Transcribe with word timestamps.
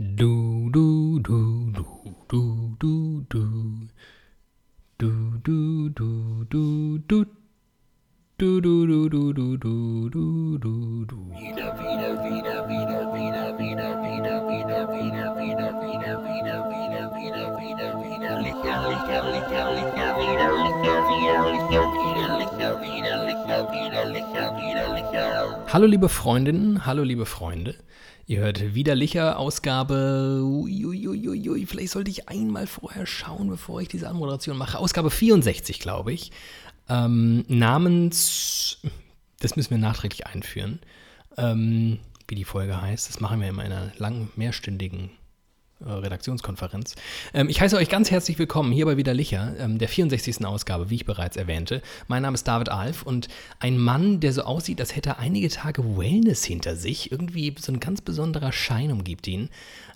Do 0.00 0.70
do 0.72 1.20
do. 1.20 1.59
Hallo 25.80 25.88
liebe 25.88 26.10
Freundinnen, 26.10 26.84
hallo 26.84 27.02
liebe 27.02 27.24
Freunde. 27.24 27.74
Ihr 28.26 28.40
hört 28.40 28.74
widerlicher 28.74 29.38
Ausgabe. 29.38 30.42
Uiuiuiui, 30.44 31.64
vielleicht 31.64 31.92
sollte 31.92 32.10
ich 32.10 32.28
einmal 32.28 32.66
vorher 32.66 33.06
schauen, 33.06 33.48
bevor 33.48 33.80
ich 33.80 33.88
diese 33.88 34.06
Anmoderation 34.06 34.58
mache. 34.58 34.78
Ausgabe 34.78 35.10
64, 35.10 35.80
glaube 35.80 36.12
ich. 36.12 36.32
Ähm, 36.90 37.46
namens. 37.48 38.82
Das 39.38 39.56
müssen 39.56 39.70
wir 39.70 39.78
nachträglich 39.78 40.26
einführen. 40.26 40.80
Ähm, 41.38 41.98
wie 42.28 42.34
die 42.34 42.44
Folge 42.44 42.78
heißt. 42.78 43.08
Das 43.08 43.20
machen 43.20 43.40
wir 43.40 43.48
in 43.48 43.58
einer 43.58 43.90
langen, 43.96 44.28
mehrstündigen 44.36 45.08
Redaktionskonferenz. 45.84 46.94
Ähm, 47.32 47.48
ich 47.48 47.60
heiße 47.60 47.76
euch 47.76 47.88
ganz 47.88 48.10
herzlich 48.10 48.38
willkommen 48.38 48.72
hier 48.72 48.86
bei 48.86 48.96
Widerlicher, 48.96 49.54
ähm, 49.58 49.78
der 49.78 49.88
64. 49.88 50.44
Ausgabe, 50.44 50.90
wie 50.90 50.96
ich 50.96 51.04
bereits 51.04 51.36
erwähnte. 51.36 51.82
Mein 52.08 52.22
Name 52.22 52.34
ist 52.34 52.46
David 52.46 52.68
Alf 52.68 53.02
und 53.02 53.28
ein 53.58 53.78
Mann, 53.78 54.20
der 54.20 54.32
so 54.32 54.42
aussieht, 54.42 54.80
als 54.80 54.94
hätte 54.94 55.10
er 55.10 55.18
einige 55.18 55.48
Tage 55.48 55.96
Wellness 55.96 56.44
hinter 56.44 56.76
sich. 56.76 57.10
Irgendwie 57.10 57.54
so 57.58 57.72
ein 57.72 57.80
ganz 57.80 58.00
besonderer 58.00 58.52
Schein 58.52 58.92
umgibt 58.92 59.26
ihn. 59.26 59.48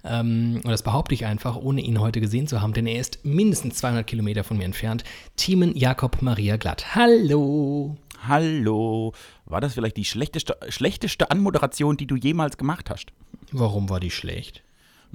Ähm, 0.04 0.60
und 0.64 0.70
das 0.70 0.82
behaupte 0.82 1.14
ich 1.14 1.26
einfach, 1.26 1.56
ohne 1.56 1.80
ihn 1.82 2.00
heute 2.00 2.20
gesehen 2.20 2.46
zu 2.46 2.60
haben, 2.60 2.72
denn 2.72 2.86
er 2.86 3.00
ist 3.00 3.24
mindestens 3.24 3.76
200 3.76 4.06
Kilometer 4.06 4.44
von 4.44 4.56
mir 4.56 4.64
entfernt. 4.64 5.04
Thiemen 5.36 5.76
Jakob 5.76 6.22
Maria 6.22 6.56
Glatt. 6.56 6.94
Hallo! 6.94 7.96
Hallo. 8.26 9.12
War 9.44 9.60
das 9.60 9.74
vielleicht 9.74 9.98
die 9.98 10.06
schlechteste, 10.06 10.56
schlechteste 10.70 11.30
Anmoderation, 11.30 11.98
die 11.98 12.06
du 12.06 12.16
jemals 12.16 12.56
gemacht 12.56 12.88
hast? 12.88 13.12
Warum 13.52 13.90
war 13.90 14.00
die 14.00 14.10
schlecht? 14.10 14.63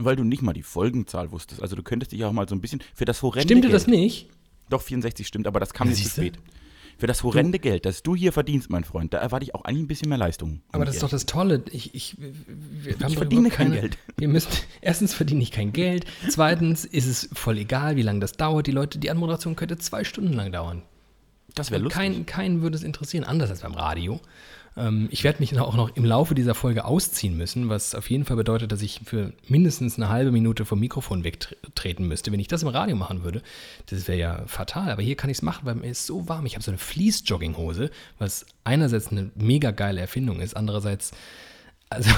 Weil 0.02 0.16
du 0.16 0.24
nicht 0.24 0.42
mal 0.42 0.54
die 0.54 0.64
Folgenzahl 0.64 1.32
wusstest. 1.32 1.62
Also 1.62 1.76
du 1.76 1.84
könntest 1.84 2.12
dich 2.12 2.24
auch 2.24 2.32
mal 2.32 2.48
so 2.48 2.56
ein 2.56 2.62
bisschen 2.62 2.82
für 2.96 3.06
das 3.06 3.22
horrende 3.22 3.44
Stimmte 3.44 3.68
Geld. 3.68 3.74
das 3.76 3.88
nicht? 3.88 4.28
Doch, 4.70 4.82
64 4.82 5.28
stimmt, 5.28 5.48
aber 5.48 5.60
das 5.60 5.74
kam 5.74 5.88
Ja, 5.88 5.94
jetzt 5.94 6.04
zu 6.04 6.10
spät. 6.10 6.40
Für 6.98 7.08
das 7.08 7.24
horrende 7.24 7.60
Geld, 7.60 7.86
das 7.86 8.04
du 8.04 8.14
hier 8.16 8.34
verdienst, 8.34 8.70
mein 8.70 8.84
Freund, 8.84 9.14
da 9.14 9.20
erwarte 9.20 9.46
ich 9.46 9.56
auch 9.56 9.64
eigentlich 9.64 9.84
ein 9.84 9.88
bisschen 9.88 10.10
mehr 10.10 10.18
Leistung. 10.18 10.62
Aber 10.74 10.84
das 10.84 10.96
ist 10.96 11.04
doch 11.04 11.10
das 11.10 11.26
Tolle. 11.26 11.64
Ich, 11.72 11.96
ich, 11.96 12.18
doch 13.00 13.10
verdiene 13.14 13.42
überhaupt 13.48 13.56
kein 13.56 13.68
keine- 13.70 13.80
Geld. 13.82 13.98
Wir 14.18 14.28
müssen, 14.28 14.50
erstens 14.82 15.14
verdiene 15.14 15.42
ich 15.42 15.52
kein 15.52 15.72
Geld. 15.72 16.06
Zweitens 16.30 16.84
ist 16.86 17.06
es 17.08 17.30
voll 17.34 17.58
egal, 17.58 17.96
wie 17.96 18.02
lange 18.02 18.20
das 18.20 18.34
dauert. 18.34 18.68
Die 18.68 18.72
Leute, 18.72 19.00
die 19.00 19.10
Anmoderation 19.10 19.56
könnte 19.56 19.78
zwei 19.78 20.04
Stunden 20.04 20.34
lang 20.34 20.52
dauern. 20.52 20.82
Das 21.56 21.72
wäre 21.72 21.82
lustig. 21.82 21.98
Kein, 22.02 22.26
keinen 22.26 22.62
würde 22.62 22.76
es 22.78 22.84
interessieren, 22.84 23.24
anders 23.24 23.50
als 23.50 23.62
beim 23.62 23.74
Radio. 23.74 24.20
Ähm, 24.78 25.08
ich 25.12 25.24
werde 25.24 25.40
mich 25.40 25.58
auch 25.60 25.76
noch 25.76 25.96
im 25.96 26.06
Laufe 26.06 26.36
dieser 26.36 26.56
Folge 26.56 26.86
ausziehen 26.86 27.38
müssen, 27.38 27.70
was 27.70 27.96
auf 27.96 28.10
jeden 28.10 28.26
Fall 28.26 28.38
bedeutet, 28.38 28.72
dass 28.72 28.82
ich 28.82 29.02
für 29.06 29.34
mindestens 29.48 29.98
eine 29.98 30.10
halbe 30.10 30.32
Minute 30.32 30.66
vom 30.66 30.80
Mikrofon 30.80 31.24
wegtreten 31.24 32.08
müsste. 32.08 32.32
Wenn 32.32 32.40
ich 32.40 32.48
das 32.48 32.64
im 32.64 32.70
Radio 32.70 32.96
machen 32.96 33.24
würde, 33.24 33.42
das 33.88 34.08
wäre 34.08 34.20
ja 34.20 34.44
fatal. 34.48 34.92
Aber 34.92 35.02
hier 35.02 35.16
kann 35.16 35.30
ich 35.30 35.38
es 35.38 35.42
machen, 35.42 35.66
weil 35.66 35.76
mir 35.76 35.90
ist 35.90 36.06
so 36.06 36.28
warm. 36.28 36.46
Ich 36.46 36.56
habe 36.56 36.64
so 36.64 36.72
eine 36.72 36.78
Fleece-Jogginghose, 36.78 37.90
was 38.18 38.46
einerseits 38.64 39.10
eine 39.10 39.32
mega 39.36 39.72
geile 39.72 40.02
Erfindung 40.02 40.40
ist, 40.40 40.56
andererseits 40.56 41.12
also, 41.90 42.12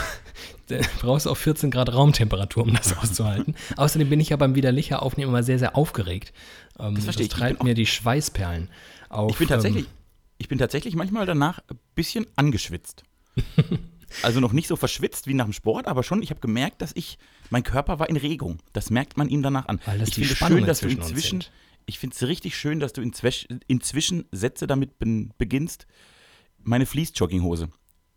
brauchst 1.00 1.26
du 1.26 1.30
auch 1.30 1.38
14 1.38 1.72
Grad 1.72 1.94
Raumtemperatur, 1.94 2.64
um 2.64 2.74
das 2.74 2.98
auszuhalten. 2.98 3.56
Außerdem 3.78 4.10
bin 4.10 4.20
ich 4.20 4.30
ja 4.30 4.38
beim 4.38 4.56
widerlicher 4.56 5.02
Aufnehmen 5.02 5.30
immer 5.30 5.44
sehr, 5.44 5.60
sehr 5.60 5.76
aufgeregt. 5.76 6.34
Ähm, 6.80 6.96
das 6.96 7.06
verstehe 7.06 7.26
ich. 7.26 7.32
Ich 7.32 7.38
treibt 7.38 7.60
bin 7.60 7.68
mir 7.70 7.74
die 7.74 7.86
Schweißperlen 7.86 8.70
auf. 9.10 9.32
Ich 9.32 9.38
bin 9.38 9.48
tatsächlich, 9.48 9.86
Ähm, 9.86 9.92
ich 10.42 10.48
bin 10.48 10.58
tatsächlich 10.58 10.96
manchmal 10.96 11.28
danach 11.28 11.60
ein 11.70 11.78
bisschen 11.94 12.26
angeschwitzt. 12.36 13.04
also 14.24 14.40
noch 14.40 14.54
nicht 14.54 14.68
so 14.68 14.76
verschwitzt 14.76 15.28
wie 15.28 15.36
nach 15.36 15.46
dem 15.46 15.54
Sport, 15.54 15.88
aber 15.88 16.02
schon, 16.02 16.24
ich 16.24 16.32
habe 16.32 16.40
gemerkt, 16.40 16.82
dass 16.82 16.92
ich, 16.96 17.20
mein 17.52 17.62
Körper 17.62 18.00
war 18.00 18.10
in 18.10 18.18
Regung. 18.18 18.58
Das 18.74 18.90
merkt 18.90 19.18
man 19.18 19.30
ihm 19.30 19.44
danach 19.44 19.68
an. 19.68 19.80
Weil 19.86 20.00
das 20.00 20.10
ich 20.10 20.16
die 20.16 20.22
finde 20.22 20.36
Spannungen 20.36 20.62
schön, 20.62 20.68
dass 20.68 20.80
du 20.80 20.88
inzwischen, 20.88 21.44
ich 21.86 22.00
finde 22.00 22.16
es 22.16 22.28
richtig 22.28 22.58
schön, 22.58 22.80
dass 22.80 22.92
du 22.92 23.02
inzwischen, 23.04 23.60
inzwischen 23.68 24.26
Sätze 24.32 24.66
damit 24.66 24.98
beginnst. 25.38 25.86
Meine 26.64 26.88
Fleece-Jogginghose. 26.88 27.70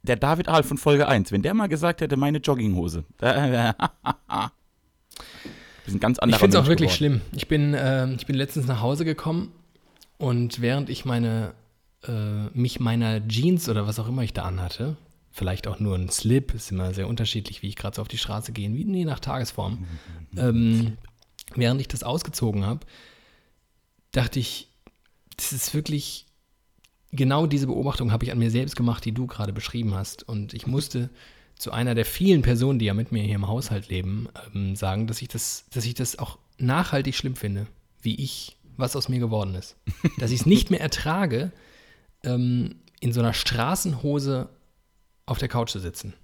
Der 0.03 0.17
David 0.17 0.49
Ahl 0.49 0.63
von 0.63 0.79
Folge 0.79 1.07
1, 1.07 1.31
wenn 1.31 1.43
der 1.43 1.53
mal 1.53 1.69
gesagt 1.69 2.01
hätte, 2.01 2.17
meine 2.17 2.39
Jogginghose. 2.39 3.05
Da, 3.19 3.75
das 5.85 5.93
ist 5.93 5.95
ein 5.95 6.01
ganz 6.01 6.19
anderer 6.19 6.39
Ich 6.39 6.41
finde 6.41 6.57
es 6.57 6.65
auch 6.65 6.69
wirklich 6.69 6.99
geworden. 6.99 7.21
schlimm. 7.21 7.37
Ich 7.37 7.47
bin, 7.47 7.75
ähm, 7.77 8.17
ich 8.19 8.25
bin 8.25 8.35
letztens 8.35 8.67
nach 8.67 8.81
Hause 8.81 9.05
gekommen 9.05 9.53
und 10.17 10.63
während 10.63 10.89
ich 10.89 11.05
meine, 11.05 11.53
äh, 12.07 12.49
mich 12.53 12.81
meiner 12.81 13.27
Jeans 13.27 13.69
oder 13.69 13.87
was 13.87 13.99
auch 13.99 14.09
immer 14.09 14.23
ich 14.23 14.33
da 14.33 14.43
anhatte, 14.43 14.97
vielleicht 15.31 15.67
auch 15.67 15.81
nur 15.81 15.97
ein 15.97 16.09
Slip, 16.09 16.55
ist 16.55 16.71
immer 16.71 16.95
sehr 16.95 17.09
unterschiedlich, 17.09 17.63
wie 17.63 17.69
ich 17.69 17.77
gerade 17.77 17.97
so 17.97 18.03
auf 18.03 18.09
die 18.09 18.19
Straße 18.19 18.53
gehe, 18.53 18.73
wie 18.73 18.91
je 18.91 19.05
nach 19.05 19.21
Tagesform. 19.21 19.85
ähm, 20.37 20.97
während 21.55 21.81
ich 21.81 21.89
das 21.89 22.03
ausgezogen 22.03 22.65
habe, 22.65 22.87
dachte 24.13 24.39
ich, 24.39 24.69
das 25.37 25.53
ist 25.53 25.75
wirklich 25.75 26.27
genau 27.15 27.47
diese 27.47 27.67
Beobachtung 27.67 28.13
habe 28.13 28.25
ich 28.25 28.33
an 28.33 28.39
mir 28.39 28.51
selbst 28.51 28.77
gemacht, 28.77 29.05
die 29.05 29.13
du 29.13 29.27
gerade 29.27 29.53
beschrieben 29.53 29.95
hast. 29.95 30.23
Und 30.29 30.55
ich 30.55 30.67
musste 30.67 31.11
zu 31.57 31.73
einer 31.73 31.95
der 31.95 32.05
vielen 32.05 32.43
Personen, 32.43 32.79
die 32.79 32.87
ja 32.87 32.95
mit 32.95 33.13
mir 33.13 33.23
hier 33.23 33.37
im 33.37 33.49
Haushalt 33.49 33.89
leben, 33.89 34.29
ähm, 34.55 34.77
sagen, 34.77 35.07
dass 35.07 35.23
ich 35.23 35.29
das, 35.29 35.67
dass 35.73 35.85
ich 35.85 35.95
das 35.95 36.19
auch 36.19 36.39
nachhaltig 36.59 37.15
schlimm 37.15 37.37
finde, 37.37 37.67
wie 38.03 38.17
ich, 38.17 38.57
was 38.77 38.97
aus 38.97 39.09
mir 39.09 39.21
geworden 39.21 39.55
ist. 39.55 39.77
Dass 40.19 40.31
ich 40.31 40.41
es 40.41 40.47
nicht 40.47 40.71
mehr 40.71 40.81
ertrage, 40.81 41.53
ähm, 42.25 42.77
in 43.01 43.13
so 43.13 43.21
einer 43.21 43.33
Straßenhose 43.35 44.49
auf 45.27 45.39
der 45.39 45.49
Couch 45.49 45.71
zu 45.71 45.79
sitzen. 45.81 46.15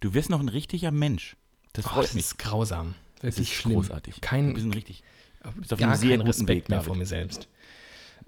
Du 0.00 0.14
wirst 0.14 0.30
noch 0.30 0.40
ein 0.40 0.48
richtiger 0.48 0.90
Mensch. 0.90 1.36
Das 1.72 1.86
Oh, 1.86 2.00
das 2.00 2.14
ist 2.14 2.38
grausam. 2.38 2.94
Das 3.16 3.36
Wirklich 3.36 3.50
ist 3.52 3.54
schlimm. 3.54 3.74
großartig. 3.76 4.20
Kein, 4.20 4.48
du 4.48 4.54
bist 4.54 4.66
ein 4.66 4.72
richtig. 4.74 5.02
bist 5.56 5.72
auf 5.72 5.78
gar 5.78 5.96
keinen 5.96 6.20
Respekt 6.20 6.68
mehr 6.68 6.82
vor 6.82 6.96
mir 6.96 7.06
selbst. 7.06 7.48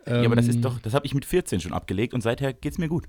Ja, 0.06 0.22
aber 0.24 0.36
das 0.36 0.46
Ähm, 0.46 0.50
ist 0.52 0.60
doch, 0.64 0.78
das 0.78 0.94
habe 0.94 1.04
ich 1.04 1.14
mit 1.14 1.24
14 1.24 1.60
schon 1.60 1.72
abgelegt 1.72 2.14
und 2.14 2.20
seither 2.22 2.52
geht's 2.52 2.78
mir 2.78 2.88
gut. 2.88 3.04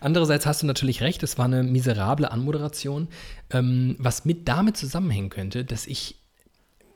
Andererseits 0.00 0.46
hast 0.46 0.62
du 0.62 0.66
natürlich 0.66 1.02
recht, 1.02 1.22
es 1.22 1.38
war 1.38 1.44
eine 1.44 1.62
miserable 1.62 2.30
Anmoderation, 2.30 3.08
ähm, 3.50 3.96
was 3.98 4.24
mit 4.24 4.48
damit 4.48 4.76
zusammenhängen 4.76 5.30
könnte, 5.30 5.64
dass 5.64 5.86
ich, 5.86 6.16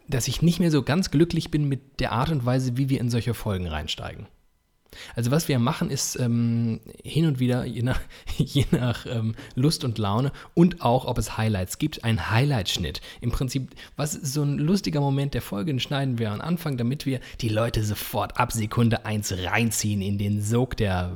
dass 0.09 0.29
ich 0.29 0.43
nicht 0.43 0.61
mehr 0.61 0.71
so 0.71 0.83
ganz 0.83 1.11
glücklich 1.11 1.51
bin 1.51 1.69
mit 1.69 2.01
der 2.01 2.13
Art 2.13 2.31
und 2.31 2.45
Weise, 2.45 2.77
wie 2.77 2.89
wir 2.89 3.01
in 3.01 3.11
solche 3.11 3.35
Folgen 3.35 3.67
reinsteigen. 3.67 4.27
Also 5.15 5.31
was 5.31 5.49
wir 5.49 5.59
machen, 5.59 5.91
ist 5.91 6.19
ähm, 6.19 6.81
hin 7.03 7.27
und 7.27 7.39
wieder, 7.39 7.65
je 7.65 7.83
nach, 7.83 8.01
je 8.37 8.65
nach 8.71 9.07
ähm, 9.07 9.35
Lust 9.55 9.85
und 9.85 9.99
Laune 9.99 10.33
und 10.55 10.83
auch, 10.83 11.05
ob 11.05 11.19
es 11.19 11.37
Highlights 11.37 11.79
gibt, 11.79 12.05
ein 12.05 12.31
Highlight-Schnitt. 12.31 13.01
Im 13.21 13.31
Prinzip, 13.31 13.71
was 13.97 14.15
ist 14.15 14.33
so 14.33 14.43
ein 14.43 14.59
lustiger 14.59 15.01
Moment 15.01 15.35
der 15.35 15.43
Folge, 15.43 15.73
den 15.73 15.81
schneiden 15.81 16.19
wir 16.19 16.31
am 16.31 16.41
Anfang, 16.41 16.77
damit 16.77 17.07
wir 17.07 17.21
die 17.41 17.49
Leute 17.49 17.85
sofort 17.85 18.39
ab 18.39 18.53
Sekunde 18.53 19.07
1 19.07 19.35
reinziehen 19.45 20.03
in 20.03 20.19
den 20.19 20.43
Sog 20.43 20.77
der 20.77 21.13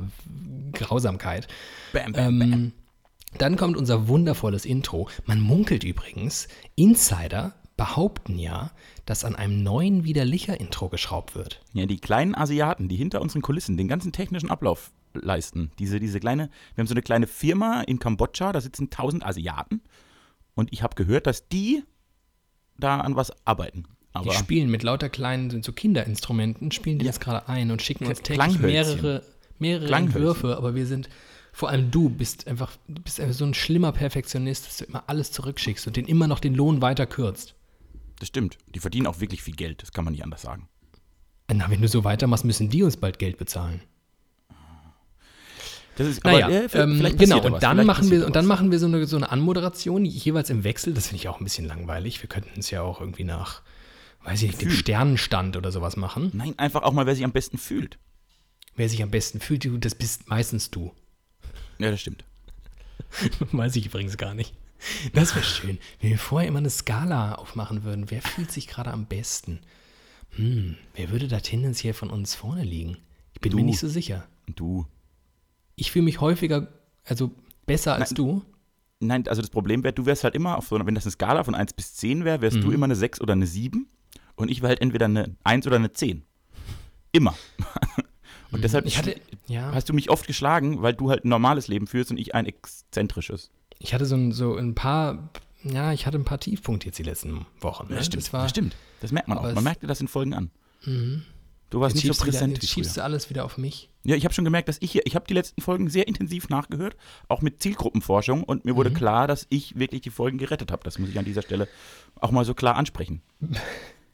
Grausamkeit. 0.72 1.48
Bam, 1.93 2.12
bam, 2.12 2.43
Ähm, 2.43 2.72
dann 3.38 3.56
kommt 3.56 3.76
unser 3.76 4.08
wundervolles 4.08 4.64
Intro. 4.64 5.08
Man 5.25 5.41
munkelt 5.41 5.84
übrigens, 5.84 6.48
Insider 6.75 7.54
behaupten 7.76 8.38
ja, 8.38 8.70
dass 9.06 9.25
an 9.25 9.34
einem 9.37 9.62
neuen 9.62 10.05
Widerlicher-Intro 10.05 10.89
geschraubt 10.89 11.34
wird. 11.34 11.62
Ja, 11.72 11.87
die 11.87 11.99
kleinen 11.99 12.34
Asiaten, 12.34 12.89
die 12.89 12.97
hinter 12.97 13.22
unseren 13.22 13.41
Kulissen 13.41 13.77
den 13.77 13.89
ganzen 13.89 14.12
technischen 14.12 14.50
Ablauf 14.50 14.91
leisten. 15.15 15.71
Diese, 15.78 15.99
diese 16.00 16.21
kleine, 16.21 16.50
wir 16.75 16.83
haben 16.83 16.89
so 16.89 16.94
eine 16.94 17.03
kleine 17.03 17.27
Firma 17.27 17.81
in 17.83 17.99
Kambodscha, 17.99 18.53
da 18.53 18.61
sitzen 18.61 18.84
1000 18.84 19.25
Asiaten 19.25 19.81
und 20.55 20.72
ich 20.72 20.83
habe 20.83 20.94
gehört, 20.94 21.26
dass 21.26 21.49
die 21.49 21.82
da 22.79 23.00
an 23.00 23.17
was 23.17 23.32
arbeiten. 23.47 23.85
Aber 24.12 24.31
Die 24.31 24.37
spielen 24.37 24.70
mit 24.70 24.82
lauter 24.82 25.08
kleinen, 25.08 25.50
sind 25.50 25.64
so 25.64 25.73
Kinderinstrumenten, 25.73 26.70
spielen 26.73 26.99
die 26.99 27.05
Ja. 27.05 27.11
jetzt 27.11 27.20
gerade 27.20 27.49
ein 27.49 27.70
und 27.70 27.82
schicken 27.82 28.06
uns 28.06 28.23
täglich 28.23 28.58
mehrere, 28.58 29.23
mehrere. 29.58 29.94
Entwürfe, 29.94 30.56
aber 30.56 30.75
wir 30.75 30.87
sind, 30.87 31.08
vor 31.53 31.69
allem 31.69 31.91
du 31.91 32.08
bist 32.08 32.47
einfach, 32.49 32.73
du 32.88 33.00
bist 33.03 33.20
einfach 33.20 33.35
so 33.35 33.44
ein 33.44 33.55
schlimmer 33.55 33.93
Perfektionist, 33.93 34.67
dass 34.67 34.76
du 34.79 34.85
immer 34.87 35.05
alles 35.06 35.32
zurückschickst 35.32 35.87
und 35.87 35.97
den 35.97 36.06
immer 36.06 36.26
noch 36.29 36.41
den 36.41 36.55
Lohn 36.55 36.81
weiter 36.82 37.06
kürzt. 37.06 37.55
Das 38.19 38.29
stimmt, 38.29 38.59
die 38.75 38.79
verdienen 38.81 39.07
auch 39.07 39.21
wirklich 39.21 39.43
viel 39.43 39.55
Geld, 39.57 39.83
das 39.83 39.93
kann 39.93 40.05
man 40.05 40.13
nicht 40.13 40.25
anders 40.25 40.43
sagen. 40.43 40.69
Na, 41.53 41.71
wenn 41.71 41.81
du 41.81 41.89
so 41.89 42.03
weitermachst, 42.05 42.45
müssen 42.45 42.69
die 42.71 42.83
uns 42.83 42.97
bald 42.97 43.19
Geld 43.19 43.39
bezahlen. 43.39 43.81
Das 45.97 46.07
ist, 46.07 46.25
Naja, 46.25 46.49
äh, 46.51 46.69
v- 46.69 46.79
ähm, 46.79 46.97
vielleicht 46.99 47.19
genau, 47.19 47.37
und 47.41 47.63
dann 47.63 47.77
vielleicht 47.77 47.87
machen 47.87 48.11
wir, 48.11 48.27
und 48.27 48.37
dann 48.37 48.45
machen 48.47 48.71
wir 48.71 48.79
so 48.79 48.87
eine, 48.87 49.07
so 49.07 49.17
eine 49.17 49.31
Anmoderation, 49.31 50.05
jeweils 50.05 50.51
im 50.51 50.63
Wechsel. 50.63 50.93
Das 50.93 51.07
finde 51.07 51.21
ich 51.23 51.29
auch 51.29 51.41
ein 51.41 51.45
bisschen 51.45 51.65
langweilig. 51.67 52.21
Wir 52.23 52.29
könnten 52.29 52.61
es 52.61 52.71
ja 52.71 52.83
auch 52.83 53.01
irgendwie 53.01 53.25
nach, 53.25 53.63
weiß 54.25 54.43
ich 54.43 54.49
nicht, 54.49 54.61
dem 54.61 54.69
Gefühl. 54.69 54.79
Sternenstand 54.81 55.57
oder 55.57 55.73
sowas 55.73 55.97
machen. 55.97 56.31
Nein, 56.35 56.59
einfach 56.59 56.83
auch 56.83 56.93
mal, 56.93 57.07
wer 57.07 57.15
sich 57.15 57.25
am 57.25 57.33
besten 57.33 57.57
fühlt. 57.57 57.99
Wer 58.75 58.91
sich 58.91 59.03
am 59.03 59.11
besten 59.11 59.41
fühlt, 59.41 59.67
das 59.87 59.95
bist 59.95 60.29
meistens 60.29 60.71
du. 60.71 60.93
Ja, 61.79 61.91
das 61.91 62.01
stimmt. 62.03 62.25
Weiß 63.53 63.75
ich 63.77 63.87
übrigens 63.87 64.19
gar 64.19 64.35
nicht. 64.35 64.53
Das 65.12 65.34
wäre 65.34 65.44
schön, 65.44 65.78
wenn 66.00 66.11
wir 66.11 66.19
vorher 66.19 66.49
immer 66.49 66.58
eine 66.58 66.70
Skala 66.70 67.34
aufmachen 67.37 67.84
würden. 67.84 68.11
Wer 68.11 68.23
fühlt 68.23 68.50
sich 68.52 68.67
gerade 68.69 68.90
am 68.93 69.06
besten? 69.06 69.61
Hm, 70.31 70.76
wer 70.94 71.11
würde 71.11 71.28
da 71.28 71.40
tendenziell 71.40 71.94
von 71.94 72.11
uns 72.11 72.34
vorne 72.34 72.62
liegen? 72.64 72.99
Ich 73.32 73.40
bin 73.40 73.52
Du. 73.52 73.58
mir 73.58 73.64
nicht 73.64 73.78
so 73.78 73.88
sicher. 73.88 74.26
Du. 74.55 74.87
Ich 75.76 75.90
fühle 75.93 76.05
mich 76.05 76.20
häufiger, 76.20 76.69
also 77.05 77.31
besser 77.67 77.94
als 77.94 78.11
Nein. 78.11 78.17
du. 78.17 78.43
Nein, 79.00 79.28
also 79.28 79.43
das 79.43 79.50
Problem 79.50 79.82
wäre, 79.84 79.93
du 79.93 80.06
wärst 80.06 80.25
halt 80.25 80.34
immer 80.34 80.56
auf 80.56 80.69
so 80.69 80.75
einer, 80.75 80.87
wenn 80.87 80.94
das 80.94 81.05
eine 81.05 81.12
Skala 81.12 81.44
von 81.44 81.55
1 81.55 81.75
bis 81.75 81.94
10 81.96 82.25
wäre, 82.25 82.40
wärst 82.40 82.58
Mhm. 82.58 82.62
du 82.62 82.70
immer 82.72 82.84
eine 82.84 82.96
6 82.96 83.20
oder 83.20 83.32
eine 83.34 83.46
7 83.46 83.87
und 84.37 84.50
ich 84.50 84.62
wäre 84.62 84.69
halt 84.70 84.81
entweder 84.81 85.05
eine 85.06 85.37
1 85.44 85.67
oder 85.67 85.76
eine 85.76 85.93
10. 85.93 86.22
Immer. 87.12 87.34
und 88.52 88.62
deshalb 88.64 88.84
Mhm. 88.84 88.88
Ich 88.88 88.99
hatte, 88.99 89.17
ja, 89.49 89.72
hast 89.72 89.88
du 89.88 89.93
mich 89.94 90.08
oft 90.11 90.26
geschlagen, 90.26 90.81
weil 90.82 90.94
du 90.94 91.11
halt 91.11 91.25
ein 91.25 91.29
normales 91.29 91.69
Leben 91.69 91.87
führst 91.87 92.11
und 92.11 92.17
ich 92.19 92.34
ein 92.34 92.46
exzentrisches. 92.46 93.50
Ich 93.78 93.94
hatte 93.94 94.06
so 94.06 94.14
ein, 94.17 94.32
so 94.32 94.56
ein 94.56 94.75
paar, 94.75 95.31
ja, 95.62 95.93
ich 95.93 96.06
hatte 96.06 96.19
ein 96.19 96.25
paar 96.25 96.40
Tiefpunkte 96.40 96.87
jetzt 96.87 96.99
die 96.99 97.02
letzten 97.02 97.46
Wochen. 97.61 97.88
Ne? 97.93 97.96
Das 98.11 98.32
war, 98.32 98.43
das 98.43 98.50
stimmt. 98.50 98.76
Das 99.00 99.12
merkt 99.12 99.28
man 99.28 99.38
auch. 99.38 99.43
Man 99.43 99.56
es- 99.58 99.62
merkt 99.64 99.82
dir 99.82 99.87
das 99.87 100.00
in 100.00 100.08
Folgen 100.08 100.34
an. 100.34 100.50
Du 101.69 101.81
warst 101.81 101.96
Jetzt 101.96 102.05
nicht 102.05 102.14
so 102.17 102.23
du 102.23 102.28
wieder, 102.28 102.38
präsent 102.38 102.52
jetzt 102.62 102.69
schiebst 102.70 102.96
du 102.96 103.02
alles 103.02 103.28
wieder 103.28 103.44
auf 103.44 103.58
mich. 103.58 103.90
Ja, 104.05 104.14
ich 104.14 104.25
habe 104.25 104.32
schon 104.32 104.44
gemerkt, 104.44 104.69
dass 104.69 104.76
ich 104.81 104.93
hier, 104.93 105.02
ich 105.05 105.17
habe 105.17 105.26
die 105.26 105.34
letzten 105.34 105.61
Folgen 105.61 105.90
sehr 105.90 106.06
intensiv 106.06 106.49
nachgehört, 106.49 106.96
auch 107.26 107.43
mit 107.43 107.61
Zielgruppenforschung 107.61 108.44
und 108.44 108.64
mir 108.64 108.73
Mhm. 108.73 108.76
wurde 108.76 108.93
klar, 108.93 109.26
dass 109.26 109.46
ich 109.50 109.76
wirklich 109.76 110.02
die 110.02 110.11
Folgen 110.11 110.38
gerettet 110.38 110.70
habe. 110.70 110.84
Das 110.84 111.00
muss 111.00 111.08
ich 111.08 111.19
an 111.19 111.25
dieser 111.25 111.43
Stelle 111.43 111.67
auch 112.20 112.31
mal 112.31 112.44
so 112.44 112.55
klar 112.55 112.76
ansprechen. 112.76 113.22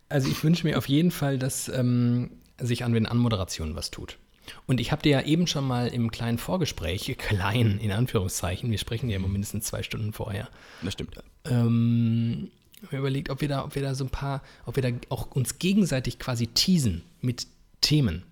Also 0.09 0.29
ich 0.29 0.45
wünsche 0.45 0.67
mir 0.67 0.77
auf 0.77 0.91
jeden 0.91 1.11
Fall, 1.11 1.39
dass 1.39 1.71
ähm, 1.71 2.33
sich 2.61 2.85
an 2.85 2.93
den 2.93 3.07
Anmoderationen 3.07 3.75
was 3.77 3.91
tut. 3.91 4.19
Und 4.67 4.81
ich 4.81 4.93
habe 4.93 5.03
dir 5.03 5.11
ja 5.13 5.21
eben 5.23 5.47
schon 5.47 5.67
mal 5.67 5.89
im 5.89 6.11
kleinen 6.11 6.39
Vorgespräch, 6.39 7.15
klein 7.19 7.79
in 7.79 7.93
Anführungszeichen, 7.93 8.71
wir 8.71 8.79
sprechen 8.79 9.09
ja 9.09 9.17
immer 9.17 9.29
mindestens 9.29 9.65
zwei 9.65 9.83
Stunden 9.83 10.13
vorher, 10.13 10.49
Das 10.83 10.95
stimmt. 10.95 11.17
ähm, 11.45 12.51
überlegt, 12.91 13.31
ob 13.31 13.41
wir 13.41 13.49
da, 13.49 13.65
ob 13.65 13.75
wir 13.75 13.83
da 13.83 13.95
so 13.95 14.05
ein 14.05 14.11
paar, 14.11 14.43
ob 14.67 14.77
wir 14.77 14.83
da 14.83 14.91
auch 15.09 15.31
uns 15.31 15.59
gegenseitig 15.59 16.19
quasi 16.19 16.49
teasen 16.49 17.03
mit 17.21 17.47
Themen. 17.81 18.25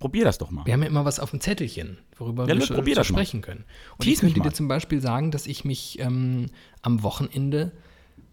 Probier 0.00 0.24
das 0.24 0.38
doch 0.38 0.50
mal. 0.50 0.66
Wir 0.66 0.72
haben 0.74 0.82
ja 0.82 0.88
immer 0.88 1.04
was 1.04 1.18
auf 1.20 1.30
dem 1.30 1.40
Zettelchen, 1.40 1.98
worüber 2.18 2.46
Ja, 2.48 2.54
wir 2.54 2.66
schon 2.66 2.76
probier 2.76 2.94
das 2.94 3.08
mal. 3.10 3.18
sprechen 3.18 3.40
können. 3.42 3.64
Und 3.92 4.04
Tease 4.04 4.26
ich 4.26 4.34
könnte 4.34 4.48
dir 4.48 4.54
zum 4.54 4.68
Beispiel 4.68 5.00
sagen, 5.00 5.30
dass 5.30 5.46
ich 5.46 5.64
mich 5.64 5.98
ähm, 5.98 6.46
am 6.82 7.02
Wochenende 7.02 7.72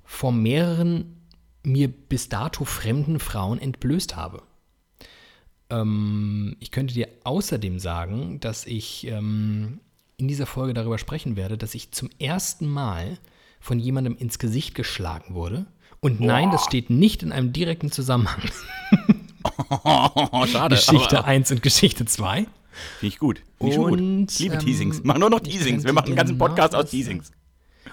vor 0.04 0.32
mehreren 0.32 1.18
mir 1.64 1.88
bis 1.90 2.28
dato 2.28 2.66
fremden 2.66 3.20
Frauen 3.20 3.60
entblößt 3.60 4.16
habe. 4.16 4.42
Ähm, 5.72 6.56
ich 6.60 6.72
könnte 6.72 6.94
dir 6.94 7.08
außerdem 7.24 7.80
sagen, 7.80 8.40
dass 8.40 8.66
ich 8.66 9.08
ähm, 9.08 9.80
in 10.18 10.28
dieser 10.28 10.46
Folge 10.46 10.74
darüber 10.74 10.98
sprechen 10.98 11.36
werde, 11.36 11.58
dass 11.58 11.74
ich 11.74 11.92
zum 11.92 12.10
ersten 12.20 12.68
Mal 12.68 13.18
von 13.60 13.80
jemandem 13.80 14.16
ins 14.18 14.38
Gesicht 14.38 14.76
geschlagen 14.76 15.34
wurde. 15.34 15.66
Und 16.00 16.20
nein, 16.20 16.52
das 16.52 16.66
steht 16.66 16.90
nicht 16.90 17.24
in 17.24 17.32
einem 17.32 17.54
direkten 17.54 17.92
Zusammenhang. 17.92 18.42
Oh, 19.84 20.46
schade. 20.52 20.76
Geschichte 20.76 21.20
aber- 21.20 21.28
1 21.28 21.52
und 21.52 21.62
Geschichte 21.64 22.06
2. 22.06 22.48
Finde 23.00 23.14
ich 23.14 23.20
gut. 23.20 23.42
Finde 23.58 23.74
ich 23.74 23.80
Und, 23.80 24.28
gut. 24.28 24.40
Liebe 24.40 24.56
ähm, 24.56 24.60
Teasings. 24.62 25.02
Mach 25.04 25.18
nur 25.18 25.30
noch 25.30 25.42
Teasings. 25.42 25.84
Wir 25.84 25.94
machen 25.94 26.08
einen 26.08 26.16
ganzen 26.16 26.38
Podcast 26.38 26.74
aus 26.74 26.90
Teasings. 26.90 27.32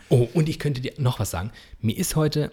Oh, 0.09 0.29
und 0.33 0.49
ich 0.49 0.59
könnte 0.59 0.81
dir 0.81 0.95
noch 0.99 1.19
was 1.19 1.31
sagen. 1.31 1.51
Mir 1.81 1.97
ist 1.97 2.17
heute 2.17 2.53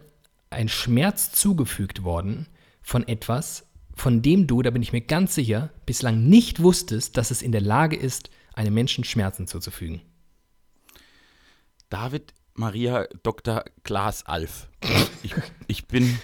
ein 0.50 0.68
Schmerz 0.68 1.32
zugefügt 1.32 2.04
worden 2.04 2.48
von 2.82 3.08
etwas, 3.08 3.65
von 3.96 4.22
dem 4.22 4.46
du, 4.48 4.62
da 4.62 4.70
bin 4.72 4.82
ich 4.82 4.92
mir 4.94 5.02
ganz 5.02 5.36
sicher, 5.36 5.72
bislang 5.86 6.28
nicht 6.28 6.62
wusstest, 6.62 7.18
dass 7.18 7.32
es 7.32 7.42
in 7.42 7.52
der 7.52 7.62
Lage 7.62 7.96
ist, 7.96 8.30
einem 8.54 8.74
Menschen 8.74 9.04
Schmerzen 9.04 9.48
zuzufügen. 9.48 10.02
David 11.90 12.34
Maria 12.54 13.08
Dr. 13.24 13.64
Klaas 13.84 14.26
Alf. 14.26 14.70
Ich, 15.24 15.34
ich, 15.68 15.88
bin, 15.88 16.20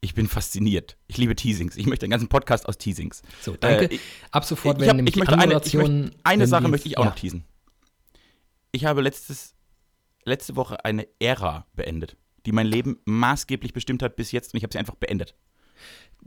ich 0.00 0.14
bin 0.14 0.28
fasziniert. 0.28 0.96
Ich 1.06 1.16
liebe 1.18 1.34
Teasings. 1.36 1.76
Ich 1.76 1.86
möchte 1.86 2.04
einen 2.06 2.10
ganzen 2.12 2.28
Podcast 2.28 2.66
aus 2.68 2.78
Teasings. 2.78 3.22
So, 3.42 3.56
danke. 3.56 3.86
Äh, 3.90 3.94
ich- 3.94 4.00
Ab 4.30 4.44
sofort 4.44 4.78
werden 4.78 4.90
hab, 4.90 4.96
nämlich 4.96 5.14
die 5.14 5.22
eine, 5.22 5.32
Anmoderationen. 5.32 6.02
möchte, 6.02 6.18
eine 6.24 6.46
Sache 6.46 6.64
die- 6.64 6.70
möchte 6.70 6.88
ich 6.88 6.98
auch 6.98 7.04
ja. 7.04 7.10
noch 7.10 7.16
teasen. 7.16 7.44
Ich 8.72 8.84
habe 8.84 9.00
letztes, 9.00 9.54
letzte 10.24 10.56
Woche 10.56 10.84
eine 10.84 11.06
Ära 11.18 11.66
beendet, 11.74 12.16
die 12.46 12.52
mein 12.52 12.66
Leben 12.66 12.98
maßgeblich 13.04 13.72
bestimmt 13.72 14.02
hat 14.02 14.16
bis 14.16 14.32
jetzt 14.32 14.54
und 14.54 14.58
ich 14.58 14.64
habe 14.64 14.72
sie 14.72 14.78
einfach 14.78 14.96
beendet. 14.96 15.34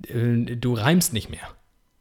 Äh, 0.08 0.56
Du 0.56 0.74
reimst 0.74 1.14
nicht 1.14 1.30
mehr. 1.30 1.48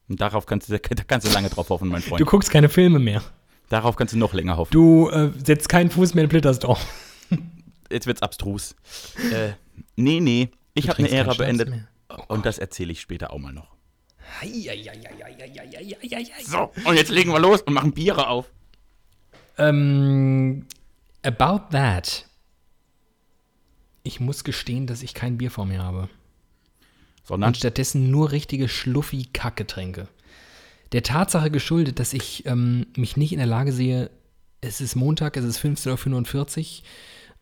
Und 0.08 0.20
darauf 0.20 0.46
kannst 0.46 0.68
du, 0.68 0.78
da 0.78 1.04
kannst 1.06 1.26
du 1.26 1.32
lange 1.32 1.48
drauf 1.50 1.68
hoffen, 1.70 1.88
mein 1.88 2.02
Freund. 2.02 2.20
Du 2.20 2.24
guckst 2.26 2.50
keine 2.50 2.68
Filme 2.68 2.98
mehr. 2.98 3.22
darauf 3.68 3.96
kannst 3.96 4.14
du 4.14 4.18
noch 4.18 4.32
länger 4.32 4.56
hoffen. 4.56 4.72
Du 4.72 5.08
äh, 5.10 5.30
setzt 5.44 5.68
keinen 5.68 5.90
Fuß 5.90 6.14
mehr 6.14 6.24
in 6.24 6.30
Blittersdorf. 6.30 6.84
Jetzt 7.90 8.06
wird's 8.06 8.22
abstrus. 8.22 8.74
äh, 9.32 9.52
nee, 9.96 10.20
nee. 10.20 10.50
Ich 10.74 10.88
habe 10.88 10.98
eine 10.98 11.10
Ära 11.10 11.34
beendet. 11.34 11.68
mehr. 11.70 11.88
Und 12.28 12.46
das 12.46 12.58
erzähle 12.58 12.92
ich 12.92 13.00
später 13.00 13.32
auch 13.32 13.38
mal 13.38 13.52
noch. 13.52 13.76
So, 16.44 16.70
und 16.84 16.96
jetzt 16.96 17.10
legen 17.10 17.30
wir 17.32 17.38
los 17.40 17.62
und 17.62 17.72
machen 17.74 17.92
Biere 17.92 18.28
auf. 18.28 18.46
Ähm, 19.56 20.66
about 21.22 21.70
that. 21.72 22.26
Ich 24.02 24.20
muss 24.20 24.44
gestehen, 24.44 24.86
dass 24.86 25.02
ich 25.02 25.14
kein 25.14 25.38
Bier 25.38 25.50
vor 25.50 25.66
mir 25.66 25.82
habe. 25.82 26.08
Sondern 27.28 27.48
Und 27.48 27.58
stattdessen 27.58 28.10
nur 28.10 28.32
richtige 28.32 28.68
Schluffi-Kackgetränke. 28.68 30.08
Der 30.92 31.02
Tatsache 31.02 31.50
geschuldet, 31.50 31.98
dass 31.98 32.14
ich 32.14 32.46
ähm, 32.46 32.86
mich 32.96 33.18
nicht 33.18 33.32
in 33.32 33.38
der 33.38 33.46
Lage 33.46 33.72
sehe, 33.72 34.10
es 34.62 34.80
ist 34.80 34.96
Montag, 34.96 35.36
es 35.36 35.44
ist 35.44 35.60
15.45 35.60 36.80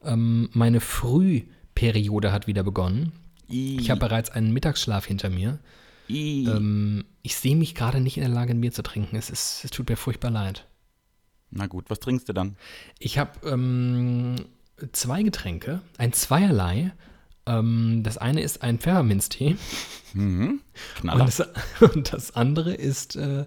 Uhr, 0.03 0.13
ähm, 0.13 0.51
meine 0.53 0.81
Frühperiode 0.81 2.33
hat 2.33 2.49
wieder 2.49 2.65
begonnen. 2.65 3.13
Ich 3.49 3.91
habe 3.91 4.01
bereits 4.01 4.31
einen 4.31 4.53
Mittagsschlaf 4.53 5.07
hinter 5.07 5.31
mir. 5.31 5.61
I, 6.09 6.47
Ähm, 6.49 7.05
ich 7.23 7.37
sehe 7.37 7.55
mich 7.55 7.77
gerade 7.77 8.01
nicht 8.01 8.17
in 8.17 8.25
der 8.25 8.33
Lage, 8.33 8.53
ein 8.53 8.61
Bier 8.61 8.73
zu 8.73 8.83
trinken. 8.83 9.15
Es, 9.15 9.31
ist, 9.31 9.65
es 9.65 9.71
tut 9.71 9.89
mir 9.89 9.97
furchtbar 9.97 10.31
leid. 10.31 10.67
Na 11.51 11.69
gut, 11.69 11.91
was 11.91 12.01
trinkst 12.01 12.29
du 12.29 12.33
dann? 12.33 12.57
Ich 12.99 13.19
habe 13.19 13.49
ähm, 13.49 14.35
zwei 14.91 15.23
Getränke, 15.23 15.81
ein 15.97 16.13
Zweierlei. 16.13 16.93
Ähm, 17.47 18.03
das 18.03 18.19
eine 18.19 18.41
ist 18.43 18.63
ein 18.63 18.79
Pfefferminztee 18.79 19.57
und 20.15 20.61
Knaller. 21.01 21.25
das, 21.27 21.41
und 21.95 22.13
das 22.13 22.35
andere 22.35 22.75
ist 22.75 23.17
äh, 23.17 23.45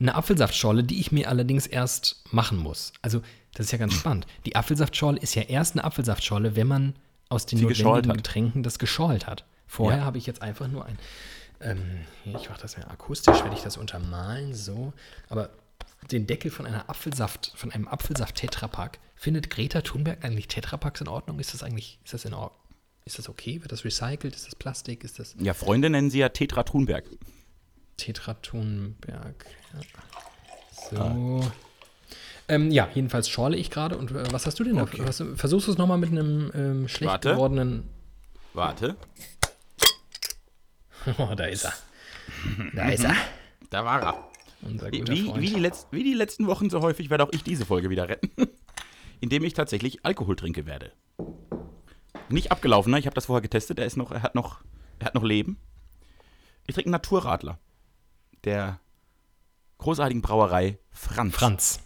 eine 0.00 0.14
Apfelsaftschorle, 0.14 0.84
die 0.84 1.00
ich 1.00 1.12
mir 1.12 1.28
allerdings 1.28 1.66
erst 1.66 2.22
machen 2.32 2.58
muss. 2.58 2.92
Also, 3.02 3.22
das 3.54 3.66
ist 3.66 3.72
ja 3.72 3.78
ganz 3.78 3.94
spannend. 3.94 4.26
Die 4.46 4.56
Apfelsaftschorle 4.56 5.18
ist 5.18 5.34
ja 5.34 5.42
erst 5.42 5.74
eine 5.74 5.84
Apfelsaftschorle, 5.84 6.54
wenn 6.56 6.66
man 6.66 6.94
aus 7.28 7.46
den 7.46 7.58
Sie 7.58 7.64
notwendigen. 7.64 8.16
Getränken 8.16 8.62
das 8.62 8.78
geschorlt 8.78 9.26
hat. 9.26 9.44
Vorher 9.66 9.98
Ja. 10.00 10.04
habe 10.04 10.18
ich 10.18 10.26
jetzt 10.26 10.42
einfach 10.42 10.68
nur 10.68 10.86
ein. 10.86 10.98
Ähm, 11.60 11.82
ich 12.24 12.48
mache 12.48 12.60
das 12.62 12.76
ja 12.76 12.86
akustisch, 12.88 13.42
werde 13.42 13.54
ich 13.56 13.62
das 13.62 13.76
untermalen, 13.76 14.54
so. 14.54 14.92
Aber 15.28 15.50
den 16.10 16.26
Deckel 16.26 16.50
von 16.50 16.66
einer 16.66 16.88
Apfelsaft, 16.88 17.52
von 17.56 17.72
einem 17.72 17.88
Apfelsaft-Tetrapack, 17.88 18.98
findet 19.16 19.50
Greta 19.50 19.80
Thunberg 19.82 20.24
eigentlich 20.24 20.46
Tetrapacks 20.48 21.00
in 21.00 21.08
Ordnung? 21.08 21.40
Ist 21.40 21.52
das 21.54 21.62
eigentlich, 21.64 21.98
ist 22.04 22.14
das 22.14 22.24
in 22.24 22.34
Ordnung? 22.34 22.58
Ist 23.08 23.18
das 23.18 23.30
okay? 23.30 23.62
Wird 23.62 23.72
das 23.72 23.86
recycelt? 23.86 24.36
Ist 24.36 24.46
das 24.46 24.54
Plastik? 24.54 25.02
Ist 25.02 25.18
das 25.18 25.34
Ja, 25.40 25.54
Freunde 25.54 25.88
nennen 25.88 26.10
sie 26.10 26.18
ja 26.18 26.28
Tetra 26.28 26.62
Thunberg. 26.62 27.06
Tetra 27.96 28.34
Thunberg? 28.34 29.46
Ja. 30.92 31.14
So. 31.14 31.50
Ähm, 32.48 32.70
ja, 32.70 32.86
jedenfalls 32.94 33.30
schorle 33.30 33.56
ich 33.56 33.70
gerade. 33.70 33.96
Und 33.96 34.10
äh, 34.10 34.30
was 34.30 34.44
hast 34.44 34.60
du 34.60 34.64
denn 34.64 34.76
da? 34.76 34.82
Okay. 34.82 35.00
Was, 35.06 35.24
versuchst 35.36 35.68
du 35.68 35.72
es 35.72 35.78
nochmal 35.78 35.96
mit 35.96 36.10
einem 36.10 36.52
ähm, 36.54 36.86
schlecht 36.86 37.10
Warte. 37.10 37.30
gewordenen. 37.30 37.84
Warte, 38.52 38.94
Oh, 41.18 41.34
da 41.34 41.44
ist 41.46 41.64
er. 41.64 41.72
Da 42.74 42.90
ist 42.90 43.04
er. 43.04 43.16
da 43.70 43.84
war 43.86 44.02
er. 44.02 44.30
Unser 44.60 44.92
Wie, 44.92 44.98
guter 44.98 45.12
wie, 45.14 45.22
Freund. 45.22 45.40
wie, 45.42 45.46
die 45.54 45.60
letz, 45.60 45.86
wie 45.92 46.04
die 46.04 46.12
letzten 46.12 46.46
Wochen 46.46 46.68
so 46.68 46.82
häufig 46.82 47.08
werde 47.08 47.24
auch 47.24 47.32
ich 47.32 47.42
diese 47.42 47.64
Folge 47.64 47.88
wieder 47.88 48.06
retten. 48.10 48.30
Indem 49.20 49.44
ich 49.44 49.54
tatsächlich 49.54 50.04
Alkohol 50.04 50.36
trinke 50.36 50.66
werde. 50.66 50.92
Nicht 52.28 52.52
abgelaufener, 52.52 52.98
ich 52.98 53.06
habe 53.06 53.14
das 53.14 53.26
vorher 53.26 53.42
getestet, 53.42 53.78
er, 53.78 53.86
ist 53.86 53.96
noch, 53.96 54.10
er, 54.10 54.22
hat 54.22 54.34
noch, 54.34 54.60
er 54.98 55.06
hat 55.06 55.14
noch 55.14 55.22
Leben. 55.22 55.58
Ich 56.66 56.74
trinke 56.74 56.88
einen 56.88 56.92
Naturradler. 56.92 57.58
Der 58.44 58.80
großartigen 59.78 60.22
Brauerei 60.22 60.78
Franz. 60.90 61.34
Franz. 61.34 61.80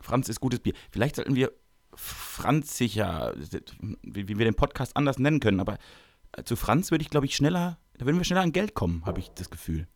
Franz 0.00 0.28
ist 0.28 0.40
gutes 0.40 0.60
Bier. 0.60 0.74
Vielleicht 0.90 1.16
sollten 1.16 1.34
wir 1.34 1.52
Franz 1.94 2.76
sicher, 2.76 3.34
wie, 4.02 4.28
wie 4.28 4.38
wir 4.38 4.44
den 4.44 4.54
Podcast 4.54 4.96
anders 4.96 5.18
nennen 5.18 5.40
können, 5.40 5.60
aber 5.60 5.78
äh, 6.32 6.42
zu 6.42 6.56
Franz 6.56 6.90
würde 6.90 7.02
ich, 7.02 7.10
glaube 7.10 7.26
ich, 7.26 7.36
schneller, 7.36 7.78
da 7.98 8.06
würden 8.06 8.16
wir 8.18 8.24
schneller 8.24 8.42
an 8.42 8.52
Geld 8.52 8.74
kommen, 8.74 9.04
habe 9.06 9.20
ich 9.20 9.30
das 9.30 9.50
Gefühl. 9.50 9.86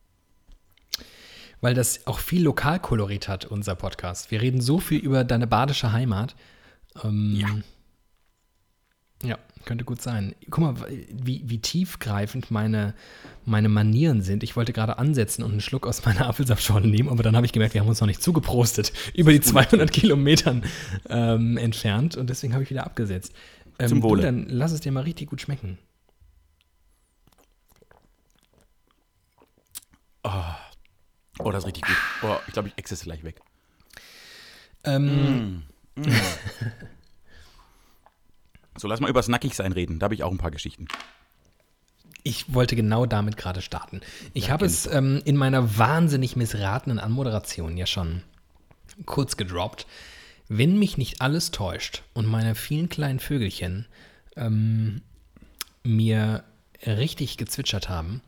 Weil 1.60 1.74
das 1.74 2.06
auch 2.06 2.18
viel 2.18 2.42
Lokalkolorit 2.42 3.28
hat, 3.28 3.46
unser 3.46 3.74
Podcast. 3.74 4.30
Wir 4.30 4.42
reden 4.42 4.60
so 4.60 4.78
viel 4.78 5.00
über 5.00 5.24
deine 5.24 5.46
badische 5.46 5.92
Heimat. 5.92 6.36
Ähm, 7.02 7.34
Ja. 7.34 7.48
Ja, 9.22 9.38
könnte 9.66 9.84
gut 9.84 10.00
sein. 10.00 10.34
Guck 10.50 10.58
mal, 10.58 10.74
wie, 11.10 11.42
wie 11.44 11.58
tiefgreifend 11.58 12.50
meine, 12.50 12.94
meine 13.44 13.68
Manieren 13.68 14.22
sind. 14.22 14.42
Ich 14.42 14.56
wollte 14.56 14.72
gerade 14.72 14.98
ansetzen 14.98 15.42
und 15.42 15.50
einen 15.50 15.60
Schluck 15.60 15.86
aus 15.86 16.04
meiner 16.04 16.26
Apfelsaftschorle 16.26 16.88
nehmen, 16.88 17.10
aber 17.10 17.22
dann 17.22 17.36
habe 17.36 17.44
ich 17.44 17.52
gemerkt, 17.52 17.74
wir 17.74 17.82
haben 17.82 17.88
uns 17.88 18.00
noch 18.00 18.06
nicht 18.06 18.22
zugeprostet. 18.22 18.92
Über 19.14 19.32
die 19.32 19.40
200 19.40 19.92
Kilometern 19.92 20.64
ähm, 21.10 21.58
entfernt 21.58 22.16
und 22.16 22.30
deswegen 22.30 22.54
habe 22.54 22.62
ich 22.62 22.70
wieder 22.70 22.86
abgesetzt. 22.86 23.34
Ähm, 23.78 23.88
Zum 23.88 24.02
Wohle. 24.02 24.22
Du, 24.22 24.26
dann 24.26 24.46
lass 24.48 24.72
es 24.72 24.80
dir 24.80 24.92
mal 24.92 25.02
richtig 25.02 25.28
gut 25.28 25.42
schmecken. 25.42 25.78
Oh, 31.38 31.50
das 31.50 31.64
ist 31.64 31.66
richtig 31.66 31.84
gut. 31.84 31.96
Oh, 32.22 32.36
ich 32.46 32.52
glaube, 32.52 32.68
ich 32.68 32.74
exzesse 32.78 33.04
gleich 33.04 33.22
weg. 33.22 33.40
Ähm, 34.84 35.62
So, 38.76 38.88
lass 38.88 39.00
mal 39.00 39.10
über 39.10 39.22
Snackig 39.22 39.54
sein 39.54 39.72
reden. 39.72 39.98
Da 39.98 40.04
habe 40.04 40.14
ich 40.14 40.22
auch 40.22 40.30
ein 40.30 40.38
paar 40.38 40.50
Geschichten. 40.50 40.86
Ich 42.22 42.52
wollte 42.52 42.74
genau 42.74 43.06
damit 43.06 43.36
gerade 43.36 43.62
starten. 43.62 44.00
Ich 44.34 44.50
habe 44.50 44.66
es 44.66 44.86
ähm, 44.86 45.22
in 45.24 45.36
meiner 45.36 45.78
wahnsinnig 45.78 46.34
missratenen 46.34 46.98
Anmoderation 46.98 47.76
ja 47.76 47.86
schon 47.86 48.22
kurz 49.04 49.36
gedroppt. 49.36 49.86
Wenn 50.48 50.78
mich 50.78 50.98
nicht 50.98 51.20
alles 51.20 51.50
täuscht 51.50 52.02
und 52.14 52.26
meine 52.26 52.54
vielen 52.54 52.88
kleinen 52.88 53.20
Vögelchen 53.20 53.86
ähm, 54.36 55.02
mir 55.82 56.44
richtig 56.84 57.36
gezwitschert 57.36 57.88
haben, 57.88 58.20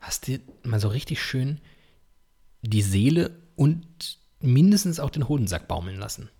hast 0.00 0.28
du 0.28 0.40
mal 0.62 0.80
so 0.80 0.88
richtig 0.88 1.22
schön 1.22 1.60
die 2.62 2.82
Seele 2.82 3.30
und 3.56 4.18
mindestens 4.40 5.00
auch 5.00 5.10
den 5.10 5.28
Hodensack 5.28 5.68
baumeln 5.68 5.98
lassen. 5.98 6.30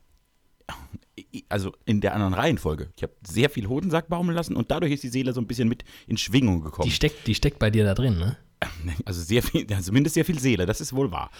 Also 1.48 1.72
in 1.84 2.00
der 2.00 2.14
anderen 2.14 2.34
Reihenfolge. 2.34 2.90
Ich 2.96 3.02
habe 3.02 3.12
sehr 3.26 3.50
viel 3.50 3.68
Hodensack 3.68 4.08
baumeln 4.08 4.34
lassen 4.34 4.56
und 4.56 4.70
dadurch 4.70 4.92
ist 4.92 5.02
die 5.02 5.08
Seele 5.08 5.32
so 5.32 5.40
ein 5.40 5.46
bisschen 5.46 5.68
mit 5.68 5.84
in 6.06 6.16
Schwingung 6.16 6.62
gekommen. 6.62 6.88
Die 6.88 6.94
steckt, 6.94 7.26
die 7.26 7.34
steckt 7.34 7.58
bei 7.58 7.70
dir 7.70 7.84
da 7.84 7.94
drin, 7.94 8.18
ne? 8.18 8.36
Also 9.04 9.20
sehr 9.22 9.42
viel, 9.42 9.66
zumindest 9.66 10.14
sehr 10.14 10.24
viel 10.24 10.38
Seele, 10.38 10.66
das 10.66 10.80
ist 10.80 10.92
wohl 10.92 11.10
wahr. 11.10 11.30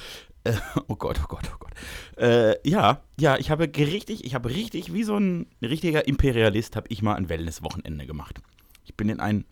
Äh, 0.44 0.54
oh 0.88 0.96
Gott, 0.96 1.20
oh 1.22 1.26
Gott, 1.28 1.50
oh 1.54 1.56
Gott. 1.58 1.72
Äh, 2.16 2.56
ja, 2.68 3.02
ja, 3.18 3.38
ich 3.38 3.50
habe 3.50 3.70
richtig, 3.76 4.24
ich 4.24 4.34
habe 4.34 4.50
richtig, 4.50 4.92
wie 4.92 5.04
so 5.04 5.16
ein 5.16 5.46
richtiger 5.60 6.06
Imperialist, 6.06 6.76
habe 6.76 6.88
ich 6.90 7.02
mal 7.02 7.14
ein 7.14 7.28
Wellness-Wochenende 7.28 8.06
gemacht. 8.06 8.40
Ich 8.84 8.96
bin 8.96 9.08
in 9.08 9.20
ein 9.20 9.44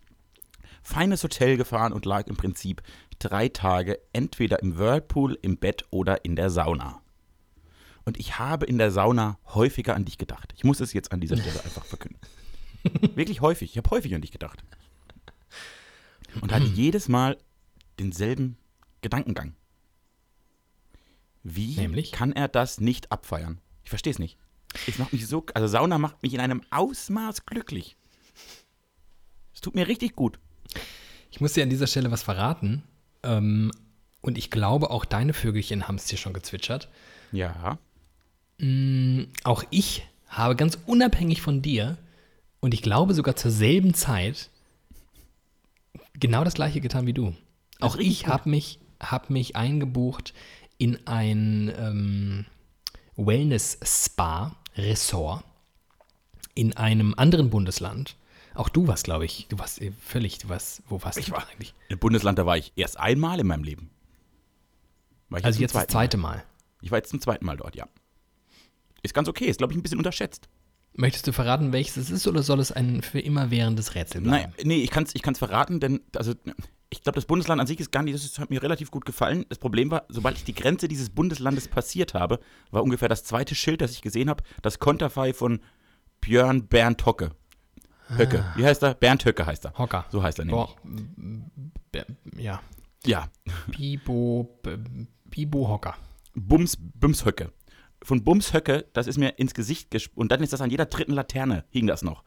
feines 0.83 1.23
Hotel 1.23 1.57
gefahren 1.57 1.93
und 1.93 2.07
lag 2.07 2.27
im 2.27 2.37
Prinzip 2.37 2.83
drei 3.19 3.49
Tage 3.49 3.99
entweder 4.13 4.63
im 4.63 4.79
Whirlpool, 4.79 5.39
im 5.43 5.57
Bett 5.57 5.85
oder 5.91 6.25
in 6.25 6.37
der 6.37 6.51
Sauna. 6.51 7.00
Und 8.05 8.19
ich 8.19 8.39
habe 8.39 8.67
in 8.67 8.79
der 8.79 8.91
Sauna 8.91 9.39
häufiger 9.47 9.95
an 9.95 10.05
dich 10.05 10.19
gedacht. 10.19 10.53
Ich 10.57 10.65
muss 10.65 10.81
es 10.81 10.93
jetzt 10.93 11.13
an 11.13 11.21
dieser 11.21 11.37
Stelle 11.37 11.61
einfach 11.65 11.85
verkünden. 11.85 12.21
Wirklich 13.15 13.41
häufig. 13.41 13.71
Ich 13.71 13.77
habe 13.77 13.91
häufig 13.91 14.15
an 14.15 14.23
dich 14.23 14.33
gedacht. 14.33 14.65
Und 16.41 16.53
hatte 16.53 16.67
jedes 16.67 17.09
Mal 17.09 17.37
denselben 17.99 18.57
Gedankengang. 19.03 19.55
Wie 21.43 21.77
Nämlich? 21.77 22.13
kann 22.13 22.33
er 22.33 22.49
das 22.49 22.81
nicht 22.81 23.11
abfeiern? 23.13 23.61
Ich 23.83 23.91
verstehe 23.91 24.13
es 24.13 24.19
nicht. 24.19 24.39
Es 24.87 24.99
macht 24.99 25.13
mich 25.13 25.27
so, 25.27 25.45
also 25.55 25.67
Sauna 25.67 25.99
macht 25.99 26.23
mich 26.23 26.35
in 26.35 26.41
einem 26.41 26.63
Ausmaß 26.71 27.47
glücklich. 27.47 27.97
Es 29.55 29.61
tut 29.61 29.75
mir 29.75 29.89
richtig 29.89 30.15
gut. 30.15 30.39
Ich 31.31 31.41
muss 31.41 31.55
dir 31.55 31.63
an 31.63 31.71
dieser 31.71 31.87
Stelle 31.87 32.11
was 32.11 32.23
verraten. 32.23 32.83
Ähm, 33.23 33.73
und 34.21 34.39
ich 34.39 34.51
glaube, 34.51 34.91
auch 34.91 35.05
deine 35.05 35.33
Vögelchen 35.33 35.89
haben 35.89 35.97
es 35.97 36.07
dir 36.07 36.19
schon 36.19 36.33
gezwitschert. 36.33 36.89
Ja. 37.33 37.79
Auch 39.45 39.65
ich 39.71 40.07
habe 40.29 40.57
ganz 40.57 40.79
unabhängig 40.87 41.43
von 41.43 41.61
dir 41.63 41.99
und 42.61 42.75
ich 42.75 42.83
glaube 42.83 43.15
sogar 43.15 43.37
zur 43.37 43.51
selben 43.51 43.95
Zeit 43.95 44.51
genau 46.15 46.45
das 46.45 46.55
gleiche 46.55 46.81
getan 46.81 47.07
wie 47.07 47.13
du. 47.13 47.35
Auch 47.81 47.97
richtig 47.97 48.23
ich 48.23 48.29
habe 48.29 48.49
mich, 48.49 48.79
hab 49.01 49.29
mich 49.31 49.57
eingebucht 49.57 50.33
in 50.79 51.05
ein 51.07 51.73
ähm, 51.77 52.47
Wellness-Spa-Ressort 53.17 55.43
in 56.55 56.77
einem 56.77 57.15
anderen 57.15 57.51
Bundesland. 57.51 58.15
Auch 58.55 58.69
du 58.69 58.87
warst, 58.87 59.03
glaube 59.05 59.25
ich, 59.25 59.47
du 59.49 59.59
warst 59.59 59.81
äh, 59.81 59.91
völlig, 59.93 60.39
du 60.39 60.49
warst, 60.49 60.83
wo 60.89 61.03
warst 61.03 61.19
Ich 61.19 61.27
du 61.27 61.33
war 61.33 61.49
eigentlich? 61.49 61.75
Im 61.89 61.99
Bundesland, 61.99 62.39
da 62.39 62.47
war 62.47 62.57
ich 62.57 62.73
erst 62.77 63.01
einmal 63.01 63.41
in 63.41 63.47
meinem 63.47 63.65
Leben. 63.65 63.91
Also 65.31 65.53
zum 65.53 65.63
jetzt 65.63 65.75
das 65.75 65.87
zweite 65.87 66.17
Mal. 66.17 66.37
Mal. 66.37 66.45
Ich 66.83 66.91
war 66.91 66.99
jetzt 66.99 67.11
zum 67.11 67.21
zweiten 67.21 67.47
Mal 67.47 67.57
dort, 67.57 67.77
ja. 67.77 67.87
Ist 69.03 69.15
ganz 69.15 69.29
okay, 69.29 69.47
ist, 69.47 69.59
glaube 69.59 69.73
ich, 69.73 69.79
ein 69.79 69.83
bisschen 69.83 69.99
unterschätzt. 69.99 70.49
Möchtest 70.95 71.27
du 71.27 71.33
verraten, 71.33 71.73
welches 71.73 71.97
es 71.97 72.11
ist, 72.11 72.27
oder 72.27 72.43
soll 72.43 72.59
es 72.61 72.73
ein 72.73 73.03
für 73.03 73.21
immer 73.21 73.51
währendes 73.51 73.95
Rätsel 73.95 74.23
bleiben? 74.23 74.53
Nein, 74.57 74.67
nee, 74.67 74.83
ich 74.83 74.91
kann 74.91 75.05
es 75.05 75.15
ich 75.15 75.23
kann's 75.23 75.39
verraten, 75.39 75.79
denn 75.81 76.01
also, 76.17 76.35
ich 76.91 77.03
glaube, 77.03 77.15
das 77.15 77.27
Bundesland 77.27 77.61
an 77.61 77.67
sich 77.69 77.79
ist 77.79 77.93
gar 77.93 78.03
nicht, 78.03 78.15
das 78.15 78.25
ist, 78.25 78.41
hat 78.41 78.51
mir 78.51 78.63
relativ 78.63 78.91
gut 78.91 79.05
gefallen. 79.05 79.47
Das 79.49 79.59
Problem 79.59 79.91
war, 79.93 80.03
sobald 80.09 80.37
ich 80.37 80.45
die 80.45 80.55
Grenze 80.55 80.89
dieses 80.89 81.09
Bundeslandes 81.11 81.69
passiert 81.69 82.15
habe, 82.15 82.41
war 82.73 82.83
ungefähr 82.83 83.09
das 83.09 83.23
zweite 83.23 83.55
Schild, 83.55 83.81
das 83.81 83.93
ich 83.93 84.03
gesehen 84.03 84.29
habe, 84.29 84.43
das 84.63 84.81
Konterfei 84.81 85.33
von 85.33 85.61
Björn 86.21 86.67
Bernd 86.67 87.07
Hocke. 87.07 87.31
Höcke. 88.09 88.45
Wie 88.57 88.67
heißt 88.67 88.83
er? 88.83 88.95
Bernd 88.95 89.25
Höcke 89.25 89.47
heißt 89.47 89.67
er. 89.67 89.79
Hocker. 89.79 90.05
So 90.11 90.21
heißt 90.21 90.41
er 90.41 90.45
nämlich. 90.47 90.67
Boah, 90.67 90.77
b- 91.93 92.03
ja. 92.37 92.61
Ja, 93.07 93.29
Bibo, 93.69 94.59
Bibo 95.27 95.69
Hocker. 95.69 95.97
Bums, 96.35 96.77
Bums 96.77 97.25
Höcke. 97.25 97.53
Von 98.03 98.25
Bums 98.25 98.55
Höcke, 98.55 98.87
das 98.93 99.07
ist 99.07 99.19
mir 99.19 99.39
ins 99.39 99.55
Gesicht 99.55 99.91
gesp 99.91 100.13
und 100.17 100.33
dann 100.33 100.43
ist 100.43 100.53
das 100.53 100.61
an 100.61 100.71
jeder 100.71 100.87
dritten 100.87 101.13
Laterne, 101.13 101.65
hing 101.71 101.87
das 101.87 102.03
noch. 102.03 102.25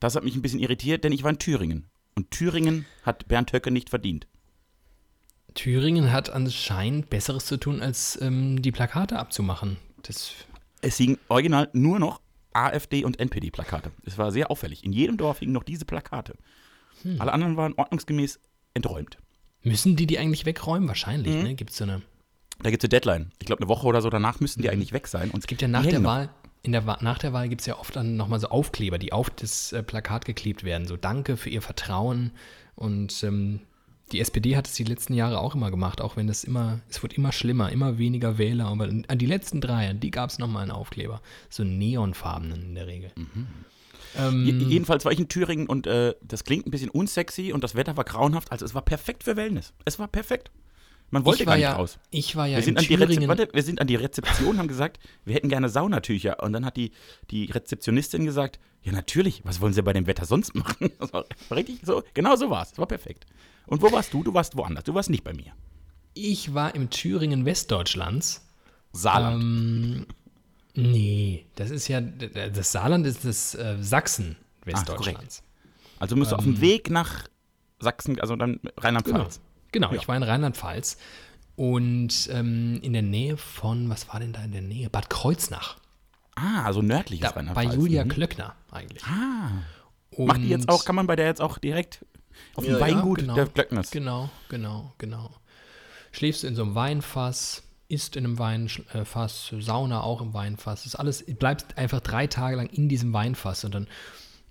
Das 0.00 0.16
hat 0.16 0.24
mich 0.24 0.34
ein 0.34 0.42
bisschen 0.42 0.58
irritiert, 0.58 1.04
denn 1.04 1.12
ich 1.12 1.22
war 1.22 1.30
in 1.30 1.38
Thüringen. 1.38 1.88
Und 2.16 2.30
Thüringen 2.30 2.86
hat 3.04 3.28
Bernd 3.28 3.52
Höcke 3.52 3.70
nicht 3.70 3.88
verdient. 3.90 4.26
Thüringen 5.54 6.12
hat 6.12 6.30
anscheinend 6.30 7.10
Besseres 7.10 7.46
zu 7.46 7.56
tun, 7.56 7.80
als 7.80 8.20
ähm, 8.20 8.60
die 8.62 8.72
Plakate 8.72 9.18
abzumachen. 9.18 9.76
Das, 10.02 10.32
Es 10.80 10.96
hingen 10.96 11.18
original 11.28 11.68
nur 11.72 11.98
noch 11.98 12.20
AfD 12.52 13.04
und 13.04 13.18
NPD-Plakate. 13.20 13.92
Es 14.04 14.18
war 14.18 14.32
sehr 14.32 14.50
auffällig. 14.50 14.84
In 14.84 14.92
jedem 14.92 15.16
Dorf 15.16 15.38
hingen 15.38 15.52
noch 15.52 15.62
diese 15.62 15.84
Plakate. 15.84 16.36
Alle 17.18 17.32
anderen 17.32 17.56
waren 17.56 17.74
ordnungsgemäß 17.74 18.38
enträumt. 18.74 19.18
müssen 19.62 19.96
die 19.96 20.06
die 20.06 20.18
eigentlich 20.18 20.46
wegräumen? 20.46 20.88
Wahrscheinlich, 20.88 21.34
ne? 21.42 21.54
Gibt 21.54 21.70
es 21.70 21.76
so 21.76 21.84
eine. 21.84 22.02
Da 22.62 22.70
gibt 22.70 22.82
es 22.82 22.86
eine 22.86 22.90
Deadline. 22.90 23.32
Ich 23.40 23.46
glaube, 23.46 23.60
eine 23.62 23.68
Woche 23.68 23.86
oder 23.86 24.00
so 24.02 24.10
danach 24.10 24.40
müssten 24.40 24.62
die 24.62 24.70
eigentlich 24.70 24.92
weg 24.92 25.06
sein. 25.08 25.30
Und 25.30 25.40
Es 25.40 25.46
gibt 25.46 25.62
ja 25.62 25.68
nach 25.68 25.82
der. 25.84 26.04
Wahl, 26.04 26.30
in 26.62 26.72
der 26.72 26.82
nach 27.00 27.18
der 27.18 27.32
Wahl 27.32 27.48
gibt 27.48 27.60
es 27.62 27.66
ja 27.66 27.78
oft 27.78 27.96
dann 27.96 28.16
nochmal 28.16 28.38
so 28.40 28.48
Aufkleber, 28.48 28.98
die 28.98 29.12
auf 29.12 29.30
das 29.30 29.72
äh, 29.72 29.82
Plakat 29.82 30.24
geklebt 30.24 30.62
werden. 30.64 30.86
So 30.86 30.96
Danke 30.96 31.36
für 31.36 31.50
Ihr 31.50 31.62
Vertrauen. 31.62 32.30
Und 32.76 33.22
ähm, 33.24 33.60
die 34.12 34.20
SPD 34.20 34.56
hat 34.56 34.66
es 34.68 34.74
die 34.74 34.84
letzten 34.84 35.14
Jahre 35.14 35.38
auch 35.40 35.54
immer 35.54 35.70
gemacht, 35.70 36.00
auch 36.00 36.16
wenn 36.16 36.28
es 36.28 36.44
immer, 36.44 36.80
es 36.88 37.02
wird 37.02 37.14
immer 37.14 37.32
schlimmer, 37.32 37.70
immer 37.72 37.98
weniger 37.98 38.38
Wähler. 38.38 38.66
Aber 38.66 38.84
an 38.84 39.18
die 39.18 39.26
letzten 39.26 39.60
drei, 39.60 39.92
die 39.94 40.10
gab 40.10 40.30
es 40.30 40.38
nochmal 40.38 40.62
einen 40.62 40.70
Aufkleber. 40.70 41.20
So 41.50 41.64
neonfarbenen 41.64 42.62
in 42.62 42.74
der 42.74 42.86
Regel. 42.86 43.10
Ähm, 44.18 44.44
Je- 44.46 44.52
Jedenfalls 44.68 45.04
war 45.04 45.12
ich 45.12 45.18
in 45.18 45.28
Thüringen 45.28 45.66
und 45.66 45.86
äh, 45.86 46.14
das 46.22 46.44
klingt 46.44 46.66
ein 46.66 46.70
bisschen 46.70 46.90
unsexy 46.90 47.52
und 47.52 47.64
das 47.64 47.74
Wetter 47.74 47.96
war 47.96 48.04
grauenhaft. 48.04 48.52
Also 48.52 48.64
es 48.66 48.74
war 48.74 48.82
perfekt 48.82 49.24
für 49.24 49.36
Wellness. 49.36 49.72
Es 49.84 49.98
war 49.98 50.08
perfekt. 50.08 50.50
Man 51.12 51.26
wollte 51.26 51.44
gar 51.44 51.56
nicht 51.56 51.64
ja, 51.64 51.74
raus. 51.74 51.98
Ich 52.10 52.36
war 52.36 52.46
ja 52.46 52.56
Wir 52.56 52.64
sind, 52.64 52.72
in 52.72 52.78
an 52.78 52.88
die 52.88 52.94
Rezep. 52.94 53.28
Warte, 53.28 53.48
wir 53.52 53.62
sind 53.62 53.80
an 53.82 53.86
die 53.86 53.96
Rezeption, 53.96 54.56
haben 54.56 54.66
gesagt, 54.66 54.98
wir 55.26 55.34
hätten 55.34 55.50
gerne 55.50 55.68
Saunatücher. 55.68 56.42
Und 56.42 56.54
dann 56.54 56.64
hat 56.64 56.78
die, 56.78 56.90
die 57.30 57.50
Rezeptionistin 57.50 58.24
gesagt, 58.24 58.58
ja 58.82 58.92
natürlich, 58.92 59.42
was 59.44 59.60
wollen 59.60 59.74
Sie 59.74 59.82
bei 59.82 59.92
dem 59.92 60.06
Wetter 60.06 60.24
sonst 60.24 60.54
machen? 60.54 60.90
Das 60.98 61.12
war 61.12 61.26
richtig 61.50 61.80
so, 61.84 62.02
genau 62.14 62.36
so 62.36 62.48
war 62.48 62.62
es. 62.62 62.72
Es 62.72 62.78
war 62.78 62.86
perfekt. 62.86 63.26
Und 63.66 63.82
wo 63.82 63.92
warst 63.92 64.14
du? 64.14 64.24
Du 64.24 64.32
warst 64.32 64.56
woanders. 64.56 64.84
Du 64.84 64.94
warst 64.94 65.10
nicht 65.10 65.22
bei 65.22 65.34
mir. 65.34 65.52
Ich 66.14 66.54
war 66.54 66.74
im 66.74 66.88
Thüringen 66.88 67.44
Westdeutschlands. 67.44 68.48
Saarland. 68.92 69.42
Ähm, 69.42 70.06
nee, 70.74 71.44
das 71.56 71.70
ist 71.70 71.88
ja, 71.88 72.00
das 72.00 72.72
Saarland 72.72 73.06
ist 73.06 73.26
das 73.26 73.54
äh, 73.54 73.76
Sachsen 73.80 74.36
Westdeutschlands. 74.64 75.42
also 75.98 76.16
musst 76.16 76.32
du 76.32 76.36
auf 76.36 76.44
dem 76.44 76.62
Weg 76.62 76.88
nach 76.88 77.28
Sachsen, 77.80 78.18
also 78.18 78.34
dann 78.36 78.60
Rheinland-Pfalz. 78.78 79.36
Genau, 79.36 79.51
Ja. 79.94 80.00
ich 80.00 80.08
war 80.08 80.16
in 80.16 80.22
Rheinland-Pfalz 80.22 80.98
und 81.56 82.28
ähm, 82.32 82.80
in 82.82 82.92
der 82.92 83.02
Nähe 83.02 83.36
von, 83.36 83.88
was 83.88 84.08
war 84.08 84.20
denn 84.20 84.32
da 84.32 84.42
in 84.44 84.52
der 84.52 84.62
Nähe? 84.62 84.90
Bad 84.90 85.10
Kreuznach. 85.10 85.76
Ah, 86.34 86.64
also 86.64 86.82
nördliches 86.82 87.26
Da, 87.28 87.30
bei 87.32 87.40
Rheinland-Pfalz. 87.40 87.74
Julia 87.74 88.04
Mhm. 88.04 88.08
Klöckner 88.08 88.54
eigentlich. 88.70 89.04
Ah. 89.04 89.50
Und 90.10 90.26
Macht 90.26 90.40
die 90.42 90.48
jetzt 90.48 90.68
auch, 90.68 90.84
kann 90.84 90.94
man 90.96 91.06
bei 91.06 91.16
der 91.16 91.26
jetzt 91.26 91.40
auch 91.40 91.58
direkt 91.58 92.04
auf 92.54 92.64
dem 92.64 92.74
Ja, 92.74 92.80
Weingut 92.80 93.18
ja, 93.18 93.22
genau. 93.22 93.34
der 93.34 93.46
Glöckners? 93.46 93.90
Genau, 93.90 94.30
genau, 94.48 94.92
genau. 94.98 95.30
Schläfst 96.10 96.44
in 96.44 96.54
so 96.54 96.62
einem 96.62 96.74
Weinfass, 96.74 97.62
isst 97.88 98.16
in 98.16 98.24
einem 98.24 98.38
Weinfass, 98.38 99.52
Sauna 99.58 100.02
auch 100.02 100.20
im 100.20 100.34
Weinfass. 100.34 100.80
Das 100.80 100.86
ist 100.94 100.96
alles, 100.96 101.24
bleibst 101.26 101.76
einfach 101.78 102.00
drei 102.00 102.26
Tage 102.26 102.56
lang 102.56 102.66
in 102.68 102.88
diesem 102.88 103.12
Weinfass. 103.12 103.64
Und 103.64 103.74
dann, 103.74 103.86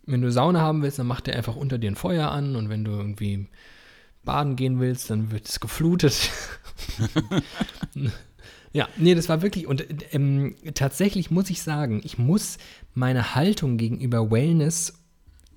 wenn 0.05 0.21
du 0.21 0.31
Sauna 0.31 0.61
haben 0.61 0.81
willst, 0.81 0.99
dann 0.99 1.07
macht 1.07 1.27
der 1.27 1.35
einfach 1.35 1.55
unter 1.55 1.77
dir 1.77 1.91
ein 1.91 1.95
Feuer 1.95 2.31
an. 2.31 2.55
Und 2.55 2.69
wenn 2.69 2.83
du 2.83 2.91
irgendwie 2.91 3.47
baden 4.23 4.55
gehen 4.55 4.79
willst, 4.79 5.09
dann 5.09 5.31
wird 5.31 5.47
es 5.47 5.59
geflutet. 5.59 6.29
ja, 8.73 8.87
nee, 8.97 9.15
das 9.15 9.29
war 9.29 9.41
wirklich. 9.41 9.67
Und 9.67 9.85
ähm, 10.11 10.55
tatsächlich 10.73 11.31
muss 11.31 11.49
ich 11.49 11.61
sagen, 11.61 12.01
ich 12.03 12.17
muss 12.17 12.57
meine 12.93 13.35
Haltung 13.35 13.77
gegenüber 13.77 14.31
Wellness 14.31 14.93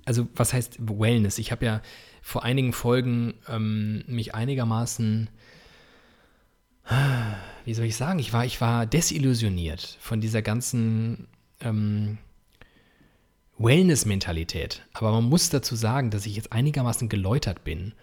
also 0.05 0.27
was 0.35 0.53
heißt 0.53 0.77
Wellness? 0.79 1.39
Ich 1.39 1.51
habe 1.51 1.65
ja 1.65 1.81
vor 2.21 2.43
einigen 2.43 2.73
Folgen 2.73 3.33
ähm, 3.49 4.03
mich 4.07 4.33
einigermaßen, 4.33 5.29
wie 7.65 7.73
soll 7.73 7.85
ich 7.85 7.95
sagen, 7.95 8.19
ich 8.19 8.31
war, 8.31 8.45
ich 8.45 8.61
war 8.61 8.85
desillusioniert 8.85 9.97
von 9.99 10.21
dieser 10.21 10.43
ganzen 10.43 11.27
ähm, 11.59 12.19
Wellness-Mentalität. 13.57 14.83
Aber 14.93 15.11
man 15.11 15.23
muss 15.23 15.49
dazu 15.49 15.75
sagen, 15.75 16.11
dass 16.11 16.27
ich 16.27 16.35
jetzt 16.35 16.51
einigermaßen 16.51 17.09
geläutert 17.09 17.63
bin. 17.63 17.93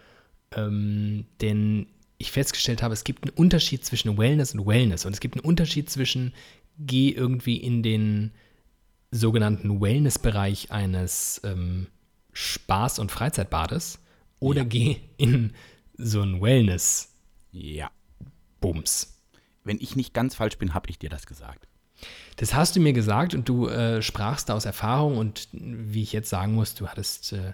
Ähm, 0.55 1.25
denn 1.41 1.87
ich 2.17 2.31
festgestellt 2.31 2.81
habe, 2.81 2.93
es 2.93 3.03
gibt 3.03 3.23
einen 3.23 3.35
Unterschied 3.35 3.83
zwischen 3.83 4.17
Wellness 4.17 4.53
und 4.53 4.65
Wellness. 4.65 5.05
Und 5.05 5.13
es 5.13 5.19
gibt 5.19 5.35
einen 5.35 5.45
Unterschied 5.45 5.89
zwischen, 5.89 6.33
geh 6.79 7.09
irgendwie 7.09 7.57
in 7.57 7.83
den 7.83 8.31
sogenannten 9.11 9.81
Wellness-Bereich 9.81 10.71
eines 10.71 11.41
ähm, 11.43 11.87
Spaß- 12.33 12.99
und 12.99 13.11
Freizeitbades 13.11 13.99
oder 14.39 14.61
Ja. 14.61 14.67
geh 14.67 14.97
in 15.17 15.53
so 15.97 16.21
ein 16.21 16.41
Wellness-Bums. 16.41 17.11
Ja. 17.51 17.91
Wenn 19.63 19.77
ich 19.79 19.95
nicht 19.95 20.13
ganz 20.13 20.35
falsch 20.35 20.57
bin, 20.57 20.73
habe 20.73 20.89
ich 20.89 20.99
dir 20.99 21.09
das 21.09 21.25
gesagt. 21.25 21.67
Das 22.37 22.53
hast 22.53 22.75
du 22.75 22.79
mir 22.81 22.91
gesagt 22.93 23.33
und 23.33 23.47
du 23.47 23.67
äh, 23.67 24.01
sprachst 24.01 24.49
da 24.49 24.55
aus 24.55 24.65
Erfahrung 24.65 25.17
und 25.17 25.47
wie 25.51 26.01
ich 26.03 26.11
jetzt 26.11 26.29
sagen 26.29 26.53
muss, 26.53 26.75
du 26.75 26.87
hattest 26.87 27.31
äh, 27.33 27.53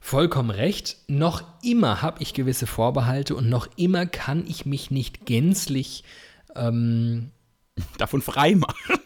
vollkommen 0.00 0.50
recht. 0.50 0.96
Noch 1.06 1.44
immer 1.62 2.02
habe 2.02 2.22
ich 2.22 2.34
gewisse 2.34 2.66
Vorbehalte 2.66 3.36
und 3.36 3.48
noch 3.48 3.68
immer 3.76 4.06
kann 4.06 4.44
ich 4.46 4.66
mich 4.66 4.90
nicht 4.90 5.26
gänzlich 5.26 6.04
ähm, 6.56 7.30
Davon 7.98 8.22
frei 8.22 8.54
machen. 8.54 9.00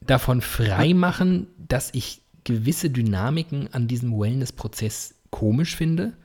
davon 0.00 0.40
freimachen, 0.40 1.46
dass 1.56 1.90
ich 1.92 2.22
gewisse 2.44 2.90
Dynamiken 2.90 3.72
an 3.72 3.88
diesem 3.88 4.18
Wellness-Prozess 4.18 5.14
komisch 5.30 5.76
finde. 5.76 6.16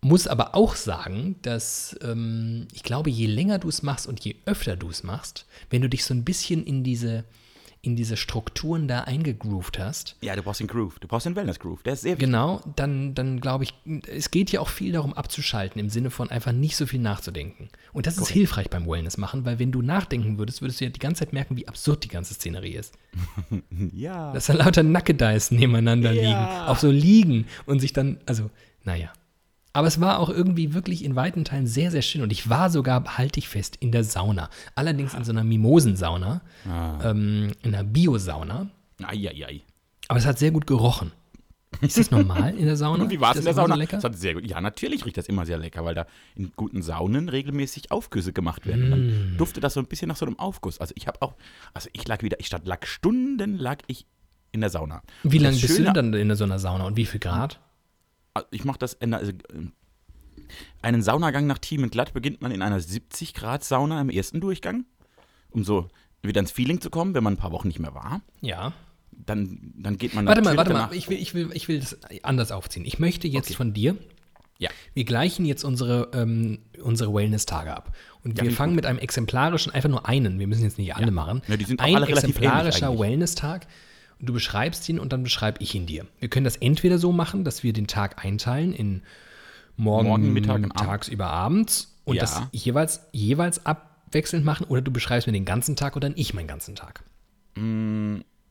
Muss 0.00 0.28
aber 0.28 0.54
auch 0.54 0.76
sagen, 0.76 1.36
dass 1.42 1.96
ähm, 2.02 2.68
ich 2.72 2.84
glaube, 2.84 3.10
je 3.10 3.26
länger 3.26 3.58
du 3.58 3.68
es 3.68 3.82
machst 3.82 4.06
und 4.06 4.20
je 4.20 4.36
öfter 4.46 4.76
du 4.76 4.88
es 4.88 5.02
machst, 5.02 5.46
wenn 5.70 5.82
du 5.82 5.88
dich 5.88 6.04
so 6.04 6.14
ein 6.14 6.24
bisschen 6.24 6.64
in 6.64 6.84
diese, 6.84 7.24
in 7.86 7.96
diese 7.96 8.16
Strukturen 8.16 8.88
da 8.88 9.02
eingegroovt 9.02 9.78
hast, 9.78 10.16
Ja, 10.20 10.34
du 10.36 10.42
brauchst 10.42 10.60
den 10.60 10.66
Groove. 10.66 10.98
Du 10.98 11.06
brauchst 11.08 11.24
den 11.26 11.36
Wellness-Groove. 11.36 11.82
Der 11.84 11.92
ist 11.94 12.02
sehr 12.02 12.12
wichtig. 12.12 12.26
genau, 12.26 12.60
dann, 12.76 13.14
dann 13.14 13.40
glaube 13.40 13.64
ich, 13.64 13.72
es 14.08 14.30
geht 14.30 14.50
ja 14.52 14.60
auch 14.60 14.68
viel 14.68 14.92
darum 14.92 15.14
abzuschalten, 15.14 15.80
im 15.80 15.88
Sinne 15.88 16.10
von 16.10 16.28
einfach 16.30 16.52
nicht 16.52 16.76
so 16.76 16.84
viel 16.86 17.00
nachzudenken. 17.00 17.68
Und 17.92 18.06
das 18.06 18.18
ist 18.18 18.28
hilfreich 18.28 18.68
beim 18.68 18.86
Wellness 18.86 19.16
machen, 19.16 19.44
weil 19.44 19.58
wenn 19.58 19.72
du 19.72 19.80
nachdenken 19.82 20.36
würdest, 20.38 20.60
würdest 20.60 20.80
du 20.80 20.84
ja 20.86 20.90
die 20.90 20.98
ganze 20.98 21.20
Zeit 21.20 21.32
merken, 21.32 21.56
wie 21.56 21.68
absurd 21.68 22.04
die 22.04 22.08
ganze 22.08 22.34
Szenerie 22.34 22.74
ist. 22.74 22.94
Ja. 23.92 24.32
Dass 24.32 24.46
da 24.46 24.52
lauter 24.54 24.82
Nackedeis 24.82 25.50
nebeneinander 25.50 26.12
Ja. 26.12 26.22
liegen, 26.22 26.66
auf 26.68 26.80
so 26.80 26.90
liegen 26.90 27.46
und 27.66 27.80
sich 27.80 27.92
dann, 27.92 28.18
also, 28.26 28.50
naja. 28.84 29.10
Aber 29.76 29.88
es 29.88 30.00
war 30.00 30.20
auch 30.20 30.30
irgendwie 30.30 30.72
wirklich 30.72 31.04
in 31.04 31.16
weiten 31.16 31.44
Teilen 31.44 31.66
sehr, 31.66 31.90
sehr 31.90 32.00
schön. 32.00 32.22
Und 32.22 32.32
ich 32.32 32.48
war 32.48 32.70
sogar, 32.70 33.18
halte 33.18 33.38
ich 33.38 33.46
fest, 33.46 33.76
in 33.78 33.92
der 33.92 34.04
Sauna. 34.04 34.48
Allerdings 34.74 35.12
in 35.12 35.22
so 35.22 35.32
einer 35.32 35.44
Mimosensauna, 35.44 36.40
ähm, 37.04 37.52
in 37.62 37.74
einer 37.74 37.84
Biosauna. 37.84 38.70
Eieiei. 39.02 39.60
Aber 40.08 40.18
es 40.18 40.24
hat 40.24 40.38
sehr 40.38 40.50
gut 40.50 40.66
gerochen. 40.66 41.12
Ist 41.82 41.98
das 41.98 42.10
normal 42.10 42.56
in 42.56 42.64
der 42.64 42.78
Sauna? 42.78 43.04
Und 43.04 43.10
wie 43.10 43.20
war 43.20 43.32
es 43.32 43.38
in 43.40 43.44
der 43.44 43.52
Sauna? 43.52 43.74
So 43.74 43.78
lecker? 43.78 43.96
Das 43.98 44.04
hat 44.04 44.16
sehr 44.16 44.32
gut. 44.32 44.46
Ja, 44.46 44.62
natürlich 44.62 45.04
riecht 45.04 45.18
das 45.18 45.26
immer 45.26 45.44
sehr 45.44 45.58
lecker, 45.58 45.84
weil 45.84 45.94
da 45.94 46.06
in 46.36 46.52
guten 46.56 46.80
Saunen 46.80 47.28
regelmäßig 47.28 47.90
Aufgüsse 47.90 48.32
gemacht 48.32 48.64
werden. 48.64 48.84
Und 48.84 49.06
Mm. 49.06 49.10
Dann 49.10 49.36
duftet 49.36 49.62
das 49.62 49.74
so 49.74 49.80
ein 49.80 49.86
bisschen 49.86 50.08
nach 50.08 50.16
so 50.16 50.24
einem 50.24 50.38
Aufguss. 50.38 50.80
Also 50.80 50.94
ich 50.96 51.06
habe 51.06 51.20
auch, 51.20 51.34
also 51.74 51.90
ich 51.92 52.08
lag 52.08 52.22
wieder, 52.22 52.40
ich 52.40 52.46
stand, 52.46 52.66
lag 52.66 52.86
Stunden 52.86 53.58
lag 53.58 53.80
ich 53.88 54.06
in 54.52 54.62
der 54.62 54.70
Sauna. 54.70 55.02
Wie 55.22 55.36
lange 55.36 55.58
bist 55.58 55.78
du 55.78 55.92
dann 55.92 56.14
in 56.14 56.34
so 56.34 56.44
einer 56.44 56.58
Sauna 56.58 56.84
und 56.86 56.96
wie 56.96 57.04
viel 57.04 57.20
Grad? 57.20 57.60
Also 58.36 58.48
ich 58.50 58.64
mache 58.64 58.78
das, 58.78 58.92
in, 58.94 59.14
also, 59.14 59.32
äh, 59.32 59.34
einen 60.82 61.02
Saunagang 61.02 61.46
nach 61.46 61.58
Team 61.58 61.88
Glatt 61.90 62.12
beginnt 62.14 62.40
man 62.42 62.50
in 62.52 62.62
einer 62.62 62.80
70 62.80 63.34
Grad 63.34 63.64
Sauna 63.64 64.00
im 64.00 64.10
ersten 64.10 64.40
Durchgang, 64.40 64.84
um 65.50 65.64
so 65.64 65.88
wieder 66.22 66.40
ins 66.40 66.50
Feeling 66.52 66.80
zu 66.80 66.90
kommen, 66.90 67.14
wenn 67.14 67.24
man 67.24 67.34
ein 67.34 67.38
paar 67.38 67.52
Wochen 67.52 67.68
nicht 67.68 67.78
mehr 67.78 67.94
war. 67.94 68.20
Ja. 68.40 68.72
Dann, 69.12 69.72
dann 69.76 69.96
geht 69.96 70.14
man 70.14 70.26
Warte 70.26 70.42
mal, 70.42 70.56
warte 70.56 70.72
mal. 70.72 70.92
Ich 70.92 71.08
will, 71.08 71.18
ich, 71.18 71.34
will, 71.34 71.50
ich 71.54 71.68
will 71.68 71.80
das 71.80 71.96
anders 72.22 72.52
aufziehen. 72.52 72.84
Ich 72.84 72.98
möchte 72.98 73.26
jetzt 73.28 73.46
Okay. 73.46 73.54
von 73.54 73.72
dir, 73.72 73.96
Ja. 74.58 74.70
wir 74.94 75.04
gleichen 75.04 75.46
jetzt 75.46 75.64
unsere, 75.64 76.10
ähm, 76.14 76.58
unsere 76.82 77.14
Wellness-Tage 77.14 77.74
ab. 77.74 77.94
Und 78.22 78.32
wir 78.32 78.36
finde 78.36 78.50
ich 78.50 78.56
fangen 78.56 78.72
gut. 78.72 78.76
mit 78.76 78.86
einem 78.86 78.98
exemplarischen, 78.98 79.72
einfach 79.72 79.88
nur 79.88 80.06
einen, 80.06 80.38
wir 80.38 80.46
müssen 80.46 80.64
jetzt 80.64 80.78
nicht 80.78 80.94
alle 80.94 81.10
machen. 81.12 81.42
Ja, 81.48 81.56
die 81.56 81.64
sind 81.64 81.80
Ein 81.80 81.96
alle 81.96 82.06
exemplarischer 82.08 82.88
eigentlich. 82.88 83.00
Du 84.18 84.32
beschreibst 84.32 84.88
ihn 84.88 84.98
und 84.98 85.12
dann 85.12 85.22
beschreibe 85.22 85.62
ich 85.62 85.74
ihn 85.74 85.86
dir. 85.86 86.06
Wir 86.20 86.28
können 86.28 86.44
das 86.44 86.56
entweder 86.56 86.98
so 86.98 87.12
machen, 87.12 87.44
dass 87.44 87.62
wir 87.62 87.72
den 87.72 87.86
Tag 87.86 88.24
einteilen 88.24 88.72
in 88.72 89.02
morgen, 89.76 90.08
Morgen, 90.08 90.32
Mittag 90.32 90.62
und 90.62 90.74
tagsüber 90.74 91.26
abends 91.26 91.94
und 92.04 92.16
Ja. 92.16 92.22
das 92.22 92.42
jeweils, 92.52 93.02
jeweils 93.12 93.66
abwechselnd 93.66 94.44
machen 94.44 94.64
oder 94.68 94.80
du 94.80 94.90
beschreibst 94.90 95.26
mir 95.26 95.34
den 95.34 95.44
ganzen 95.44 95.76
Tag 95.76 95.96
oder 95.96 96.08
dann 96.08 96.18
ich 96.18 96.32
meinen 96.32 96.46
ganzen 96.48 96.74
Tag. 96.74 97.04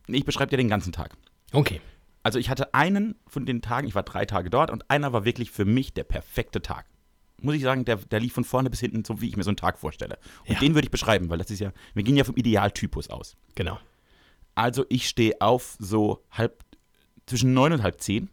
Ich 0.08 0.26
beschreibe 0.26 0.52
dir 0.52 0.58
den 0.58 0.70
ganzen 0.70 0.92
Tag. 0.92 1.16
Okay. 1.52 1.82
Also 2.22 2.38
ich 2.40 2.50
hatte 2.50 2.74
einen 2.74 3.16
von 3.28 3.46
den 3.46 3.62
Tagen, 3.62 3.88
ich 3.88 3.96
war 3.96 4.04
drei 4.04 4.26
Tage 4.26 4.50
dort 4.50 4.70
und 4.72 4.90
einer 4.90 5.14
war 5.14 5.26
wirklich 5.26 5.52
für 5.52 5.66
mich 5.66 5.94
der 5.94 6.04
perfekte 6.04 6.62
Tag. 6.62 6.86
Muss 7.42 7.56
ich 7.56 7.64
sagen, 7.64 7.86
der, 7.86 7.98
der 7.98 8.20
lief 8.20 8.34
von 8.34 8.44
vorne 8.44 8.70
bis 8.70 8.80
hinten, 8.80 9.04
so 9.04 9.22
wie 9.22 9.28
ich 9.28 9.36
mir 9.38 9.44
so 9.44 9.50
einen 9.50 9.58
Tag 9.58 9.78
vorstelle. 9.78 10.18
Und 10.48 10.54
Ja. 10.54 10.60
den 10.60 10.74
würde 10.76 10.86
ich 10.88 10.92
beschreiben, 10.92 11.30
weil 11.30 11.38
das 11.38 11.52
ist 11.52 11.60
ja, 11.60 11.72
wir 11.94 12.04
gehen 12.04 12.16
ja 12.18 12.24
vom 12.24 12.36
Idealtypus 12.36 13.10
aus. 13.10 13.36
Genau. 13.56 13.78
Also 14.56 14.86
ich 14.90 15.08
stehe 15.08 15.40
auf 15.42 15.76
so 15.80 16.24
halb, 16.32 16.64
zwischen 17.28 17.54
neun 17.54 17.74
und 17.74 17.84
halb 17.84 18.02
zehn. 18.02 18.30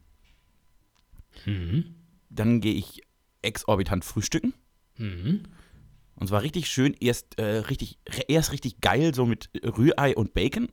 Mhm. 1.45 1.95
Dann 2.29 2.61
gehe 2.61 2.73
ich 2.73 3.01
exorbitant 3.41 4.05
frühstücken. 4.05 4.53
Mhm. 4.97 5.43
Und 6.15 6.27
zwar 6.27 6.41
richtig 6.43 6.67
schön, 6.67 6.93
erst, 6.99 7.37
äh, 7.39 7.57
richtig, 7.57 7.97
erst 8.27 8.51
richtig 8.51 8.79
geil, 8.81 9.13
so 9.13 9.25
mit 9.25 9.49
Rührei 9.63 10.15
und 10.15 10.33
Bacon. 10.33 10.69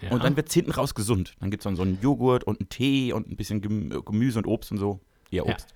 Ja. 0.00 0.10
Und 0.10 0.24
dann 0.24 0.36
wird 0.36 0.48
es 0.48 0.54
hinten 0.54 0.70
raus 0.72 0.94
gesund. 0.94 1.34
Dann 1.40 1.50
gibt 1.50 1.60
es 1.62 1.64
dann 1.64 1.76
so 1.76 1.82
einen 1.82 2.00
Joghurt 2.00 2.44
und 2.44 2.60
einen 2.60 2.68
Tee 2.68 3.12
und 3.12 3.28
ein 3.28 3.36
bisschen 3.36 3.60
Gem- 3.60 3.90
Gemüse 4.04 4.38
und 4.38 4.46
Obst 4.46 4.70
und 4.72 4.78
so. 4.78 5.00
Eher 5.30 5.44
Ja. 5.46 5.52
Obst. 5.52 5.74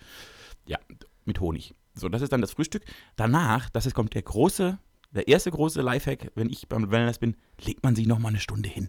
Ja. 0.67 0.79
mit 1.25 1.41
Honig. 1.41 1.75
So, 1.95 2.09
das 2.09 2.23
ist 2.23 2.33
dann 2.33 2.41
das 2.41 2.53
Frühstück. 2.53 2.85
Danach, 3.17 3.69
das 3.71 3.85
ist, 3.87 3.95
kommt 3.95 4.15
der 4.15 4.23
große, 4.23 4.79
der 5.11 5.29
erste 5.29 5.51
große 5.51 5.83
Lifehack, 5.83 6.31
wenn 6.35 6.49
ich 6.49 6.69
beim 6.69 6.91
Wellness 6.91 7.19
bin, 7.19 7.37
legt 7.61 7.83
man 7.83 7.95
sich 7.97 8.07
noch 8.07 8.19
mal 8.19 8.29
eine 8.29 8.41
Stunde 8.41 8.69
hin. 8.69 8.89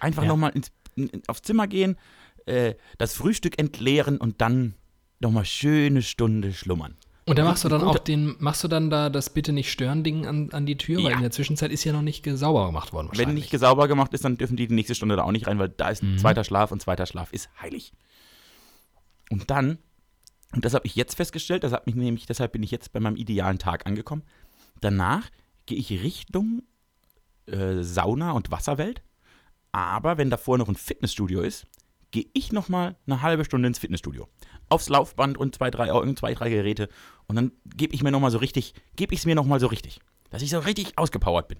Einfach 0.00 0.22
Ja. 0.22 0.28
noch 0.28 0.36
mal 0.36 0.48
ins, 0.48 0.70
in, 0.96 1.10
aufs 1.26 1.42
Zimmer 1.42 1.66
gehen, 1.66 1.96
äh, 2.46 2.74
das 2.98 3.14
Frühstück 3.14 3.58
entleeren 3.58 4.16
und 4.18 4.40
dann 4.40 4.74
noch 5.20 5.30
mal 5.30 5.44
schöne 5.44 6.02
Stunde 6.02 6.52
schlummern. 6.52 6.96
Und 7.26 7.38
da 7.38 7.44
machst 7.44 7.62
du 7.62 7.68
dann 7.68 7.82
auch 7.82 7.98
den, 7.98 8.34
machst 8.40 8.64
du 8.64 8.68
dann 8.68 8.90
da 8.90 9.08
das 9.10 9.30
bitte 9.30 9.52
nicht 9.52 9.70
stören 9.70 10.02
Ding 10.02 10.26
an, 10.26 10.50
an 10.52 10.66
die 10.66 10.76
Tür, 10.76 10.98
weil 11.04 11.10
Ja. 11.10 11.16
in 11.16 11.22
der 11.22 11.30
Zwischenzeit 11.30 11.70
ist 11.70 11.84
ja 11.84 11.92
noch 11.92 12.02
nicht 12.02 12.26
sauber 12.26 12.66
gemacht 12.66 12.92
worden 12.92 13.10
Wenn 13.14 13.34
nicht 13.34 13.56
sauber 13.56 13.86
gemacht 13.86 14.12
ist, 14.14 14.24
dann 14.24 14.36
dürfen 14.36 14.56
die 14.56 14.66
die 14.66 14.74
nächste 14.74 14.94
Stunde 14.94 15.16
da 15.16 15.22
auch 15.24 15.30
nicht 15.30 15.46
rein, 15.46 15.58
weil 15.58 15.68
da 15.68 15.90
ist 15.90 16.02
Mhm. 16.02 16.18
zweiter 16.18 16.42
Schlaf 16.42 16.72
und 16.72 16.80
zweiter 16.82 17.06
Schlaf 17.06 17.32
ist 17.32 17.48
heilig. 17.60 17.92
Und 19.30 19.50
dann, 19.50 19.78
und 20.52 20.64
das 20.64 20.74
habe 20.74 20.86
ich 20.86 20.96
jetzt 20.96 21.14
festgestellt, 21.14 21.62
das 21.62 21.72
hat 21.72 21.86
mich 21.86 21.94
nämlich, 21.94 22.26
deshalb 22.26 22.52
bin 22.52 22.62
ich 22.64 22.70
jetzt 22.72 22.92
bei 22.92 22.98
meinem 23.00 23.16
idealen 23.16 23.58
Tag 23.58 23.86
angekommen. 23.86 24.22
Danach 24.80 25.28
gehe 25.66 25.78
ich 25.78 25.90
Richtung 25.90 26.62
äh, 27.46 27.82
Sauna 27.82 28.32
und 28.32 28.50
Wasserwelt. 28.50 29.02
Aber 29.72 30.18
wenn 30.18 30.30
davor 30.30 30.58
noch 30.58 30.68
ein 30.68 30.76
Fitnessstudio 30.76 31.42
ist, 31.42 31.66
gehe 32.10 32.26
ich 32.32 32.52
noch 32.52 32.68
mal 32.68 32.96
eine 33.06 33.22
halbe 33.22 33.44
Stunde 33.44 33.68
ins 33.68 33.78
Fitnessstudio. 33.78 34.28
Aufs 34.68 34.88
Laufband 34.88 35.38
und 35.38 35.54
zwei, 35.54 35.70
drei, 35.70 35.88
irgend 35.88 36.18
zwei, 36.18 36.34
drei 36.34 36.50
Geräte. 36.50 36.88
Und 37.26 37.36
dann 37.36 37.52
gebe 37.76 37.94
ich 37.94 38.02
mir 38.02 38.10
noch 38.10 38.20
mal 38.20 38.30
so 38.30 38.38
richtig, 38.38 38.74
gebe 38.96 39.14
ich 39.14 39.20
es 39.20 39.26
mir 39.26 39.34
noch 39.34 39.46
mal 39.46 39.60
so 39.60 39.68
richtig. 39.68 40.00
Dass 40.30 40.42
ich 40.42 40.50
so 40.50 40.58
richtig 40.60 40.98
ausgepowert 40.98 41.48
bin. 41.48 41.58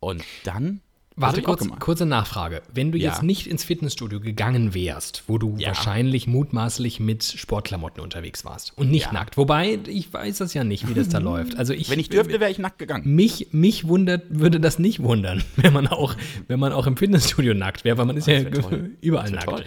Und 0.00 0.24
dann. 0.44 0.80
Warte 1.20 1.42
kurz, 1.42 1.66
kurze 1.80 2.06
Nachfrage. 2.06 2.62
Wenn 2.72 2.92
du 2.92 2.98
Ja. 2.98 3.10
jetzt 3.10 3.22
nicht 3.22 3.46
ins 3.46 3.64
Fitnessstudio 3.64 4.20
gegangen 4.20 4.72
wärst, 4.74 5.24
wo 5.26 5.36
du 5.38 5.56
Ja. 5.58 5.68
wahrscheinlich 5.68 6.26
mutmaßlich 6.26 7.00
mit 7.00 7.24
Sportklamotten 7.24 8.02
unterwegs 8.02 8.44
warst 8.44 8.72
und 8.78 8.90
nicht 8.90 9.06
Ja. 9.06 9.12
nackt, 9.12 9.36
wobei 9.36 9.78
ich 9.86 10.12
weiß 10.12 10.38
das 10.38 10.54
ja 10.54 10.64
nicht, 10.64 10.88
wie 10.88 10.94
das 10.94 11.08
da 11.08 11.18
läuft. 11.18 11.56
Also 11.56 11.72
ich, 11.72 11.90
Wenn 11.90 11.98
ich 12.00 12.08
dürfte, 12.08 12.38
wäre 12.40 12.50
ich 12.50 12.58
nackt 12.58 12.78
gegangen. 12.78 13.14
mich, 13.14 13.48
mich 13.52 13.88
wundert, 13.88 14.22
würde 14.28 14.60
das 14.60 14.78
nicht 14.78 15.02
wundern, 15.02 15.42
wenn 15.56 15.72
man 15.72 15.86
auch, 15.88 16.14
wenn 16.46 16.60
man 16.60 16.72
auch 16.72 16.86
im 16.86 16.96
Fitnessstudio 16.96 17.54
nackt 17.54 17.84
wäre, 17.84 17.98
weil 17.98 18.06
man 18.06 18.16
ist 18.16 18.26
ja 18.28 18.44
toll. 18.44 18.90
überall 19.00 19.30
nackt. 19.30 19.64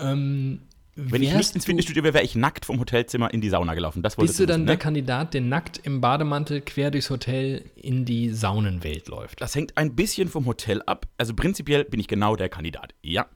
Ähm, 0.00 0.60
Wenn 1.00 1.22
ich 1.22 1.32
nicht 1.32 1.54
ins 1.54 1.64
Fitnessstudio 1.64 2.02
wäre, 2.02 2.14
wäre 2.14 2.24
ich 2.24 2.34
nackt 2.34 2.64
vom 2.64 2.80
Hotelzimmer 2.80 3.32
in 3.32 3.40
die 3.40 3.48
Sauna 3.48 3.74
gelaufen. 3.74 4.02
Das 4.02 4.16
Bist 4.16 4.40
du 4.40 4.46
dann 4.46 4.62
wissen, 4.62 4.66
der 4.66 4.74
ne? 4.74 4.78
Kandidat, 4.78 5.32
der 5.32 5.42
nackt 5.42 5.78
im 5.78 6.00
Bademantel 6.00 6.60
quer 6.60 6.90
durchs 6.90 7.08
Hotel 7.08 7.64
in 7.76 8.04
die 8.04 8.30
Saunenwelt 8.30 9.06
läuft? 9.06 9.40
Das 9.40 9.54
hängt 9.54 9.76
ein 9.76 9.94
bisschen 9.94 10.28
vom 10.28 10.46
Hotel 10.46 10.82
ab. 10.86 11.06
Also 11.16 11.34
prinzipiell 11.34 11.84
bin 11.84 12.00
ich 12.00 12.08
genau 12.08 12.34
der 12.34 12.48
Kandidat. 12.48 12.94
Ja. 13.00 13.26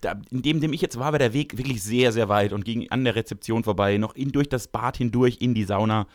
Da, 0.00 0.20
in 0.30 0.40
dem, 0.40 0.60
dem 0.60 0.72
ich 0.72 0.80
jetzt 0.80 0.98
war, 0.98 1.12
war 1.12 1.18
der 1.18 1.34
Weg 1.34 1.58
wirklich 1.58 1.82
sehr, 1.82 2.12
sehr 2.12 2.30
weit 2.30 2.54
und 2.54 2.64
ging 2.64 2.90
an 2.90 3.04
der 3.04 3.14
Rezeption 3.14 3.62
vorbei, 3.62 3.98
noch 3.98 4.14
in, 4.14 4.32
durch 4.32 4.48
das 4.48 4.68
Bad 4.68 4.96
hindurch 4.96 5.36
in 5.40 5.52
die 5.52 5.64
Sauna. 5.64 6.06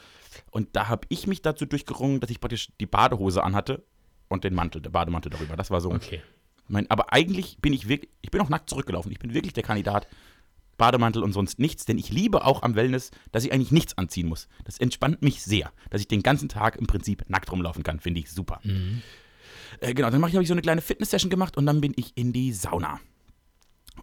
Und 0.49 0.69
da 0.73 0.87
habe 0.87 1.05
ich 1.09 1.27
mich 1.27 1.43
dazu 1.43 1.65
durchgerungen, 1.65 2.19
dass 2.19 2.31
ich 2.31 2.39
praktisch 2.39 2.69
die 2.79 2.87
Badehose 2.87 3.43
anhatte 3.43 3.83
und 4.29 4.43
den 4.43 4.55
Mantel, 4.55 4.81
der 4.81 4.89
Bademantel 4.89 5.29
darüber. 5.29 5.55
Das 5.55 5.69
war 5.69 5.79
so 5.79 5.91
Okay. 5.91 6.21
Mein, 6.67 6.89
aber 6.89 7.11
eigentlich 7.11 7.57
bin 7.59 7.73
ich 7.73 7.89
wirklich, 7.89 8.09
ich 8.21 8.31
bin 8.31 8.39
auch 8.39 8.49
nackt 8.49 8.69
zurückgelaufen. 8.69 9.11
Ich 9.11 9.19
bin 9.19 9.33
wirklich 9.33 9.53
der 9.53 9.63
Kandidat. 9.63 10.07
Bademantel 10.81 11.21
und 11.21 11.31
sonst 11.31 11.59
nichts, 11.59 11.85
denn 11.85 11.99
ich 11.99 12.09
liebe 12.09 12.43
auch 12.43 12.63
am 12.63 12.73
Wellness, 12.73 13.11
dass 13.31 13.45
ich 13.45 13.53
eigentlich 13.53 13.71
nichts 13.71 13.99
anziehen 13.99 14.27
muss. 14.27 14.47
Das 14.63 14.79
entspannt 14.79 15.21
mich 15.21 15.43
sehr, 15.43 15.71
dass 15.91 16.01
ich 16.01 16.07
den 16.07 16.23
ganzen 16.23 16.49
Tag 16.49 16.75
im 16.77 16.87
Prinzip 16.87 17.23
nackt 17.29 17.51
rumlaufen 17.51 17.83
kann, 17.83 17.99
finde 17.99 18.19
ich 18.19 18.31
super. 18.31 18.59
Mhm. 18.63 19.03
Äh, 19.79 19.93
genau, 19.93 20.09
dann 20.09 20.23
habe 20.23 20.41
ich 20.41 20.47
so 20.47 20.55
eine 20.55 20.63
kleine 20.63 20.81
Fitness-Session 20.81 21.29
gemacht 21.29 21.55
und 21.55 21.67
dann 21.67 21.81
bin 21.81 21.93
ich 21.95 22.13
in 22.15 22.33
die 22.33 22.51
Sauna. 22.51 22.99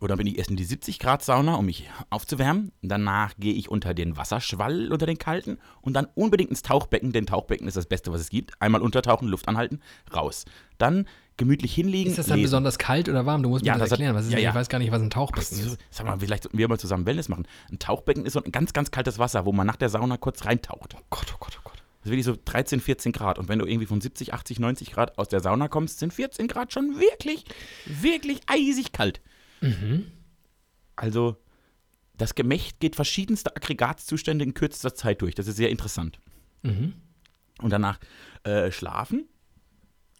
Oder 0.00 0.16
bin 0.16 0.28
ich 0.28 0.38
erst 0.38 0.50
in 0.50 0.56
die 0.56 0.64
70 0.64 1.00
Grad 1.00 1.24
Sauna, 1.24 1.56
um 1.56 1.66
mich 1.66 1.90
aufzuwärmen. 2.10 2.70
Danach 2.82 3.34
gehe 3.38 3.54
ich 3.54 3.68
unter 3.68 3.92
den 3.92 4.16
Wasserschwall, 4.16 4.92
unter 4.92 5.06
den 5.06 5.18
kalten. 5.18 5.58
Und 5.80 5.94
dann 5.94 6.06
unbedingt 6.14 6.50
ins 6.50 6.62
Tauchbecken, 6.62 7.10
denn 7.10 7.26
Tauchbecken 7.26 7.66
ist 7.66 7.76
das 7.76 7.86
Beste, 7.86 8.12
was 8.12 8.20
es 8.20 8.30
gibt. 8.30 8.52
Einmal 8.62 8.82
untertauchen, 8.82 9.26
Luft 9.26 9.48
anhalten, 9.48 9.80
raus. 10.14 10.44
Dann 10.76 11.08
gemütlich 11.38 11.74
hinlegen. 11.74 12.10
Ist 12.10 12.18
das 12.18 12.26
dann 12.26 12.36
lesen. 12.36 12.44
besonders 12.48 12.76
kalt 12.78 13.08
oder 13.08 13.24
warm? 13.24 13.42
Du 13.42 13.48
musst 13.48 13.64
Ja, 13.64 13.72
mir 13.74 13.78
das 13.78 13.88
das 13.88 13.92
hat- 13.92 14.00
erklären. 14.00 14.14
Was 14.16 14.26
ist, 14.26 14.32
ja, 14.32 14.38
ja. 14.38 14.50
Ich 14.50 14.54
weiß 14.54 14.68
gar 14.68 14.78
nicht, 14.78 14.92
was 14.92 15.00
ein 15.00 15.08
Tauchbecken 15.08 15.58
ist. 15.58 15.78
Sag 15.90 16.04
mal, 16.06 16.18
vielleicht 16.20 16.42
sollten 16.42 16.58
wir 16.58 16.68
mal 16.68 16.78
zusammen 16.78 17.06
Wellness 17.06 17.28
machen. 17.30 17.46
Ein 17.72 17.78
Tauchbecken 17.78 18.26
ist 18.26 18.34
so 18.34 18.42
ein 18.44 18.52
ganz, 18.52 18.74
ganz 18.74 18.90
kaltes 18.90 19.18
Wasser, 19.18 19.46
wo 19.46 19.52
man 19.52 19.66
nach 19.66 19.76
der 19.76 19.88
Sauna 19.88 20.18
kurz 20.18 20.44
reintaucht. 20.44 20.94
Oh 20.94 21.02
Gott, 21.08 21.26
oh 21.34 21.36
Gott, 21.40 21.58
oh 21.58 21.62
Gott. 21.64 21.82
Das 22.00 22.06
ist 22.06 22.10
wirklich 22.12 22.26
so 22.26 22.36
13, 22.44 22.80
14 22.80 23.12
Grad. 23.12 23.38
Und 23.38 23.48
wenn 23.48 23.58
du 23.58 23.66
irgendwie 23.66 23.86
von 23.86 24.00
70, 24.00 24.34
80, 24.34 24.60
90 24.60 24.90
Grad 24.92 25.16
aus 25.18 25.28
der 25.28 25.40
Sauna 25.40 25.68
kommst, 25.68 25.98
sind 25.98 26.12
14 26.12 26.46
Grad 26.46 26.72
schon 26.72 26.98
wirklich, 27.00 27.44
wirklich 27.86 28.40
eisig 28.46 28.92
kalt. 28.92 29.20
Also, 30.96 31.36
das 32.16 32.34
Gemächt 32.34 32.80
geht 32.80 32.96
verschiedenste 32.96 33.54
Aggregatzustände 33.54 34.44
in 34.44 34.54
kürzester 34.54 34.94
Zeit 34.94 35.22
durch. 35.22 35.34
Das 35.34 35.46
ist 35.46 35.56
sehr 35.56 35.70
interessant. 35.70 36.18
Mhm. 36.62 36.94
Und 37.62 37.70
danach 37.70 37.98
äh, 38.44 38.70
schlafen 38.70 39.28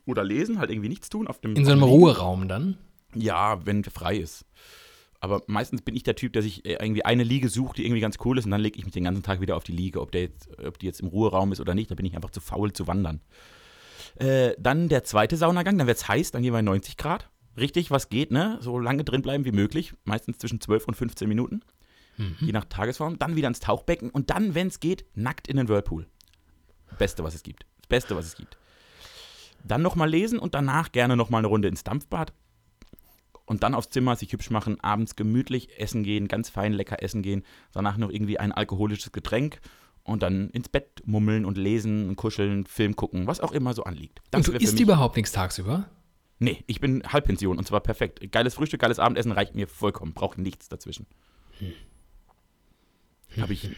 oder 0.09 0.25
lesen, 0.25 0.59
halt 0.59 0.71
irgendwie 0.71 0.89
nichts 0.89 1.09
tun 1.09 1.27
auf 1.27 1.41
dem 1.41 1.55
In 1.55 1.65
so 1.65 1.73
einem. 1.73 1.83
Ruheraum 1.83 2.49
dann? 2.49 2.79
Ja, 3.15 3.65
wenn 3.65 3.85
frei 3.85 4.17
ist. 4.17 4.45
Aber 5.21 5.43
meistens 5.47 5.83
bin 5.83 5.97
ich 5.97 6.05
der 6.05 6.15
Typ, 6.15 6.33
der 6.33 6.43
sich 6.43 6.65
äh, 6.65 6.75
irgendwie 6.81 7.05
eine 7.05 7.25
Liege 7.25 7.49
sucht, 7.49 7.79
die 7.79 7.85
irgendwie 7.85 8.01
ganz 8.01 8.19
cool 8.25 8.39
ist 8.39 8.45
und 8.45 8.53
dann 8.53 8.61
lege 8.61 8.79
ich 8.79 8.85
mich 8.85 8.95
den 8.95 9.05
ganzen 9.05 9.23
Tag 9.23 9.41
wieder 9.41 9.57
auf 9.57 9.65
die 9.65 9.73
Liege. 9.73 10.01
Ob, 10.01 10.13
der 10.13 10.23
jetzt, 10.23 10.49
ob 10.59 10.79
die 10.79 10.87
jetzt 10.87 11.01
im 11.01 11.09
Ruheraum 11.09 11.53
ist 11.53 11.61
oder 11.61 11.75
nicht, 11.75 11.91
da 11.91 11.95
bin 11.95 12.07
ich 12.07 12.15
einfach 12.15 12.31
zu 12.31 12.41
faul 12.41 12.73
zu 12.73 12.87
wandern. 12.87 13.21
Äh, 14.17 14.53
dann 14.59 14.89
der 14.89 15.05
zweite 15.05 15.37
Saunagang, 15.37 15.77
dann 15.79 15.87
wird 15.87 15.99
es 15.99 16.09
heiß, 16.09 16.31
dann 16.31 16.43
gehen 16.43 16.53
wir 16.53 16.61
in 16.61 16.65
90 16.67 16.97
Grad. 16.97 17.29
Richtig, 17.57 17.91
was 17.91 18.09
geht, 18.09 18.31
ne? 18.31 18.59
So 18.61 18.79
lange 18.79 19.03
drin 19.03 19.23
bleiben 19.23 19.45
wie 19.45 19.53
möglich. 19.53 19.95
Meistens 20.05 20.39
zwischen 20.39 20.61
12 20.61 20.87
und 20.89 20.95
15 20.95 21.29
Minuten. 21.29 21.63
Je 22.41 22.53
nach 22.53 22.65
Tagesform. 22.65 23.19
Dann 23.19 23.37
wieder 23.37 23.49
ins 23.49 23.61
Tauchbecken 23.61 24.11
und 24.11 24.31
dann, 24.31 24.55
wenn 24.55 24.67
es 24.69 24.81
geht, 24.81 25.05
nackt 25.15 25.47
in 25.47 25.57
den 25.57 25.69
Whirlpool. 25.69 26.07
Beste, 26.99 27.23
was 27.23 27.35
es 27.35 27.43
gibt. 27.43 27.65
Das 27.81 27.89
Beste, 27.89 28.17
was 28.17 28.27
es 28.27 28.37
gibt. 28.37 28.59
Dann 29.65 29.83
nochmal 29.83 30.09
lesen 30.09 30.39
und 30.39 30.55
danach 30.55 30.93
gerne 30.93 31.17
nochmal 31.17 31.41
eine 31.41 31.49
Runde 31.49 31.69
ins 31.69 31.85
Dampfbad. 31.85 32.33
Und 33.45 33.63
dann 33.63 33.75
aufs 33.75 33.91
Zimmer 33.91 34.15
sich 34.15 34.33
hübsch 34.33 34.51
machen, 34.51 34.79
abends 34.81 35.17
gemütlich 35.17 35.79
essen 35.79 36.03
gehen, 36.03 36.29
ganz 36.29 36.51
fein 36.51 36.73
lecker 36.73 37.03
essen 37.03 37.23
gehen. 37.23 37.45
Danach 37.73 37.97
noch 37.97 38.11
irgendwie 38.11 38.39
ein 38.39 38.53
alkoholisches 38.53 39.11
Getränk 39.11 39.61
und 40.05 40.23
dann 40.23 40.51
ins 40.51 40.69
Bett 40.69 41.03
mummeln 41.05 41.45
und 41.45 41.57
lesen, 41.57 42.15
kuscheln, 42.17 42.67
Film 42.67 42.97
gucken, 42.97 43.27
was 43.27 43.41
auch 43.41 43.53
immer 43.53 43.75
so 43.75 43.85
anliegt. 43.85 44.21
Das 44.31 44.49
Und 44.49 44.55
du 44.55 44.63
isst 44.63 44.79
überhaupt 44.81 45.17
nichts 45.17 45.33
tagsüber? 45.33 45.89
Nee, 46.39 46.63
ich 46.67 46.81
bin 46.81 47.03
Halbpension 47.05 47.59
und 47.59 47.67
zwar 47.67 47.81
perfekt. 47.81 48.31
Geiles 48.31 48.55
Frühstück, 48.55 48.81
geiles 48.81 48.99
Abendessen 48.99 49.33
reicht 49.33 49.55
mir 49.55 49.67
vollkommen. 49.67 50.13
Brauche 50.13 50.41
nichts 50.41 50.69
dazwischen. 50.69 51.07
Habe 53.41 53.53
ich. 53.53 53.71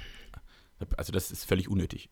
Also, 0.96 1.12
das 1.12 1.30
ist 1.30 1.44
völlig 1.44 1.68
unnötig. 1.68 2.10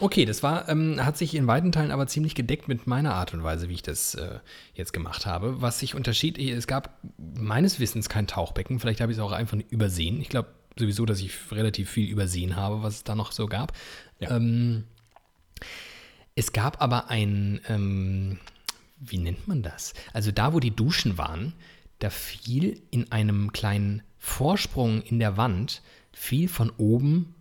Okay, 0.00 0.24
das 0.24 0.42
war, 0.42 0.68
ähm, 0.68 1.04
hat 1.04 1.16
sich 1.16 1.34
in 1.34 1.46
weiten 1.46 1.70
Teilen 1.70 1.92
aber 1.92 2.06
ziemlich 2.06 2.34
gedeckt 2.34 2.66
mit 2.66 2.86
meiner 2.86 3.14
Art 3.14 3.32
und 3.32 3.44
Weise, 3.44 3.68
wie 3.68 3.74
ich 3.74 3.82
das 3.82 4.14
äh, 4.14 4.40
jetzt 4.74 4.92
gemacht 4.92 5.24
habe. 5.24 5.60
Was 5.62 5.78
sich 5.78 5.94
unterschied, 5.94 6.38
es 6.38 6.66
gab 6.66 6.98
meines 7.16 7.78
Wissens 7.78 8.08
kein 8.08 8.26
Tauchbecken, 8.26 8.80
vielleicht 8.80 9.00
habe 9.00 9.12
ich 9.12 9.18
es 9.18 9.22
auch 9.22 9.32
einfach 9.32 9.58
übersehen. 9.70 10.20
Ich 10.20 10.28
glaube 10.28 10.48
sowieso, 10.76 11.06
dass 11.06 11.20
ich 11.20 11.32
relativ 11.52 11.90
viel 11.90 12.08
übersehen 12.08 12.56
habe, 12.56 12.82
was 12.82 12.94
es 12.96 13.04
da 13.04 13.14
noch 13.14 13.32
so 13.32 13.46
gab. 13.46 13.72
Ja. 14.18 14.36
Ähm, 14.36 14.84
es 16.34 16.52
gab 16.52 16.82
aber 16.82 17.10
ein, 17.10 17.60
ähm, 17.68 18.38
wie 18.98 19.18
nennt 19.18 19.46
man 19.46 19.62
das? 19.62 19.94
Also 20.12 20.32
da, 20.32 20.52
wo 20.52 20.60
die 20.60 20.74
Duschen 20.74 21.16
waren, 21.18 21.52
da 22.00 22.10
fiel 22.10 22.82
in 22.90 23.12
einem 23.12 23.52
kleinen 23.52 24.02
Vorsprung 24.18 25.02
in 25.02 25.20
der 25.20 25.36
Wand, 25.36 25.82
fiel 26.12 26.48
von 26.48 26.70
oben 26.76 27.34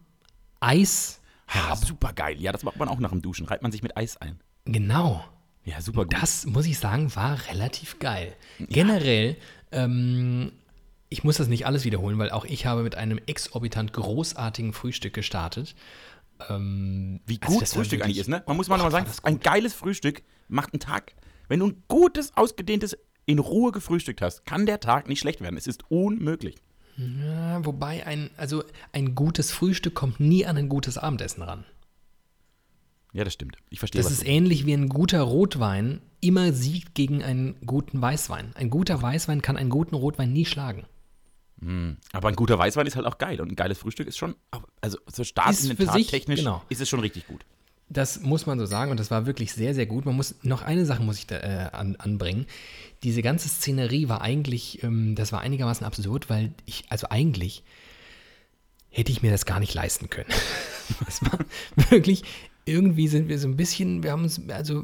Eis 0.60 1.19
Ah, 1.47 1.75
super 1.75 2.13
geil. 2.13 2.39
Ja, 2.41 2.51
das 2.51 2.63
macht 2.63 2.77
man 2.77 2.88
auch 2.89 2.99
nach 2.99 3.12
dem 3.12 3.21
Duschen. 3.21 3.45
Reibt 3.45 3.63
man 3.63 3.71
sich 3.71 3.84
mit 3.84 3.95
Eis 3.97 4.17
ein. 4.17 4.39
Genau. 4.65 5.23
Ja, 5.65 5.82
super 5.82 6.03
gut. 6.03 6.13
Das, 6.13 6.45
muss 6.45 6.65
ich 6.65 6.77
sagen, 6.79 7.15
war 7.15 7.38
relativ 7.49 7.99
geil. 7.99 8.36
Generell, 8.60 9.38
ähm, 9.71 10.51
ich 11.10 11.23
muss 11.23 11.38
das 11.38 11.47
nicht 11.47 11.65
alles 11.65 11.86
wiederholen, 11.86 12.17
weil 12.17 12.32
auch 12.32 12.45
ich 12.45 12.65
habe 12.65 12.84
mit 12.84 12.95
einem 12.95 13.19
exorbitant 13.25 13.93
großartigen 13.93 14.73
Frühstück 14.73 15.13
gestartet. 15.13 15.75
Ähm, 16.49 17.21
Wie 17.25 17.39
also 17.41 17.53
gut 17.53 17.62
das 17.62 17.71
war 17.71 17.77
Frühstück 17.82 17.99
wirklich- 17.99 18.03
eigentlich 18.06 18.19
ist, 18.19 18.27
ne? 18.29 18.43
Man 18.47 18.58
muss 18.58 18.67
mal 18.67 18.77
nochmal 18.77 18.91
sagen, 18.91 19.08
ein 19.23 19.39
geiles 19.39 19.73
Frühstück 19.73 20.23
macht 20.47 20.73
einen 20.73 20.79
Tag. 20.79 21.13
Wenn 21.47 21.60
du 21.60 21.67
ein 21.67 21.84
gutes, 21.88 22.36
ausgedehntes, 22.36 22.97
in 23.25 23.39
Ruhe 23.39 23.71
gefrühstückt 23.71 24.21
hast, 24.21 24.45
kann 24.45 24.65
der 24.65 24.79
Tag 24.82 25.08
nicht 25.08 25.19
schlecht 25.19 25.39
werden. 25.39 25.56
Es 25.56 25.67
ist 25.67 25.89
unmöglich. 25.89 26.56
Ja, 26.97 27.65
wobei 27.65 28.06
ein, 28.06 28.29
also 28.38 28.63
ein 28.91 29.15
gutes 29.15 29.51
Frühstück 29.51 29.95
kommt 29.95 30.19
nie 30.19 30.45
an 30.45 30.58
ein 30.58 30.69
gutes 30.69 30.97
Abendessen 30.97 31.41
ran. 31.41 31.65
Ja, 33.13 33.23
das 33.23 33.34
stimmt. 33.34 33.58
Ich 33.69 33.79
verstehe 33.79 33.99
Das 34.01 34.08
was 34.08 34.17
ist 34.19 34.23
du- 34.23 34.27
ähnlich 34.27 34.65
wie 34.65 34.73
ein 34.73 34.89
guter 34.89 35.21
Rotwein 35.21 36.01
immer 36.19 36.51
siegt 36.53 36.95
gegen 36.95 37.23
einen 37.23 37.56
guten 37.65 38.01
Weißwein. 38.01 38.51
Ein 38.56 38.69
guter 38.69 39.01
Weißwein 39.01 39.41
kann 39.41 39.58
einen 39.58 39.69
guten 39.69 39.95
Rotwein 39.95 40.32
nie 40.34 40.45
schlagen. 40.45 40.86
Aber 42.12 42.27
ein 42.27 42.36
guter 42.36 42.60
Weißwein 42.60 42.86
ist 42.88 42.97
halt 42.97 43.06
auch 43.06 43.17
geil. 43.17 43.39
Und 43.39 43.49
ein 43.51 43.56
geiles 43.56 43.77
Frühstück 43.77 44.08
ist 44.08 44.17
schon, 44.17 44.36
also 44.82 44.97
so 45.10 45.23
Start 45.23 45.51
Ist 45.51 45.63
in 45.63 45.69
den 45.69 45.77
für 45.77 45.86
Tag 45.86 45.95
sich, 45.95 46.08
technisch 46.08 46.39
genau. 46.39 46.62
ist 46.67 46.82
es 46.82 46.89
schon 46.89 46.99
richtig 46.99 47.25
gut. 47.25 47.45
Das 47.89 48.22
muss 48.22 48.46
man 48.46 48.58
so 48.60 48.65
sagen 48.65 48.91
und 48.91 49.00
das 49.00 49.12
war 49.12 49.26
wirklich 49.26 49.54
sehr, 49.54 49.76
sehr 49.76 49.86
gut. 49.86 50.06
Man 50.06 50.15
muss 50.15 50.36
noch 50.41 50.62
eine 50.62 50.86
Sache 50.86 51.04
muss 51.04 51.17
ich 51.17 51.28
da, 51.28 51.38
äh, 51.38 51.69
an, 51.72 51.96
anbringen. 51.98 52.46
Diese 53.04 53.22
ganze 53.22 53.50
Szenerie 53.50 54.10
war 54.10 54.22
eigentlich, 54.22 54.82
ähm, 54.84 55.15
das 55.15 55.32
war 55.32 55.41
einigermaßen 55.41 55.86
absurd, 55.86 56.30
weil 56.30 56.54
ich, 56.65 56.86
also 56.89 57.08
eigentlich 57.10 57.63
hätte 58.89 59.12
ich 59.12 59.22
mir 59.22 59.32
das 59.32 59.46
gar 59.46 59.60
nicht 59.60 59.74
leisten 59.74 60.10
können. 60.10 60.30
Es 61.08 61.22
war 61.24 61.39
wirklich, 61.89 62.24
irgendwie 62.65 63.08
sind 63.08 63.30
wir 63.30 63.39
so 63.39 63.48
ein 63.48 63.56
bisschen, 63.56 64.04
wir 64.04 64.12
haben 64.12 64.24
uns, 64.24 64.41
also, 64.50 64.84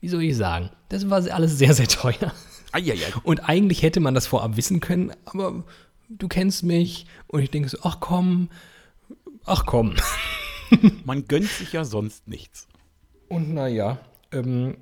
wie 0.00 0.08
soll 0.08 0.22
ich 0.22 0.36
sagen, 0.36 0.70
das 0.90 1.08
war 1.08 1.26
alles 1.30 1.58
sehr, 1.58 1.72
sehr 1.74 1.88
teuer. 1.88 2.32
Eieiei. 2.72 3.12
Und 3.24 3.48
eigentlich 3.48 3.82
hätte 3.82 4.00
man 4.00 4.14
das 4.14 4.26
vorab 4.26 4.56
wissen 4.56 4.80
können, 4.80 5.12
aber 5.24 5.64
du 6.08 6.28
kennst 6.28 6.62
mich 6.62 7.06
und 7.26 7.40
ich 7.40 7.50
denke 7.50 7.68
so, 7.68 7.78
ach 7.82 7.98
komm, 8.00 8.48
ach 9.44 9.64
komm. 9.66 9.96
Man 11.04 11.26
gönnt 11.26 11.48
sich 11.48 11.72
ja 11.72 11.84
sonst 11.84 12.28
nichts. 12.28 12.68
Und 13.28 13.54
naja, 13.54 13.98
ähm, 14.32 14.76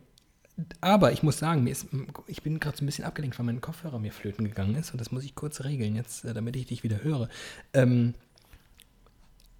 aber 0.81 1.13
ich 1.13 1.23
muss 1.23 1.39
sagen, 1.39 1.65
mir 1.65 1.71
ist, 1.71 1.87
ich 2.27 2.43
bin 2.43 2.59
gerade 2.59 2.77
so 2.77 2.85
ein 2.85 2.87
bisschen 2.87 3.05
abgelenkt, 3.05 3.39
weil 3.39 3.47
mein 3.47 3.61
Kopfhörer 3.61 3.99
mir 3.99 4.13
flöten 4.13 4.45
gegangen 4.45 4.75
ist 4.75 4.91
und 4.91 5.01
das 5.01 5.13
muss 5.13 5.25
ich 5.25 5.35
kurz 5.35 5.63
regeln, 5.65 5.95
jetzt, 5.95 6.25
äh, 6.25 6.35
damit 6.35 6.57
ich 6.57 6.67
dich 6.67 6.83
wieder 6.83 7.03
höre. 7.03 7.29
Ähm, 7.73 8.15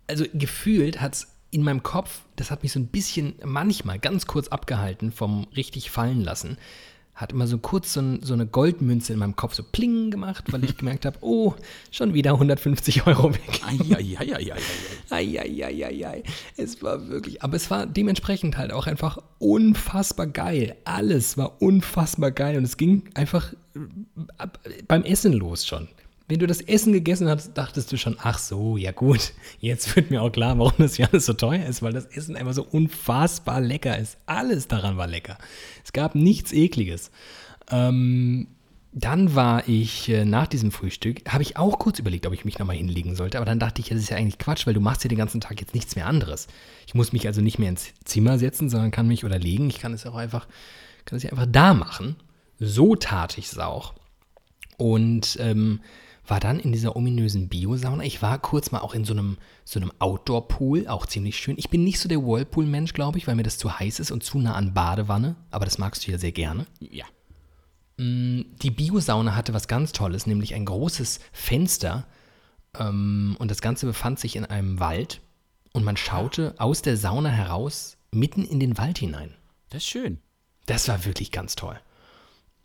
also 0.09 0.25
gefühlt 0.35 1.01
hat 1.01 1.15
es 1.15 1.29
in 1.51 1.63
meinem 1.63 1.83
Kopf, 1.83 2.23
das 2.37 2.51
hat 2.51 2.63
mich 2.63 2.73
so 2.73 2.81
ein 2.81 2.89
bisschen 2.89 3.35
manchmal 3.45 3.99
ganz 3.99 4.27
kurz 4.27 4.49
abgehalten 4.49 5.13
vom 5.13 5.47
richtig 5.57 5.91
fallen 5.91 6.21
lassen. 6.21 6.59
Hat 7.19 7.33
immer 7.33 7.49
so 7.49 7.59
kurz 7.59 7.95
so, 7.95 8.01
ein, 8.01 8.23
so 8.23 8.33
eine 8.33 8.47
Goldmünze 8.47 9.13
in 9.13 9.19
meinem 9.19 9.35
Kopf 9.35 9.53
so 9.53 9.65
pling 9.65 10.13
gemacht, 10.13 10.53
weil 10.53 10.63
ich 10.63 10.77
gemerkt 10.77 11.05
habe, 11.05 11.19
oh, 11.21 11.53
schon 11.91 12.15
wieder 12.15 12.35
150 12.35 13.09
Euro 13.09 13.35
weg. 13.35 13.61
Eieieiei. 15.11 16.23
Es 16.57 16.81
war 16.81 17.09
wirklich, 17.09 17.43
aber 17.43 17.57
es 17.57 17.73
war 17.73 17.87
dementsprechend 17.87 18.57
halt 18.57 18.73
auch 18.73 18.87
einfach 18.87 19.19
unfassbar 19.41 20.29
geil. 20.29 20.77
Alles 20.85 21.37
war 21.37 21.61
unfassbar 21.61 22.31
geil 22.31 22.57
und 22.57 22.63
es 22.63 22.77
ging 22.77 23.03
einfach 23.15 23.53
äh, 23.75 24.47
beim 24.87 25.03
Essen 25.03 25.33
los 25.33 25.67
schon. 25.67 25.89
Wenn 26.29 26.39
du 26.39 26.47
das 26.47 26.61
Essen 26.61 26.93
gegessen 26.93 27.27
hast, 27.29 27.55
dachtest 27.55 27.91
du 27.91 27.97
schon, 27.97 28.19
ach 28.23 28.39
so, 28.39 28.77
ja 28.77 28.93
gut, 28.93 29.33
jetzt 29.61 29.97
wird 29.97 30.11
mir 30.11 30.23
auch 30.23 30.31
klar, 30.31 30.59
warum 30.59 30.75
das 30.77 30.97
hier 30.97 31.09
alles 31.11 31.25
so 31.25 31.33
teuer 31.33 31.65
ist, 31.65 31.81
weil 31.81 31.95
das 31.95 32.05
Essen 32.05 32.37
einfach 32.37 32.53
so 32.53 32.65
unfassbar 32.65 33.63
lecker 33.63 33.99
ist. 33.99 34.19
Alles 34.27 34.69
daran 34.69 34.99
war 34.99 35.07
lecker. 35.07 35.39
Es 35.85 35.93
gab 35.93 36.15
nichts 36.15 36.53
Ekliges. 36.53 37.11
Ähm, 37.71 38.49
dann 38.93 39.35
war 39.35 39.69
ich 39.69 40.09
äh, 40.09 40.25
nach 40.25 40.47
diesem 40.47 40.71
Frühstück, 40.71 41.21
habe 41.29 41.43
ich 41.43 41.57
auch 41.57 41.79
kurz 41.79 41.99
überlegt, 41.99 42.27
ob 42.27 42.33
ich 42.33 42.45
mich 42.45 42.59
nochmal 42.59 42.77
hinlegen 42.77 43.17
sollte, 43.17 43.39
aber 43.39 43.47
dann 43.47 43.61
dachte 43.61 43.81
ich, 43.81 43.89
das 43.89 43.99
ist 43.99 44.11
ja 44.11 44.17
eigentlich 44.17 44.39
Quatsch, 44.39 44.67
weil 44.67 44.75
du 44.75 44.81
machst 44.81 45.05
ja 45.05 45.09
den 45.09 45.19
ganzen 45.19 45.41
Tag 45.41 45.61
jetzt 45.61 45.75
nichts 45.75 45.97
mehr 45.97 46.07
anderes. 46.07 46.47
Ich 46.87 46.95
muss 46.95 47.13
mich 47.13 47.27
also 47.27 47.41
nicht 47.41 47.59
mehr 47.59 47.69
ins 47.69 47.93
Zimmer 48.05 48.39
setzen, 48.39 48.69
sondern 48.69 48.91
kann 48.91 49.09
mich 49.09 49.25
oder 49.25 49.39
legen. 49.39 49.69
Ich 49.71 49.79
kann 49.79 49.95
es 49.95 50.05
auch 50.05 50.17
einfach, 50.17 50.47
kann 51.05 51.17
es 51.17 51.23
ja 51.23 51.31
einfach 51.31 51.47
da 51.49 51.75
machen. 51.75 52.17
So 52.59 52.97
tat 52.97 53.39
ich 53.39 53.47
es 53.47 53.59
auch. 53.59 53.95
Und 54.77 55.37
ähm, 55.41 55.81
war 56.31 56.41
dann 56.41 56.61
in 56.61 56.73
dieser 56.73 56.95
ominösen 56.97 57.49
Biosauna. 57.49 58.05
Ich 58.05 58.23
war 58.23 58.39
kurz 58.39 58.71
mal 58.71 58.81
auch 58.81 58.95
in 58.95 59.05
so 59.05 59.13
einem, 59.15 59.39
so 59.65 59.81
einem 59.81 59.93
Outdoor-Pool, 59.99 60.87
auch 60.87 61.07
ziemlich 61.07 61.39
schön. 61.39 61.57
Ich 61.59 61.71
bin 61.71 61.85
nicht 61.85 61.99
so 61.99 62.09
der 62.09 62.23
Whirlpool-Mensch, 62.23 62.93
glaube 62.93 63.19
ich, 63.19 63.27
weil 63.27 63.35
mir 63.35 63.43
das 63.43 63.59
zu 63.59 63.79
heiß 63.79 64.01
ist 64.01 64.11
und 64.11 64.23
zu 64.23 64.39
nah 64.39 64.55
an 64.55 64.75
Badewanne. 64.75 65.37
Aber 65.51 65.65
das 65.65 65.79
magst 65.79 66.07
du 66.07 66.11
ja 66.11 66.19
sehr 66.19 66.33
gerne. 66.33 66.67
Ja. 66.81 67.07
Mm, 67.97 68.43
Die 68.63 68.71
Biosauna 68.71 69.35
hatte 69.35 69.55
was 69.55 69.69
ganz 69.69 69.93
Tolles, 69.93 70.27
nämlich 70.27 70.55
ein 70.55 70.65
großes 70.65 71.21
Fenster. 71.33 72.07
Ähm, 72.79 73.37
und 73.39 73.51
das 73.51 73.61
Ganze 73.61 73.87
befand 73.87 74.19
sich 74.19 74.37
in 74.37 74.45
einem 74.45 74.81
Wald. 74.81 75.21
Und 75.73 75.85
man 75.85 75.97
schaute 75.97 76.55
aus 76.59 76.83
der 76.83 76.97
Sauna 76.97 77.31
heraus 77.31 77.97
mitten 78.11 78.45
in 78.45 78.61
den 78.61 78.79
Wald 78.79 78.99
hinein. 78.99 79.35
Das 79.71 79.83
ist 79.83 79.89
schön. 79.89 80.19
Das 80.67 80.89
war 80.89 81.05
wirklich 81.05 81.33
ganz 81.33 81.57
toll. 81.57 81.79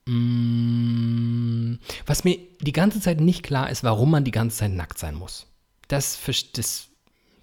Mm, 0.05 1.75
Was 2.05 2.23
mir 2.23 2.37
die 2.61 2.71
ganze 2.71 2.99
Zeit 2.99 3.21
nicht 3.21 3.43
klar 3.43 3.69
ist, 3.69 3.83
warum 3.83 4.11
man 4.11 4.23
die 4.23 4.31
ganze 4.31 4.57
Zeit 4.57 4.71
nackt 4.71 4.97
sein 4.97 5.15
muss. 5.15 5.47
Das, 5.87 6.19
das, 6.53 6.87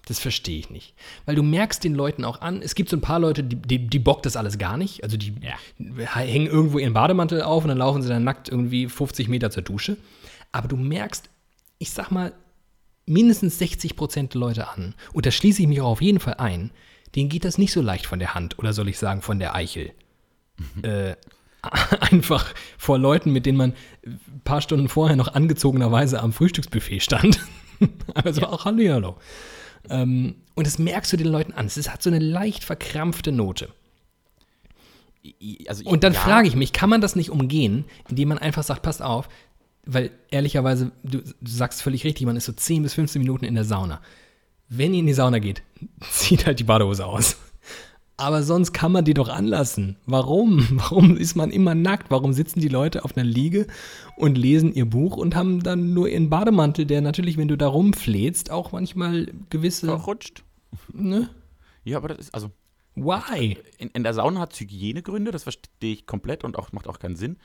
das 0.05 0.19
verstehe 0.19 0.59
ich 0.59 0.69
nicht. 0.69 0.93
Weil 1.25 1.35
du 1.35 1.43
merkst 1.43 1.83
den 1.83 1.95
Leuten 1.95 2.25
auch 2.25 2.41
an, 2.41 2.61
es 2.61 2.75
gibt 2.75 2.89
so 2.89 2.97
ein 2.97 3.01
paar 3.01 3.19
Leute, 3.19 3.43
die, 3.43 3.55
die, 3.55 3.87
die 3.87 3.99
bockt 3.99 4.25
das 4.25 4.35
alles 4.35 4.57
gar 4.57 4.77
nicht. 4.77 5.03
Also 5.03 5.17
die 5.17 5.33
hängen 6.05 6.47
irgendwo 6.47 6.79
ihren 6.79 6.93
Bademantel 6.93 7.41
auf 7.41 7.63
und 7.63 7.69
dann 7.69 7.77
laufen 7.77 8.01
sie 8.01 8.09
dann 8.09 8.23
nackt 8.23 8.49
irgendwie 8.49 8.87
50 8.87 9.27
Meter 9.27 9.51
zur 9.51 9.63
Dusche. 9.63 9.97
Aber 10.51 10.67
du 10.67 10.75
merkst, 10.75 11.29
ich 11.77 11.91
sag 11.91 12.11
mal, 12.11 12.33
mindestens 13.05 13.57
60 13.59 13.95
Prozent 13.95 14.33
der 14.33 14.41
Leute 14.41 14.67
an, 14.69 14.93
und 15.13 15.25
da 15.25 15.31
schließe 15.31 15.61
ich 15.61 15.67
mich 15.67 15.81
auch 15.81 15.87
auf 15.91 16.01
jeden 16.01 16.19
Fall 16.19 16.35
ein, 16.35 16.71
denen 17.15 17.29
geht 17.29 17.45
das 17.45 17.57
nicht 17.57 17.73
so 17.73 17.81
leicht 17.81 18.05
von 18.05 18.19
der 18.19 18.33
Hand 18.35 18.59
oder 18.59 18.73
soll 18.73 18.87
ich 18.87 18.97
sagen 18.97 19.21
von 19.21 19.39
der 19.39 19.55
Eichel. 19.55 19.91
äh, 20.83 21.15
einfach 21.99 22.53
vor 22.77 22.97
Leuten, 22.97 23.31
mit 23.31 23.45
denen 23.45 23.57
man 23.57 23.73
ein 24.05 24.41
paar 24.43 24.61
Stunden 24.61 24.89
vorher 24.89 25.15
noch 25.15 25.33
angezogenerweise 25.33 26.21
am 26.21 26.33
Frühstücksbuffet 26.33 27.01
stand. 27.01 27.39
also 28.13 28.43
auch 28.43 28.65
Hallo, 28.65 28.93
hallo. 28.93 29.17
Ähm, 29.89 30.35
und 30.55 30.67
das 30.67 30.79
merkst 30.79 31.11
du 31.13 31.17
den 31.17 31.27
Leuten 31.27 31.53
an. 31.53 31.65
Es 31.65 31.89
hat 31.89 32.03
so 32.03 32.09
eine 32.09 32.19
leicht 32.19 32.63
verkrampfte 32.63 33.31
Note. 33.31 33.69
Also 35.67 35.85
Und 35.85 36.03
dann 36.03 36.13
ja, 36.13 36.19
frage 36.19 36.47
ich 36.47 36.55
mich, 36.55 36.73
kann 36.73 36.89
man 36.89 37.01
das 37.01 37.15
nicht 37.15 37.29
umgehen, 37.29 37.85
indem 38.09 38.29
man 38.29 38.37
einfach 38.39 38.63
sagt, 38.63 38.81
passt 38.81 39.01
auf, 39.01 39.29
weil 39.85 40.11
ehrlicherweise, 40.29 40.91
du, 41.03 41.19
du 41.19 41.33
sagst 41.51 41.81
völlig 41.81 42.03
richtig, 42.03 42.25
man 42.25 42.35
ist 42.35 42.45
so 42.45 42.53
10 42.53 42.83
bis 42.83 42.93
15 42.93 43.21
Minuten 43.21 43.45
in 43.45 43.55
der 43.55 43.63
Sauna. 43.65 44.01
Wenn 44.67 44.93
ihr 44.93 44.99
in 44.99 45.07
die 45.07 45.13
Sauna 45.13 45.39
geht, 45.39 45.63
zieht 46.11 46.45
halt 46.45 46.59
die 46.59 46.63
Badehose 46.63 47.05
aus. 47.05 47.37
Aber 48.21 48.43
sonst 48.43 48.71
kann 48.71 48.91
man 48.91 49.03
die 49.03 49.13
doch 49.15 49.29
anlassen. 49.29 49.95
Warum? 50.05 50.67
Warum 50.79 51.17
ist 51.17 51.35
man 51.35 51.49
immer 51.49 51.73
nackt? 51.73 52.11
Warum 52.11 52.33
sitzen 52.33 52.59
die 52.59 52.67
Leute 52.67 53.03
auf 53.03 53.17
einer 53.17 53.25
Liege 53.25 53.65
und 54.15 54.37
lesen 54.37 54.73
ihr 54.73 54.85
Buch 54.85 55.17
und 55.17 55.35
haben 55.35 55.63
dann 55.63 55.93
nur 55.95 56.07
ihren 56.07 56.29
Bademantel, 56.29 56.85
der 56.85 57.01
natürlich, 57.01 57.37
wenn 57.37 57.47
du 57.47 57.57
da 57.57 57.67
rumfläzt, 57.67 58.51
auch 58.51 58.71
manchmal 58.71 59.27
gewisse. 59.49 59.87
verrutscht. 59.87 60.43
Ne? 60.93 61.29
Ja, 61.83 61.97
aber 61.97 62.09
das 62.09 62.19
ist, 62.19 62.35
also 62.35 62.51
Why? 62.95 63.57
in, 63.79 63.89
in 63.89 64.03
der 64.03 64.13
Sauna 64.13 64.39
hat 64.41 64.53
es 64.53 64.59
Hygienegründe, 64.59 65.31
das 65.31 65.43
verstehe 65.43 65.93
ich 65.93 66.05
komplett 66.05 66.43
und 66.43 66.59
auch 66.59 66.71
macht 66.73 66.87
auch 66.87 66.99
keinen 66.99 67.15
Sinn. 67.15 67.37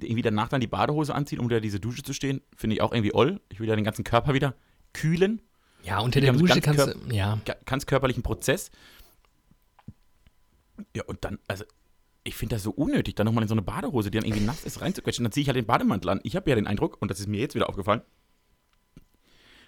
Irgendwie 0.00 0.22
danach 0.22 0.48
dann 0.48 0.60
die 0.60 0.66
Badehose 0.66 1.14
anziehen, 1.14 1.38
um 1.38 1.44
unter 1.46 1.60
diese 1.60 1.80
Dusche 1.80 2.02
zu 2.02 2.14
stehen, 2.14 2.40
finde 2.56 2.76
ich 2.76 2.82
auch 2.82 2.92
irgendwie 2.92 3.14
oll. 3.14 3.40
Ich 3.50 3.60
will 3.60 3.68
ja 3.68 3.76
den 3.76 3.84
ganzen 3.84 4.04
Körper 4.04 4.32
wieder 4.34 4.54
kühlen. 4.92 5.40
Ja, 5.84 5.98
unter 6.00 6.20
der 6.20 6.32
Dusche 6.32 6.60
kannst 6.62 6.86
du. 6.86 7.14
Ja. 7.14 7.38
Ga- 7.44 7.56
ganz 7.66 7.84
körperlichen 7.84 8.22
Prozess. 8.22 8.70
Ja, 10.94 11.04
und 11.04 11.24
dann, 11.24 11.38
also, 11.48 11.64
ich 12.24 12.34
finde 12.34 12.56
das 12.56 12.62
so 12.62 12.70
unnötig, 12.70 13.14
dann 13.14 13.26
nochmal 13.26 13.42
in 13.42 13.48
so 13.48 13.54
eine 13.54 13.62
Badehose, 13.62 14.10
die 14.10 14.18
dann 14.18 14.26
irgendwie 14.26 14.44
nass 14.44 14.64
ist, 14.64 14.80
reinzuquetschen. 14.80 15.24
Dann 15.24 15.32
ziehe 15.32 15.42
ich 15.42 15.48
halt 15.48 15.56
den 15.56 15.66
Bademantel 15.66 16.10
an. 16.10 16.20
Ich 16.22 16.36
habe 16.36 16.48
ja 16.48 16.56
den 16.56 16.66
Eindruck, 16.66 17.00
und 17.00 17.10
das 17.10 17.20
ist 17.20 17.28
mir 17.28 17.40
jetzt 17.40 17.54
wieder 17.54 17.68
aufgefallen, 17.68 18.02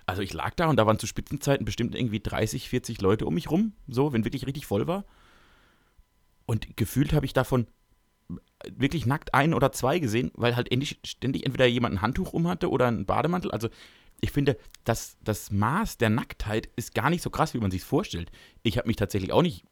also 0.07 0.23
ich 0.23 0.33
lag 0.33 0.55
da 0.55 0.66
und 0.66 0.77
da 0.77 0.87
waren 0.87 1.01
zu 1.01 1.07
Spitzenzeiten 1.09 1.64
bestimmt 1.64 1.95
irgendwie 1.97 2.21
30, 2.21 2.69
40 2.69 3.01
Leute 3.01 3.27
um 3.27 3.35
mich 3.35 3.51
rum, 3.51 3.73
so, 3.88 4.12
wenn 4.12 4.25
wirklich 4.25 4.47
richtig 4.47 4.64
voll 4.64 4.87
war. 4.87 5.05
Und 6.47 6.77
gefühlt 6.77 7.12
habe 7.12 7.27
ich 7.27 7.33
davon 7.33 7.66
wirklich 8.71 9.05
nackt 9.05 9.35
ein 9.35 9.53
oder 9.53 9.73
zwei 9.73 9.99
gesehen, 9.99 10.31
weil 10.35 10.57
halt 10.57 10.69
ständig 11.05 11.45
entweder 11.45 11.66
jemand 11.66 11.97
ein 11.97 12.03
Handtuch 12.03 12.33
um 12.33 12.47
hatte 12.47 12.71
oder 12.71 12.87
einen 12.87 13.05
Bademantel. 13.05 13.51
Also 13.51 13.69
ich 14.21 14.31
finde, 14.31 14.57
das, 14.85 15.19
das 15.23 15.51
Maß 15.51 15.99
der 15.99 16.11
Nacktheit 16.11 16.69
ist 16.77 16.95
gar 16.95 17.11
nicht 17.11 17.23
so 17.23 17.31
krass, 17.31 17.53
wie 17.55 17.59
man 17.59 17.71
sich 17.71 17.83
vorstellt. 17.83 18.31
Ich 18.62 18.79
habe 18.79 18.88
mich 18.88 18.97
tatsächlich 18.97 19.33
auch 19.33 19.42
nicht 19.42 19.64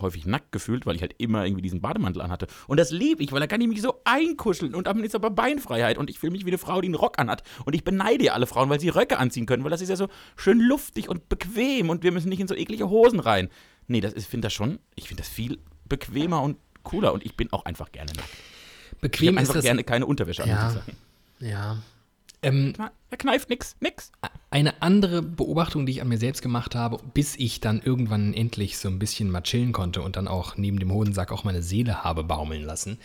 häufig 0.00 0.26
nackt 0.26 0.52
gefühlt, 0.52 0.86
weil 0.86 0.96
ich 0.96 1.02
halt 1.02 1.14
immer 1.18 1.44
irgendwie 1.44 1.62
diesen 1.62 1.80
Bademantel 1.80 2.22
anhatte. 2.22 2.46
Und 2.66 2.78
das 2.78 2.90
liebe 2.90 3.22
ich, 3.22 3.32
weil 3.32 3.40
da 3.40 3.46
kann 3.46 3.60
ich 3.60 3.68
mich 3.68 3.82
so 3.82 4.00
einkuscheln 4.04 4.74
und 4.74 4.86
dann 4.86 5.02
ist 5.04 5.14
aber 5.14 5.30
Beinfreiheit 5.30 5.98
und 5.98 6.10
ich 6.10 6.18
fühle 6.18 6.32
mich 6.32 6.44
wie 6.44 6.50
eine 6.50 6.58
Frau, 6.58 6.80
die 6.80 6.88
einen 6.88 6.94
Rock 6.94 7.18
anhat. 7.18 7.42
Und 7.64 7.74
ich 7.74 7.84
beneide 7.84 8.24
ja 8.24 8.32
alle 8.34 8.46
Frauen, 8.46 8.68
weil 8.70 8.80
sie 8.80 8.88
Röcke 8.88 9.18
anziehen 9.18 9.46
können, 9.46 9.64
weil 9.64 9.70
das 9.70 9.80
ist 9.80 9.88
ja 9.88 9.96
so 9.96 10.08
schön 10.36 10.60
luftig 10.60 11.08
und 11.08 11.28
bequem 11.28 11.90
und 11.90 12.02
wir 12.02 12.12
müssen 12.12 12.28
nicht 12.28 12.40
in 12.40 12.48
so 12.48 12.54
eklige 12.54 12.88
Hosen 12.88 13.20
rein. 13.20 13.48
Nee, 13.86 14.00
das 14.00 14.12
ist, 14.14 14.26
finde 14.26 14.46
das 14.46 14.52
schon, 14.52 14.78
ich 14.94 15.08
finde 15.08 15.22
das 15.22 15.30
viel 15.30 15.58
bequemer 15.86 16.42
und 16.42 16.56
cooler 16.82 17.12
und 17.12 17.24
ich 17.24 17.36
bin 17.36 17.52
auch 17.52 17.64
einfach 17.64 17.92
gerne 17.92 18.12
nackt. 18.14 18.28
Ich 18.92 18.98
Bequem 19.00 19.28
habe 19.34 19.42
ist 19.42 19.48
einfach 19.50 19.54
das. 19.54 19.64
gerne 19.64 19.84
keine 19.84 20.06
Unterwäsche 20.06 20.42
an, 20.44 20.48
Ja. 20.48 20.76
ich. 21.40 21.48
Ja. 21.50 21.76
Ähm, 22.44 22.72
Er 23.10 23.16
kneift 23.16 23.48
nix, 23.50 23.76
nix. 23.80 24.12
eine 24.50 24.82
andere 24.82 25.22
Beobachtung, 25.22 25.86
die 25.86 25.92
ich 25.92 26.02
an 26.02 26.08
mir 26.08 26.18
selbst 26.18 26.42
gemacht 26.42 26.74
habe, 26.74 26.98
bis 27.14 27.36
ich 27.36 27.60
dann 27.60 27.80
irgendwann 27.82 28.34
endlich 28.34 28.78
so 28.78 28.88
ein 28.88 28.98
bisschen 28.98 29.30
mal 29.30 29.42
chillen 29.42 29.72
konnte 29.72 30.02
und 30.02 30.16
dann 30.16 30.28
auch 30.28 30.56
neben 30.56 30.78
dem 30.78 30.92
Hodensack 30.92 31.32
auch 31.32 31.44
meine 31.44 31.62
Seele 31.62 32.04
habe 32.04 32.24
baumeln 32.24 32.62
lassen. 32.62 32.98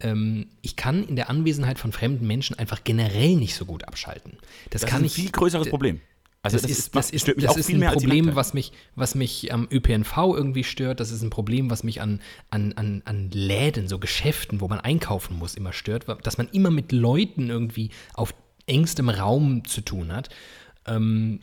Ähm, 0.00 0.48
ich 0.62 0.76
kann 0.76 1.04
in 1.06 1.16
der 1.16 1.30
Anwesenheit 1.30 1.78
von 1.78 1.92
fremden 1.92 2.26
Menschen 2.26 2.58
einfach 2.58 2.84
generell 2.84 3.36
nicht 3.36 3.54
so 3.54 3.64
gut 3.64 3.84
abschalten. 3.84 4.38
Das, 4.70 4.82
Das 4.82 4.90
kann 4.90 4.98
ist 4.98 5.02
ein 5.02 5.06
ich. 5.06 5.14
viel 5.14 5.30
größeres 5.30 5.68
Problem. 5.70 6.00
Also 6.44 6.58
das, 6.58 6.70
ist, 6.70 6.94
das 6.94 7.10
ist, 7.10 7.22
stört 7.22 7.38
mich 7.38 7.46
das 7.46 7.54
auch 7.54 7.58
ist 7.58 7.66
viel 7.68 7.82
ein 7.82 7.90
Problem, 7.90 8.36
was 8.36 8.52
mich, 8.52 8.72
was 8.96 9.14
mich 9.14 9.50
am 9.50 9.66
ÖPNV 9.70 10.14
irgendwie 10.36 10.62
stört. 10.62 11.00
Das 11.00 11.10
ist 11.10 11.22
ein 11.22 11.30
Problem, 11.30 11.70
was 11.70 11.84
mich 11.84 12.02
an, 12.02 12.20
an, 12.50 12.74
an, 12.74 13.00
an 13.06 13.30
Läden, 13.30 13.88
so 13.88 13.98
Geschäften, 13.98 14.60
wo 14.60 14.68
man 14.68 14.78
einkaufen 14.78 15.38
muss, 15.38 15.54
immer 15.54 15.72
stört. 15.72 16.04
Dass 16.26 16.36
man 16.36 16.48
immer 16.50 16.70
mit 16.70 16.92
Leuten 16.92 17.48
irgendwie 17.48 17.88
auf 18.12 18.34
engstem 18.66 19.08
Raum 19.08 19.64
zu 19.64 19.80
tun 19.80 20.12
hat. 20.12 20.30
Ähm, 20.86 21.40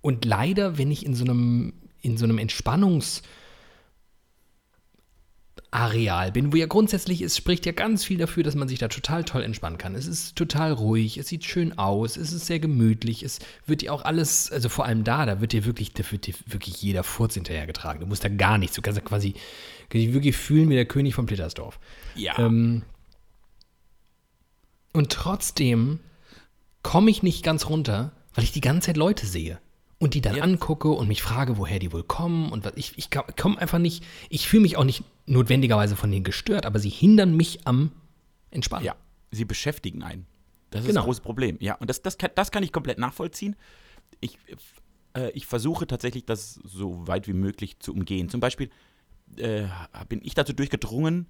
und 0.00 0.24
leider, 0.24 0.78
wenn 0.78 0.90
ich 0.90 1.06
in 1.06 1.14
so 1.14 1.24
einem, 1.24 1.72
in 2.00 2.16
so 2.16 2.24
einem 2.24 2.38
Entspannungs- 2.38 3.22
Areal 5.72 6.32
bin, 6.32 6.52
wo 6.52 6.56
ja 6.56 6.66
grundsätzlich 6.66 7.22
es 7.22 7.34
spricht 7.34 7.64
ja 7.64 7.72
ganz 7.72 8.04
viel 8.04 8.18
dafür, 8.18 8.42
dass 8.42 8.54
man 8.54 8.68
sich 8.68 8.78
da 8.78 8.88
total 8.88 9.24
toll 9.24 9.42
entspannen 9.42 9.78
kann. 9.78 9.94
Es 9.94 10.06
ist 10.06 10.36
total 10.36 10.72
ruhig, 10.72 11.16
es 11.16 11.28
sieht 11.28 11.46
schön 11.46 11.78
aus, 11.78 12.18
es 12.18 12.30
ist 12.30 12.44
sehr 12.44 12.60
gemütlich, 12.60 13.22
es 13.22 13.38
wird 13.66 13.80
dir 13.80 13.94
auch 13.94 14.02
alles, 14.02 14.52
also 14.52 14.68
vor 14.68 14.84
allem 14.84 15.02
da, 15.02 15.24
da 15.24 15.40
wird 15.40 15.52
dir 15.52 15.64
wirklich, 15.64 15.94
da 15.94 16.04
wird 16.10 16.26
dir 16.26 16.34
wirklich 16.46 16.82
jeder 16.82 17.02
Furz 17.02 17.34
hinterhergetragen. 17.34 18.00
Du 18.00 18.06
musst 18.06 18.22
da 18.22 18.28
gar 18.28 18.58
nichts, 18.58 18.76
du 18.76 18.82
kannst 18.82 18.98
da 18.98 19.02
quasi 19.02 19.32
kannst 19.88 20.06
dich 20.06 20.12
wirklich 20.12 20.36
fühlen 20.36 20.68
wie 20.68 20.74
der 20.74 20.84
König 20.84 21.14
von 21.14 21.24
Plittersdorf. 21.24 21.80
Ja. 22.16 22.38
Ähm, 22.38 22.82
und 24.92 25.10
trotzdem 25.10 26.00
komme 26.82 27.10
ich 27.10 27.22
nicht 27.22 27.42
ganz 27.44 27.68
runter, 27.68 28.12
weil 28.34 28.44
ich 28.44 28.52
die 28.52 28.60
ganze 28.60 28.86
Zeit 28.86 28.96
Leute 28.96 29.26
sehe. 29.26 29.60
Und 29.98 30.14
die 30.14 30.20
dann 30.20 30.34
Ja. 30.36 30.42
angucke 30.42 30.88
und 30.88 31.06
mich 31.06 31.22
frage, 31.22 31.58
woher 31.58 31.78
die 31.78 31.92
wohl 31.92 32.02
kommen. 32.02 32.50
Und 32.50 32.64
was, 32.64 32.72
ich, 32.76 32.98
ich 32.98 33.08
komme 33.10 33.58
einfach 33.58 33.78
nicht, 33.78 34.02
ich 34.30 34.48
fühle 34.48 34.62
mich 34.62 34.76
auch 34.76 34.82
nicht 34.84 35.04
notwendigerweise 35.26 35.94
von 35.94 36.10
denen 36.10 36.24
gestört, 36.24 36.66
aber 36.66 36.80
sie 36.80 36.88
hindern 36.88 37.36
mich 37.36 37.66
am 37.68 37.92
Entspannen. 38.50 38.84
Ja, 38.84 38.96
sie 39.30 39.44
beschäftigen 39.44 40.02
einen. 40.02 40.26
Das 40.70 40.80
ist 40.82 40.88
Genau. 40.88 41.02
ein 41.02 41.04
großes 41.04 41.20
Problem. 41.22 41.56
Ja, 41.60 41.74
und 41.76 41.88
das, 41.88 42.02
das, 42.02 42.18
kann, 42.18 42.30
das 42.34 42.50
kann 42.50 42.64
ich 42.64 42.72
komplett 42.72 42.98
nachvollziehen. 42.98 43.54
Ich, 44.20 44.38
äh, 45.14 45.30
ich 45.32 45.46
versuche 45.46 45.86
tatsächlich, 45.86 46.24
das 46.26 46.54
so 46.64 47.06
weit 47.06 47.28
wie 47.28 47.32
möglich 47.32 47.78
zu 47.78 47.92
umgehen. 47.92 48.28
Zum 48.28 48.40
Beispiel 48.40 48.70
äh, 49.36 49.66
bin 50.08 50.20
ich 50.24 50.34
dazu 50.34 50.52
durchgedrungen, 50.52 51.26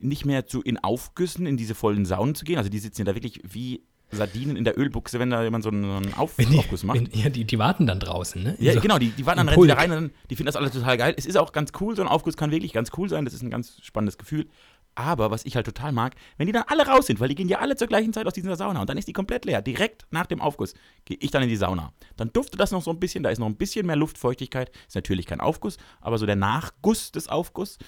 nicht 0.00 0.24
mehr 0.24 0.46
zu 0.46 0.60
in 0.60 0.76
Aufgüssen 0.78 1.46
in 1.46 1.56
diese 1.56 1.76
vollen 1.76 2.04
Saunen 2.04 2.34
zu 2.34 2.44
gehen. 2.44 2.58
Also 2.58 2.68
die 2.68 2.80
sitzen 2.80 3.02
ja 3.02 3.04
da 3.04 3.14
wirklich 3.14 3.40
wie 3.44 3.82
Sardinen 4.12 4.56
in 4.56 4.64
der 4.64 4.78
Ölbuchse, 4.78 5.18
wenn 5.18 5.30
da 5.30 5.42
jemand 5.42 5.64
so 5.64 5.70
einen, 5.70 6.12
Auf 6.14 6.36
die, 6.36 6.58
Aufguss 6.58 6.84
macht. 6.84 6.98
wenn, 6.98 7.08
ja, 7.12 7.28
die, 7.30 7.44
die 7.44 7.58
warten 7.58 7.86
dann 7.86 7.98
draußen, 8.00 8.42
ne? 8.42 8.56
Ja, 8.58 8.74
So- 8.74 8.80
genau, 8.80 8.98
die, 8.98 9.10
die 9.10 9.24
warten 9.26 9.38
dann 9.38 9.48
rennen 9.48 9.56
Pulk. 9.60 9.76
rein 9.76 9.90
und 9.90 9.96
dann, 9.96 10.10
die 10.30 10.36
finden 10.36 10.46
das 10.46 10.56
alles 10.56 10.72
total 10.72 10.96
geil. 10.98 11.14
Es 11.16 11.26
ist 11.26 11.36
auch 11.36 11.52
ganz 11.52 11.72
cool, 11.80 11.96
so 11.96 12.02
ein 12.02 12.08
Aufguss 12.08 12.36
kann 12.36 12.50
wirklich 12.50 12.72
ganz 12.72 12.90
cool 12.96 13.08
sein, 13.08 13.24
das 13.24 13.34
ist 13.34 13.42
ein 13.42 13.50
ganz 13.50 13.78
spannendes 13.82 14.18
Gefühl. 14.18 14.46
Aber 14.94 15.30
was 15.30 15.46
ich 15.46 15.56
halt 15.56 15.64
total 15.64 15.90
mag, 15.90 16.14
wenn 16.36 16.46
die 16.46 16.52
dann 16.52 16.64
alle 16.66 16.86
raus 16.86 17.06
sind, 17.06 17.18
weil 17.18 17.28
die 17.30 17.34
gehen 17.34 17.48
ja 17.48 17.60
alle 17.60 17.76
zur 17.76 17.86
gleichen 17.88 18.12
Zeit 18.12 18.26
aus 18.26 18.34
dieser 18.34 18.56
Sauna 18.56 18.82
und 18.82 18.90
dann 18.90 18.98
ist 18.98 19.08
die 19.08 19.14
komplett 19.14 19.46
leer. 19.46 19.62
Direkt 19.62 20.04
nach 20.10 20.26
dem 20.26 20.42
Aufguss 20.42 20.74
gehe 21.06 21.16
ich 21.18 21.30
dann 21.30 21.42
in 21.42 21.48
die 21.48 21.56
Sauna. 21.56 21.94
Dann 22.18 22.30
duftet 22.34 22.60
das 22.60 22.72
noch 22.72 22.82
so 22.82 22.90
ein 22.90 23.00
bisschen, 23.00 23.22
da 23.22 23.30
ist 23.30 23.38
noch 23.38 23.46
ein 23.46 23.56
bisschen 23.56 23.86
mehr 23.86 23.96
Luftfeuchtigkeit. 23.96 24.70
Ist 24.86 24.94
natürlich 24.94 25.24
kein 25.24 25.40
Aufguss, 25.40 25.78
aber 26.02 26.18
so 26.18 26.26
der 26.26 26.36
Nachguss 26.36 27.10
des 27.10 27.28
Aufguss. 27.28 27.78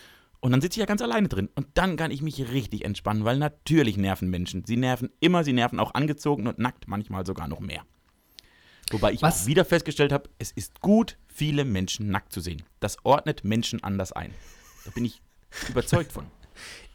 Und 0.44 0.50
dann 0.50 0.60
sitze 0.60 0.76
ich 0.76 0.80
ja 0.80 0.84
ganz 0.84 1.00
alleine 1.00 1.26
drin. 1.26 1.48
Und 1.54 1.68
dann 1.72 1.96
kann 1.96 2.10
ich 2.10 2.20
mich 2.20 2.50
richtig 2.50 2.84
entspannen, 2.84 3.24
weil 3.24 3.38
natürlich 3.38 3.96
nerven 3.96 4.28
Menschen. 4.28 4.66
Sie 4.66 4.76
nerven 4.76 5.08
immer, 5.18 5.42
sie 5.42 5.54
nerven 5.54 5.80
auch 5.80 5.94
angezogen 5.94 6.46
und 6.46 6.58
nackt 6.58 6.86
manchmal 6.86 7.24
sogar 7.24 7.48
noch 7.48 7.60
mehr. 7.60 7.82
Wobei 8.90 9.12
ich 9.12 9.22
Was? 9.22 9.40
auch 9.40 9.46
wieder 9.46 9.64
festgestellt 9.64 10.12
habe, 10.12 10.28
es 10.38 10.52
ist 10.52 10.82
gut, 10.82 11.16
viele 11.28 11.64
Menschen 11.64 12.10
nackt 12.10 12.30
zu 12.30 12.42
sehen. 12.42 12.62
Das 12.78 12.98
ordnet 13.04 13.42
Menschen 13.42 13.82
anders 13.82 14.12
ein. 14.12 14.34
Da 14.84 14.90
bin 14.90 15.06
ich 15.06 15.22
überzeugt 15.70 16.12
von. 16.12 16.26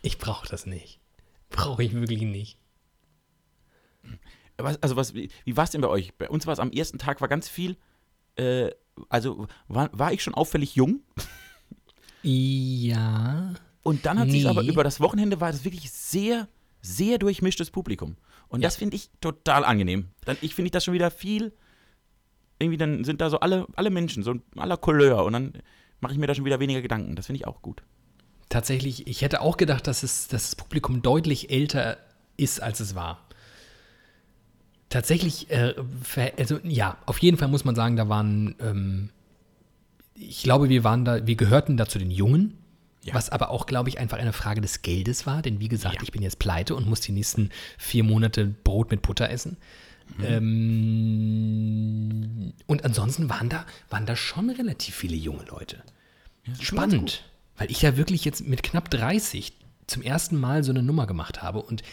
Ich 0.03 0.19
brauche 0.19 0.47
das 0.47 0.67
nicht. 0.67 0.99
Brauche 1.49 1.83
ich 1.83 1.91
wirklich 1.93 2.21
nicht. 2.21 2.59
Was, 4.57 4.79
also 4.83 4.95
was, 4.95 5.15
wie, 5.15 5.31
wie 5.45 5.57
war 5.57 5.63
es 5.63 5.71
denn 5.71 5.81
bei 5.81 5.87
euch? 5.87 6.13
Bei 6.13 6.29
uns 6.29 6.45
war 6.45 6.53
es 6.53 6.59
am 6.59 6.71
ersten 6.71 6.99
Tag 6.99 7.19
war 7.19 7.27
ganz 7.27 7.49
viel, 7.49 7.77
äh, 8.35 8.69
also 9.09 9.47
war, 9.67 9.89
war 9.91 10.13
ich 10.13 10.21
schon 10.21 10.35
auffällig 10.35 10.75
jung 10.75 11.01
Ja. 12.23 13.53
und 13.83 14.05
dann 14.05 14.19
hat 14.19 14.29
sich 14.29 14.43
Nee. 14.43 14.49
aber 14.49 14.63
über 14.63 14.83
das 14.83 14.99
Wochenende 14.99 15.39
war 15.41 15.51
das 15.51 15.63
wirklich 15.63 15.91
sehr 15.91 16.47
sehr 16.81 17.17
durchmischtes 17.17 17.71
Publikum. 17.71 18.15
Und 18.47 18.61
Ja. 18.61 18.67
das 18.67 18.77
finde 18.77 18.95
ich 18.95 19.09
total 19.19 19.65
angenehm. 19.65 20.07
Dann 20.25 20.37
ich 20.41 20.55
finde 20.55 20.67
ich 20.67 20.71
das 20.71 20.85
schon 20.85 20.93
wieder 20.93 21.11
viel. 21.11 21.51
Irgendwie 22.57 22.77
dann 22.77 23.03
sind 23.03 23.19
da 23.21 23.29
so 23.29 23.39
alle, 23.41 23.67
alle 23.75 23.89
Menschen, 23.89 24.23
so 24.23 24.35
aller 24.55 24.77
Couleur. 24.77 25.25
Und 25.25 25.33
dann 25.33 25.53
mache 25.99 26.13
ich 26.13 26.19
mir 26.19 26.27
da 26.27 26.33
schon 26.35 26.45
wieder 26.45 26.59
weniger 26.61 26.81
Gedanken. 26.81 27.15
Das 27.17 27.25
finde 27.25 27.37
ich 27.37 27.47
auch 27.47 27.61
gut. 27.61 27.83
Tatsächlich, 28.47 29.07
ich 29.07 29.21
hätte 29.21 29.41
auch 29.41 29.57
gedacht, 29.57 29.87
dass, 29.87 30.03
es, 30.03 30.27
dass 30.29 30.43
das 30.43 30.55
Publikum 30.55 31.01
deutlich 31.01 31.49
älter 31.51 31.97
ist, 32.37 32.61
als 32.61 32.79
es 32.79 32.95
war. 32.95 33.27
Tatsächlich, 34.89 35.51
äh, 35.51 35.75
also 36.37 36.59
ja, 36.63 36.97
auf 37.05 37.19
jeden 37.19 37.37
Fall 37.37 37.49
muss 37.49 37.65
man 37.65 37.75
sagen, 37.75 37.95
da 37.97 38.09
waren, 38.09 38.55
ähm, 38.59 39.09
ich 40.19 40.43
glaube, 40.43 40.69
wir 40.69 40.83
waren 40.83 41.05
da, 41.05 41.25
wir 41.25 41.35
gehörten 41.35 41.77
da 41.77 41.87
zu 41.87 41.97
den 41.99 42.11
Jungen, 42.11 42.57
Ja. 43.03 43.13
was 43.13 43.29
aber 43.29 43.49
auch, 43.49 43.65
glaube 43.65 43.87
ich, 43.89 43.97
einfach 43.99 44.17
eine 44.17 44.33
Frage 44.33 44.59
des 44.61 44.81
Geldes 44.81 45.25
war, 45.25 45.41
denn 45.41 45.59
wie 45.59 45.69
gesagt, 45.69 45.95
Ja. 45.95 46.01
ich 46.03 46.11
bin 46.11 46.21
jetzt 46.21 46.39
pleite 46.39 46.75
und 46.75 46.87
muss 46.87 46.99
die 47.01 47.11
nächsten 47.13 47.49
vier 47.77 48.03
Monate 48.03 48.45
Brot 48.45 48.91
mit 48.91 49.01
Butter 49.01 49.29
essen. 49.29 49.57
Ähm, 51.19 52.53
und 52.67 52.83
ansonsten 52.85 53.29
waren 53.29 53.49
da, 53.49 53.65
waren 53.89 54.05
da 54.05 54.15
schon 54.15 54.49
relativ 54.49 54.95
viele 54.95 55.15
junge 55.15 55.43
Leute. 55.45 55.83
Spannend, 56.59 57.23
weil 57.57 57.69
ich 57.69 57.81
ja 57.81 57.95
wirklich 57.97 58.25
jetzt 58.25 58.45
mit 58.47 58.63
knapp 58.63 58.89
30 58.89 59.53
zum 59.87 60.01
ersten 60.01 60.37
Mal 60.39 60.63
so 60.63 60.71
eine 60.71 60.81
Nummer 60.83 61.05
gemacht 61.07 61.41
habe 61.41 61.61
und 61.61 61.83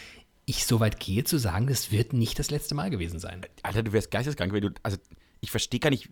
ich 0.45 0.65
so 0.65 0.79
weit 0.79 0.99
gehe 0.99 1.23
zu 1.25 1.37
sagen, 1.37 1.67
das 1.67 1.91
wird 1.91 2.13
nicht 2.13 2.39
das 2.39 2.49
letzte 2.49 2.73
Mal 2.73 2.89
gewesen 2.89 3.19
sein. 3.19 3.41
Alter, 3.63 3.83
du 3.83 3.91
wärst 3.91 4.11
geisteskrank, 4.11 4.53
wenn 4.53 4.61
du. 4.61 4.69
Also, 4.81 4.97
ich 5.41 5.51
verstehe 5.51 5.79
gar 5.79 5.89
nicht. 5.89 6.09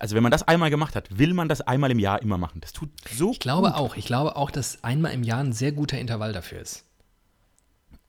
Also, 0.00 0.14
wenn 0.16 0.22
man 0.22 0.32
das 0.32 0.42
einmal 0.46 0.70
gemacht 0.70 0.96
hat, 0.96 1.18
will 1.18 1.34
man 1.34 1.48
das 1.48 1.60
einmal 1.60 1.90
im 1.90 1.98
Jahr 1.98 2.22
immer 2.22 2.38
machen. 2.38 2.60
Das 2.60 2.72
tut 2.72 2.90
so 3.12 3.32
Ich 3.32 3.40
glaube 3.40 3.68
gut. 3.68 3.76
auch, 3.76 3.96
ich 3.96 4.06
glaube 4.06 4.36
auch, 4.36 4.50
dass 4.50 4.82
einmal 4.84 5.12
im 5.12 5.22
Jahr 5.22 5.40
ein 5.40 5.52
sehr 5.52 5.72
guter 5.72 5.98
Intervall 5.98 6.32
dafür 6.32 6.60
ist. 6.60 6.84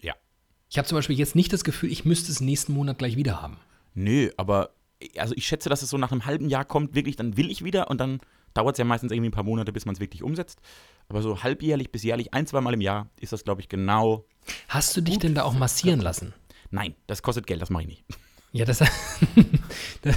Ja. 0.02 0.14
Ich 0.70 0.78
habe 0.78 0.88
zum 0.88 0.98
Beispiel 0.98 1.18
jetzt 1.18 1.36
nicht 1.36 1.52
das 1.54 1.64
Gefühl, 1.64 1.92
ich 1.92 2.06
müsste 2.06 2.32
es 2.32 2.42
nächsten 2.42 2.74
Monat 2.74 2.98
gleich 2.98 3.16
wieder 3.16 3.42
haben. 3.42 3.58
Nö, 3.94 4.32
aber 4.38 4.72
also 5.18 5.34
ich 5.36 5.46
schätze, 5.46 5.70
dass 5.70 5.82
es 5.82 5.90
so 5.90 5.98
nach 5.98 6.12
einem 6.12 6.26
halben 6.26 6.50
Jahr 6.50 6.66
kommt, 6.66 6.96
wirklich, 6.96 7.16
dann 7.16 7.36
will 7.38 7.52
ich 7.52 7.64
wieder 7.64 7.90
und 7.90 8.00
dann 8.00 8.20
dauert 8.54 8.76
es 8.76 8.80
ja 8.80 8.86
meistens 8.86 9.12
irgendwie 9.12 9.30
ein 9.30 9.34
paar 9.34 9.44
Monate, 9.44 9.74
bis 9.74 9.86
man 9.86 9.96
es 9.96 10.00
wirklich 10.02 10.24
umsetzt. 10.24 10.60
Aber 11.10 11.22
so 11.22 11.44
halbjährlich 11.44 11.92
bis 11.92 12.04
jährlich, 12.04 12.34
ein, 12.34 12.48
zweimal 12.48 12.74
im 12.74 12.82
Jahr 12.82 13.10
ist 13.20 13.34
das, 13.34 13.44
glaube 13.44 13.62
ich, 13.62 13.70
genau. 13.70 14.26
Hast 14.68 14.96
du 14.96 15.02
dich 15.02 15.20
denn 15.20 15.36
da 15.36 15.44
auch 15.44 15.54
massieren 15.54 16.00
lassen? 16.00 16.34
Nein, 16.72 16.96
das 17.08 17.22
kostet 17.22 17.46
Geld, 17.48 17.62
das 17.62 17.70
mache 17.70 17.84
ich 17.84 17.90
nicht. 17.90 18.06
Ja, 18.54 18.66
das, 18.66 18.80
das, 20.04 20.16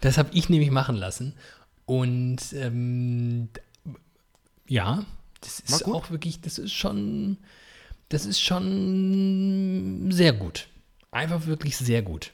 das 0.00 0.18
habe 0.18 0.30
ich 0.34 0.48
nämlich 0.48 0.70
machen 0.70 0.96
lassen. 0.96 1.34
Und 1.86 2.38
ähm, 2.52 3.48
ja, 4.66 5.06
das 5.40 5.60
ist 5.60 5.86
auch 5.86 6.10
wirklich, 6.10 6.40
das 6.40 6.58
ist 6.58 6.72
schon, 6.72 7.38
das 8.08 8.26
ist 8.26 8.40
schon 8.40 10.08
sehr 10.10 10.32
gut. 10.32 10.68
Einfach 11.12 11.46
wirklich 11.46 11.76
sehr 11.76 12.02
gut. 12.02 12.32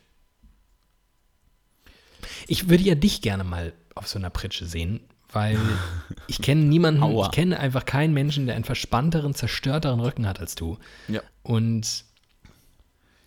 Ich 2.48 2.70
würde 2.70 2.82
ja 2.82 2.94
dich 2.94 3.20
gerne 3.20 3.44
mal 3.44 3.74
auf 3.94 4.08
so 4.08 4.18
einer 4.18 4.30
Pritsche 4.30 4.64
sehen, 4.64 5.00
weil 5.30 5.58
ich 6.26 6.40
kenne 6.40 6.62
niemanden, 6.62 7.02
Aua. 7.02 7.26
ich 7.26 7.32
kenne 7.32 7.60
einfach 7.60 7.84
keinen 7.84 8.14
Menschen, 8.14 8.46
der 8.46 8.56
einen 8.56 8.64
verspannteren, 8.64 9.34
zerstörteren 9.34 10.00
Rücken 10.00 10.26
hat 10.26 10.40
als 10.40 10.54
du. 10.54 10.78
Ja. 11.08 11.20
Und 11.42 12.06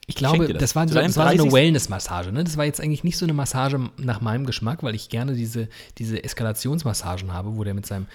ich 0.09 0.15
glaube, 0.15 0.47
das. 0.47 0.57
das. 0.57 0.75
war, 0.75 0.87
so, 0.87 0.95
das 0.95 1.17
war 1.17 1.25
so 1.25 1.29
eine 1.29 1.37
30. 1.37 1.51
Wellness-Massage. 1.51 2.31
Ne? 2.31 2.43
Das 2.45 2.55
war 2.55 2.63
jetzt 2.63 2.79
eigentlich 2.79 3.03
nicht 3.03 3.17
so 3.17 3.25
eine 3.25 3.33
Massage 3.33 3.89
nach 3.97 4.21
meinem 4.21 4.45
Geschmack, 4.45 4.81
weil 4.81 4.95
ich 4.95 5.09
gerne 5.09 5.33
diese, 5.33 5.67
diese 5.97 6.23
Eskalationsmassagen 6.23 7.33
habe, 7.33 7.57
wo 7.57 7.63
der 7.65 7.73
mit 7.73 7.85
seinem, 7.85 8.07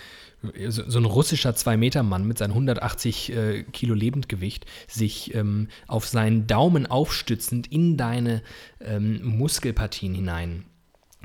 so, 0.69 0.89
so 0.89 0.99
ein 0.99 1.05
russischer 1.05 1.51
2-Meter-Mann 1.51 2.27
mit 2.27 2.39
seinen 2.39 2.53
180 2.53 3.33
äh, 3.33 3.63
Kilo 3.65 3.95
Lebendgewicht 3.95 4.65
sich 4.89 5.35
ähm, 5.35 5.69
auf 5.87 6.09
seinen 6.09 6.47
Daumen 6.47 6.87
aufstützend 6.87 7.71
in 7.71 7.99
deine 7.99 8.43
ähm, 8.81 9.21
Muskelpartien 9.23 10.15
hinein 10.15 10.65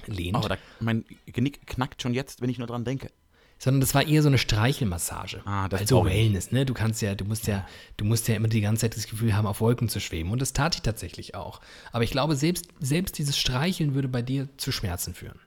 lehnt. 0.05 0.35
Aber 0.35 0.49
da, 0.49 0.57
mein 0.81 1.05
Genick 1.27 1.65
knackt 1.65 2.01
schon 2.01 2.13
jetzt, 2.13 2.41
wenn 2.41 2.49
ich 2.49 2.57
nur 2.57 2.67
dran 2.67 2.83
denke. 2.83 3.09
Sondern 3.57 3.81
das 3.81 3.95
war 3.95 4.05
eher 4.05 4.21
so 4.21 4.27
eine 4.27 4.37
Streichelmassage. 4.37 5.41
Ah, 5.45 5.67
das 5.67 5.81
also 5.81 6.05
Wellness, 6.05 6.51
ne? 6.51 6.65
Du 6.65 6.73
kannst 6.73 7.01
ja, 7.01 7.15
du 7.15 7.25
musst 7.25 7.47
ja, 7.47 7.67
du 7.97 8.05
musst 8.05 8.27
ja 8.27 8.35
immer 8.35 8.47
die 8.47 8.61
ganze 8.61 8.81
Zeit 8.81 8.95
das 8.95 9.07
Gefühl 9.07 9.35
haben, 9.35 9.47
auf 9.47 9.61
Wolken 9.61 9.89
zu 9.89 9.99
schweben. 9.99 10.31
Und 10.31 10.41
das 10.41 10.53
tat 10.53 10.75
ich 10.75 10.81
tatsächlich 10.81 11.35
auch. 11.35 11.61
Aber 11.91 12.03
ich 12.03 12.11
glaube, 12.11 12.35
selbst, 12.35 12.67
selbst 12.79 13.17
dieses 13.17 13.37
Streicheln 13.37 13.95
würde 13.95 14.07
bei 14.07 14.21
dir 14.21 14.47
zu 14.57 14.71
Schmerzen 14.71 15.13
führen. 15.13 15.39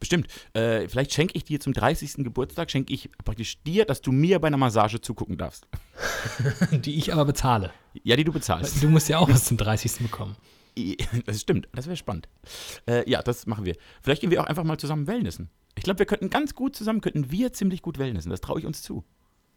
Bestimmt. 0.00 0.28
Äh, 0.54 0.88
vielleicht 0.88 1.12
schenke 1.12 1.36
ich 1.36 1.44
dir 1.44 1.60
zum 1.60 1.74
30. 1.74 2.24
Geburtstag, 2.24 2.70
schenke 2.70 2.92
ich 2.92 3.10
praktisch 3.22 3.62
dir, 3.62 3.84
dass 3.84 4.00
du 4.00 4.12
mir 4.12 4.38
bei 4.38 4.48
einer 4.48 4.56
Massage 4.56 5.00
zugucken 5.00 5.36
darfst. 5.36 5.66
Die 6.72 6.96
ich 6.96 7.12
aber 7.12 7.26
bezahle. 7.26 7.70
Ja, 8.02 8.16
die 8.16 8.24
du 8.24 8.32
bezahlst. 8.32 8.82
Du 8.82 8.88
musst 8.88 9.08
ja 9.08 9.18
auch 9.18 9.28
was 9.28 9.44
zum 9.44 9.56
30. 9.56 9.98
bekommen. 9.98 10.36
Das 11.26 11.40
stimmt, 11.40 11.68
das 11.72 11.86
wäre 11.86 11.96
spannend. 11.96 12.28
Äh, 12.86 13.08
ja, 13.08 13.22
das 13.22 13.46
machen 13.46 13.64
wir. 13.64 13.76
Vielleicht 14.02 14.20
gehen 14.20 14.30
wir 14.30 14.42
auch 14.42 14.46
einfach 14.46 14.64
mal 14.64 14.78
zusammen 14.78 15.06
Wellnessen. 15.06 15.50
Ich 15.76 15.84
glaube, 15.84 16.00
wir 16.00 16.06
könnten 16.06 16.30
ganz 16.30 16.54
gut 16.54 16.76
zusammen, 16.76 17.00
könnten 17.00 17.30
wir 17.30 17.52
ziemlich 17.52 17.82
gut 17.82 17.98
Wellnessen. 17.98 18.30
Das 18.30 18.40
traue 18.40 18.60
ich 18.60 18.66
uns 18.66 18.82
zu. 18.82 19.04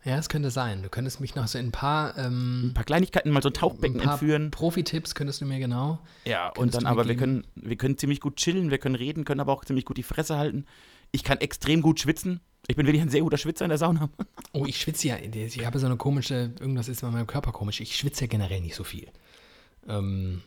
Ja, 0.05 0.17
das 0.17 0.27
könnte 0.27 0.51
sein. 0.51 0.83
Du 0.83 0.89
könntest 0.89 1.21
mich 1.21 1.33
noch 1.35 1.47
so 1.47 1.57
in 1.57 1.67
ein 1.67 1.71
paar, 1.71 2.17
ähm, 2.17 2.67
Ein 2.67 2.73
paar 2.73 2.83
Kleinigkeiten, 2.83 3.31
mal 3.31 3.41
so 3.41 3.47
ein 3.47 3.51
ein 3.51 3.55
Tauchbecken 3.55 4.01
paar 4.01 4.13
entführen. 4.13 4.51
Profi-Tipps 4.51 5.15
könntest 5.15 5.39
du 5.39 5.45
mir 5.45 5.59
genau. 5.59 5.99
Ja, 6.25 6.49
und 6.57 6.75
dann 6.75 6.85
aber, 6.85 7.07
wir 7.07 7.15
können, 7.15 7.47
wir 7.55 7.77
können 7.77 7.97
ziemlich 7.97 8.19
gut 8.19 8.35
chillen, 8.35 8.69
wir 8.69 8.79
können 8.79 8.95
reden, 8.95 9.23
können 9.23 9.39
aber 9.39 9.53
auch 9.53 9.63
ziemlich 9.63 9.85
gut 9.85 9.97
die 9.97 10.03
Fresse 10.03 10.37
halten. 10.37 10.65
Ich 11.11 11.23
kann 11.23 11.39
extrem 11.39 11.81
gut 11.81 12.01
schwitzen. 12.01 12.41
Ich 12.67 12.75
bin 12.75 12.85
wirklich 12.85 13.01
ein 13.01 13.09
sehr 13.09 13.21
guter 13.21 13.37
Schwitzer 13.37 13.65
in 13.65 13.69
der 13.69 13.77
Sauna. 13.77 14.09
Oh, 14.55 14.67
ich 14.67 14.79
schwitze 14.79 15.07
ja. 15.07 15.17
Ich 15.17 15.65
habe 15.65 15.79
so 15.79 15.87
eine 15.87 15.97
komische, 15.97 16.53
irgendwas 16.59 16.87
ist 16.87 17.01
mit 17.01 17.11
meinem 17.11 17.25
Körper 17.25 17.51
komisch. 17.51 17.81
Ich 17.81 17.95
schwitze 17.95 18.25
ja 18.25 18.27
generell 18.27 18.61
nicht 18.61 18.75
so 18.75 18.83
viel. 18.83 19.07
Ähm, 19.87 20.43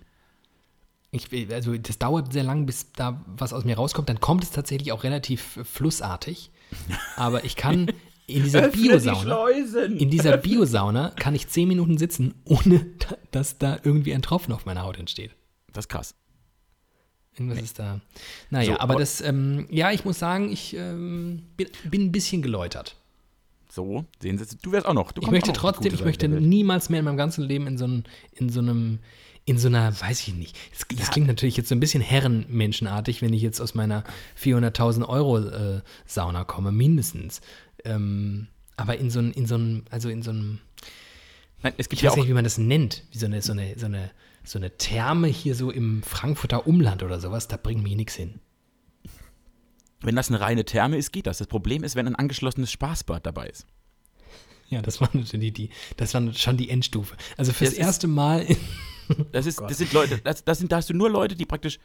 ich, 1.10 1.28
also 1.52 1.76
das 1.76 1.98
dauert 1.98 2.32
sehr 2.32 2.42
lang, 2.44 2.66
bis 2.66 2.92
da 2.92 3.24
was 3.26 3.52
aus 3.52 3.64
mir 3.64 3.76
rauskommt. 3.76 4.08
Dann 4.08 4.20
kommt 4.20 4.44
es 4.44 4.50
tatsächlich 4.50 4.92
auch 4.92 5.04
relativ 5.04 5.60
flussartig. 5.64 6.50
Aber 7.16 7.44
ich 7.44 7.56
kann 7.56 7.90
in 8.26 8.42
dieser 8.42 8.68
Biosauna, 8.68 9.20
Schleusen! 9.20 9.96
in 9.98 10.10
dieser 10.10 10.36
Biosauna 10.36 11.10
kann 11.10 11.34
ich 11.34 11.46
zehn 11.48 11.68
Minuten 11.68 11.96
sitzen, 11.96 12.34
ohne 12.44 12.84
da- 12.98 13.16
dass 13.30 13.58
da 13.58 13.78
irgendwie 13.84 14.12
ein 14.14 14.22
Tropfen 14.22 14.52
auf 14.52 14.66
meiner 14.66 14.82
Haut 14.82 14.98
entsteht. 14.98 15.30
Das 15.72 15.84
ist 15.84 15.88
krass. 15.88 16.14
Irgendwas 17.38 17.60
ist 17.62 17.78
da. 17.78 18.00
Naja, 18.50 18.74
So, 18.74 18.80
aber 18.80 18.96
das, 18.96 19.20
ähm, 19.20 19.66
ja, 19.70 19.92
ich 19.92 20.04
muss 20.04 20.18
sagen, 20.18 20.50
ich 20.50 20.74
ähm, 20.74 21.42
bin, 21.56 21.68
bin 21.84 22.02
ein 22.06 22.12
bisschen 22.12 22.40
geläutert. 22.42 22.96
So, 23.70 24.06
sehen 24.22 24.38
Sie, 24.38 24.56
du 24.62 24.72
wärst 24.72 24.86
auch 24.86 24.94
noch. 24.94 25.12
Ich 25.20 25.30
möchte 25.30 25.52
die 25.52 25.58
trotzdem, 25.58 25.92
ich 25.92 26.02
möchte 26.02 26.28
niemals 26.28 26.88
mehr 26.88 27.00
in 27.00 27.04
meinem 27.04 27.18
ganzen 27.18 27.44
Leben 27.44 27.66
in 27.66 27.76
so, 27.76 27.84
einem, 27.84 28.04
in 28.32 28.48
so 28.48 28.60
einem, 28.60 29.00
in 29.46 29.58
so 29.58 29.68
einer, 29.68 29.98
weiß 29.98 30.26
ich 30.26 30.34
nicht. 30.34 30.58
Das, 30.72 30.86
das 30.98 31.10
klingt 31.12 31.28
natürlich 31.28 31.56
jetzt 31.56 31.68
so 31.68 31.74
ein 31.74 31.80
bisschen 31.80 32.02
herrenmenschenartig, 32.02 33.22
wenn 33.22 33.32
ich 33.32 33.42
jetzt 33.42 33.60
aus 33.60 33.74
meiner 33.74 34.02
400.000 34.42 35.08
Euro 35.08 35.38
äh, 35.38 35.82
Sauna 36.04 36.44
komme, 36.44 36.72
mindestens. 36.72 37.40
Ähm, 37.84 38.48
aber 38.76 38.98
in 38.98 39.08
so 39.08 39.20
einem, 39.20 39.30
in 39.32 39.46
so 39.46 39.54
einem, 39.54 39.84
also 39.88 40.08
in 40.08 40.22
so 40.22 40.32
einem, 40.32 40.58
Nein, 41.62 41.74
es 41.78 41.88
gibt 41.88 42.00
ich 42.00 42.02
ja 42.02 42.10
weiß 42.10 42.16
nicht, 42.16 42.28
wie 42.28 42.34
man 42.34 42.44
das 42.44 42.58
nennt, 42.58 43.04
wie 43.12 43.18
so 43.18 43.26
eine, 43.26 43.40
so 43.40 43.52
eine, 43.52 43.78
so 43.78 43.86
eine, 43.86 44.10
so 44.44 44.58
eine 44.58 44.76
Therme 44.76 45.28
hier 45.28 45.54
so 45.54 45.70
im 45.70 46.02
Frankfurter 46.02 46.66
Umland 46.66 47.04
oder 47.04 47.20
sowas, 47.20 47.46
da 47.46 47.56
bringt 47.56 47.84
mich 47.84 47.94
nichts 47.94 48.16
hin. 48.16 48.40
Wenn 50.00 50.16
das 50.16 50.28
eine 50.28 50.40
reine 50.40 50.64
Therme 50.64 50.98
ist, 50.98 51.12
geht 51.12 51.26
das. 51.26 51.38
Das 51.38 51.46
Problem 51.46 51.84
ist, 51.84 51.94
wenn 51.94 52.06
ein 52.06 52.16
angeschlossenes 52.16 52.70
Spaßbad 52.70 53.24
dabei 53.24 53.48
ist. 53.48 53.66
Ja, 54.68 54.82
das 54.82 55.00
war 55.00 55.08
natürlich 55.12 55.52
die, 55.52 55.70
das 55.96 56.14
war 56.14 56.32
schon 56.34 56.56
die 56.56 56.68
Endstufe. 56.68 57.16
Also 57.36 57.52
fürs 57.52 57.70
Das 57.70 57.78
erste 57.78 58.08
Mal, 58.08 58.44
Das, 59.32 59.46
ist, 59.46 59.58
Gott. 59.58 59.70
das 59.70 59.78
sind 59.78 59.92
Leute, 59.92 60.18
das, 60.24 60.44
das 60.44 60.58
sind, 60.58 60.70
da 60.72 60.76
hast 60.76 60.90
du 60.90 60.94
nur 60.94 61.10
Leute, 61.10 61.34
die 61.36 61.44
praktisch, 61.46 61.78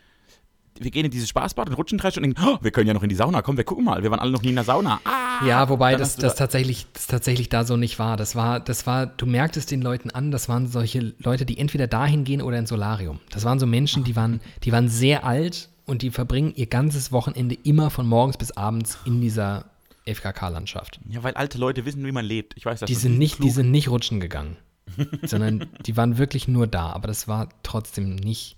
wir 0.80 0.90
gehen 0.90 1.06
in 1.06 1.12
dieses 1.12 1.30
Spaßbad 1.30 1.68
und 1.70 1.74
rutschen 1.76 1.98
drei 1.98 2.10
Stunden 2.12 2.30
und 2.30 2.38
denken, 2.38 2.56
oh, 2.56 2.64
wir 2.64 2.72
können 2.72 2.88
ja 2.88 2.94
noch 2.94 3.04
in 3.04 3.10
die 3.10 3.16
Sauna, 3.16 3.42
komm, 3.42 3.58
wir 3.58 3.64
gucken 3.66 3.84
mal, 3.86 4.02
wir 4.04 4.10
waren 4.10 4.20
alle 4.20 4.32
noch 4.32 4.42
nie 4.42 4.50
in 4.50 4.56
der 4.56 4.64
Sauna. 4.64 5.00
Ah, 5.04 5.46
Ja, 5.46 5.68
wobei 5.70 5.96
das, 5.96 6.16
das, 6.16 6.34
da- 6.34 6.40
tatsächlich, 6.46 6.88
das 6.94 7.08
tatsächlich 7.08 7.50
da 7.50 7.66
so 7.66 7.76
nicht 7.78 8.00
war. 8.00 8.16
Das 8.18 8.36
war, 8.36 8.60
das 8.60 8.88
war, 8.88 9.06
du 9.06 9.26
merktest 9.26 9.70
den 9.70 9.82
Leuten 9.82 10.10
an, 10.12 10.32
das 10.32 10.48
waren 10.50 10.68
solche 10.68 11.14
Leute, 11.20 11.46
die 11.46 11.58
entweder 11.58 11.88
dahin 11.88 12.24
gehen 12.24 12.42
oder 12.42 12.58
ins 12.58 12.70
Solarium. 12.70 13.20
Das 13.32 13.44
waren 13.44 13.60
so 13.60 13.66
Menschen, 13.68 14.04
die 14.06 14.16
waren, 14.16 14.40
die 14.64 14.72
waren 14.72 14.88
sehr 14.88 15.26
alt 15.26 15.70
und 15.86 16.02
die 16.04 16.10
verbringen 16.10 16.54
ihr 16.56 16.68
ganzes 16.68 17.12
Wochenende 17.12 17.56
immer 17.64 17.90
von 17.90 18.08
morgens 18.08 18.38
bis 18.38 18.52
abends 18.52 18.98
in 19.06 19.20
dieser 19.22 19.66
FKK-Landschaft. 20.06 21.00
Ja, 21.10 21.22
weil 21.24 21.34
alte 21.34 21.58
Leute 21.58 21.86
wissen, 21.86 22.06
wie 22.06 22.12
man 22.12 22.26
lebt. 22.26 22.54
Ich 22.58 22.66
weiß 22.66 22.80
das. 22.80 22.88
Die 22.88 22.96
sind 22.96 23.18
nicht, 23.18 23.36
die 23.40 23.44
klug. 23.44 23.54
sind 23.54 23.72
nicht 23.72 23.90
rutschen 23.90 24.20
gegangen, 24.20 24.58
sondern 25.24 25.70
die 25.86 25.98
waren 25.98 26.18
wirklich 26.18 26.48
nur 26.48 26.68
da. 26.68 26.92
Aber 26.92 27.08
das 27.08 27.28
war 27.28 27.50
trotzdem 27.64 28.16
nicht, 28.16 28.58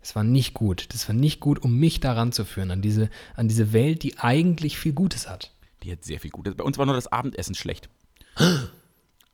es 0.00 0.14
war 0.14 0.24
nicht 0.24 0.54
gut. 0.54 0.92
Das 0.92 1.08
war 1.08 1.14
nicht 1.14 1.40
gut, 1.40 1.62
um 1.62 1.78
mich 1.78 2.00
daran 2.00 2.32
zu 2.32 2.44
führen, 2.44 2.70
an 2.70 2.82
diese, 2.82 3.10
an 3.34 3.48
diese 3.48 3.72
Welt, 3.72 4.02
die 4.02 4.18
eigentlich 4.18 4.78
viel 4.78 4.92
Gutes 4.92 5.28
hat. 5.28 5.52
Die 5.82 5.92
hat 5.92 6.04
sehr 6.04 6.20
viel 6.20 6.30
Gutes. 6.30 6.54
Bei 6.54 6.64
uns 6.64 6.78
war 6.78 6.86
nur 6.86 6.94
das 6.94 7.12
Abendessen 7.12 7.54
schlecht. 7.54 7.88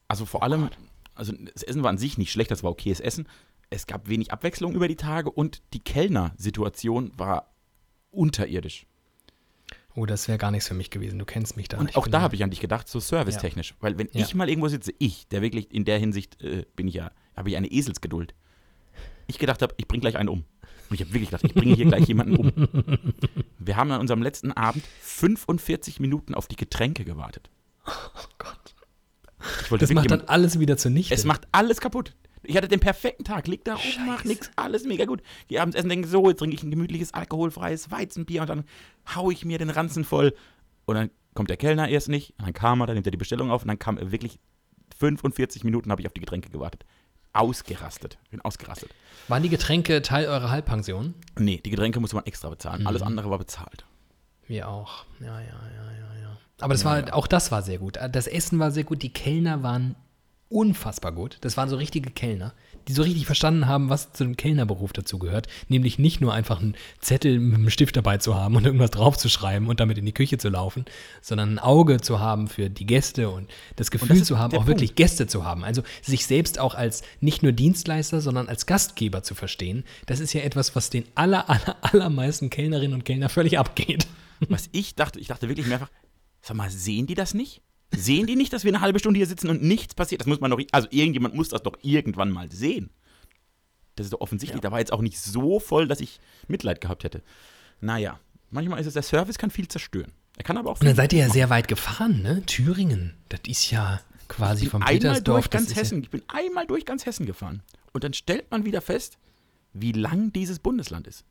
Also 0.09 0.27
vor 0.27 0.43
allem, 0.43 0.71
also 1.15 1.33
das 1.55 1.63
Essen 1.63 1.85
war 1.85 1.91
an 1.91 1.97
sich 1.97 2.19
nicht 2.19 2.33
schlecht, 2.33 2.51
das 2.51 2.65
war 2.65 2.73
okayes 2.73 2.99
Essen. 2.99 3.29
Es 3.71 3.87
gab 3.87 4.09
wenig 4.09 4.33
Abwechslung 4.33 4.75
über 4.75 4.89
die 4.89 4.97
Tage 4.97 5.31
und 5.31 5.63
die 5.73 5.79
Kellnersituation 5.79 7.13
war 7.17 7.55
unterirdisch. 8.11 8.87
Oh, 10.01 10.07
das 10.07 10.29
wäre 10.29 10.39
gar 10.39 10.51
nichts 10.51 10.67
für 10.67 10.73
mich 10.75 10.89
gewesen. 10.89 11.19
Du 11.19 11.27
kennst 11.27 11.57
mich 11.59 11.69
da. 11.69 11.77
Und 11.79 11.95
auch 11.95 12.09
da 12.09 12.23
habe 12.23 12.35
ich 12.35 12.43
an 12.43 12.49
dich 12.51 12.61
gedacht, 12.61 12.89
so 12.89 13.01
servicetechnisch. 13.01 13.75
Weil 13.81 13.99
wenn 13.99 14.09
Ja. 14.13 14.23
ich 14.25 14.35
mal 14.35 14.49
irgendwo 14.49 14.69
sitze, 14.69 14.93
ich, 14.99 15.29
der 15.29 15.43
wirklich 15.43 15.73
in 15.75 15.85
der 15.85 15.99
Hinsicht 15.99 16.41
äh, 16.43 16.65
bin 16.75 16.89
ich 16.89 16.95
ja, 16.95 17.11
habe 17.37 17.51
ich 17.51 17.57
eine 17.57 17.71
Eselsgeduld. 17.71 18.35
Ich 19.27 19.39
gedacht 19.39 19.61
habe, 19.61 19.75
ich 19.77 19.87
bringe 19.87 20.01
gleich 20.01 20.17
einen 20.17 20.29
um. 20.31 20.45
Und 20.89 20.95
ich 20.95 21.01
habe 21.03 21.13
wirklich 21.13 21.29
gedacht, 21.31 21.45
ich 21.45 21.53
bringe 21.55 21.75
hier 21.75 21.85
gleich 21.87 22.07
jemanden 22.09 22.37
um. 22.37 22.51
Wir 23.59 23.77
haben 23.77 23.91
an 23.93 24.01
unserem 24.01 24.23
letzten 24.23 24.53
Abend 24.53 24.83
45 25.03 26.01
Minuten 26.01 26.35
auf 26.35 26.49
die 26.49 26.57
Getränke 26.57 27.05
gewartet. 27.05 27.51
Oh 27.87 27.91
Gott. 28.39 28.75
Ich 29.63 29.71
wollte 29.71 29.85
Das 29.87 29.93
macht 29.95 30.11
dann 30.11 30.23
alles 30.23 30.59
wieder 30.59 30.77
zunichte. 30.79 31.13
es 31.15 31.25
macht 31.25 31.47
alles 31.53 31.81
kaputt. 31.81 32.15
Ich 32.43 32.57
hatte 32.57 32.69
den 32.69 32.81
perfekten 32.81 33.25
Tag, 33.25 33.47
lieg 33.47 33.65
da 33.65 33.75
rum, 33.75 34.07
mach 34.07 34.25
nix, 34.25 34.51
alles 34.57 34.85
mega 34.85 35.05
gut. 35.05 35.23
Die 35.51 35.61
abends 35.61 35.77
essen, 35.77 35.89
denken 35.89 36.09
so, 36.09 36.29
jetzt 36.29 36.39
trinke 36.39 36.57
ich 36.57 36.63
ein 36.63 36.71
gemütliches, 36.71 37.13
alkoholfreies 37.13 37.91
Weizenbier 37.91 38.43
und 38.43 38.51
dann 38.51 38.65
hau 39.15 39.31
ich 39.31 39.45
mir 39.45 39.59
den 39.59 39.71
Ranzen 39.71 40.05
voll. 40.05 40.35
Und 40.87 40.95
dann 40.95 41.11
kommt 41.35 41.51
der 41.51 41.57
Kellner 41.57 41.89
erst 41.89 42.09
nicht, 42.09 42.35
und 42.39 42.47
dann 42.47 42.55
kam 42.55 42.81
er, 42.81 42.87
dann 42.87 42.95
nimmt 42.95 43.07
er 43.07 43.13
die 43.13 43.19
Bestellung 43.19 43.51
auf 43.51 43.63
und 43.63 43.69
dann 43.69 43.79
kam 43.79 43.99
er 43.99 44.11
wirklich 44.11 44.39
45 44.99 45.65
Minuten 45.65 45.91
habe 45.91 46.03
ich 46.03 46.07
auf 46.07 46.13
die 46.13 46.21
Getränke 46.21 46.51
gewartet. 46.51 46.85
Ausgerastet. 47.33 48.19
Bin 48.31 48.41
ausgerastet. 48.41 48.91
Waren 49.29 49.43
die 49.43 49.49
Getränke 49.49 50.03
Teil 50.03 50.27
eurer 50.27 50.51
Halbpension? 50.51 51.15
Nee, 51.39 51.61
die 51.65 51.71
Getränke 51.71 52.01
musste 52.01 52.17
man 52.17 52.27
extra 52.27 52.51
bezahlen. 52.51 52.83
Mhm. 52.83 52.87
Alles 52.89 53.03
andere 53.03 53.31
war 53.31 53.39
bezahlt. 53.39 53.85
Wir 54.47 54.69
auch. 54.69 55.05
Ja, 55.21 55.41
ja, 55.41 55.47
ja, 55.47 55.93
ja, 55.93 56.21
ja. 56.23 56.39
Aber 56.61 56.75
das 56.75 56.85
war, 56.85 57.15
auch 57.15 57.27
das 57.27 57.53
war 57.53 57.63
sehr 57.63 57.79
gut. 57.79 57.99
Das 58.11 58.27
Essen 58.27 58.59
war 58.59 58.71
sehr 58.73 58.85
gut. 58.85 59.03
Die 59.03 59.13
Kellner 59.13 59.63
waren 59.63 59.95
unfassbar 60.51 61.13
gut. 61.13 61.39
Das 61.41 61.57
waren 61.57 61.69
so 61.69 61.77
richtige 61.77 62.11
Kellner, 62.11 62.53
die 62.89 62.93
so 62.93 63.03
richtig 63.03 63.25
verstanden 63.25 63.67
haben, 63.67 63.89
was 63.89 64.13
zu 64.13 64.25
dem 64.25 64.37
Kellnerberuf 64.37 64.93
dazugehört. 64.93 65.47
Nämlich 65.69 65.99
nicht 65.99 66.21
nur 66.21 66.35
einfach 66.35 66.61
einen 66.61 66.75
Zettel 66.99 67.39
mit 67.39 67.55
einem 67.55 67.71
Stift 67.71 67.97
dabei 67.97 68.19
zu 68.19 68.35
haben 68.35 68.57
und 68.57 68.67
irgendwas 68.67 68.91
draufzuschreiben 68.91 69.69
und 69.69 69.81
damit 69.81 69.97
in 69.97 70.05
die 70.05 70.13
Küche 70.13 70.39
zu 70.39 70.49
laufen, 70.49 70.85
sondern 71.23 71.55
ein 71.55 71.59
Auge 71.61 72.01
zu 72.01 72.19
haben 72.19 72.49
für 72.49 72.69
die 72.69 72.85
Gäste 72.85 73.31
und 73.31 73.49
das 73.77 73.93
Gefühl 73.93 74.17
ist 74.17 74.27
zu 74.27 74.39
haben, 74.39 74.53
auch 74.53 74.59
Punkt. 74.59 74.69
wirklich 74.69 74.97
Gäste 74.97 75.29
zu 75.29 75.45
haben. 75.45 75.65
Also 75.65 75.83
sich 76.03 76.27
selbst 76.27 76.59
auch 76.59 76.75
als 76.75 77.03
nicht 77.21 77.43
nur 77.45 77.53
Dienstleister, 77.53 78.21
sondern 78.21 78.49
als 78.49 78.67
Gastgeber 78.67 79.23
zu 79.23 79.37
verstehen. 79.37 79.85
Das 80.07 80.19
ist 80.19 80.33
ja 80.33 80.41
etwas, 80.43 80.75
was 80.75 80.91
den 80.91 81.05
aller, 81.15 81.49
aller, 81.49 81.77
allermeisten 81.83 82.51
Kellnerinnen 82.51 82.95
und 82.95 83.05
Kellner 83.05 83.29
völlig 83.29 83.59
abgeht. 83.59 84.07
Was 84.49 84.69
ich 84.73 84.95
dachte, 84.95 85.21
ich 85.21 85.29
dachte 85.29 85.49
wirklich 85.49 85.67
mehrfach, 85.67 85.91
sag 86.43 86.57
mal, 86.57 86.71
sehen 86.71 87.07
die 87.07 87.15
das 87.15 87.35
nicht? 87.35 87.63
Sehen 87.95 88.27
die 88.27 88.37
nicht, 88.37 88.53
dass 88.53 88.65
wir 88.65 88.71
eine 88.71 88.81
halbe 88.81 88.99
Stunde 89.01 89.19
hier 89.19 89.27
sitzen 89.27 89.49
und 89.49 89.63
nichts 89.63 89.95
passiert? 89.95 90.21
Das 90.21 90.29
muss 90.29 90.41
man 90.41 90.51
doch, 90.51 90.61
also 90.73 90.87
irgendjemand 90.91 91.35
muss 91.35 91.49
das 91.49 91.63
doch 91.63 91.77
irgendwann 91.83 92.31
mal 92.31 92.51
sehen. 92.53 92.91
Das 93.97 94.07
ist 94.07 94.13
doch 94.13 94.21
offensichtlich. 94.21 94.61
Da 94.61 94.71
war 94.71 94.79
jetzt 94.79 94.93
auch 94.93 95.03
nicht 95.03 95.19
so 95.19 95.59
voll, 95.61 95.89
dass 95.89 96.01
ich 96.01 96.21
Mitleid 96.49 96.81
gehabt 96.81 97.05
hätte. 97.05 97.23
Naja, 97.81 98.21
manchmal 98.51 98.81
ist 98.81 98.87
es, 98.87 98.95
der 98.95 99.03
Service 99.03 99.39
kann 99.39 99.51
viel 99.51 99.69
zerstören. 99.69 100.13
Er 100.37 100.45
kann 100.45 100.57
aber 100.57 100.71
auch 100.71 100.81
Und 100.81 100.87
dann 100.87 100.95
seid 100.97 101.13
ihr 101.13 101.19
ja 101.19 101.25
machen. 101.27 101.35
sehr 101.35 101.51
weit 101.51 101.69
gefahren, 101.69 102.23
ne? 102.23 102.43
Thüringen. 102.47 103.15
Das 103.29 103.41
ist 103.47 103.71
ja 103.71 104.01
quasi 104.29 104.67
vom 104.67 104.83
Petersdorf. 104.83 105.49
durch 105.49 105.51
ganz 105.51 105.69
ist 105.69 105.77
ja- 105.77 105.83
Hessen. 105.83 106.03
Ich 106.03 106.11
bin 106.11 106.23
einmal 106.29 106.67
durch 106.67 106.85
ganz 106.87 107.05
Hessen 107.05 107.27
gefahren. 107.27 107.63
Und 107.93 108.05
dann 108.05 108.15
stellt 108.15 108.51
man 108.51 108.65
wieder 108.65 108.81
fest, 108.81 109.19
wie 109.73 109.93
lang 109.93 110.33
dieses 110.33 110.61
Bundesland 110.61 111.07
ist. 111.09 111.25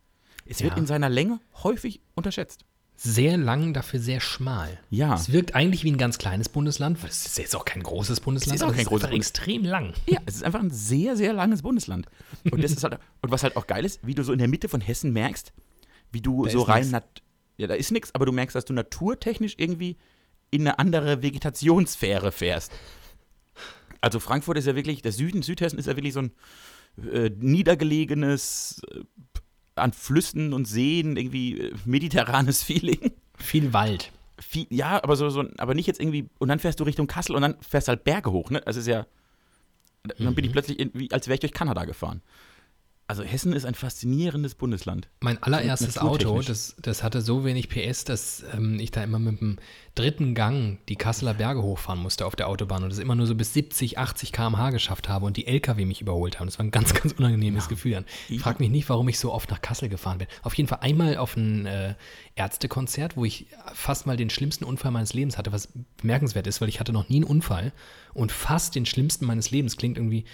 Es 0.45 0.61
wird 0.61 0.73
Ja. 0.73 0.77
in 0.79 0.85
seiner 0.87 1.09
Länge 1.09 1.39
häufig 1.63 2.01
unterschätzt. 2.15 2.65
Sehr 3.01 3.37
lang, 3.37 3.73
dafür 3.73 3.99
sehr 3.99 4.19
schmal. 4.19 4.77
Ja. 4.89 5.15
Es 5.15 5.31
wirkt 5.31 5.55
eigentlich 5.55 5.83
wie 5.85 5.91
ein 5.91 5.97
ganz 5.97 6.17
kleines 6.17 6.49
Bundesland. 6.49 7.01
weil 7.01 7.09
Es 7.09 7.25
ist 7.25 7.37
jetzt 7.37 7.55
auch 7.55 7.63
kein 7.65 7.81
großes 7.81 8.19
Bundesland. 8.19 8.55
ist 8.57 8.63
auch 8.63 8.71
kein 8.71 8.81
es 8.81 8.87
großes 8.87 9.05
einfach 9.05 9.11
Bundes- 9.15 9.29
extrem 9.29 9.63
lang. 9.63 9.93
Ja, 10.05 10.19
es 10.25 10.35
ist 10.35 10.43
einfach 10.43 10.59
ein 10.59 10.69
sehr, 10.71 11.15
sehr 11.15 11.31
langes 11.31 11.61
Bundesland. 11.61 12.07
Und, 12.51 12.61
das 12.63 12.71
ist 12.71 12.83
halt, 12.83 12.99
und 13.21 13.31
was 13.31 13.43
halt 13.43 13.55
auch 13.55 13.67
geil 13.67 13.85
ist, 13.85 14.05
wie 14.05 14.15
du 14.15 14.23
so 14.23 14.33
in 14.33 14.39
der 14.39 14.49
Mitte 14.49 14.67
von 14.67 14.81
Hessen 14.81 15.13
merkst, 15.13 15.53
wie 16.11 16.21
du 16.21 16.43
Da 16.45 16.51
so 16.51 16.61
rein. 16.63 16.89
Nat 16.91 17.21
ja, 17.57 17.67
da 17.67 17.73
ist 17.73 17.91
nichts, 17.91 18.13
aber 18.15 18.25
du 18.25 18.31
merkst, 18.31 18.55
dass 18.55 18.63
du 18.65 18.73
naturtechnisch 18.73 19.55
irgendwie 19.57 19.97
in 20.51 20.61
eine 20.61 20.79
andere 20.79 21.21
Vegetationssphäre 21.21 22.31
fährst. 22.31 22.71
Also 24.01 24.19
Frankfurt 24.19 24.57
ist 24.57 24.65
ja 24.67 24.75
wirklich, 24.75 25.01
der 25.01 25.11
Süden, 25.11 25.41
Südhessen 25.41 25.77
ist 25.77 25.85
ja 25.87 25.95
wirklich 25.97 26.13
so 26.13 26.21
ein 26.21 26.31
äh, 27.11 27.29
niedergelegenes, 27.37 28.81
äh, 28.91 29.01
an 29.79 29.93
Flüssen 29.93 30.53
und 30.53 30.65
Seen, 30.65 31.17
irgendwie 31.17 31.59
äh, 31.59 31.73
mediterranes 31.85 32.63
Feeling. 32.69 33.11
Viel 33.37 33.73
Wald. 33.73 34.11
Viel, 34.39 34.67
ja, 34.69 35.03
aber 35.03 35.15
so, 35.15 35.29
so, 35.29 35.43
aber 35.57 35.73
nicht 35.73 35.87
jetzt 35.87 35.99
irgendwie, 35.99 36.29
und 36.39 36.47
dann 36.47 36.59
fährst 36.59 36.79
du 36.79 36.85
Richtung 36.85 37.07
Kassel 37.07 37.35
und 37.35 37.41
dann 37.41 37.55
fährst 37.61 37.89
halt 37.89 38.03
Berge 38.03 38.31
hoch, 38.31 38.49
ne? 38.49 38.61
Das 38.65 38.77
ist 38.77 38.87
ja, 38.87 39.05
dann 40.17 40.35
bin 40.35 40.45
ich 40.45 40.51
plötzlich, 40.51 40.79
in, 40.79 40.91
wie, 40.93 41.11
als 41.11 41.27
wäre 41.27 41.35
ich 41.35 41.39
durch 41.41 41.51
Kanada 41.51 41.85
gefahren. 41.85 42.21
Also 43.09 43.23
Hessen 43.23 43.53
ist 43.53 43.65
ein 43.65 43.73
faszinierendes 43.73 44.53
Bundesland. 44.53 45.09
Mein 45.21 45.41
allererstes 45.41 45.97
Auto, 45.97 46.43
das, 46.43 46.75
das 46.79 47.01
hatte 47.01 47.21
so 47.21 47.43
wenig 47.43 47.67
PS, 47.67 48.03
dass 48.03 48.43
ähm, 48.53 48.79
ich 48.79 48.91
da 48.91 49.03
immer 49.03 49.17
mit 49.17 49.41
dem 49.41 49.57
dritten 49.95 50.35
Gang 50.35 50.77
die 50.89 50.95
Kasseler 50.95 51.33
Berge 51.33 51.63
hochfahren 51.63 51.99
musste 51.99 52.27
auf 52.27 52.35
der 52.35 52.47
Autobahn 52.47 52.83
und 52.83 52.91
das 52.91 52.99
immer 52.99 53.15
nur 53.15 53.25
so 53.25 53.33
bis 53.33 53.51
70, 53.55 53.97
80 53.97 54.31
km/h 54.31 54.69
geschafft 54.69 55.09
habe 55.09 55.25
und 55.25 55.37
die 55.37 55.47
LKW 55.47 55.85
mich 55.85 56.01
überholt 56.01 56.39
haben. 56.39 56.45
Das 56.45 56.59
war 56.59 56.65
ein 56.67 56.69
ganz, 56.69 56.93
ganz 56.93 57.13
unangenehmes 57.13 57.67
Gefühl. 57.67 57.93
Dann. 57.93 58.05
Ich 58.29 58.41
frage 58.41 58.59
mich 58.59 58.69
nicht, 58.69 58.87
warum 58.89 59.09
ich 59.09 59.17
so 59.17 59.33
oft 59.33 59.49
nach 59.49 59.63
Kassel 59.63 59.89
gefahren 59.89 60.19
bin. 60.19 60.27
Auf 60.43 60.53
jeden 60.53 60.69
Fall 60.69 60.81
einmal 60.81 61.17
auf 61.17 61.35
ein 61.35 61.65
äh, 61.65 61.95
Ärztekonzert, 62.35 63.17
wo 63.17 63.25
ich 63.25 63.47
fast 63.73 64.05
mal 64.05 64.17
den 64.17 64.29
schlimmsten 64.29 64.65
Unfall 64.65 64.91
meines 64.91 65.15
Lebens 65.15 65.35
hatte, 65.35 65.51
was 65.51 65.69
bemerkenswert 65.97 66.45
ist, 66.45 66.61
weil 66.61 66.69
ich 66.69 66.79
hatte 66.79 66.93
noch 66.93 67.09
nie 67.09 67.15
einen 67.15 67.25
Unfall 67.25 67.73
und 68.13 68.31
fast 68.31 68.75
den 68.75 68.85
schlimmsten 68.85 69.25
meines 69.25 69.49
Lebens 69.49 69.77
klingt 69.77 69.97
irgendwie 69.97 70.25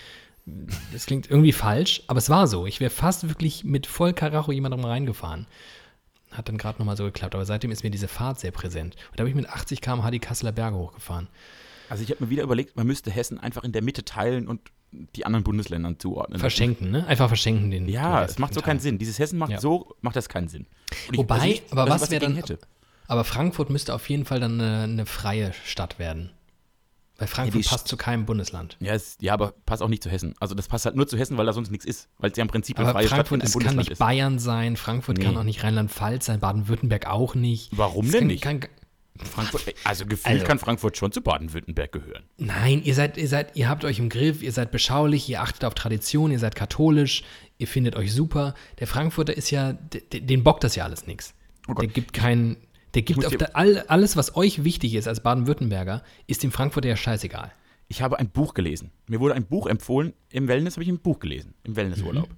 das 0.93 1.05
klingt 1.05 1.29
irgendwie 1.29 1.51
falsch, 1.51 2.03
aber 2.07 2.19
es 2.19 2.29
war 2.29 2.47
so. 2.47 2.65
Ich 2.67 2.79
wäre 2.79 2.91
fast 2.91 3.27
wirklich 3.27 3.63
mit 3.63 3.87
voll 3.87 4.13
Karacho 4.13 4.51
jemandem 4.51 4.83
reingefahren. 4.85 5.47
Hat 6.31 6.49
dann 6.49 6.57
gerade 6.57 6.79
nochmal 6.79 6.97
so 6.97 7.05
geklappt, 7.05 7.33
aber 7.33 7.45
seitdem 7.45 7.71
ist 7.71 7.83
mir 7.83 7.89
diese 7.91 8.07
Fahrt 8.07 8.39
sehr 8.39 8.51
präsent. 8.51 8.95
Und 9.11 9.19
da 9.19 9.21
habe 9.21 9.29
ich 9.29 9.35
mit 9.35 9.49
80 9.49 9.81
km/h 9.81 10.11
die 10.11 10.19
Kasseler 10.19 10.51
Berge 10.51 10.77
hochgefahren. 10.77 11.27
Also 11.89 12.03
ich 12.03 12.09
habe 12.11 12.23
mir 12.23 12.29
wieder 12.29 12.43
überlegt, 12.43 12.75
man 12.75 12.85
müsste 12.87 13.09
Hessen 13.11 13.39
einfach 13.39 13.63
in 13.63 13.71
der 13.71 13.81
Mitte 13.83 14.03
teilen 14.05 14.47
und 14.47 14.61
die 15.15 15.25
anderen 15.25 15.43
Bundesländern 15.43 15.99
zuordnen. 15.99 16.39
Verschenken, 16.39 16.89
ne? 16.91 17.05
Einfach 17.07 17.27
verschenken 17.27 17.69
den. 17.71 17.87
Ja, 17.89 18.21
den 18.21 18.29
es 18.29 18.39
macht 18.39 18.53
so 18.53 18.59
restlichen 18.59 18.65
keinen 18.65 18.77
Teil. 18.77 18.83
Sinn. 18.83 18.97
Dieses 18.99 19.19
Hessen 19.19 19.37
macht 19.39 19.51
Ja. 19.51 19.59
so, 19.59 19.95
macht 20.01 20.15
das 20.15 20.29
keinen 20.29 20.47
Sinn. 20.47 20.67
Ich- 21.11 21.17
Wobei, 21.17 21.35
also 21.35 21.47
nicht, 21.47 21.71
aber 21.71 21.83
ich 21.85 21.89
was 21.89 22.11
wäre 22.11 22.21
dann. 22.25 22.35
hätte. 22.35 22.59
Aber 23.07 23.23
Frankfurt 23.23 23.69
müsste 23.69 23.93
auf 23.93 24.09
jeden 24.09 24.25
Fall 24.25 24.39
dann 24.39 24.59
eine, 24.59 24.83
eine 24.83 25.05
freie 25.05 25.53
Stadt 25.65 25.99
werden. 25.99 26.31
Weil 27.17 27.27
Frankfurt 27.27 27.63
die 27.63 27.67
passt 27.67 27.87
zu 27.87 27.95
keinem 27.97 28.25
Bundesland. 28.25 28.75
Ja, 28.81 28.93
es, 28.93 29.17
ja, 29.21 29.33
aber 29.33 29.53
passt 29.65 29.81
auch 29.81 29.87
nicht 29.87 30.03
zu 30.03 30.09
Hessen. 30.09 30.33
Also 30.39 30.53
das 30.53 30.67
passt 30.67 30.85
halt 30.85 30.95
nur 30.97 31.07
zu 31.07 31.17
Hessen, 31.17 31.37
weil 31.37 31.45
da 31.45 31.53
sonst 31.53 31.71
nichts 31.71 31.85
ist. 31.85 32.09
Weil 32.17 32.31
es 32.31 32.37
ja 32.37 32.41
im 32.41 32.49
Prinzip 32.49 32.77
eine 32.77 32.89
Aber 32.89 32.99
freie 32.99 33.07
Stadt 33.07 33.27
Frankfurt 33.27 33.41
ein 33.41 33.45
ist, 33.45 33.53
kann 33.53 33.59
Bundesland 33.59 33.77
nicht 33.79 33.91
ist. 33.91 33.99
Bayern 33.99 34.39
sein, 34.39 34.75
Frankfurt 34.75 35.19
kann 35.21 35.33
Nee. 35.33 35.39
auch 35.39 35.43
nicht 35.43 35.63
Rheinland-Pfalz 35.63 36.25
sein, 36.25 36.39
Baden-Württemberg 36.41 37.07
auch 37.07 37.33
nicht. 37.35 37.69
Warum 37.77 38.05
Es 38.07 38.11
denn 38.11 38.19
kann, 38.21 38.27
nicht? 38.27 38.43
Kann, 38.43 38.59
Frankfurt, 39.17 39.63
also 39.85 40.05
gefühlt 40.05 40.27
Also- 40.35 40.45
kann 40.45 40.59
Frankfurt 40.59 40.97
schon 40.97 41.13
zu 41.13 41.21
Baden-Württemberg 41.21 41.91
gehören. 41.93 42.23
Nein, 42.37 42.81
ihr 42.83 42.93
seid, 42.93 43.15
ihr 43.15 43.29
seid, 43.29 43.55
ihr 43.55 43.69
habt 43.69 43.85
euch 43.85 43.97
im 43.99 44.09
Griff, 44.09 44.43
ihr 44.43 44.51
seid 44.51 44.71
beschaulich, 44.71 45.29
ihr 45.29 45.41
achtet 45.41 45.63
auf 45.63 45.73
Tradition, 45.73 46.31
ihr 46.31 46.39
seid 46.39 46.53
katholisch, 46.55 47.23
ihr 47.57 47.67
findet 47.67 47.95
euch 47.95 48.13
super. 48.13 48.55
Der 48.79 48.87
Frankfurter 48.87 49.37
ist 49.37 49.51
ja, 49.51 49.71
de- 49.71 50.01
de- 50.05 50.19
den 50.19 50.43
bockt 50.43 50.65
das 50.65 50.75
ja 50.75 50.83
alles 50.83 51.07
nichts. 51.07 51.33
Oh 51.69 51.73
der 51.75 51.87
gibt 51.87 52.11
keinen, 52.11 52.57
der 52.95 53.01
gibt 53.01 53.25
auf 53.25 53.35
der, 53.35 53.55
all, 53.55 53.79
alles, 53.87 54.15
was 54.15 54.35
euch 54.35 54.63
wichtig 54.63 54.95
ist 54.95 55.07
als 55.07 55.21
Baden-Württemberger, 55.21 56.01
ist 56.27 56.43
dem 56.43 56.51
Frankfurter 56.51 56.87
ja 56.87 56.95
scheißegal. 56.95 57.51
Ich 57.87 58.01
habe 58.01 58.17
ein 58.17 58.29
Buch 58.29 58.53
gelesen. 58.53 58.91
Mir 59.07 59.19
wurde 59.19 59.35
ein 59.35 59.45
Buch 59.45 59.67
empfohlen. 59.67 60.13
Im 60.29 60.47
Wellness 60.47 60.75
habe 60.75 60.83
ich 60.83 60.89
ein 60.89 60.99
Buch 60.99 61.19
gelesen. 61.19 61.53
Im 61.63 61.75
Wellnessurlaub. 61.75 62.29
Mhm. 62.29 62.35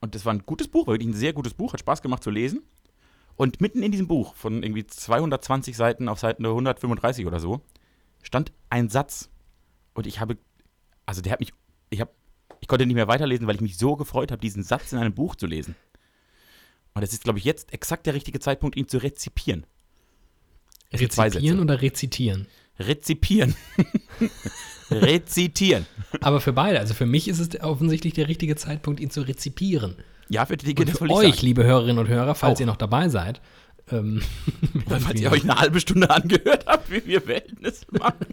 Und 0.00 0.14
das 0.14 0.24
war 0.24 0.32
ein 0.32 0.44
gutes 0.44 0.68
Buch, 0.68 0.86
wirklich 0.86 1.08
ein 1.08 1.14
sehr 1.14 1.32
gutes 1.32 1.54
Buch. 1.54 1.72
Hat 1.72 1.80
Spaß 1.80 2.02
gemacht 2.02 2.22
zu 2.22 2.30
lesen. 2.30 2.62
Und 3.34 3.60
mitten 3.60 3.82
in 3.82 3.90
diesem 3.90 4.08
Buch, 4.08 4.34
von 4.34 4.62
irgendwie 4.62 4.86
220 4.86 5.76
Seiten 5.76 6.08
auf 6.08 6.18
Seiten 6.20 6.44
135 6.44 7.26
oder 7.26 7.40
so, 7.40 7.62
stand 8.22 8.52
ein 8.68 8.88
Satz. 8.88 9.30
Und 9.94 10.06
ich 10.06 10.20
habe, 10.20 10.36
also 11.06 11.22
der 11.22 11.32
hat 11.32 11.40
mich, 11.40 11.52
ich 11.90 12.00
habe, 12.00 12.10
ich 12.60 12.68
konnte 12.68 12.86
nicht 12.86 12.94
mehr 12.94 13.08
weiterlesen, 13.08 13.46
weil 13.46 13.54
ich 13.54 13.60
mich 13.60 13.78
so 13.78 13.96
gefreut 13.96 14.32
habe, 14.32 14.40
diesen 14.40 14.62
Satz 14.62 14.92
in 14.92 14.98
einem 14.98 15.14
Buch 15.14 15.34
zu 15.34 15.46
lesen. 15.46 15.76
Und 16.94 17.02
es 17.02 17.12
ist, 17.12 17.24
glaube 17.24 17.38
ich, 17.38 17.44
jetzt 17.44 17.72
exakt 17.72 18.06
der 18.06 18.14
richtige 18.14 18.40
Zeitpunkt, 18.40 18.76
ihn 18.76 18.88
zu 18.88 18.98
rezipieren. 18.98 19.66
Rezipieren 20.92 21.60
oder 21.60 21.82
rezitieren? 21.82 22.46
Rezipieren. 22.78 23.54
Rezitieren. 24.90 25.86
Aber 26.20 26.40
für 26.40 26.52
beide, 26.52 26.78
also 26.78 26.94
für 26.94 27.06
mich 27.06 27.28
ist 27.28 27.40
es 27.40 27.60
offensichtlich 27.60 28.14
der 28.14 28.28
richtige 28.28 28.56
Zeitpunkt, 28.56 29.00
ihn 29.00 29.10
zu 29.10 29.20
rezipieren. 29.22 29.96
Ja, 30.28 30.46
für 30.46 30.56
die 30.56 30.74
Und 30.74 30.90
für 30.90 31.10
euch, 31.10 31.42
liebe 31.42 31.64
Hörerinnen 31.64 31.98
und 31.98 32.08
Hörer, 32.08 32.34
falls 32.34 32.56
Auch. 32.56 32.60
ihr 32.60 32.66
noch 32.66 32.76
dabei 32.76 33.08
seid, 33.08 33.40
ähm, 33.90 34.22
falls 34.88 35.14
ihr 35.20 35.30
euch 35.30 35.42
eine 35.42 35.58
halbe 35.58 35.80
Stunde 35.80 36.08
angehört 36.10 36.64
habt, 36.66 36.90
wie 36.90 37.04
wir 37.06 37.26
Wellness 37.26 37.86
machen. 37.90 38.26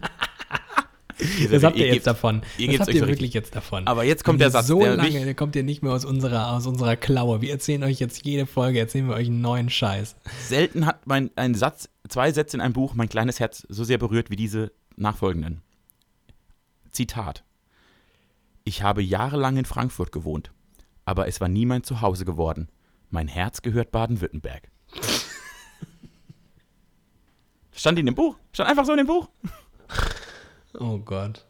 Das 1.50 1.62
habt 1.62 1.76
ihr 1.76 1.84
gebt- 1.84 1.94
jetzt 1.94 2.06
davon. 2.06 2.42
ihr 2.58 2.68
Das 2.72 2.80
habt 2.80 2.88
euch 2.90 2.94
ihr 2.96 3.00
so 3.00 3.06
wirklich 3.06 3.22
richtig. 3.28 3.34
jetzt 3.34 3.56
davon. 3.56 3.86
Aber 3.86 4.04
jetzt 4.04 4.22
kommt 4.24 4.40
der 4.40 4.50
Satz, 4.50 4.66
So 4.66 4.80
der 4.80 4.96
lange, 4.96 5.24
mich- 5.24 5.36
kommt 5.36 5.56
ihr 5.56 5.62
nicht 5.62 5.82
mehr 5.82 5.92
aus 5.92 6.04
unserer, 6.04 6.52
aus 6.52 6.66
unserer 6.66 6.96
Klaue. 6.96 7.40
Wir 7.40 7.50
erzählen 7.52 7.82
euch 7.84 7.98
jetzt 8.00 8.24
jede 8.26 8.44
Folge, 8.46 8.78
erzählen 8.78 9.08
wir 9.08 9.14
euch 9.14 9.28
einen 9.28 9.40
neuen 9.40 9.70
Scheiß. 9.70 10.16
Selten 10.46 10.84
hat 10.84 11.06
mein, 11.06 11.30
ein 11.36 11.54
Satz, 11.54 11.88
zwei 12.08 12.32
Sätze 12.32 12.56
in 12.58 12.60
einem 12.60 12.74
Buch 12.74 12.94
mein 12.94 13.08
kleines 13.08 13.40
Herz 13.40 13.66
so 13.68 13.82
sehr 13.84 13.98
berührt 13.98 14.28
wie 14.30 14.36
diese 14.36 14.72
nachfolgenden. 14.96 15.62
Zitat. 16.90 17.44
Ich 18.64 18.82
habe 18.82 19.02
jahrelang 19.02 19.56
in 19.56 19.64
Frankfurt 19.64 20.12
gewohnt, 20.12 20.50
aber 21.04 21.28
es 21.28 21.40
war 21.40 21.48
nie 21.48 21.66
mein 21.66 21.82
Zuhause 21.82 22.24
geworden. 22.24 22.68
Mein 23.10 23.28
Herz 23.28 23.62
gehört 23.62 23.90
Baden-Württemberg. 23.92 24.68
Stand 27.72 27.98
in 27.98 28.06
dem 28.06 28.14
Buch. 28.14 28.36
Stand 28.52 28.70
einfach 28.70 28.84
so 28.84 28.92
in 28.92 28.98
dem 28.98 29.06
Buch. 29.06 29.28
Oh 30.78 30.98
Gott. 30.98 31.44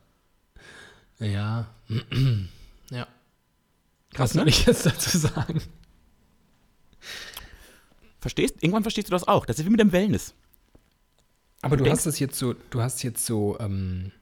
Ja. 1.19 1.67
ja. 2.91 3.07
Krass, 4.13 4.31
Was 4.31 4.33
soll 4.33 4.45
ne? 4.45 4.51
ich 4.51 4.67
jetzt 4.67 4.87
dazu 4.87 5.17
sagen? 5.19 5.61
Verstehst? 8.21 8.57
Irgendwann 8.63 8.83
verstehst 8.83 9.09
du 9.09 9.13
das 9.13 9.27
auch. 9.29 9.47
Das 9.47 9.59
ist 9.59 9.67
wie 9.67 9.71
mit 9.71 9.81
dem 9.81 9.93
Wellness. 9.93 10.35
Aber 11.63 11.77
Du 11.77 11.83
du, 11.83 11.85
denkst- 11.85 12.01
hast 12.01 12.07
es 12.07 12.19
jetzt 12.19 12.39
so, 12.39 12.55
du 12.71 12.81
hast 12.81 13.03
jetzt 13.03 13.25
so 13.25 13.59
ähm, 13.61 14.13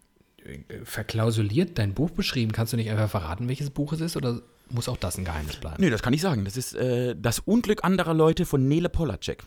äh, 0.45 0.85
verklausuliert 0.85 1.79
dein 1.79 1.95
Buch 1.95 2.11
beschrieben. 2.11 2.53
Kannst 2.53 2.73
du 2.73 2.77
nicht 2.77 2.91
einfach 2.91 3.11
verraten, 3.11 3.49
welches 3.49 3.71
Buch 3.71 3.93
es 3.93 4.01
ist 4.01 4.17
oder 4.17 4.41
muss 4.71 4.89
auch 4.89 4.97
das 4.97 5.19
ein 5.19 5.25
Geheimnis 5.25 5.57
bleiben? 5.57 5.77
Nee, 5.83 5.91
das 5.91 6.03
kann 6.03 6.13
ich 6.13 6.21
sagen. 6.21 6.45
Das 6.45 6.57
ist 6.57 6.75
äh, 6.75 7.15
Das 7.19 7.39
Unglück 7.41 7.85
anderer 7.85 8.15
Leute 8.15 8.47
von 8.47 8.67
Nele 8.67 8.89
Polacek. 8.89 9.45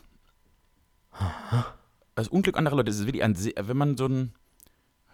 Das 2.14 2.28
Unglück 2.28 2.56
anderer 2.56 2.76
Leute. 2.76 2.90
Das 2.90 2.98
ist 3.00 3.06
wirklich 3.06 3.22
ein, 3.24 3.34
sehr- 3.34 3.54
wenn 3.68 3.76
man 3.76 3.96
so 3.96 4.06
ein, 4.06 4.32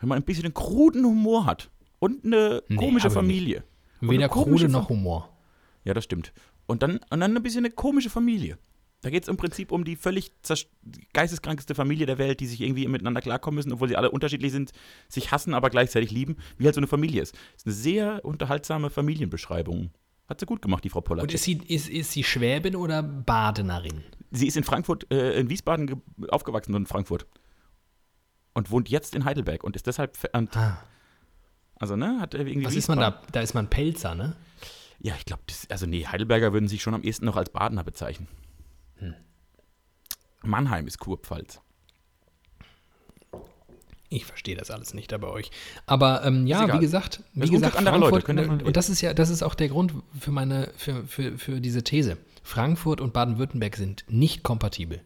wenn 0.05 0.09
man 0.11 0.19
ein 0.19 0.25
bisschen 0.25 0.45
einen 0.45 0.53
kruden 0.55 1.05
Humor 1.05 1.47
hat 1.47 1.71
und 1.99 2.25
eine 2.27 2.63
Nee, 2.69 2.77
komische 2.77 3.11
Familie. 3.11 3.65
Weder 4.01 4.29
Krude 4.29 4.69
noch 4.69 4.91
Humor. 4.91 5.31
Ja, 5.85 5.95
das 5.95 6.05
stimmt. 6.05 6.33
Und 6.67 6.83
dann, 6.83 7.01
und 7.11 7.21
dann 7.21 7.35
ein 7.35 7.43
bisschen 7.43 7.65
eine 7.65 7.71
komische 7.75 8.11
Familie. 8.11 8.59
Da 9.01 9.09
geht 9.11 9.23
es 9.23 9.29
im 9.29 9.37
Prinzip 9.39 9.73
um 9.73 9.85
die 9.85 9.97
völlig 9.97 10.31
geisteskrankeste 11.13 11.75
Familie 11.75 12.07
der 12.07 12.19
Welt, 12.19 12.41
die 12.41 12.47
sich 12.47 12.61
irgendwie 12.61 12.87
miteinander 12.89 13.21
klarkommen 13.21 13.57
müssen, 13.57 13.73
obwohl 13.73 13.89
sie 13.89 13.97
alle 13.97 14.11
unterschiedlich 14.11 14.53
sind, 14.53 14.73
sich 15.09 15.31
hassen, 15.33 15.55
aber 15.55 15.71
gleichzeitig 15.71 16.11
lieben, 16.11 16.37
wie 16.59 16.67
halt 16.67 16.75
so 16.75 16.81
eine 16.81 16.87
Familie 16.87 17.23
ist. 17.23 17.35
ist 17.57 17.67
eine 17.67 17.75
sehr 17.75 18.25
unterhaltsame 18.25 18.91
Familienbeschreibung. 18.91 19.91
Hat 20.29 20.41
sie 20.41 20.47
gut 20.47 20.63
gemacht, 20.63 20.85
die 20.85 20.89
Frau 20.91 21.01
Pollack. 21.03 21.23
Und 21.25 21.35
ist 21.35 21.45
sie, 21.45 21.61
ist, 21.69 21.89
ist 21.89 22.13
sie 22.13 22.25
Schwäbin 22.25 22.77
oder 22.77 23.03
Badenerin? 23.03 24.03
Sie 24.31 24.47
ist 24.47 24.57
in 24.57 24.65
Frankfurt, 24.65 25.11
äh, 25.13 25.39
in 25.39 25.51
Wiesbaden 25.51 25.87
ge- 25.87 25.97
aufgewachsen 26.29 26.75
und 26.75 26.83
in 26.83 26.87
Frankfurt. 26.87 27.27
Und 28.55 28.71
wohnt 28.71 28.89
jetzt 28.89 29.15
in 29.15 29.25
Heidelberg 29.25 29.65
und 29.65 29.77
ist 29.77 29.87
deshalb. 29.87 30.17
Ah. 30.33 30.79
also, 31.77 31.97
ne? 31.97 32.21
Hat 32.21 32.35
irgendwie 32.35 32.65
Was 32.65 32.77
ist 32.77 32.89
man 32.89 32.99
da? 32.99 33.21
Da 33.33 33.41
ist 33.41 33.55
man 33.55 33.69
Pelzer, 33.69 34.15
ne? 34.15 34.37
Ja, 35.01 35.15
ich 35.19 35.27
glaube, 35.27 35.43
also 35.69 35.87
nee, 35.87 36.07
Heidelberger 36.07 36.53
würden 36.53 36.69
sich 36.69 36.83
schon 36.83 36.95
am 36.95 37.03
ehesten 37.03 37.27
noch 37.27 37.37
als 37.37 37.51
Badener 37.51 37.85
bezeichnen. 37.85 38.29
Hm. 38.97 39.15
Mannheim 40.43 40.87
ist 40.87 40.99
Kurpfalz. 40.99 41.61
Ich 44.09 44.27
verstehe 44.27 44.55
das 44.55 44.71
alles 44.71 44.95
nicht 44.95 45.11
da 45.11 45.19
bei 45.19 45.29
euch. 45.29 45.51
Aber 45.87 46.25
ähm, 46.25 46.47
ja, 46.47 46.73
wie 46.73 46.79
gesagt, 46.79 47.23
wie 47.33 47.51
gesagt, 47.51 47.77
anderer 47.77 47.99
Leute, 47.99 48.33
mal- 48.33 48.63
und 48.63 48.77
das 48.77 48.89
ist 48.89 49.01
ja, 49.01 49.13
das 49.13 49.29
ist 49.29 49.43
auch 49.43 49.55
der 49.55 49.69
Grund 49.69 49.93
für 50.19 50.31
meine, 50.31 50.71
für, 50.77 51.05
für, 51.05 51.37
für 51.37 51.61
diese 51.61 51.83
These. 51.83 52.17
Frankfurt 52.45 53.01
und 53.01 53.13
Baden-Württemberg 53.13 53.77
sind 53.77 54.05
nicht 54.07 54.43
kompatibel. 54.43 55.01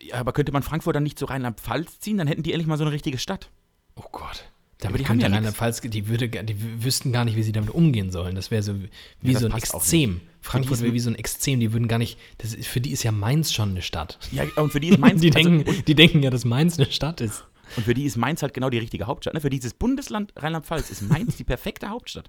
Ja, 0.00 0.16
aber 0.16 0.32
könnte 0.32 0.52
man 0.52 0.62
Frankfurt 0.62 0.96
dann 0.96 1.02
nicht 1.02 1.18
zu 1.18 1.24
Rheinland-Pfalz 1.26 2.00
ziehen? 2.00 2.18
Dann 2.18 2.26
hätten 2.26 2.42
die 2.42 2.52
endlich 2.52 2.66
mal 2.66 2.78
so 2.78 2.84
eine 2.84 2.92
richtige 2.92 3.18
Stadt. 3.18 3.50
Oh 3.96 4.04
Gott. 4.12 4.44
Aber 4.84 4.88
Damit 4.88 5.00
die 5.00 5.04
die 5.04 5.08
haben 5.10 5.20
ja. 5.20 5.28
Rheinland-Pfalz, 5.28 5.80
die, 5.82 6.08
würde, 6.08 6.28
gar- 6.28 6.42
die 6.42 6.54
wü- 6.54 6.82
wüssten 6.84 7.12
gar 7.12 7.24
nicht, 7.24 7.36
wie 7.36 7.42
sie 7.44 7.52
damit 7.52 7.70
umgehen 7.70 8.10
sollen. 8.10 8.34
Das 8.34 8.50
wäre 8.50 8.62
so 8.64 8.74
wie, 9.20 9.32
das 9.32 9.42
so 9.42 9.48
ein 9.48 9.52
Extrem. 9.56 10.20
Frankfurt 10.40 10.80
wäre 10.80 10.92
wie 10.92 10.98
so 11.00 11.08
ein 11.10 11.14
Extrem. 11.14 11.60
Die 11.60 11.72
würden 11.72 11.86
gar 11.86 11.98
nicht, 11.98 12.18
das 12.38 12.52
ist, 12.52 12.66
für 12.66 12.80
die 12.80 12.90
ist 12.90 13.04
ja 13.04 13.12
Mainz 13.12 13.52
schon 13.52 13.70
eine 13.70 13.82
Stadt. 13.82 14.18
Ja, 14.32 14.42
und 14.56 14.72
für 14.72 14.80
die 14.80 14.88
ist 14.88 14.98
Mainz, 14.98 15.20
Die 15.22 15.32
also, 15.34 15.48
denken, 15.48 15.84
die 15.86 15.94
denken 15.94 16.22
ja, 16.22 16.30
dass 16.30 16.44
Mainz 16.44 16.78
eine 16.80 16.90
Stadt 16.90 17.20
ist. 17.20 17.44
und 17.76 17.84
für 17.84 17.94
die 17.94 18.04
ist 18.04 18.16
Mainz 18.16 18.42
halt 18.42 18.54
genau 18.54 18.70
die 18.70 18.78
richtige 18.78 19.06
Hauptstadt. 19.06 19.34
Ne? 19.34 19.40
Für 19.40 19.50
dieses 19.50 19.72
Bundesland 19.74 20.32
Rheinland-Pfalz 20.36 20.90
ist 20.90 21.02
Mainz 21.02 21.36
die 21.36 21.44
perfekte 21.44 21.88
Hauptstadt. 21.90 22.28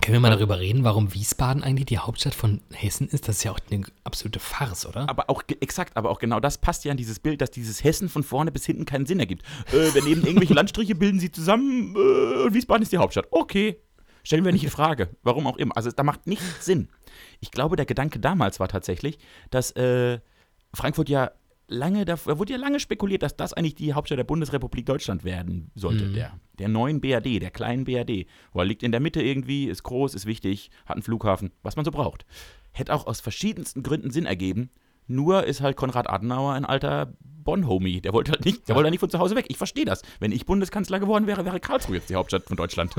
Können 0.00 0.14
wir 0.14 0.20
mal 0.20 0.30
darüber 0.30 0.58
reden, 0.58 0.84
warum 0.84 1.14
Wiesbaden 1.14 1.62
eigentlich 1.62 1.86
die 1.86 1.98
Hauptstadt 1.98 2.34
von 2.34 2.60
Hessen 2.72 3.08
ist? 3.08 3.26
Das 3.26 3.36
ist 3.36 3.44
ja 3.44 3.52
auch 3.52 3.58
eine 3.70 3.84
absolute 4.04 4.38
Farce, 4.38 4.86
oder? 4.86 5.08
Aber 5.08 5.30
auch, 5.30 5.42
exakt, 5.60 5.96
aber 5.96 6.10
auch 6.10 6.18
genau 6.18 6.40
das 6.40 6.58
passt 6.58 6.84
ja 6.84 6.90
an 6.90 6.98
dieses 6.98 7.20
Bild, 7.20 7.40
dass 7.40 7.50
dieses 7.50 7.82
Hessen 7.84 8.10
von 8.10 8.22
vorne 8.22 8.52
bis 8.52 8.66
hinten 8.66 8.84
keinen 8.84 9.06
Sinn 9.06 9.18
ergibt. 9.18 9.44
Äh, 9.72 9.94
wir 9.94 10.02
nehmen 10.02 10.26
irgendwelche 10.26 10.54
Landstriche, 10.54 10.94
bilden 10.94 11.20
sie 11.20 11.32
zusammen 11.32 11.94
äh, 11.96 12.44
und 12.44 12.54
Wiesbaden 12.54 12.82
ist 12.82 12.92
die 12.92 12.98
Hauptstadt. 12.98 13.28
Okay. 13.30 13.80
Stellen 14.24 14.44
wir 14.44 14.52
nicht 14.52 14.64
in 14.64 14.70
Frage. 14.70 15.10
Warum 15.22 15.46
auch 15.46 15.58
immer. 15.58 15.76
Also 15.76 15.90
da 15.90 16.02
macht 16.02 16.26
nichts 16.26 16.64
Sinn. 16.64 16.88
Ich 17.40 17.50
glaube, 17.50 17.76
der 17.76 17.86
Gedanke 17.86 18.18
damals 18.18 18.58
war 18.58 18.68
tatsächlich, 18.68 19.18
dass 19.50 19.70
äh, 19.72 20.18
Frankfurt 20.72 21.08
ja 21.08 21.30
lange, 21.68 22.04
da 22.04 22.16
wurde 22.26 22.52
ja 22.52 22.58
lange 22.58 22.80
spekuliert, 22.80 23.22
dass 23.22 23.36
das 23.36 23.52
eigentlich 23.52 23.74
die 23.74 23.92
Hauptstadt 23.94 24.18
der 24.18 24.24
Bundesrepublik 24.24 24.86
Deutschland 24.86 25.24
werden 25.24 25.70
sollte. 25.74 26.10
Der, 26.10 26.38
der 26.58 26.68
neuen 26.68 27.00
BRD, 27.00 27.40
der 27.40 27.50
kleinen 27.50 27.84
BRD. 27.84 28.26
Weil 28.52 28.68
liegt 28.68 28.82
in 28.82 28.92
der 28.92 29.00
Mitte 29.00 29.22
irgendwie, 29.22 29.66
ist 29.66 29.82
groß, 29.82 30.14
ist 30.14 30.26
wichtig, 30.26 30.70
hat 30.86 30.96
einen 30.96 31.02
Flughafen, 31.02 31.52
was 31.62 31.76
man 31.76 31.84
so 31.84 31.90
braucht. 31.90 32.26
Hätte 32.72 32.92
auch 32.92 33.06
aus 33.06 33.20
verschiedensten 33.20 33.82
Gründen 33.82 34.10
Sinn 34.10 34.26
ergeben. 34.26 34.70
Nur 35.06 35.44
ist 35.44 35.60
halt 35.60 35.76
Konrad 35.76 36.08
Adenauer 36.08 36.54
ein 36.54 36.64
alter 36.64 37.12
Bonn-Homie. 37.20 38.00
Der 38.00 38.12
wollte 38.12 38.32
halt 38.32 38.44
nicht, 38.44 38.68
der 38.68 38.74
wollte 38.74 38.86
halt 38.86 38.92
nicht 38.92 39.00
von 39.00 39.10
zu 39.10 39.18
Hause 39.18 39.36
weg. 39.36 39.46
Ich 39.48 39.58
verstehe 39.58 39.84
das. 39.84 40.02
Wenn 40.18 40.32
ich 40.32 40.46
Bundeskanzler 40.46 40.98
geworden 40.98 41.26
wäre, 41.26 41.44
wäre 41.44 41.60
Karlsruhe 41.60 41.96
jetzt 41.96 42.08
die 42.08 42.14
Hauptstadt 42.14 42.44
von 42.44 42.56
Deutschland. 42.56 42.94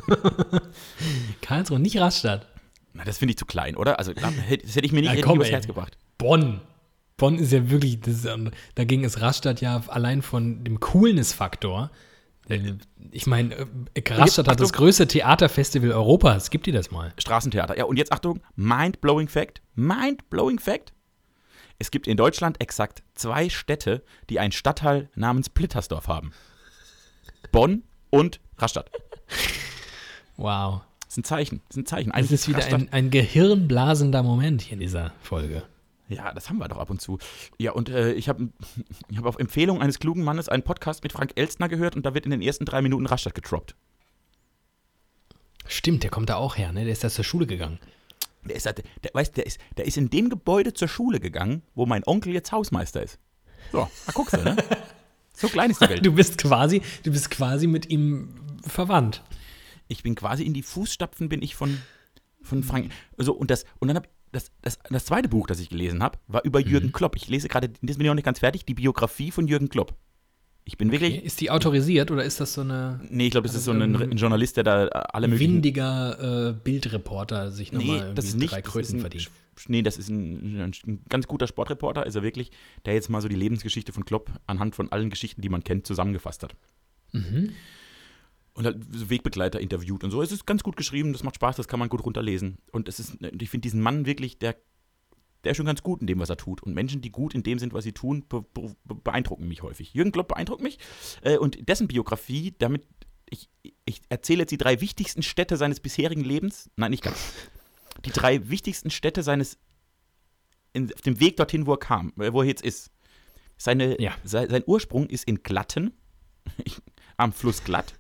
Karlsruhe, 1.42 1.80
nicht 1.80 1.98
Rastatt. 1.98 2.48
Na, 2.94 3.04
das 3.04 3.18
finde 3.18 3.32
ich 3.32 3.38
zu 3.38 3.46
klein, 3.46 3.76
oder? 3.76 4.00
Also, 4.00 4.14
das 4.14 4.34
hätte 4.48 4.86
ich 4.86 4.92
mir 4.92 5.02
nicht 5.02 5.16
Na, 5.16 5.22
komm, 5.22 5.38
übers. 5.38 5.50
Herz 5.50 5.68
gebracht. 5.68 5.98
Bonn. 6.18 6.62
Bonn 7.18 7.40
ist 7.40 7.52
ja 7.52 7.70
wirklich, 7.70 8.02
das 8.02 8.16
ist, 8.16 8.26
ähm, 8.26 8.52
da 8.76 8.84
ging 8.84 9.06
es 9.06 9.22
Rastatt 9.22 9.62
ja 9.62 9.82
allein 9.88 10.22
von 10.22 10.64
dem 10.64 10.80
Coolness-Faktor. 10.80 11.92
Ich 13.12 13.26
meine, 13.26 13.56
äh, 13.94 14.14
Rastatt 14.14 14.48
hat 14.48 14.60
das 14.60 14.74
größte 14.74 15.08
Theaterfestival 15.08 15.92
Europas. 15.92 16.50
Gib 16.50 16.64
dir 16.64 16.74
das 16.74 16.92
mal. 16.92 17.14
Straßentheater. 17.18 17.78
Ja, 17.78 17.86
und 17.86 17.98
jetzt 17.98 18.12
Achtung, 18.12 18.42
mind-blowing 18.56 19.30
Fact. 19.30 19.62
Mind-blowing 19.76 20.60
Fact. 20.60 20.94
Es 21.80 21.90
gibt 21.90 22.08
in 22.08 22.18
Deutschland 22.18 22.62
exakt 22.62 23.02
zwei 23.16 23.50
Städte, 23.50 24.04
die 24.30 24.40
einen 24.40 24.52
Stadtteil 24.52 25.10
namens 25.16 25.50
Plittersdorf 25.50 26.08
haben. 26.08 26.32
Bonn 27.52 27.84
und 28.10 28.40
Rastatt. 28.58 28.92
Wow. 30.38 30.82
Das 31.00 31.14
ist 31.14 31.18
ein 31.18 31.24
Zeichen. 31.24 31.62
Das 31.68 31.78
ist 31.78 31.84
ein 31.84 31.86
Zeichen. 31.86 32.10
Das 32.10 32.18
Eigentlich 32.18 32.32
ist 32.32 32.48
wieder 32.48 32.66
ein, 32.66 32.92
ein 32.92 33.10
gehirnblasender 33.10 34.22
Moment 34.22 34.62
hier 34.62 34.74
in 34.74 34.80
dieser 34.82 35.14
Folge. 35.22 35.64
Ja, 36.08 36.34
das 36.34 36.50
haben 36.50 36.58
wir 36.58 36.68
doch 36.68 36.78
ab 36.78 36.90
und 36.90 37.02
zu. 37.02 37.18
Ja, 37.58 37.72
und 37.72 37.90
äh, 37.90 38.14
ich 38.14 38.30
habe 38.30 38.50
ich 39.10 39.18
hab 39.18 39.26
auf 39.26 39.38
Empfehlung 39.38 39.82
eines 39.82 40.00
klugen 40.00 40.24
Mannes 40.24 40.50
einen 40.50 40.64
Podcast 40.64 41.04
mit 41.04 41.12
Frank 41.12 41.32
Elstner 41.36 41.70
gehört 41.70 41.96
und 41.96 42.06
da 42.06 42.14
wird 42.14 42.26
in 42.26 42.32
den 42.32 42.42
ersten 42.42 42.66
drei 42.66 42.82
Minuten 42.82 43.06
Rastatt 43.06 43.36
getroppt. 43.36 43.76
Stimmt, 45.68 46.04
der 46.04 46.12
kommt 46.12 46.30
da 46.30 46.36
auch 46.36 46.58
her, 46.58 46.72
ne? 46.72 46.84
Der 46.84 46.94
ist 46.94 47.04
da 47.04 47.10
zur 47.10 47.26
Schule 47.26 47.48
gegangen. 47.48 47.80
Der 48.44 48.56
ist, 48.56 48.66
der, 48.66 48.76
weißt, 49.14 49.36
der, 49.38 49.48
ist, 49.48 49.60
der 49.78 49.86
ist 49.86 49.98
in 49.98 50.12
dem 50.12 50.30
Gebäude 50.30 50.74
zur 50.74 50.88
Schule 50.88 51.20
gegangen, 51.20 51.64
wo 51.74 51.88
mein 51.88 52.04
Onkel 52.06 52.34
jetzt 52.34 52.52
Hausmeister 52.52 53.02
ist. 53.02 53.18
So, 53.72 53.90
da 54.06 54.12
guckst 54.12 54.34
du, 54.36 54.44
ne? 54.44 54.56
So 55.38 55.50
klein 55.50 55.70
ist 55.70 55.82
die 55.82 55.90
Welt. 55.90 56.06
Du 56.06 56.14
bist 56.14 56.38
quasi, 56.38 56.82
du 57.04 57.12
bist 57.12 57.30
quasi 57.30 57.68
mit 57.68 57.90
ihm 57.90 58.36
verwandt. 58.66 59.22
Ich 59.90 60.02
bin 60.02 60.16
quasi 60.16 60.44
in 60.44 60.54
die 60.54 60.64
Fußstapfen 60.64 61.28
bin 61.28 61.42
ich 61.42 61.56
von, 61.56 61.82
von 62.42 62.64
Frank. 62.64 62.94
So, 63.18 63.34
und 63.34 63.52
das, 63.52 63.66
und 63.80 63.90
dann 63.90 63.98
hab 63.98 64.08
das, 64.36 64.52
das, 64.62 64.78
das 64.90 65.06
zweite 65.06 65.30
Buch, 65.30 65.48
das 65.48 65.60
ich 65.60 65.70
gelesen 65.70 66.04
habe, 66.04 66.18
war 66.28 66.44
über 66.44 66.60
Mhm. 66.60 66.68
Jürgen 66.68 66.92
Klopp. 66.92 67.16
Ich 67.16 67.28
lese 67.28 67.48
gerade, 67.48 67.70
das 67.70 67.80
bin 67.80 67.90
ich 67.90 67.98
noch 68.08 68.14
nicht 68.16 68.26
ganz 68.26 68.40
fertig, 68.40 68.66
die 68.66 68.74
Biografie 68.76 69.32
von 69.32 69.48
Jürgen 69.48 69.70
Klopp. 69.70 69.96
Ich 70.68 70.78
bin 70.78 70.92
wirklich. 70.92 71.24
Ist 71.24 71.42
die 71.42 71.52
autorisiert 71.52 72.10
oder 72.10 72.24
ist 72.24 72.40
das 72.40 72.54
so 72.54 72.62
eine 72.62 73.00
Nee, 73.10 73.26
ich 73.26 73.32
glaube, 73.32 73.48
das 73.48 73.56
ist 73.56 73.66
so 73.66 73.72
ein, 73.72 73.82
ein 73.96 74.18
Journalist, 74.18 74.58
der 74.58 74.64
da 74.64 74.86
äh, 74.88 74.90
alle 74.94 75.28
möglichen. 75.28 75.54
windiger 75.56 76.50
äh, 76.50 76.54
Bildreporter 76.54 77.52
sich 77.52 77.72
nochmal 77.72 78.08
Nee, 78.10 78.14
das 78.16 78.26
ist 78.26 78.38
nicht. 78.38 78.52
drei 78.52 78.62
Kröten 78.64 78.96
ein, 78.96 79.02
verdient? 79.02 79.30
nee, 79.68 79.84
das 79.84 79.98
ist 79.98 80.10
ein, 80.10 80.60
ein, 80.62 80.72
ein 80.88 81.04
ganz 81.08 81.28
guter 81.28 81.46
Sportreporter, 81.48 82.06
ist 82.06 82.16
er 82.16 82.24
wirklich, 82.24 82.50
der 82.86 82.96
jetzt 82.96 83.10
mal 83.10 83.22
so 83.22 83.28
die 83.28 83.36
Lebensgeschichte 83.36 83.94
von 83.94 84.06
Klopp 84.06 84.32
anhand 84.48 84.76
von 84.76 84.92
allen 84.92 85.10
Geschichten, 85.12 85.42
die 85.42 85.50
man 85.50 85.64
kennt, 85.64 85.86
zusammengefasst 85.86 86.42
hat. 86.44 86.56
Mhm. 87.14 87.52
Und 88.56 88.66
halt 88.66 88.78
Wegbegleiter 89.10 89.60
interviewt 89.60 90.04
und 90.06 90.12
so. 90.12 90.22
Es 90.22 90.32
ist 90.32 90.46
ganz 90.48 90.64
gut 90.64 90.78
geschrieben, 90.78 91.12
das 91.12 91.24
macht 91.24 91.36
Spaß, 91.36 91.58
das 91.58 91.68
kann 91.68 91.80
man 91.80 91.90
gut 91.90 92.06
runterlesen. 92.06 92.58
Und 92.72 92.88
es 92.88 93.00
ist, 93.00 93.18
ich 93.22 93.50
finde 93.50 93.64
diesen 93.64 93.82
Mann 93.82 94.06
wirklich, 94.06 94.40
der, 94.40 94.56
der 95.44 95.52
ist 95.52 95.58
schon 95.58 95.66
ganz 95.66 95.84
gut 95.84 96.00
in 96.00 96.08
dem, 96.08 96.20
was 96.20 96.30
er 96.30 96.38
tut. 96.38 96.64
Und 96.64 96.74
Menschen, 96.74 97.02
die 97.02 97.12
gut 97.12 97.36
in 97.36 97.44
dem 97.44 97.60
sind, 97.60 97.74
was 97.74 97.84
sie 97.84 97.92
tun, 97.92 98.26
be 98.30 98.44
be 98.54 98.74
beeindrucken 98.86 99.48
mich 99.50 99.62
häufig. 99.62 99.94
Jürgen 99.94 100.14
Klopp 100.14 100.30
beeindruckt 100.30 100.62
mich. 100.64 100.80
Äh, 101.22 101.38
und 101.38 101.68
dessen 101.68 101.88
Biografie, 101.90 102.56
damit, 102.58 102.88
ich, 103.30 103.50
ich 103.84 104.02
erzähle 104.08 104.44
jetzt 104.44 104.52
die 104.52 104.58
drei 104.58 104.80
wichtigsten 104.80 105.22
Städte 105.22 105.58
seines 105.58 105.82
bisherigen 105.82 106.24
Lebens. 106.24 106.70
Nein, 106.78 106.92
nicht 106.92 107.04
ganz. 107.04 107.18
Die 108.06 108.12
drei 108.12 108.50
wichtigsten 108.50 108.90
Städte 108.90 109.22
seines, 109.22 109.58
in, 110.72 110.94
auf 110.94 111.02
dem 111.02 111.20
Weg 111.20 111.36
dorthin, 111.36 111.66
wo 111.68 111.74
er 111.74 111.80
kam, 111.80 112.14
äh, 112.20 112.32
wo 112.32 112.42
er 112.42 112.48
jetzt 112.48 112.64
ist. 112.64 112.90
Seine, 113.58 114.00
Ja. 114.02 114.16
sein, 114.24 114.50
sein 114.50 114.64
Ursprung 114.66 115.08
ist 115.08 115.26
in 115.26 115.44
Glatten, 115.44 115.92
am 117.18 117.34
Fluss 117.34 117.64
Glatt. 117.66 117.96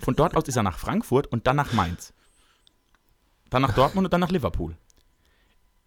Von 0.00 0.14
dort 0.16 0.36
aus 0.36 0.44
ist 0.48 0.56
er 0.56 0.62
nach 0.62 0.78
Frankfurt 0.78 1.26
und 1.26 1.46
dann 1.46 1.56
nach 1.56 1.72
Mainz. 1.72 2.12
Dann 3.50 3.62
nach 3.62 3.74
Dortmund 3.74 4.06
und 4.06 4.12
dann 4.12 4.20
nach 4.20 4.30
Liverpool. 4.30 4.76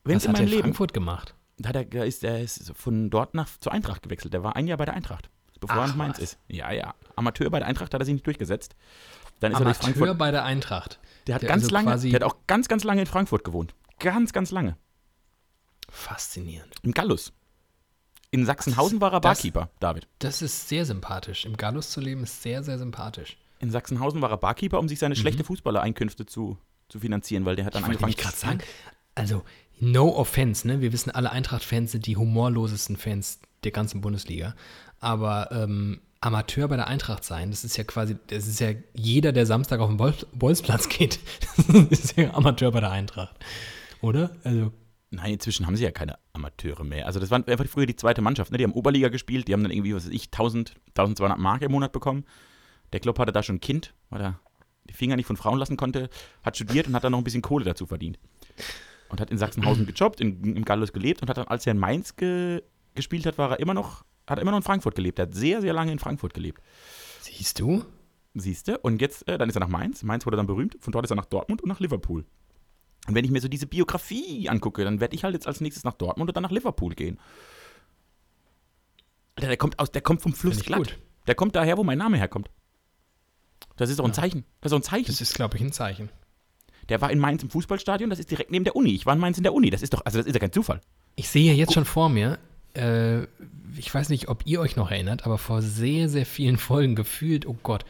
Wenn 0.04 0.16
Was 0.16 0.28
hat 0.28 0.36
er 0.38 0.44
in 0.44 0.50
Leben. 0.50 0.62
Frankfurt 0.64 0.94
gemacht? 0.94 1.36
Da 1.58 1.70
hat 1.70 1.76
er, 1.76 1.92
er 1.94 2.06
ist, 2.06 2.24
er 2.24 2.42
ist 2.42 2.72
von 2.76 3.10
dort 3.10 3.34
nach 3.34 3.50
zur 3.60 3.72
Eintracht 3.74 4.02
gewechselt. 4.04 4.34
Der 4.34 4.44
war 4.44 4.56
ein 4.56 4.68
Jahr 4.68 4.78
bei 4.78 4.86
der 4.86 4.94
Eintracht, 4.94 5.30
bevor 5.60 5.78
er 5.78 5.84
Ach, 5.84 5.88
nach 5.90 5.96
Mainz 5.96 6.18
was. 6.18 6.24
ist. 6.24 6.40
Ja, 6.48 6.72
ja. 6.72 6.94
Amateur 7.16 7.50
bei 7.50 7.60
der 7.60 7.68
Eintracht 7.68 7.94
hat 7.94 8.02
er 8.02 8.06
sich 8.06 8.14
nicht 8.14 8.26
durchgesetzt. 8.26 8.76
Dann 9.42 9.52
ist 9.52 9.60
er 9.60 9.66
durch 9.66 9.78
Amateur 9.80 9.94
Frankfurt. 9.94 10.18
bei 10.18 10.32
der 10.32 10.46
Eintracht. 10.46 11.00
Der 11.28 11.36
hat 11.36 11.42
der 11.42 11.50
ganz 11.50 11.64
also 11.64 11.74
lange, 11.76 11.98
der 12.00 12.14
hat 12.14 12.24
auch 12.24 12.38
ganz, 12.48 12.68
ganz 12.70 12.84
lange 12.86 13.02
in 13.02 13.08
Frankfurt 13.08 13.44
gewohnt. 13.44 13.74
Ganz, 14.00 14.32
ganz 14.32 14.52
lange. 14.52 14.78
Faszinierend. 15.90 16.76
Im 16.84 16.94
Gallus. 16.94 17.34
In 18.32 18.46
Sachsenhausen 18.46 19.02
war 19.02 19.12
er 19.14 19.20
Das- 19.22 19.38
Barkeeper, 19.40 19.70
David. 19.80 20.08
Das 20.20 20.42
ist 20.42 20.70
sehr 20.70 20.86
sympathisch. 20.86 21.46
Im 21.46 21.58
Gallus 21.58 21.90
zu 21.90 22.00
leben 22.00 22.24
ist 22.24 22.42
sehr, 22.42 22.64
sehr 22.64 22.78
sympathisch. 22.78 23.38
In 23.60 23.72
Sachsenhausen 23.72 24.22
war 24.22 24.32
er 24.32 24.38
Barkeeper, 24.38 24.80
um 24.80 24.88
sich 24.88 25.00
seine 25.00 25.16
schlechte 25.16 25.44
Fußballereinkünfte 25.44 26.26
zu, 26.26 26.58
zu 26.88 27.00
finanzieren, 27.00 27.46
weil 27.46 27.56
der 27.56 27.66
hat 27.66 27.76
dann 27.76 27.84
Mhm. 27.84 27.92
Ich 27.92 28.04
angefangen 28.04 28.12
nämlich 28.12 28.24
gerade 28.24 28.38
sagen, 28.38 28.60
also 29.16 29.44
no 29.80 30.16
offense, 30.16 30.68
ne? 30.68 30.82
Wir 30.82 30.94
wissen 30.94 31.12
alle, 31.12 31.32
Eintracht-Fans 31.32 31.92
sind 31.92 32.06
die 32.06 32.18
humorlosesten 32.18 32.96
Fans 32.98 33.40
der 33.64 33.72
ganzen 33.72 34.02
Bundesliga. 34.02 34.56
Aber 35.00 35.52
ähm, 35.52 36.02
Amateur 36.22 36.68
bei 36.68 36.76
der 36.76 36.88
Eintracht 36.88 37.24
sein, 37.24 37.52
das 37.52 37.64
ist 37.64 37.78
ja 37.78 37.84
quasi, 37.84 38.18
das 38.28 38.48
ist 38.48 38.60
ja 38.60 38.72
jeder, 38.94 39.32
der 39.32 39.46
Samstag 39.46 39.80
auf 39.80 39.90
den 39.90 39.98
Bol 39.98 40.14
Bolzplatz 40.34 40.90
geht, 40.90 41.20
das 41.56 41.68
ist 41.90 42.18
ja 42.18 42.34
Amateur 42.34 42.72
bei 42.72 42.82
der 42.82 42.92
Eintracht. 42.92 43.36
Oder? 44.02 44.32
Also, 44.44 44.72
Nein, 45.12 45.34
inzwischen 45.34 45.66
haben 45.66 45.76
sie 45.76 45.84
ja 45.84 45.92
keine 45.92 46.20
Amateure 46.34 46.84
mehr. 46.84 47.08
Also 47.08 47.20
das 47.20 47.32
war 47.32 47.38
einfach 47.48 47.66
früher 47.66 47.88
die 47.88 47.96
zweite 47.96 48.22
Mannschaft. 48.22 48.52
Ne? 48.52 48.60
Die 48.60 48.64
haben 48.64 48.74
Oberliga 48.74 49.10
gespielt, 49.10 49.48
die 49.48 49.54
haben 49.54 49.64
dann 49.64 49.72
irgendwie, 49.72 49.96
was 49.96 50.06
weiß 50.06 50.14
ich, 50.14 50.26
1000, 50.26 50.76
1200 50.90 51.40
Mark 51.40 51.64
im 51.64 51.72
Monat 51.72 51.92
bekommen. 51.92 52.26
Der 52.94 53.00
Klopp 53.00 53.20
hatte 53.20 53.32
da 53.32 53.44
schon 53.44 53.58
ein 53.58 53.62
Kind, 53.62 53.94
weil 54.10 54.22
er 54.22 54.40
die 54.90 54.94
Finger 54.94 55.16
nicht 55.16 55.28
von 55.28 55.38
Frauen 55.38 55.60
lassen 55.60 55.78
konnte, 55.78 56.10
hat 56.44 56.56
studiert 56.56 56.88
und 56.88 56.96
hat 56.96 57.04
dann 57.04 57.12
noch 57.12 57.20
ein 57.20 57.24
bisschen 57.24 57.42
Kohle 57.42 57.66
dazu 57.66 57.86
verdient. 57.86 58.20
Und 59.10 59.22
hat 59.22 59.32
in 59.32 59.38
Sachsenhausen 59.38 59.86
gejobbt, 59.88 60.20
in, 60.20 60.56
im 60.56 60.66
Gallus 60.66 60.94
gelebt 60.94 61.22
und 61.22 61.30
hat 61.30 61.38
dann, 61.38 61.48
als 61.48 61.66
er 61.66 61.72
in 61.72 61.80
Mainz 61.80 62.16
ge, 62.16 62.64
gespielt 62.96 63.26
hat, 63.26 63.38
war 63.38 63.52
er 63.52 63.60
immer 63.60 63.74
noch, 63.74 64.04
hat 64.28 64.40
er 64.40 64.42
immer 64.42 64.52
noch 64.52 64.58
in 64.58 64.64
Frankfurt 64.64 64.96
gelebt. 64.96 65.20
Er 65.20 65.28
hat 65.28 65.36
sehr, 65.36 65.62
sehr 65.62 65.74
lange 65.74 65.92
in 65.92 66.00
Frankfurt 66.00 66.34
gelebt. 66.34 66.62
siehst 67.22 67.60
du? 67.60 67.86
Siehst 68.36 68.68
du? 68.68 68.78
Und 68.80 69.02
jetzt, 69.02 69.28
äh, 69.28 69.38
dann 69.38 69.50
ist 69.50 69.56
er 69.56 69.62
nach 69.62 69.68
Mainz. 69.68 70.04
Mainz 70.04 70.26
wurde 70.26 70.38
dann 70.38 70.48
berühmt. 70.48 70.78
Von 70.80 70.92
dort 70.92 71.06
ist 71.06 71.12
er 71.12 71.16
nach 71.16 71.26
Dortmund 71.26 71.62
und 71.62 71.70
nach 71.70 71.80
Liverpool. 71.80 72.26
Und 73.08 73.16
wenn 73.16 73.26
ich 73.26 73.32
mir 73.32 73.42
so 73.42 73.48
diese 73.48 73.66
Biografie 73.66 74.50
angucke, 74.50 74.84
dann 74.84 75.00
werde 75.00 75.16
ich 75.16 75.24
halt 75.24 75.34
jetzt 75.34 75.48
als 75.48 75.62
nächstes 75.62 75.84
nach 75.84 75.94
Dortmund 75.94 76.30
und 76.30 76.36
dann 76.36 76.44
nach 76.44 76.52
Liverpool 76.52 76.94
gehen. 76.94 77.20
Alter, 79.36 79.48
der 79.48 79.58
kommt 79.58 79.80
aus, 79.80 79.92
der 79.92 80.02
kommt 80.02 80.22
vom 80.22 80.34
Fluss 80.34 80.62
glatt. 80.62 80.78
gut. 80.78 81.00
Der 81.28 81.36
kommt 81.36 81.56
daher, 81.56 81.78
wo 81.78 81.84
mein 81.84 81.98
Name 81.98 82.18
herkommt. 82.18 82.50
Das 83.80 83.90
ist 83.90 84.00
doch 84.00 84.06
ein 84.06 84.14
Zeichen. 84.14 84.44
Das 84.60 84.72
ist 84.72 84.74
doch 84.74 84.80
ein 84.80 84.84
Zeichen. 84.84 85.08
Das 85.08 85.22
ist, 85.22 85.34
glaube 85.34 85.56
ich, 85.56 85.64
ein 85.64 85.72
Zeichen. 85.72 86.10
Der 86.90 87.00
war 87.00 87.12
in 87.12 87.20
Mainz 87.20 87.44
im 87.44 87.50
Fußballstadion, 87.50 88.10
das 88.10 88.20
ist 88.20 88.30
direkt 88.30 88.52
neben 88.52 88.66
der 88.66 88.76
Uni. 88.76 88.94
Ich 88.94 89.06
war 89.06 89.14
in 89.14 89.20
Mainz 89.20 89.38
in 89.38 89.44
der 89.44 89.54
Uni. 89.54 89.70
Das 89.70 89.82
ist 89.82 89.94
doch, 89.94 90.04
also 90.06 90.18
das 90.18 90.28
ist 90.28 90.34
ja 90.34 90.40
kein 90.40 90.52
Zufall. 90.52 90.82
Ich 91.16 91.30
sehe 91.30 91.54
jetzt 91.54 91.74
schon 91.74 91.86
vor 91.86 92.10
mir, 92.10 92.40
äh, 92.76 93.22
ich 93.78 93.94
weiß 93.94 94.10
nicht, 94.10 94.28
ob 94.28 94.46
ihr 94.46 94.60
euch 94.60 94.76
noch 94.76 94.92
erinnert, 94.92 95.26
aber 95.26 95.38
vor 95.38 95.62
sehr, 95.62 96.10
sehr 96.10 96.26
vielen 96.26 96.58
Folgen 96.58 96.96
gefühlt, 96.96 97.46
oh 97.46 97.56
Gott, 97.64 97.86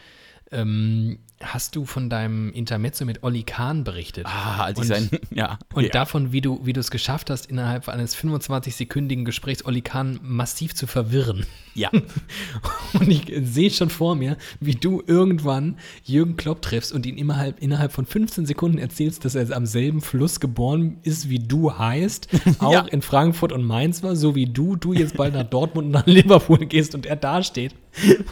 ähm, 0.51 1.19
hast 1.41 1.75
du 1.77 1.85
von 1.85 2.09
deinem 2.09 2.51
Intermezzo 2.51 3.05
mit 3.05 3.23
Olli 3.23 3.43
Kahn 3.43 3.85
berichtet. 3.85 4.25
Ah, 4.25 4.63
als 4.65 4.77
ich 4.79 4.81
Und- 4.91 5.09
sein, 5.09 5.09
ja. 5.31 5.57
Und 5.73 5.83
ja. 5.85 5.89
davon, 5.91 6.31
wie 6.33 6.41
du, 6.41 6.59
wie 6.65 6.73
du 6.73 6.79
es 6.81 6.91
geschafft 6.91 7.29
hast, 7.29 7.45
innerhalb 7.45 7.87
eines 7.87 8.17
25-sekündigen 8.17 9.23
Gesprächs 9.23 9.63
Olli 9.65 9.81
Kahn 9.81 10.19
massiv 10.21 10.75
zu 10.75 10.85
verwirren. 10.87 11.45
ja. 11.75 11.89
Und 12.93 13.07
ich 13.09 13.31
sehe 13.43 13.69
schon 13.69 13.89
vor 13.89 14.15
mir, 14.15 14.35
wie 14.59 14.73
du 14.75 15.01
irgendwann 15.05 15.77
Jürgen 16.03 16.35
Klopp 16.35 16.61
triffst 16.63 16.91
und 16.91 17.05
ihn 17.05 17.17
innerhalb, 17.17 17.61
innerhalb 17.61 17.91
von 17.91 18.05
15 18.05 18.45
Sekunden 18.47 18.79
erzählst, 18.79 19.23
dass 19.23 19.35
er 19.35 19.55
am 19.55 19.65
selben 19.67 20.01
Fluss 20.01 20.39
geboren 20.39 20.97
ist, 21.03 21.29
wie 21.29 21.39
du 21.39 21.77
heißt, 21.77 22.27
auch 22.59 22.73
Ja. 22.73 22.81
in 22.87 23.01
Frankfurt 23.03 23.51
und 23.53 23.63
Mainz 23.63 24.01
war, 24.03 24.15
so 24.15 24.33
wie 24.35 24.47
du, 24.47 24.75
du 24.75 24.91
jetzt 24.93 25.15
bald 25.15 25.35
nach 25.35 25.43
Dortmund 25.43 25.85
und 25.85 25.91
nach 25.91 26.07
Liverpool 26.07 26.65
gehst 26.65 26.95
und 26.95 27.05
er 27.05 27.15
dasteht 27.15 27.75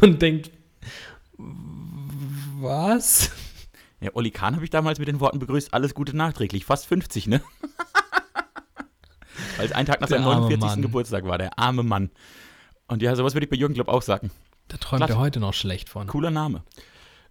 und 0.02 0.22
denkt, 0.22 0.50
was? 2.62 3.32
Ja, 4.00 4.12
Olli 4.14 4.32
Kahn 4.32 4.56
habe 4.56 4.64
ich 4.64 4.70
damals 4.70 5.00
mit 5.00 5.08
den 5.08 5.20
Worten 5.20 5.40
begrüßt, 5.40 5.74
alles 5.74 5.96
Gute 5.96 6.16
nachträglich, 6.16 6.66
fast 6.66 6.86
50, 6.86 7.28
ne? 7.28 7.42
Weil 9.58 9.66
es 9.66 9.72
ein 9.72 9.86
Tag 9.86 10.02
nach 10.02 10.08
seinem 10.08 10.28
arme 10.28 10.42
49. 10.42 10.70
Mann. 10.70 10.82
Geburtstag 10.82 11.26
war, 11.26 11.38
der 11.38 11.58
arme 11.58 11.84
Mann. 11.84 12.12
Und 12.88 13.02
ja, 13.02 13.16
sowas 13.16 13.34
würde 13.34 13.46
ich 13.46 13.50
bei 13.50 13.58
Jürgen 13.58 13.74
Klopp 13.74 13.88
auch 13.88 14.02
sagen. 14.02 14.32
Da 14.68 14.78
träumt 14.78 15.00
Klasse. 15.00 15.14
er 15.14 15.20
heute 15.20 15.40
noch 15.40 15.54
schlecht 15.54 15.90
von. 15.90 16.08
Cooler 16.08 16.32
Name. 16.32 16.64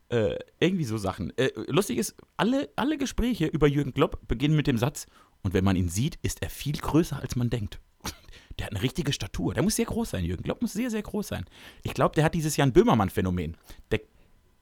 Äh, 0.09 0.37
irgendwie 0.61 0.85
so 0.85 0.99
Sachen. 0.99 1.37
Äh, 1.37 1.51
lustig 1.69 1.99
ist, 1.99 2.17
alle, 2.37 2.69
alle 2.77 2.99
Gespräche 2.99 3.47
über 3.47 3.67
Jürgen 3.67 3.95
Klopp 3.95 4.27
beginnen 4.27 4.57
mit 4.57 4.67
dem 4.67 4.79
Satz, 4.79 5.07
und 5.43 5.55
wenn 5.55 5.65
man 5.65 5.77
ihn 5.77 5.89
sieht, 5.89 6.19
ist 6.23 6.43
er 6.43 6.51
viel 6.51 6.77
größer, 6.77 7.21
als 7.21 7.37
man 7.37 7.51
denkt. 7.51 7.79
Der 8.59 8.67
hat 8.67 8.73
eine 8.73 8.83
richtige 8.83 9.13
Statur. 9.13 9.55
Der 9.55 9.63
muss 9.63 9.77
sehr 9.77 9.85
groß 9.85 10.11
sein, 10.11 10.25
Jürgen 10.25 10.43
Klopp 10.43 10.63
muss 10.63 10.73
sehr, 10.73 10.91
sehr 10.91 11.03
groß 11.03 11.29
sein. 11.29 11.45
Ich 11.83 11.95
glaube, 11.95 12.15
der 12.15 12.25
hat 12.25 12.35
dieses 12.35 12.57
Jan 12.57 12.73
Böhmermann-Phänomen. 12.73 13.57
Der, 13.91 14.01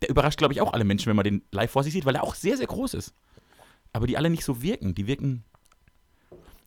der 0.05 0.11
überrascht, 0.11 0.39
glaube 0.39 0.53
ich, 0.53 0.61
auch 0.61 0.73
alle 0.73 0.85
Menschen, 0.85 1.09
wenn 1.09 1.17
man 1.17 1.25
den 1.25 1.43
live 1.51 1.71
vor 1.71 1.83
sich 1.83 1.93
sieht, 1.93 2.05
weil 2.05 2.15
er 2.15 2.23
auch 2.23 2.35
sehr, 2.35 2.57
sehr 2.57 2.67
groß 2.67 2.95
ist. 2.95 3.15
Aber 3.93 4.07
die 4.07 4.17
alle 4.17 4.29
nicht 4.31 4.45
so 4.45 4.61
wirken. 4.61 4.95
Die 4.95 5.07
wirken. 5.07 5.45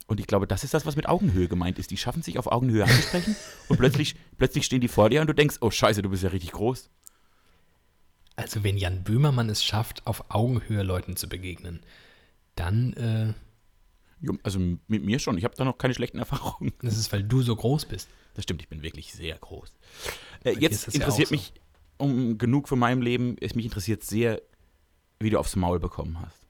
Und 0.06 0.18
ich 0.18 0.26
glaube, 0.26 0.46
das 0.46 0.64
ist 0.64 0.74
das, 0.74 0.86
was 0.86 0.96
mit 0.96 1.08
Augenhöhe 1.08 1.48
gemeint 1.48 1.78
ist. 1.78 1.90
Die 1.90 1.96
schaffen 1.96 2.22
sich 2.22 2.38
auf 2.38 2.46
Augenhöhe 2.50 2.84
anzusprechen 2.84 3.36
und 3.68 3.76
plötzlich, 3.76 4.16
plötzlich 4.38 4.64
stehen 4.64 4.80
die 4.80 4.88
vor 4.88 5.10
dir 5.10 5.20
und 5.20 5.26
du 5.28 5.34
denkst, 5.34 5.58
oh 5.60 5.70
Scheiße, 5.70 6.02
du 6.02 6.08
bist 6.08 6.22
ja 6.22 6.30
richtig 6.30 6.52
groß. 6.52 6.90
Also 8.34 8.64
wenn 8.64 8.76
Jan 8.76 9.04
Böhmermann 9.04 9.50
es 9.50 9.62
schafft, 9.62 10.06
auf 10.06 10.30
Augenhöhe 10.30 10.82
Leuten 10.82 11.16
zu 11.16 11.28
begegnen, 11.28 11.80
dann 12.56 12.92
äh, 12.94 13.34
Also 14.42 14.58
mit 14.58 15.04
mir 15.04 15.18
schon. 15.18 15.36
Ich 15.38 15.44
habe 15.44 15.54
da 15.56 15.64
noch 15.64 15.78
keine 15.78 15.94
schlechten 15.94 16.18
Erfahrungen. 16.18 16.72
das 16.82 16.96
ist, 16.96 17.12
weil 17.12 17.22
du 17.22 17.42
so 17.42 17.54
groß 17.54 17.84
bist. 17.84 18.08
Das 18.34 18.44
stimmt, 18.44 18.62
ich 18.62 18.68
bin 18.68 18.82
wirklich 18.82 19.12
sehr 19.12 19.36
groß. 19.36 19.72
Äh, 20.44 20.52
jetzt 20.58 20.86
das 20.86 20.94
ja 20.94 21.00
interessiert 21.00 21.28
auch 21.28 21.44
so. 21.44 21.67
Um 21.98 22.38
genug 22.38 22.68
von 22.68 22.78
meinem 22.78 23.02
Leben. 23.02 23.36
Es 23.40 23.54
mich 23.54 23.66
interessiert 23.66 24.02
sehr, 24.02 24.40
wie 25.20 25.30
du 25.30 25.38
aufs 25.38 25.56
Maul 25.56 25.78
bekommen 25.78 26.18
hast. 26.20 26.40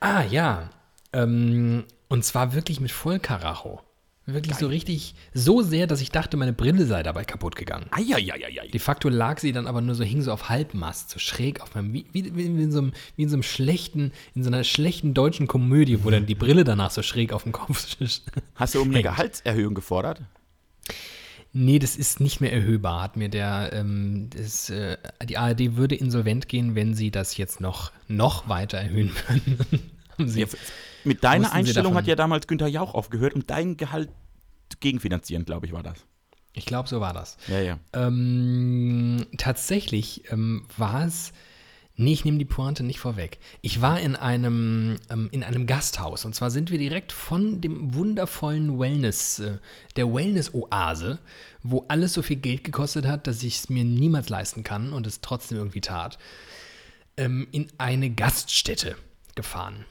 Ah, 0.00 0.22
ja. 0.22 0.70
Ähm, 1.12 1.84
und 2.08 2.24
zwar 2.24 2.54
wirklich 2.54 2.80
mit 2.80 2.90
Vollkaracho. 2.90 3.80
Wirklich 4.26 4.56
so 4.56 4.68
richtig, 4.68 5.14
so 5.34 5.60
sehr, 5.60 5.86
dass 5.86 6.00
ich 6.00 6.10
dachte, 6.10 6.38
meine 6.38 6.54
Brille 6.54 6.86
sei 6.86 7.02
dabei 7.02 7.24
kaputt 7.24 7.56
gegangen. 7.56 7.86
Eieieiei. 7.90 8.68
De 8.68 8.80
facto 8.80 9.10
lag 9.10 9.38
sie 9.38 9.52
dann 9.52 9.66
aber 9.66 9.82
nur 9.82 9.94
so, 9.94 10.02
hing 10.02 10.22
so 10.22 10.32
auf 10.32 10.48
Halbmast, 10.48 11.10
so 11.10 11.18
schräg 11.18 11.60
auf 11.60 11.74
meinem, 11.74 11.92
wie, 11.92 12.06
wie, 12.12 12.34
wie, 12.34 12.46
in 12.46 12.72
so 12.72 12.78
einem, 12.78 12.92
wie 13.16 13.24
in 13.24 13.28
so 13.28 13.34
einem 13.36 13.42
schlechten, 13.42 14.12
in 14.34 14.42
so 14.42 14.48
einer 14.48 14.64
schlechten 14.64 15.12
deutschen 15.12 15.46
Komödie, 15.46 16.04
wo 16.04 16.10
dann 16.10 16.24
die 16.24 16.34
Brille 16.34 16.64
danach 16.64 16.90
so 16.90 17.02
schräg 17.02 17.34
auf 17.34 17.42
dem 17.42 17.52
Kopf 17.52 18.00
ist. 18.00 18.22
Hast 18.54 18.74
du 18.74 18.80
um 18.80 18.88
eine. 18.88 19.02
Gehaltserhöhung 19.02 19.74
gefordert? 19.74 20.22
Nee, 21.56 21.78
das 21.78 21.94
ist 21.96 22.18
nicht 22.20 22.40
mehr 22.40 22.52
erhöhbar, 22.52 23.00
hat 23.00 23.16
mir 23.16 23.28
der, 23.28 23.70
ähm, 23.72 24.28
das, 24.36 24.70
äh, 24.70 24.96
die 25.24 25.38
ARD 25.38 25.76
würde 25.76 25.94
insolvent 25.94 26.48
gehen, 26.48 26.74
wenn 26.74 26.94
sie 26.94 27.10
das 27.12 27.36
jetzt 27.36 27.60
noch, 27.60 27.92
noch 28.08 28.48
weiter 28.48 28.76
erhöhen 28.78 29.10
würden. 29.28 29.90
F- 30.42 30.56
mit 31.04 31.22
deiner 31.22 31.44
Einstellung 31.52 31.94
hat 31.94 32.06
ja 32.08 32.16
damals 32.16 32.48
Günther 32.48 32.66
Jauch 32.66 32.94
aufgehört, 32.94 33.34
um 33.34 33.46
dein 33.46 33.76
Gehalt 33.76 34.08
gegenfinanzieren, 34.80 35.44
glaube 35.44 35.66
ich, 35.66 35.72
war 35.72 35.82
das. 35.84 35.94
ich 36.54 36.66
glaube, 36.66 36.88
so 36.88 37.00
war 37.00 37.12
das. 37.12 37.36
Ja, 37.46 37.60
ja. 37.60 37.78
Ähm, 37.92 39.24
tatsächlich 39.38 40.24
ähm, 40.32 40.66
war 40.76 41.04
es. 41.06 41.32
Nee, 41.96 42.12
ich 42.12 42.24
nehme 42.24 42.38
die 42.38 42.44
Pointe 42.44 42.82
nicht 42.82 42.98
vorweg. 42.98 43.38
Ich 43.62 43.80
war 43.80 44.00
in 44.00 44.16
einem, 44.16 44.96
ähm, 45.10 45.28
in 45.30 45.44
einem 45.44 45.66
Gasthaus 45.66 46.24
und 46.24 46.34
zwar 46.34 46.50
sind 46.50 46.72
wir 46.72 46.78
direkt 46.78 47.12
von 47.12 47.60
dem 47.60 47.94
wundervollen 47.94 48.80
Wellness, 48.80 49.38
äh, 49.38 49.58
der 49.94 50.12
Wellness-Oase, 50.12 51.20
wo 51.62 51.84
alles 51.86 52.12
so 52.12 52.22
viel 52.22 52.36
Geld 52.36 52.64
gekostet 52.64 53.06
hat, 53.06 53.28
dass 53.28 53.44
ich 53.44 53.58
es 53.58 53.68
mir 53.68 53.84
niemals 53.84 54.28
leisten 54.28 54.64
kann 54.64 54.92
und 54.92 55.06
es 55.06 55.20
trotzdem 55.20 55.58
irgendwie 55.58 55.80
tat, 55.80 56.18
ähm, 57.16 57.46
in 57.52 57.68
eine 57.78 58.10
Gaststätte 58.10 58.96
gefahren. 59.36 59.84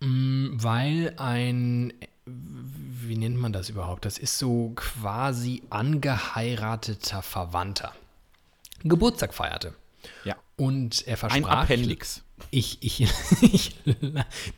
Mm, 0.00 0.48
Weil 0.62 1.14
ein, 1.16 1.94
wie 2.26 3.16
nennt 3.16 3.38
man 3.38 3.54
das 3.54 3.70
überhaupt? 3.70 4.04
Das 4.04 4.18
ist 4.18 4.38
so 4.38 4.72
quasi 4.76 5.62
angeheirateter 5.70 7.22
Verwandter. 7.22 7.94
Geburtstag 8.82 9.32
feierte. 9.32 9.74
ja. 10.24 10.36
Und 10.60 11.06
er 11.06 11.14
Ein 11.14 11.16
versprach. 11.16 11.62
Appendix. 11.62 12.22
Ich, 12.50 12.76
ich, 12.82 13.00
ich, 13.40 13.76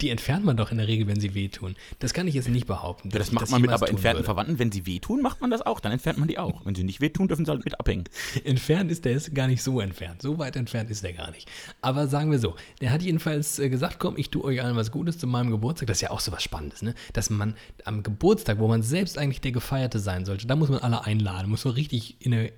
die 0.01 0.11
entfernt 0.11 0.45
man 0.45 0.57
doch 0.57 0.73
in 0.73 0.79
der 0.79 0.89
Regel, 0.89 1.07
wenn 1.07 1.21
sie 1.21 1.37
wehtun. 1.37 1.77
Das 2.01 2.13
kann 2.13 2.27
ich 2.27 2.35
jetzt 2.35 2.49
nicht 2.49 2.67
behaupten. 2.67 3.11
Ja, 3.11 3.19
das 3.21 3.31
macht 3.31 3.49
man 3.53 3.63
mit 3.63 3.71
aber 3.71 3.89
entfernten 3.89 4.19
würde. 4.19 4.25
Verwandten. 4.25 4.59
Wenn 4.59 4.73
sie 4.73 4.85
wehtun, 4.85 5.23
macht 5.23 5.41
man 5.41 5.53
das 5.53 5.63
auch. 5.63 5.79
Dann 5.79 5.93
entfernt 5.93 6.19
man 6.19 6.27
die 6.27 6.41
auch. 6.41 6.67
Wenn 6.67 6.75
sie 6.75 6.83
nicht 6.83 7.01
wehtun, 7.01 7.29
dürfen 7.29 7.45
sie 7.45 7.53
halt 7.53 7.65
mit 7.65 7.79
abhängen. 7.79 8.03
Entfernt 8.45 8.91
ist 8.91 9.05
der 9.05 9.13
ist 9.13 9.33
gar 9.33 9.47
nicht 9.47 9.63
so 9.63 9.79
entfernt. 9.79 10.23
So 10.23 10.39
weit 10.39 10.57
entfernt 10.57 10.91
ist 10.91 11.05
der 11.05 11.13
gar 11.13 11.31
nicht. 11.31 11.49
Aber 11.83 12.09
sagen 12.09 12.33
wir 12.33 12.41
so, 12.41 12.57
der 12.81 12.91
hat 12.91 13.03
jedenfalls 13.03 13.61
äh, 13.61 13.69
gesagt, 13.69 14.01
komm, 14.01 14.17
ich 14.17 14.31
tue 14.31 14.43
euch 14.43 14.61
allen 14.61 14.75
was 14.75 14.91
Gutes 14.91 15.19
zu 15.19 15.29
meinem 15.29 15.53
Geburtstag. 15.53 15.87
Das 15.87 15.99
ist 15.99 16.03
ja 16.03 16.11
auch 16.11 16.21
so 16.21 16.33
was 16.33 16.43
Spannendes, 16.43 16.83
ne? 16.83 16.97
Dass 17.13 17.31
man 17.31 17.55
am 17.85 18.03
Geburtstag, 18.03 18.59
wo 18.59 18.67
man 18.67 18.83
selbst 18.83 19.19
eigentlich 19.19 19.41
der 19.41 19.53
Gefeierte 19.53 20.01
sein 20.01 20.25
sollte, 20.25 20.49
da 20.49 20.57
muss 20.57 20.69
man 20.69 20.81
alle 20.81 21.05
einladen, 21.05 21.49
muss 21.49 21.63
so 21.63 21.71
richtig 21.71 22.17
in 22.19 22.35
eine, 22.35 22.53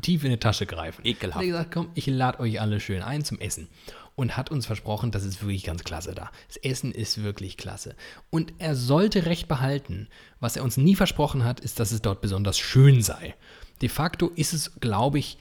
tief 0.00 0.24
in 0.24 0.30
die 0.30 0.36
Tasche 0.38 0.66
greifen. 0.66 1.04
Ekelhaft. 1.04 1.36
Hat 1.36 1.42
er 1.42 1.48
gesagt, 1.48 1.72
komm, 1.72 1.90
ich 1.94 2.06
lade 2.06 2.40
euch 2.40 2.60
alle 2.60 2.80
schön 2.80 3.02
ein 3.02 3.24
zum 3.24 3.38
Essen. 3.38 3.68
Und 4.14 4.36
hat 4.36 4.50
uns 4.50 4.64
versprochen, 4.64 5.10
das 5.10 5.24
ist 5.24 5.42
wirklich 5.42 5.64
ganz 5.64 5.84
klasse 5.84 6.14
da. 6.14 6.30
Das 6.48 6.56
Essen 6.56 6.92
ist 6.92 7.22
wirklich 7.22 7.58
klasse. 7.58 7.94
Und 8.30 8.54
er 8.58 8.74
sollte 8.74 9.26
recht 9.26 9.46
behalten. 9.46 10.08
Was 10.40 10.56
er 10.56 10.64
uns 10.64 10.78
nie 10.78 10.94
versprochen 10.94 11.44
hat, 11.44 11.60
ist, 11.60 11.80
dass 11.80 11.92
es 11.92 12.00
dort 12.00 12.22
besonders 12.22 12.58
schön 12.58 13.02
sei. 13.02 13.34
De 13.82 13.90
facto 13.90 14.28
ist 14.28 14.54
es, 14.54 14.80
glaube 14.80 15.18
ich, 15.18 15.36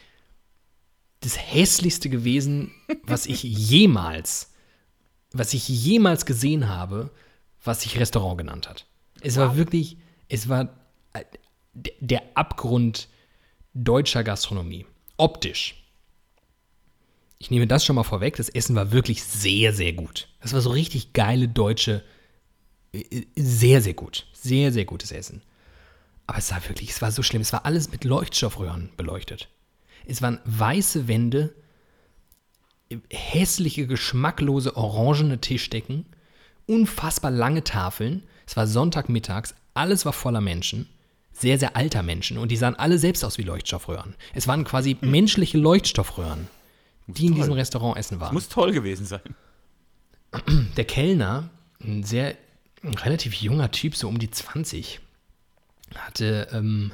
das 1.22 1.38
hässlichste 1.38 2.10
gewesen, 2.10 2.72
was 3.04 3.26
ich 3.26 3.44
jemals, 3.44 4.54
was 5.32 5.54
ich 5.54 5.68
jemals 5.70 6.26
gesehen 6.26 6.68
habe, 6.68 7.12
was 7.64 7.82
sich 7.82 7.98
Restaurant 7.98 8.38
genannt 8.38 8.70
hat. 8.70 8.86
Es 9.22 9.38
war 9.38 9.56
wirklich, 9.56 9.98
es 10.28 10.50
war, 10.50 10.70
der, 11.74 11.94
der 12.00 12.24
Abgrund 12.36 13.08
deutscher 13.76 14.24
Gastronomie. 14.24 14.86
Optisch. 15.18 15.84
Ich 17.38 17.52
nehme 17.52 17.68
das 17.68 17.86
schon 17.86 17.96
mal 17.96 18.04
vorweg. 18.04 18.38
Das 18.38 18.50
Essen 18.50 18.76
war 18.76 18.92
wirklich 18.92 19.24
sehr, 19.24 19.74
sehr 19.74 19.94
gut. 19.94 20.30
Das 20.42 20.54
war 20.54 20.62
so 20.62 20.72
richtig 20.72 21.14
geile 21.14 21.48
deutsche, 21.48 22.04
äh, 22.94 23.26
sehr, 23.36 23.82
sehr 23.82 23.94
gut. 23.94 24.26
Sehr, 24.34 24.72
sehr 24.72 24.86
gutes 24.86 25.12
Essen. 25.12 25.42
Aber 26.26 26.40
es 26.40 26.52
war 26.52 26.68
wirklich, 26.68 26.90
es 26.90 27.02
war 27.02 27.12
so 27.12 27.22
schlimm. 27.22 27.42
Es 27.42 27.54
war 27.54 27.66
alles 27.66 27.92
mit 27.92 28.04
Leuchtstoffröhren 28.04 28.90
beleuchtet. 28.98 29.50
Es 30.08 30.22
waren 30.22 30.40
weiße 30.46 31.08
Wände, 31.08 31.54
hässliche, 33.12 33.88
geschmacklose, 33.88 34.78
orangene 34.78 35.42
Tischdecken, 35.42 36.06
unfassbar 36.68 37.32
lange 37.32 37.64
Tafeln. 37.64 38.24
Es 38.48 38.56
war 38.56 38.68
Sonntagmittags, 38.68 39.56
alles 39.74 40.06
war 40.06 40.14
voller 40.14 40.42
Menschen, 40.42 40.88
sehr, 41.36 41.60
sehr 41.60 41.76
alter 41.76 42.02
Menschen 42.02 42.38
und 42.38 42.50
die 42.50 42.58
sahen 42.58 42.76
alle 42.76 42.98
selbst 42.98 43.24
aus 43.26 43.38
wie 43.38 43.44
Leuchtstoffröhren. 43.44 44.16
Es 44.34 44.48
waren 44.48 44.64
quasi 44.64 44.98
menschliche 45.02 45.58
Leuchtstoffröhren, 45.58 46.48
die 47.08 47.26
in 47.26 47.34
toll. 47.34 47.42
diesem 47.42 47.54
Restaurant 47.54 47.98
essen 47.98 48.20
waren. 48.20 48.34
Muss 48.34 48.48
toll 48.48 48.72
gewesen 48.72 49.06
sein. 49.06 49.22
Der 50.78 50.86
Kellner, 50.86 51.50
ein 51.84 52.04
sehr 52.04 52.36
ein 52.84 52.94
relativ 52.94 53.34
junger 53.34 53.72
Typ, 53.72 53.96
so 53.96 54.08
um 54.08 54.20
die 54.20 54.30
20, 54.30 55.00
hatte 55.96 56.48
ähm, 56.52 56.94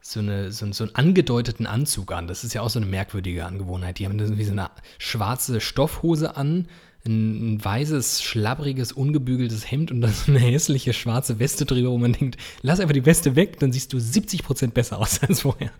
so, 0.00 0.20
eine, 0.20 0.52
so, 0.52 0.70
so 0.72 0.84
einen 0.84 0.94
angedeuteten 0.94 1.66
Anzug 1.66 2.12
an. 2.12 2.26
Das 2.26 2.44
ist 2.44 2.54
ja 2.54 2.62
auch 2.62 2.70
so 2.70 2.78
eine 2.78 2.86
merkwürdige 2.86 3.46
Angewohnheit. 3.46 3.98
Die 3.98 4.06
haben 4.06 4.18
dann 4.18 4.38
wie 4.38 4.44
so 4.44 4.52
eine 4.52 4.70
schwarze 4.98 5.60
Stoffhose 5.60 6.36
an, 6.36 6.68
ein, 7.06 7.54
ein 7.54 7.64
weißes, 7.64 8.22
schlabbriges, 8.22 8.92
ungebügeltes 8.92 9.70
Hemd 9.70 9.90
und 9.90 10.00
dann 10.00 10.12
so 10.12 10.30
eine 10.30 10.40
hässliche 10.40 10.92
schwarze 10.92 11.38
Weste 11.38 11.64
drüber, 11.64 11.90
wo 11.90 11.98
man 11.98 12.12
denkt, 12.12 12.36
lass 12.62 12.80
einfach 12.80 12.94
die 12.94 13.06
Weste 13.06 13.36
weg, 13.36 13.58
dann 13.58 13.72
siehst 13.72 13.92
du 13.92 13.98
70% 13.98 14.70
besser 14.70 14.98
aus 14.98 15.22
als 15.26 15.40
vorher. 15.40 15.72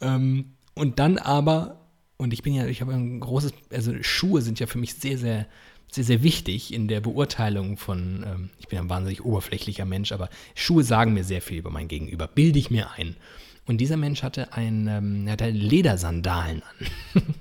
Ähm, 0.00 0.52
und 0.74 0.98
dann 0.98 1.18
aber, 1.18 1.86
und 2.16 2.32
ich 2.32 2.42
bin 2.42 2.54
ja, 2.54 2.66
ich 2.66 2.80
habe 2.80 2.92
ein 2.92 3.20
großes, 3.20 3.52
also 3.72 3.92
Schuhe 4.00 4.42
sind 4.42 4.60
ja 4.60 4.66
für 4.66 4.78
mich 4.78 4.94
sehr, 4.94 5.18
sehr, 5.18 5.46
sehr, 5.90 6.04
sehr 6.04 6.22
wichtig 6.22 6.72
in 6.72 6.88
der 6.88 7.00
Beurteilung 7.00 7.76
von, 7.76 8.24
ähm, 8.26 8.50
ich 8.58 8.68
bin 8.68 8.78
ein 8.78 8.90
wahnsinnig 8.90 9.24
oberflächlicher 9.24 9.84
Mensch, 9.84 10.12
aber 10.12 10.28
Schuhe 10.54 10.84
sagen 10.84 11.14
mir 11.14 11.24
sehr 11.24 11.42
viel 11.42 11.58
über 11.58 11.70
mein 11.70 11.88
Gegenüber, 11.88 12.26
bilde 12.26 12.58
ich 12.58 12.70
mir 12.70 12.90
ein. 12.92 13.16
Und 13.66 13.78
dieser 13.78 13.98
Mensch 13.98 14.22
hatte 14.22 14.54
ein, 14.54 14.86
ähm, 14.88 15.26
er 15.26 15.34
hatte 15.34 15.50
Ledersandalen 15.50 16.62
an. 16.62 17.22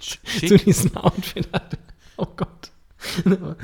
Zu 0.00 0.56
diesem 0.56 0.96
Outfit 0.96 1.48
hatte. 1.52 1.78
Oh 2.20 2.26
Gott. 2.36 2.70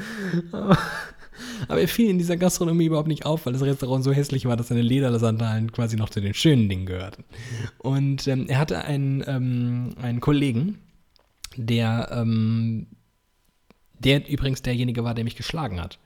Aber, 1.69 1.81
er 1.81 1.89
fiel 1.89 2.09
in 2.09 2.17
dieser 2.17 2.39
Gastronomie 2.39 2.87
überhaupt 2.87 3.09
nicht 3.09 3.27
auf, 3.27 3.45
weil 3.45 3.53
das 3.53 3.61
Restaurant 3.61 4.03
so 4.03 4.13
hässlich 4.13 4.47
war, 4.47 4.57
dass 4.57 4.69
seine 4.69 4.81
Ledersandalen 4.81 5.71
quasi 5.73 5.97
noch 5.97 6.09
zu 6.09 6.23
den 6.23 6.33
schönen 6.33 6.71
Dingen 6.71 6.87
gehörten. 6.87 7.25
Und 7.77 8.27
ähm, 8.29 8.47
er 8.49 8.59
hatte 8.59 8.83
einen, 8.83 9.23
ähm, 9.27 9.95
einen 10.01 10.21
Kollegen, 10.21 10.79
der, 11.57 12.09
ähm, 12.13 12.87
der 13.99 14.27
übrigens 14.27 14.63
derjenige 14.63 15.05
war, 15.05 15.13
der 15.13 15.25
mich 15.25 15.37
geschlagen 15.37 15.79
hat. 15.83 15.99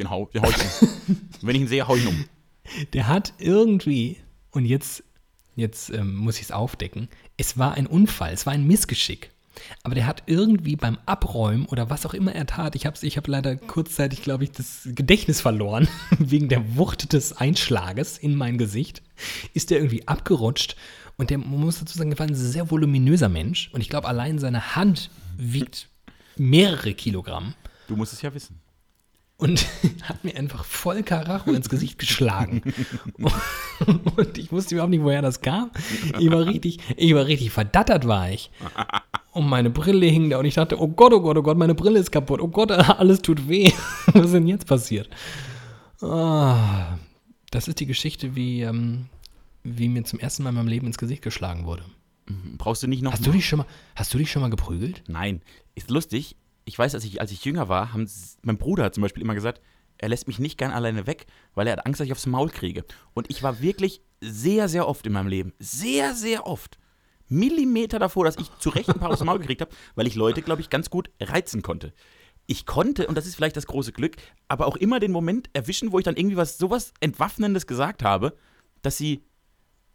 Den 0.00 0.10
hau, 0.10 0.28
den 0.34 0.42
hau 0.42 0.50
ich 0.50 0.56
um. 0.56 0.88
Wenn 1.42 1.54
ich 1.54 1.62
ihn 1.62 1.68
sehe, 1.68 1.86
hau 1.86 1.94
ich 1.94 2.02
ihn 2.02 2.08
um. 2.08 2.24
Der 2.94 3.06
hat 3.06 3.32
irgendwie, 3.38 4.16
und 4.50 4.64
jetzt, 4.64 5.04
jetzt 5.54 5.90
ähm, 5.90 6.16
muss 6.16 6.38
ich 6.38 6.46
es 6.46 6.52
aufdecken, 6.52 7.08
es 7.36 7.58
war 7.58 7.74
ein 7.74 7.86
Unfall, 7.86 8.32
es 8.32 8.44
war 8.44 8.52
ein 8.52 8.66
Missgeschick. 8.66 9.30
Aber 9.82 9.94
der 9.94 10.06
hat 10.06 10.22
irgendwie 10.26 10.76
beim 10.76 10.98
Abräumen 11.06 11.66
oder 11.66 11.90
was 11.90 12.06
auch 12.06 12.14
immer 12.14 12.34
er 12.34 12.46
tat, 12.46 12.74
ich 12.74 12.86
habe 12.86 12.96
ich 13.00 13.16
hab 13.16 13.26
leider 13.26 13.56
kurzzeitig, 13.56 14.22
glaube 14.22 14.44
ich, 14.44 14.52
das 14.52 14.82
Gedächtnis 14.84 15.40
verloren, 15.40 15.88
wegen 16.18 16.48
der 16.48 16.76
Wucht 16.76 17.12
des 17.12 17.36
Einschlages 17.36 18.18
in 18.18 18.34
mein 18.34 18.58
Gesicht, 18.58 19.02
ist 19.54 19.70
der 19.70 19.78
irgendwie 19.78 20.06
abgerutscht. 20.06 20.76
Und 21.16 21.30
der, 21.30 21.38
man 21.38 21.60
muss 21.60 21.80
dazu 21.80 21.98
sagen, 21.98 22.10
der 22.10 22.18
war 22.18 22.26
ein 22.26 22.34
sehr 22.34 22.70
voluminöser 22.70 23.28
Mensch. 23.28 23.70
Und 23.72 23.80
ich 23.80 23.88
glaube, 23.88 24.06
allein 24.06 24.38
seine 24.38 24.76
Hand 24.76 25.10
wiegt 25.36 25.88
mehrere 26.36 26.94
Kilogramm. 26.94 27.54
Du 27.88 27.96
musst 27.96 28.12
es 28.12 28.22
ja 28.22 28.32
wissen. 28.32 28.60
Und 29.38 29.66
hat 30.02 30.24
mir 30.24 30.36
einfach 30.36 30.64
voll 30.64 31.02
Karacho 31.02 31.52
ins 31.52 31.68
Gesicht 31.68 31.98
geschlagen. 31.98 32.62
Und 34.16 34.36
ich 34.36 34.50
wusste 34.50 34.74
überhaupt 34.74 34.90
nicht, 34.90 35.02
woher 35.02 35.22
das 35.22 35.40
kam. 35.40 35.70
Ich 36.18 36.30
war 36.30 36.44
richtig, 36.46 36.80
ich 36.96 37.14
war 37.14 37.26
richtig 37.26 37.52
verdattert, 37.52 38.06
war 38.06 38.30
ich. 38.30 38.50
Und 39.32 39.48
meine 39.48 39.70
Brille 39.70 40.06
hing 40.06 40.30
da 40.30 40.38
und 40.38 40.46
ich 40.46 40.54
dachte, 40.54 40.80
oh 40.80 40.88
Gott, 40.88 41.12
oh 41.12 41.20
Gott, 41.20 41.36
oh 41.36 41.42
Gott, 41.42 41.56
meine 41.56 41.74
Brille 41.74 41.98
ist 41.98 42.10
kaputt. 42.10 42.40
Oh 42.40 42.48
Gott, 42.48 42.70
alles 42.98 43.22
tut 43.22 43.48
weh. 43.48 43.70
Was 44.12 44.26
ist 44.26 44.34
denn 44.34 44.46
jetzt 44.46 44.66
passiert? 44.66 45.08
Ah, 46.00 46.98
das 47.50 47.68
ist 47.68 47.80
die 47.80 47.86
Geschichte, 47.86 48.36
wie, 48.36 48.62
ähm, 48.62 49.06
wie 49.64 49.88
mir 49.88 50.04
zum 50.04 50.18
ersten 50.18 50.42
Mal 50.42 50.50
in 50.50 50.56
meinem 50.56 50.68
Leben 50.68 50.86
ins 50.86 50.98
Gesicht 50.98 51.22
geschlagen 51.22 51.66
wurde. 51.66 51.84
Brauchst 52.58 52.82
du 52.82 52.86
nicht 52.86 53.02
noch. 53.02 53.12
Hast 53.12 53.26
du 53.26 53.30
dich 53.30 53.48
schon 53.48 53.58
mal, 53.58 53.66
hast 53.96 54.12
du 54.12 54.18
dich 54.18 54.30
schon 54.30 54.42
mal 54.42 54.50
geprügelt? 54.50 55.02
Nein. 55.08 55.40
Ist 55.74 55.90
lustig. 55.90 56.36
Ich 56.64 56.78
weiß, 56.78 56.94
als 56.94 57.04
ich, 57.04 57.20
als 57.20 57.32
ich 57.32 57.44
jünger 57.44 57.68
war, 57.68 57.92
haben 57.92 58.06
mein 58.42 58.58
Bruder 58.58 58.84
hat 58.84 58.94
zum 58.94 59.02
Beispiel 59.02 59.22
immer 59.22 59.34
gesagt, 59.34 59.62
er 59.96 60.10
lässt 60.10 60.28
mich 60.28 60.38
nicht 60.38 60.58
gern 60.58 60.70
alleine 60.70 61.06
weg, 61.06 61.26
weil 61.54 61.66
er 61.66 61.74
hat 61.74 61.86
Angst, 61.86 62.00
dass 62.00 62.06
ich 62.06 62.12
aufs 62.12 62.26
Maul 62.26 62.50
kriege. 62.50 62.84
Und 63.14 63.30
ich 63.30 63.42
war 63.42 63.60
wirklich 63.60 64.02
sehr, 64.20 64.68
sehr 64.68 64.86
oft 64.86 65.06
in 65.06 65.12
meinem 65.12 65.28
Leben, 65.28 65.52
sehr, 65.58 66.14
sehr 66.14 66.46
oft, 66.46 66.78
Millimeter 67.28 67.98
davor, 67.98 68.24
dass 68.24 68.36
ich 68.36 68.48
zu 68.58 68.70
Recht 68.70 68.88
ein 68.88 68.98
paar 68.98 69.10
aufs 69.10 69.22
Maul 69.24 69.38
gekriegt 69.38 69.60
habe, 69.60 69.70
weil 69.94 70.06
ich 70.06 70.14
Leute, 70.14 70.42
glaube 70.42 70.60
ich, 70.60 70.70
ganz 70.70 70.90
gut 70.90 71.10
reizen 71.20 71.62
konnte. 71.62 71.92
Ich 72.46 72.64
konnte, 72.64 73.06
und 73.06 73.16
das 73.18 73.26
ist 73.26 73.34
vielleicht 73.34 73.56
das 73.56 73.66
große 73.66 73.92
Glück, 73.92 74.16
aber 74.48 74.66
auch 74.66 74.76
immer 74.76 75.00
den 75.00 75.12
Moment 75.12 75.50
erwischen, 75.52 75.92
wo 75.92 75.98
ich 75.98 76.04
dann 76.04 76.16
irgendwie 76.16 76.36
was 76.38 76.56
sowas 76.58 76.94
Entwaffnendes 77.00 77.66
gesagt 77.66 78.02
habe, 78.02 78.36
dass 78.82 78.96
sie 78.96 79.22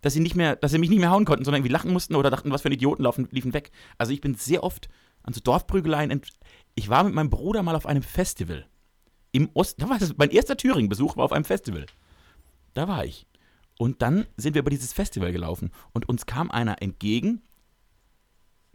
dass 0.01 0.11
sie 0.13 0.19
nicht 0.19 0.35
mehr, 0.35 0.57
dass 0.57 0.71
sie 0.71 0.79
mich 0.79 0.89
nicht 0.89 0.99
mehr 0.99 1.11
hauen 1.11 1.23
konnten, 1.23 1.45
sondern 1.45 1.59
irgendwie 1.61 1.71
lachen 1.71 1.93
mussten 1.93 2.15
oder 2.15 2.29
dachten, 2.29 2.51
was 2.51 2.61
für 2.61 2.67
ein 2.67 2.73
Idioten 2.73 3.03
laufen, 3.03 3.25
liefen 3.31 3.53
weg. 3.53 3.71
Also 3.97 4.11
ich 4.11 4.19
bin 4.19 4.35
sehr 4.35 4.61
oft 4.61 4.89
an 5.23 5.31
so 5.33 5.39
Dorfprügeleien. 5.39 6.11
ent- 6.11 6.27
Ich 6.75 6.89
war 6.89 7.05
mit 7.05 7.13
meinem 7.13 7.29
Bruder 7.29 7.63
mal 7.63 7.73
auf 7.73 7.85
einem 7.85 8.03
Festival. 8.03 8.65
Im 9.31 9.49
Osten, 9.53 9.79
da 9.81 9.87
war 9.89 9.97
das, 9.99 10.17
mein 10.17 10.29
erster 10.31 10.57
Thüringen-Besuch 10.57 11.15
war 11.15 11.23
auf 11.23 11.31
einem 11.31 11.45
Festival. 11.45 11.85
Da 12.73 12.89
war 12.89 13.05
ich. 13.05 13.25
Und 13.77 14.01
dann 14.01 14.27
sind 14.37 14.53
wir 14.53 14.61
über 14.61 14.69
dieses 14.69 14.93
Festival 14.93 15.31
gelaufen 15.31 15.71
und 15.93 16.07
uns 16.07 16.25
kam 16.25 16.51
einer 16.51 16.81
entgegen, 16.81 17.41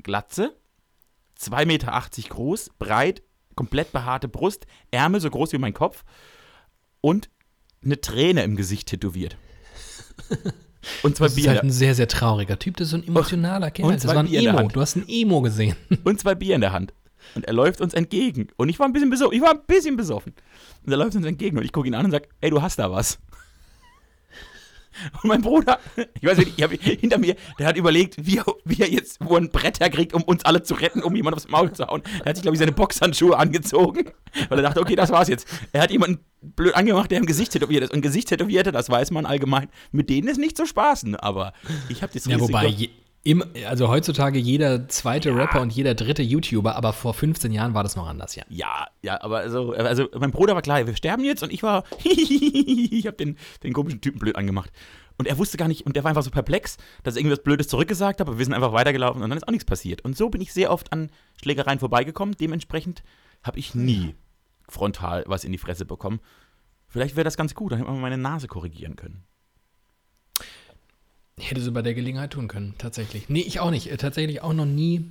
Glatze, 0.03 0.57
2,80 1.41 1.67
Meter 1.67 2.03
groß, 2.29 2.71
breit, 2.79 3.23
komplett 3.55 3.93
behaarte 3.93 4.29
Brust, 4.29 4.67
Ärmel 4.91 5.21
so 5.21 5.31
groß 5.31 5.53
wie 5.53 5.59
mein 5.59 5.75
Kopf 5.75 6.05
und 7.01 7.31
eine 7.85 8.01
Träne 8.01 8.43
im 8.43 8.57
Gesicht 8.57 8.89
tätowiert. 8.89 9.37
Und 11.03 11.17
zwei 11.17 11.27
Das 11.27 11.33
ist 11.33 11.43
Bier. 11.43 11.51
halt 11.51 11.63
ein 11.63 11.71
sehr, 11.71 11.95
sehr 11.95 12.09
trauriger 12.09 12.59
Typ. 12.59 12.77
Das 12.77 12.87
ist 12.87 12.91
so 12.93 12.97
ein 12.97 13.07
emotionaler 13.07 13.71
Kerl. 13.71 13.93
Das 13.93 14.07
war 14.07 14.17
ein 14.17 14.27
Bier 14.27 14.51
Emo. 14.51 14.69
Du 14.69 14.81
hast 14.81 14.97
ein 14.97 15.05
Emo 15.09 15.43
gesehen. 15.43 15.77
und 16.05 16.21
zwei 16.21 16.35
Bier 16.35 16.55
in 16.55 16.61
der 16.61 16.73
Hand. 16.73 16.95
Und 17.35 17.45
er 17.45 17.53
läuft 17.53 17.81
uns 17.81 17.95
entgegen. 17.95 18.49
Und 18.57 18.69
ich 18.69 18.79
war 18.79 18.87
ein 18.87 18.93
bisschen 18.93 19.11
besoffen. 19.11 19.37
Ich 19.37 19.43
war 19.43 19.51
ein 19.51 19.61
bisschen 19.67 19.97
besoffen. 19.97 20.35
Und 20.85 20.93
er 20.93 20.99
läuft 20.99 21.15
uns 21.17 21.27
entgegen 21.27 21.59
und 21.59 21.65
ich 21.65 21.73
gucke 21.73 21.89
ihn 21.89 21.95
an 21.95 22.07
und 22.07 22.11
sage, 22.11 22.29
ey, 22.41 22.51
du 22.51 22.63
hast 22.63 22.79
da 22.79 22.91
was. 22.91 23.19
Und 25.23 25.29
mein 25.29 25.43
Bruder, 25.43 25.79
ich 26.21 26.27
weiß 26.29 26.39
nicht, 26.39 26.53
ich 26.57 26.63
hab, 26.63 26.71
hinter 26.73 27.19
mir, 27.19 27.37
der 27.59 27.67
hat 27.67 27.77
überlegt, 27.77 28.17
wie 28.27 28.39
er, 28.39 28.45
wie 28.65 28.81
er 28.83 28.91
jetzt 28.91 29.19
wo 29.21 29.37
ein 29.37 29.51
Brett 29.51 29.81
herkriegt, 29.81 30.15
um 30.15 30.23
uns 30.23 30.45
alle 30.45 30.63
zu 30.63 30.75
retten, 30.75 31.03
um 31.03 31.15
jemand 31.17 31.37
aufs 31.37 31.49
Maul 31.49 31.73
zu 31.73 31.87
hauen. 31.87 32.03
Er 32.25 32.31
hat 32.31 32.37
sich, 32.37 32.43
glaube 32.43 32.55
ich, 32.55 32.59
seine 32.61 32.73
Boxhandschuhe 32.73 33.37
angezogen, 33.37 34.11
weil 34.49 34.59
er 34.59 34.63
dachte, 34.63 34.81
okay, 34.81 34.97
das 34.97 35.11
war's 35.11 35.29
jetzt. 35.29 35.47
Er 35.73 35.83
hat 35.83 35.91
jemanden 35.91 36.25
blöd 36.41 36.75
angemacht, 36.75 37.11
der 37.11 37.19
im 37.19 37.27
Gesicht 37.27 37.53
tätowiert 37.53 37.85
ist. 37.85 37.93
Und 37.93 38.01
Gesicht 38.03 38.29
tätowierte, 38.29 38.73
das 38.73 38.89
weiß 38.91 39.11
man 39.11 39.27
allgemein, 39.27 39.69
mit 39.93 40.09
denen 40.11 40.29
ist 40.29 40.39
nicht 40.39 40.57
zu 40.57 40.67
spaßen. 40.67 41.17
Aber 41.17 41.53
ich 41.89 42.03
habe 42.03 42.13
das 42.13 42.25
Ja, 42.27 42.37
Risiko- 42.37 42.49
wobei, 42.49 42.67
je, 42.67 42.91
im, 43.25 43.45
also 43.67 43.89
heutzutage 43.89 44.39
jeder 44.39 44.89
zweite 44.89 45.35
Rapper 45.35 45.61
und 45.61 45.73
jeder 45.73 45.95
dritte 45.95 46.23
YouTuber, 46.23 46.77
aber 46.77 46.93
vor 46.93 47.15
15 47.15 47.53
Jahren 47.53 47.75
war 47.75 47.83
das 47.83 47.97
noch 47.97 48.07
anders, 48.07 48.37
ja. 48.37 48.45
Ja, 48.49 48.87
ja, 49.03 49.21
aber 49.23 49.39
also, 49.39 49.73
also 49.73 50.09
mein 50.19 50.31
Bruder 50.31 50.55
war 50.55 50.63
klar, 50.63 50.87
wir 50.87 50.97
sterben 50.97 51.25
jetzt 51.25 51.43
und 51.43 51.53
ich 51.53 51.63
war, 51.63 51.85
ich 52.05 53.07
habe 53.07 53.17
den, 53.17 53.37
den 53.63 53.73
komischen 53.73 54.01
Typen 54.01 54.19
blöd 54.19 54.37
angemacht. 54.37 54.71
Und 55.19 55.27
er 55.27 55.37
wusste 55.37 55.57
gar 55.57 55.67
nicht, 55.67 55.85
und 55.85 55.97
der 55.97 56.05
war 56.05 56.11
einfach 56.11 56.23
so 56.23 56.31
perplex, 56.31 56.77
dass 57.03 57.17
ich 57.17 57.21
irgendwas 57.21 57.43
Blödes 57.43 57.67
zurückgesagt 57.67 58.21
habe, 58.21 58.31
aber 58.31 58.39
wir 58.39 58.45
sind 58.45 58.55
einfach 58.55 58.73
weitergelaufen 58.73 59.21
und 59.21 59.29
dann 59.29 59.37
ist 59.37 59.49
auch 59.49 59.53
nichts 59.53 59.65
passiert. 59.65 60.05
Und 60.05 60.17
so 60.17 60.31
bin 60.31 60.41
ich 60.41 60.53
sehr 60.53 60.71
oft 60.71 60.93
an 60.93 61.11
Schlägereien 61.43 61.81
vorbeigekommen. 61.81 62.37
Dementsprechend 62.39 63.03
habe 63.43 63.59
ich 63.59 63.75
nie 63.75 64.15
frontal 64.69 65.25
was 65.27 65.45
in 65.45 65.51
die 65.51 65.59
Fresse 65.59 65.85
bekommen. 65.85 66.21
Vielleicht 66.87 67.17
wäre 67.17 67.25
das 67.25 67.37
ganz 67.37 67.55
gut, 67.55 67.73
dann 67.73 67.81
hätte 67.81 67.91
man 67.91 68.01
meine 68.01 68.17
Nase 68.17 68.47
korrigieren 68.47 68.97
können. 68.97 69.25
Hätte 71.41 71.61
sie 71.61 71.71
bei 71.71 71.83
der 71.83 71.95
Gelegenheit 71.95 72.33
tun 72.33 72.49
können, 72.49 72.75
tatsächlich. 72.79 73.29
Nee, 73.29 73.41
ich 73.41 73.61
auch 73.61 73.71
nicht. 73.71 73.91
Äh, 73.91 73.97
Tatsächlich 73.97 74.43
auch 74.43 74.53
noch 74.53 74.67
nie. 74.67 75.05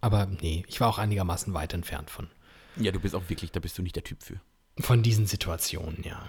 Aber 0.00 0.26
nee, 0.26 0.64
ich 0.68 0.80
war 0.80 0.88
auch 0.88 0.98
einigermaßen 0.98 1.54
weit 1.54 1.72
entfernt 1.72 2.10
von, 2.10 2.28
Ja, 2.76 2.92
du 2.92 3.00
bist 3.00 3.14
auch 3.14 3.28
wirklich, 3.28 3.52
da 3.52 3.60
bist 3.60 3.78
du 3.78 3.82
nicht 3.82 3.96
der 3.96 4.04
Typ 4.04 4.22
für. 4.22 4.40
von 4.80 5.02
diesen 5.02 5.26
Situationen, 5.26 6.02
ja. 6.04 6.22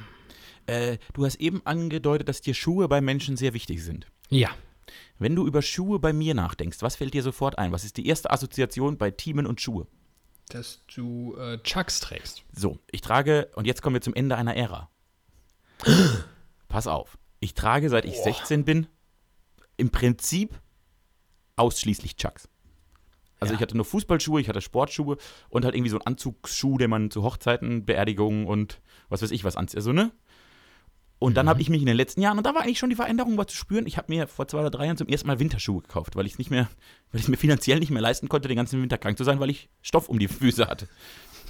Äh, 0.67 0.97
du 1.13 1.25
hast 1.25 1.35
eben 1.35 1.61
angedeutet, 1.65 2.27
dass 2.29 2.41
dir 2.41 2.53
Schuhe 2.53 2.87
bei 2.87 3.01
Menschen 3.01 3.37
sehr 3.37 3.53
wichtig 3.53 3.83
sind. 3.83 4.07
Ja. 4.29 4.49
Wenn 5.19 5.35
du 5.35 5.45
über 5.45 5.61
Schuhe 5.61 5.99
bei 5.99 6.13
mir 6.13 6.33
nachdenkst, 6.33 6.81
was 6.81 6.95
fällt 6.95 7.13
dir 7.13 7.23
sofort 7.23 7.57
ein? 7.57 7.71
Was 7.71 7.83
ist 7.83 7.97
die 7.97 8.07
erste 8.07 8.31
Assoziation 8.31 8.97
bei 8.97 9.11
Teamen 9.11 9.45
und 9.45 9.61
Schuhe? 9.61 9.87
Dass 10.49 10.81
du 10.93 11.35
äh, 11.37 11.57
Chucks 11.63 11.99
trägst. 11.99 12.43
So, 12.55 12.79
ich 12.91 13.01
trage, 13.01 13.49
und 13.55 13.65
jetzt 13.65 13.81
kommen 13.81 13.95
wir 13.95 14.01
zum 14.01 14.13
Ende 14.13 14.35
einer 14.37 14.55
Ära. 14.55 14.89
Pass 15.79 16.23
pass 16.67 16.87
auf. 16.87 17.17
Ich 17.39 17.53
trage, 17.53 17.89
seit 17.89 18.05
ich 18.05 18.17
16 18.17 18.63
bin, 18.65 18.87
im 19.77 19.89
Prinzip 19.89 20.59
ausschließlich 21.55 22.15
Chucks. 22.15 22.49
Also 23.39 23.53
Ja. 23.53 23.57
ich 23.57 23.61
hatte 23.61 23.75
nur 23.75 23.85
Fußballschuhe, 23.85 24.39
ich 24.41 24.49
hatte 24.49 24.61
Sportschuhe 24.61 25.17
und 25.49 25.65
halt 25.65 25.75
irgendwie 25.75 25.89
so 25.89 25.97
einen 25.97 26.07
Anzugsschuh, 26.07 26.77
den 26.77 26.89
man 26.89 27.11
zu 27.11 27.23
Hochzeiten, 27.23 27.85
Beerdigungen 27.85 28.45
und 28.47 28.81
was 29.09 29.21
weiß 29.21 29.31
ich 29.31 29.43
was 29.43 29.55
anzieht. 29.55 29.77
Also, 29.77 29.91
ne? 29.93 30.11
Und 31.19 31.35
dann 31.37 31.47
habe 31.47 31.61
ich 31.61 31.69
mich 31.69 31.79
in 31.81 31.85
den 31.87 31.95
letzten 31.95 32.21
Jahren, 32.21 32.37
und 32.37 32.45
da 32.45 32.53
war 32.53 32.63
eigentlich 32.63 32.77
schon 32.79 32.89
die 32.89 32.95
Veränderung 32.95 33.37
was 33.37 33.47
zu 33.47 33.55
spüren, 33.57 33.87
ich 33.87 33.97
habe 33.97 34.11
mir 34.13 34.27
vor 34.27 34.47
zwei 34.47 34.59
oder 34.59 34.69
drei 34.69 34.85
Jahren 34.85 34.97
zum 34.97 35.07
ersten 35.07 35.27
Mal 35.27 35.39
Winterschuhe 35.39 35.81
gekauft, 35.81 36.15
weil 36.15 36.25
ich 36.25 36.33
es 36.33 36.37
nicht 36.39 36.49
mehr, 36.51 36.69
weil 37.11 37.21
ich 37.21 37.27
mir 37.27 37.37
finanziell 37.37 37.79
nicht 37.79 37.91
mehr 37.91 38.01
leisten 38.01 38.29
konnte, 38.29 38.47
den 38.47 38.57
ganzen 38.57 38.81
Winter 38.81 38.97
krank 38.97 39.17
zu 39.17 39.23
sein, 39.23 39.39
weil 39.39 39.49
ich 39.49 39.69
Stoff 39.81 40.09
um 40.09 40.19
die 40.19 40.27
Füße 40.27 40.67
hatte. 40.67 40.87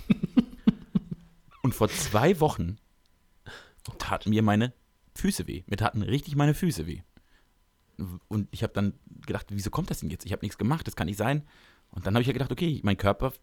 und 1.64 1.74
vor 1.74 1.90
zwei 1.90 2.40
Wochen 2.40 2.78
taten 3.98 4.30
mir 4.30 4.44
meine 4.44 4.74
Füße 5.16 5.48
weh. 5.48 5.64
Mir 5.68 5.78
taten 5.78 6.02
richtig 6.02 6.36
meine 6.36 6.54
Füße 6.54 6.86
weh. 6.88 7.02
Und 8.28 8.48
ich 8.52 8.64
habe 8.64 8.74
dann 8.74 8.94
gedacht, 9.26 9.48
wieso 9.50 9.70
kommt 9.70 9.90
das 9.90 10.00
denn 10.00 10.10
jetzt? 10.10 10.26
Ich 10.26 10.32
habe 10.32 10.44
nichts 10.46 10.58
gemacht, 10.58 10.88
das 10.88 10.96
kann 10.96 11.08
nicht 11.08 11.18
sein. 11.18 11.44
Und 11.90 12.06
dann 12.06 12.14
habe 12.14 12.22
ich 12.22 12.28
ja 12.28 12.34
gedacht, 12.34 12.52
okay, 12.52 12.82
mein 12.84 12.98
Körper 12.98 13.34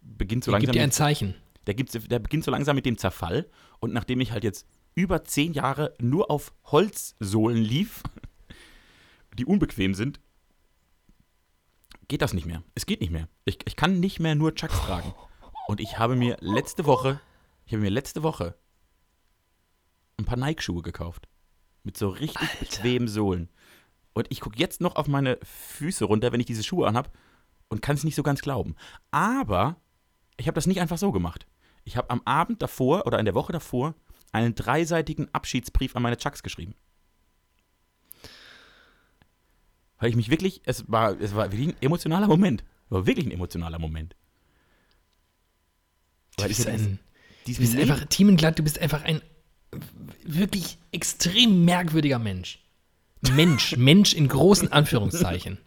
beginnt 0.00 0.44
so 0.44 0.50
Gib 0.50 0.60
langsam 0.60 0.72
dir 0.72 0.82
ein 0.82 0.88
mit, 0.88 0.94
Zeichen. 0.94 1.34
der, 1.66 1.74
gibt, 1.74 2.10
der 2.10 2.18
beginnt 2.18 2.44
so 2.44 2.50
langsam 2.50 2.76
mit 2.76 2.86
dem 2.86 2.98
Zerfall. 2.98 3.48
Und 3.80 3.92
nachdem 3.92 4.20
ich 4.20 4.32
halt 4.32 4.44
jetzt 4.44 4.66
über 4.94 5.24
zehn 5.24 5.52
Jahre 5.52 5.94
nur 6.00 6.30
auf 6.30 6.52
Holzsohlen 6.64 7.62
lief, 7.62 8.02
die 9.38 9.44
unbequem 9.44 9.94
sind, 9.94 10.20
geht 12.08 12.22
das 12.22 12.32
nicht 12.32 12.46
mehr. 12.46 12.62
Es 12.74 12.86
geht 12.86 13.00
nicht 13.00 13.10
mehr. 13.10 13.28
Ich, 13.44 13.58
ich 13.64 13.76
kann 13.76 14.00
nicht 14.00 14.18
mehr 14.18 14.34
nur 14.34 14.54
Chucks 14.54 14.80
tragen. 14.80 15.14
Und 15.68 15.80
ich 15.80 15.98
habe 15.98 16.16
mir 16.16 16.36
letzte 16.40 16.86
Woche, 16.86 17.20
ich 17.66 17.74
habe 17.74 17.82
mir 17.82 17.90
letzte 17.90 18.22
Woche 18.22 18.56
ein 20.16 20.24
paar 20.24 20.38
Nike-Schuhe 20.38 20.82
gekauft. 20.82 21.28
Mit 21.84 21.96
so 21.96 22.08
richtig 22.08 22.48
bequemen 22.58 23.08
Sohlen. 23.08 23.48
Und 24.18 24.26
ich 24.30 24.40
gucke 24.40 24.58
jetzt 24.58 24.80
noch 24.80 24.96
auf 24.96 25.06
meine 25.06 25.38
Füße 25.42 26.04
runter, 26.04 26.32
wenn 26.32 26.40
ich 26.40 26.46
diese 26.46 26.64
Schuhe 26.64 26.88
anhab 26.88 27.16
und 27.68 27.82
kann 27.82 27.94
es 27.94 28.02
nicht 28.02 28.16
so 28.16 28.24
ganz 28.24 28.40
glauben. 28.40 28.74
Aber 29.12 29.76
ich 30.36 30.48
habe 30.48 30.56
das 30.56 30.66
nicht 30.66 30.80
einfach 30.80 30.98
so 30.98 31.12
gemacht. 31.12 31.46
Ich 31.84 31.96
habe 31.96 32.10
am 32.10 32.20
Abend 32.24 32.60
davor 32.60 33.06
oder 33.06 33.18
in 33.20 33.24
der 33.24 33.34
Woche 33.34 33.52
davor 33.52 33.94
einen 34.32 34.54
dreiseitigen 34.56 35.32
Abschiedsbrief 35.32 35.94
an 35.94 36.02
meine 36.02 36.16
Chucks 36.16 36.42
geschrieben. 36.42 36.74
Weil 39.98 40.10
ich 40.10 40.16
mich 40.16 40.30
wirklich, 40.30 40.62
es 40.64 40.90
war, 40.90 41.18
es 41.20 41.34
war 41.34 41.52
wirklich 41.52 41.68
ein 41.68 41.82
emotionaler 41.82 42.26
Moment. 42.26 42.64
Es 42.86 42.90
war 42.90 43.06
wirklich 43.06 43.26
ein 43.26 43.32
emotionaler 43.32 43.78
Moment. 43.78 44.16
Du 46.36 46.46
bist, 46.46 46.66
ein, 46.68 46.98
du 47.46 47.54
bist 47.54 47.76
einfach, 47.76 48.04
Thiemenglatt, 48.06 48.58
du 48.58 48.62
bist 48.62 48.78
einfach 48.80 49.02
ein 49.04 49.22
wirklich 50.24 50.78
extrem 50.92 51.64
merkwürdiger 51.64 52.18
Mensch. 52.18 52.60
Mensch, 53.32 53.76
Mensch 53.76 54.14
in 54.14 54.28
großen 54.28 54.70
Anführungszeichen. 54.70 55.58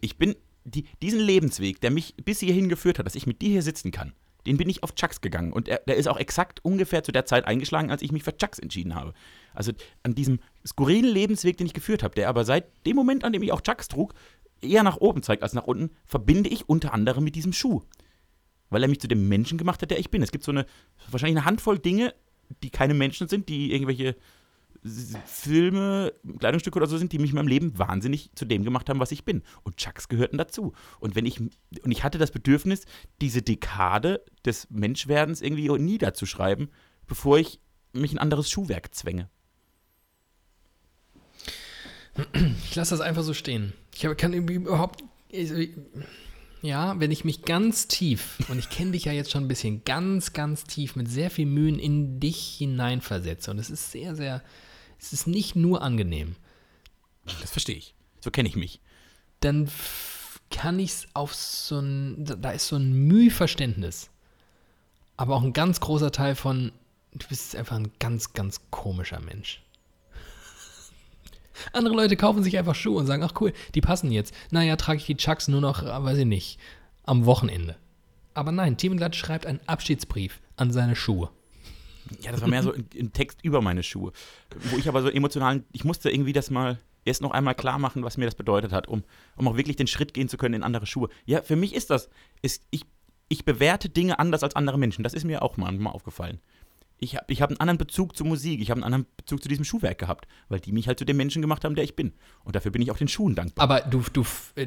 ich 0.00 0.16
bin 0.16 0.36
die, 0.64 0.84
diesen 1.00 1.20
Lebensweg, 1.20 1.80
der 1.80 1.90
mich 1.90 2.14
bis 2.16 2.40
hierhin 2.40 2.68
geführt 2.68 2.98
hat, 2.98 3.06
dass 3.06 3.14
ich 3.14 3.26
mit 3.26 3.40
dir 3.40 3.50
hier 3.50 3.62
sitzen 3.62 3.92
kann, 3.92 4.14
den 4.46 4.56
bin 4.56 4.68
ich 4.68 4.82
auf 4.82 4.94
Chucks 4.94 5.20
gegangen. 5.20 5.52
Und 5.52 5.68
er, 5.68 5.80
der 5.86 5.96
ist 5.96 6.08
auch 6.08 6.18
exakt 6.18 6.64
ungefähr 6.64 7.02
zu 7.02 7.12
der 7.12 7.26
Zeit 7.26 7.46
eingeschlagen, 7.46 7.90
als 7.90 8.02
ich 8.02 8.12
mich 8.12 8.22
für 8.22 8.36
Chucks 8.36 8.58
entschieden 8.58 8.94
habe. 8.94 9.12
Also 9.54 9.72
an 10.02 10.14
diesem 10.14 10.40
skurrilen 10.66 11.10
Lebensweg, 11.10 11.56
den 11.56 11.66
ich 11.66 11.74
geführt 11.74 12.02
habe, 12.02 12.14
der 12.14 12.28
aber 12.28 12.44
seit 12.44 12.64
dem 12.86 12.96
Moment, 12.96 13.24
an 13.24 13.32
dem 13.32 13.42
ich 13.42 13.52
auch 13.52 13.60
Chucks 13.60 13.88
trug, 13.88 14.14
eher 14.60 14.82
nach 14.82 14.96
oben 14.96 15.22
zeigt 15.22 15.42
als 15.42 15.52
nach 15.52 15.64
unten, 15.64 15.90
verbinde 16.06 16.48
ich 16.48 16.68
unter 16.68 16.94
anderem 16.94 17.24
mit 17.24 17.34
diesem 17.34 17.52
Schuh. 17.52 17.82
Weil 18.70 18.82
er 18.82 18.88
mich 18.88 19.00
zu 19.00 19.08
dem 19.08 19.28
Menschen 19.28 19.58
gemacht 19.58 19.82
hat, 19.82 19.90
der 19.90 19.98
ich 19.98 20.10
bin. 20.10 20.22
Es 20.22 20.32
gibt 20.32 20.44
so 20.44 20.52
eine, 20.52 20.66
wahrscheinlich 21.10 21.38
eine 21.38 21.46
Handvoll 21.46 21.78
Dinge, 21.78 22.14
die 22.62 22.70
keine 22.70 22.94
Menschen 22.94 23.28
sind, 23.28 23.48
die 23.48 23.72
irgendwelche 23.72 24.16
Filme, 25.24 26.12
Kleidungsstücke 26.38 26.76
oder 26.76 26.86
so 26.86 26.98
sind, 26.98 27.12
die 27.12 27.18
mich 27.18 27.30
in 27.30 27.36
meinem 27.36 27.48
Leben 27.48 27.78
wahnsinnig 27.78 28.30
zu 28.34 28.44
dem 28.44 28.64
gemacht 28.64 28.88
haben, 28.88 29.00
was 29.00 29.12
ich 29.12 29.24
bin. 29.24 29.42
Und 29.62 29.76
Chucks 29.76 30.08
gehörten 30.08 30.38
dazu. 30.38 30.72
Und 31.00 31.14
wenn 31.16 31.26
ich, 31.26 31.40
und 31.40 31.90
ich 31.90 32.04
hatte 32.04 32.18
das 32.18 32.30
Bedürfnis, 32.30 32.84
diese 33.20 33.42
Dekade 33.42 34.24
des 34.44 34.68
Menschwerdens 34.70 35.42
irgendwie 35.42 35.68
niederzuschreiben, 35.68 36.68
bevor 37.06 37.38
ich 37.38 37.60
mich 37.92 38.12
in 38.12 38.18
ein 38.18 38.22
anderes 38.22 38.50
Schuhwerk 38.50 38.94
zwänge. 38.94 39.28
Ich 42.64 42.74
lasse 42.74 42.92
das 42.92 43.00
einfach 43.00 43.22
so 43.22 43.34
stehen. 43.34 43.72
Ich 43.94 44.06
kann 44.16 44.32
überhaupt. 44.32 45.04
Ja, 46.62 46.98
wenn 46.98 47.10
ich 47.10 47.24
mich 47.24 47.42
ganz 47.42 47.86
tief, 47.86 48.38
und 48.48 48.58
ich 48.58 48.70
kenne 48.70 48.92
dich 48.92 49.04
ja 49.04 49.12
jetzt 49.12 49.30
schon 49.30 49.44
ein 49.44 49.48
bisschen, 49.48 49.84
ganz, 49.84 50.32
ganz 50.32 50.64
tief 50.64 50.96
mit 50.96 51.08
sehr 51.08 51.30
viel 51.30 51.46
Mühen 51.46 51.78
in 51.78 52.18
dich 52.18 52.56
hineinversetze. 52.58 53.50
Und 53.50 53.58
es 53.58 53.70
ist 53.70 53.92
sehr, 53.92 54.16
sehr. 54.16 54.42
Es 54.98 55.12
ist 55.12 55.26
nicht 55.26 55.56
nur 55.56 55.82
angenehm. 55.82 56.36
Das 57.24 57.50
verstehe 57.50 57.76
ich. 57.76 57.94
So 58.20 58.30
kenne 58.30 58.48
ich 58.48 58.56
mich. 58.56 58.80
Dann 59.40 59.68
kann 60.50 60.78
ich 60.78 60.90
es 60.90 61.06
auf 61.14 61.34
so 61.34 61.78
ein. 61.80 62.24
da- 62.24 62.36
Da 62.36 62.50
ist 62.50 62.68
so 62.68 62.76
ein 62.76 62.92
Mühverständnis. 62.92 64.10
Aber 65.16 65.34
auch 65.36 65.42
ein 65.42 65.52
ganz 65.52 65.80
großer 65.80 66.12
Teil 66.12 66.34
von. 66.34 66.72
Du 67.12 67.26
bist 67.28 67.56
einfach 67.56 67.76
ein 67.76 67.90
ganz, 67.98 68.32
ganz 68.34 68.60
komischer 68.70 69.20
Mensch. 69.20 69.62
Andere 71.72 71.94
Leute 71.94 72.16
kaufen 72.16 72.42
sich 72.42 72.58
einfach 72.58 72.74
Schuhe 72.74 72.98
und 72.98 73.06
sagen, 73.06 73.22
ach 73.22 73.32
cool, 73.40 73.52
die 73.74 73.80
passen 73.80 74.12
jetzt. 74.12 74.34
Naja, 74.50 74.76
trage 74.76 74.98
ich 74.98 75.06
die 75.06 75.16
Chucks 75.16 75.48
nur 75.48 75.60
noch, 75.62 75.82
äh, 75.82 75.86
weiß 76.04 76.18
ich 76.18 76.26
nicht, 76.26 76.58
am 77.04 77.24
Wochenende. 77.24 77.76
Aber 78.34 78.52
nein, 78.52 78.76
Thiemenglatt 78.76 79.16
schreibt 79.16 79.46
einen 79.46 79.60
Abschiedsbrief 79.66 80.40
an 80.56 80.70
seine 80.72 80.94
Schuhe. 80.96 81.30
Ja, 82.20 82.32
das 82.32 82.40
war 82.40 82.48
mehr 82.48 82.62
so 82.62 82.72
ein, 82.72 83.12
Text 83.12 83.42
über 83.42 83.60
meine 83.60 83.82
Schuhe. 83.82 84.12
Wo 84.70 84.76
ich 84.76 84.88
aber 84.88 85.02
so 85.02 85.08
emotional, 85.08 85.64
ich 85.72 85.84
musste 85.84 86.10
irgendwie 86.10 86.32
das 86.32 86.50
mal 86.50 86.78
erst 87.04 87.22
noch 87.22 87.30
einmal 87.30 87.54
klar 87.54 87.78
machen, 87.78 88.02
was 88.04 88.16
mir 88.16 88.24
das 88.24 88.34
bedeutet 88.34 88.72
hat, 88.72 88.88
um, 88.88 89.04
um 89.36 89.48
auch 89.48 89.56
wirklich 89.56 89.76
den 89.76 89.86
Schritt 89.86 90.12
gehen 90.12 90.28
zu 90.28 90.36
können 90.36 90.54
in 90.54 90.62
andere 90.62 90.86
Schuhe. 90.86 91.08
Ja, 91.24 91.42
für 91.42 91.56
mich 91.56 91.74
ist 91.74 91.90
das, 91.90 92.10
ist, 92.42 92.66
ich, 92.70 92.84
ich 93.28 93.44
bewerte 93.44 93.88
Dinge 93.88 94.18
anders 94.18 94.42
als 94.42 94.56
andere 94.56 94.78
Menschen. 94.78 95.04
Das 95.04 95.14
ist 95.14 95.24
mir 95.24 95.42
auch 95.42 95.56
manchmal 95.56 95.92
aufgefallen. 95.92 96.40
Ich 96.98 97.14
habe 97.14 97.26
ich 97.28 97.42
hab 97.42 97.50
einen 97.50 97.60
anderen 97.60 97.76
Bezug 97.76 98.16
zur 98.16 98.26
Musik, 98.26 98.60
ich 98.60 98.70
habe 98.70 98.78
einen 98.78 98.84
anderen 98.84 99.06
Bezug 99.18 99.42
zu 99.42 99.50
diesem 99.50 99.64
Schuhwerk 99.66 99.98
gehabt, 99.98 100.26
weil 100.48 100.60
die 100.60 100.72
mich 100.72 100.88
halt 100.88 100.98
zu 100.98 101.04
dem 101.04 101.18
Menschen 101.18 101.42
gemacht 101.42 101.64
haben, 101.64 101.74
der 101.74 101.84
ich 101.84 101.94
bin. 101.94 102.14
Und 102.42 102.56
dafür 102.56 102.70
bin 102.70 102.80
ich 102.80 102.90
auch 102.90 102.96
den 102.96 103.08
Schuhen 103.08 103.34
dankbar. 103.34 103.62
Aber 103.62 103.80
du, 103.82 104.02
du, 104.12 104.24
äh, 104.54 104.66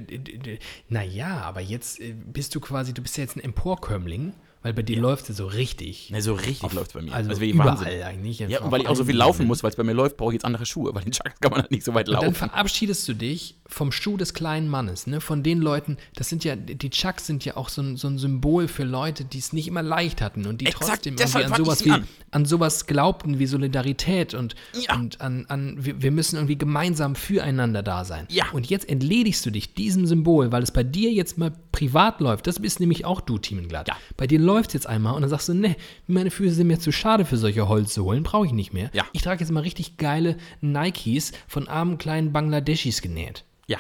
naja, 0.90 1.42
aber 1.42 1.60
jetzt 1.60 2.00
äh, 2.00 2.14
bist 2.14 2.54
du 2.54 2.60
quasi, 2.60 2.94
du 2.94 3.02
bist 3.02 3.18
ja 3.18 3.24
jetzt 3.24 3.36
ein 3.36 3.44
Emporkömmling, 3.44 4.34
weil 4.62 4.74
bei 4.74 4.82
dir 4.82 5.00
läuft 5.00 5.30
es 5.30 5.38
so 5.38 5.46
richtig. 5.48 6.10
Ne, 6.10 6.22
so 6.22 6.34
richtig 6.34 6.74
läuft 6.74 6.88
es 6.88 6.94
bei 6.94 7.02
mir. 7.02 7.14
Also 7.14 7.40
wie 7.40 7.50
überall 7.52 7.70
Wahnsinn. 7.78 8.02
eigentlich. 8.04 8.40
Ja, 8.40 8.62
und 8.62 8.72
weil 8.72 8.82
ich 8.82 8.88
auch 8.88 8.96
so 8.96 9.06
viel 9.06 9.16
laufen 9.16 9.48
muss, 9.48 9.64
weil 9.64 9.70
es 9.70 9.76
bei 9.76 9.84
mir 9.84 9.94
läuft, 9.94 10.18
brauche 10.18 10.32
ich 10.32 10.36
jetzt 10.36 10.46
andere 10.46 10.66
Schuhe, 10.66 10.94
weil 10.94 11.04
den 11.04 11.12
Chucks 11.14 11.40
kann 11.40 11.52
man 11.52 11.62
halt 11.62 11.72
nicht 11.72 11.84
so 11.86 11.94
weit 11.94 12.08
Und 12.10 12.16
dann 12.16 12.24
laufen. 12.26 12.36
verabschiedest 12.36 13.08
du 13.08 13.14
dich 13.14 13.56
vom 13.68 13.92
Schuh 13.92 14.18
des 14.18 14.34
kleinen 14.34 14.68
Mannes, 14.68 15.08
ne? 15.08 15.22
Von 15.22 15.44
den 15.44 15.62
Leuten, 15.62 15.98
das 16.16 16.28
sind 16.30 16.44
ja, 16.44 16.56
die 16.56 16.90
Chucks 16.90 17.26
sind 17.28 17.46
ja 17.46 17.56
auch 17.56 17.70
so 17.70 17.82
ein, 17.82 17.96
so 17.98 18.08
ein 18.08 18.18
Symbol 18.18 18.68
für 18.68 18.84
Leute, 18.84 19.24
die 19.26 19.38
es 19.38 19.54
nicht 19.54 19.68
immer 19.68 19.84
leicht 19.84 20.22
hatten 20.22 20.46
und 20.46 20.60
die 20.62 20.66
Exakt, 20.66 21.04
trotzdem 21.06 21.16
irgendwie 21.18 21.44
an 21.44 21.56
sowas 21.56 21.86
wie, 21.86 21.92
an. 21.92 22.08
an 22.32 22.46
sowas 22.46 22.86
glaubten 22.88 23.40
wie 23.40 23.46
Solidarität 23.46 24.34
und, 24.34 24.56
Ja. 24.74 24.96
und 24.96 25.22
an, 25.22 25.46
an 25.48 25.78
wir, 25.80 26.02
wir 26.02 26.12
müssen 26.12 26.36
irgendwie 26.36 26.58
gemeinsam 26.58 27.16
füreinander 27.16 27.84
da 27.84 28.04
sein. 28.04 28.26
Ja. 28.30 28.46
Und 28.52 28.70
jetzt 28.70 28.90
entledigst 28.90 29.46
du 29.46 29.52
dich 29.52 29.74
diesem 29.74 30.06
Symbol, 30.06 30.52
weil 30.52 30.64
es 30.64 30.72
bei 30.72 30.84
dir 30.84 31.12
jetzt 31.12 31.38
mal 31.38 31.52
privat 31.80 32.20
läuft. 32.20 32.46
Das 32.46 32.60
bist 32.60 32.82
nämlich 32.82 33.06
auch 33.06 33.22
du, 33.22 33.38
Thiemenglatt. 33.38 33.88
Ja. 33.88 33.96
Bei 34.18 34.28
dir 34.28 34.38
läuft 34.38 34.72
es 34.72 34.74
jetzt 34.74 34.88
einmal 34.88 35.14
und 35.14 35.22
dann 35.22 35.30
sagst 35.30 35.48
du, 35.48 35.54
ne, 35.54 35.78
meine 36.08 36.30
Füße 36.30 36.56
sind 36.56 36.68
mir 36.68 36.78
zu 36.78 36.92
schade 36.92 37.24
für 37.24 37.38
solche 37.38 37.70
Holzsohlen, 37.70 38.24
brauche 38.24 38.46
ich 38.46 38.52
nicht 38.52 38.74
mehr. 38.74 38.90
Ja. 38.94 39.06
Ich 39.14 39.22
trage 39.22 39.40
jetzt 39.40 39.52
mal 39.52 39.62
richtig 39.62 39.96
geile 39.96 40.36
Nikes 40.60 41.32
von 41.48 41.70
armen 41.70 41.98
kleinen 41.98 42.34
Bangladeschis 42.34 43.02
genäht. 43.02 43.46
Ja. 43.68 43.78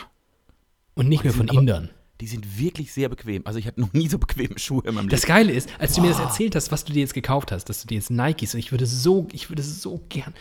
Und 0.96 1.10
nicht 1.10 1.26
mehr 1.26 1.34
von 1.34 1.50
Indern. 1.50 1.90
Die 2.22 2.28
sind 2.28 2.58
wirklich 2.58 2.94
sehr 2.94 3.10
bequem. 3.10 3.42
Also 3.46 3.60
ich 3.60 3.68
hatte 3.68 3.82
noch 3.82 3.92
nie 3.92 4.08
so 4.08 4.18
bequeme 4.18 4.58
Schuhe 4.60 4.84
in 4.86 4.96
meinem 4.96 5.06
Leben. 5.06 5.10
Das 5.10 5.26
Geile 5.26 5.52
ist, 5.52 5.70
als 5.78 5.94
du 5.94 6.02
mir 6.02 6.10
das 6.10 6.20
erzählt 6.20 6.56
hast, 6.56 6.72
was 6.72 6.86
du 6.86 6.94
dir 6.94 7.02
jetzt 7.02 7.14
gekauft 7.14 7.52
hast, 7.52 7.66
dass 7.66 7.82
du 7.82 7.88
dir 7.88 7.96
jetzt 7.96 8.12
Nikes 8.12 8.54
und 8.54 8.62
ich 8.62 8.72
würde 8.72 8.86
so, 8.86 9.28
ich 9.34 9.50
würde 9.50 9.64
so 9.64 10.02
gern. 10.08 10.34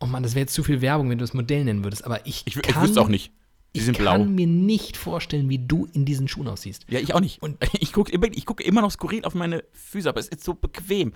Oh 0.00 0.06
Mann, 0.06 0.22
das 0.22 0.34
wäre 0.34 0.42
jetzt 0.42 0.54
zu 0.54 0.64
viel 0.64 0.82
Werbung, 0.82 1.08
wenn 1.08 1.16
du 1.16 1.22
das 1.22 1.32
Modell 1.32 1.64
nennen 1.64 1.82
würdest, 1.82 2.04
aber 2.04 2.26
ich, 2.26 2.42
Ich, 2.46 2.56
ich 2.56 2.62
kann, 2.62 2.82
wüsste 2.82 3.00
auch 3.00 3.08
nicht. 3.08 3.32
Die 3.74 3.78
ich 3.80 3.86
sind 3.86 3.96
kann 3.96 4.04
blau. 4.04 4.24
mir 4.24 4.46
nicht 4.46 4.96
vorstellen, 4.96 5.48
wie 5.48 5.58
du 5.58 5.86
in 5.92 6.04
diesen 6.04 6.28
Schuhen 6.28 6.46
aussiehst. 6.48 6.84
Ja, 6.88 7.00
ich 7.00 7.14
auch 7.14 7.20
nicht. 7.20 7.40
Und- 7.42 7.56
ich 7.80 7.92
gucke 7.92 8.12
immer, 8.12 8.26
ich 8.30 8.44
guck 8.44 8.60
immer 8.60 8.82
noch 8.82 8.90
skurril 8.90 9.24
auf 9.24 9.34
meine 9.34 9.64
Füße, 9.72 10.08
aber 10.08 10.20
es 10.20 10.28
ist 10.28 10.44
so 10.44 10.54
bequem. 10.54 11.12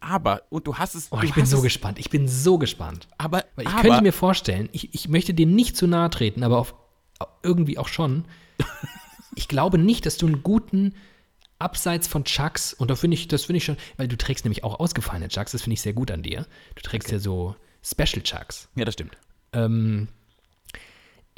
Aber, 0.00 0.42
und 0.50 0.66
du 0.66 0.76
hast 0.76 0.94
es. 0.94 1.08
Oh, 1.10 1.20
ich 1.22 1.34
bin 1.34 1.46
so 1.46 1.58
es, 1.58 1.62
gespannt. 1.62 1.98
Ich 1.98 2.10
bin 2.10 2.28
so 2.28 2.58
gespannt. 2.58 3.08
Aber, 3.16 3.44
Weil 3.56 3.66
ich 3.66 3.72
aber 3.72 3.82
könnte 3.82 4.02
mir 4.02 4.12
vorstellen, 4.12 4.68
ich, 4.72 4.94
ich 4.94 5.08
möchte 5.08 5.34
dir 5.34 5.46
nicht 5.46 5.76
zu 5.76 5.86
nahe 5.86 6.10
treten, 6.10 6.42
aber 6.42 6.58
auf, 6.58 6.74
irgendwie 7.42 7.78
auch 7.78 7.88
schon. 7.88 8.24
ich 9.34 9.48
glaube 9.48 9.78
nicht, 9.78 10.06
dass 10.06 10.16
du 10.18 10.26
einen 10.26 10.42
guten 10.42 10.94
Abseits 11.58 12.06
von 12.06 12.24
Chucks, 12.24 12.72
und 12.74 12.90
da 12.90 12.96
finde 12.96 13.16
ich, 13.16 13.26
das 13.28 13.44
finde 13.44 13.58
ich 13.58 13.64
schon, 13.64 13.76
weil 13.96 14.06
du 14.08 14.16
trägst 14.16 14.44
nämlich 14.44 14.62
auch 14.62 14.78
ausgefallene 14.78 15.28
Chucks, 15.28 15.52
das 15.52 15.62
finde 15.62 15.74
ich 15.74 15.80
sehr 15.80 15.92
gut 15.92 16.10
an 16.10 16.22
dir. 16.22 16.46
Du 16.76 16.82
trägst 16.82 17.10
ja 17.10 17.18
so 17.18 17.56
Special 17.82 18.22
Chucks. 18.22 18.68
Ja, 18.76 18.84
das 18.84 18.94
stimmt. 18.94 19.16
Ähm, 19.52 20.08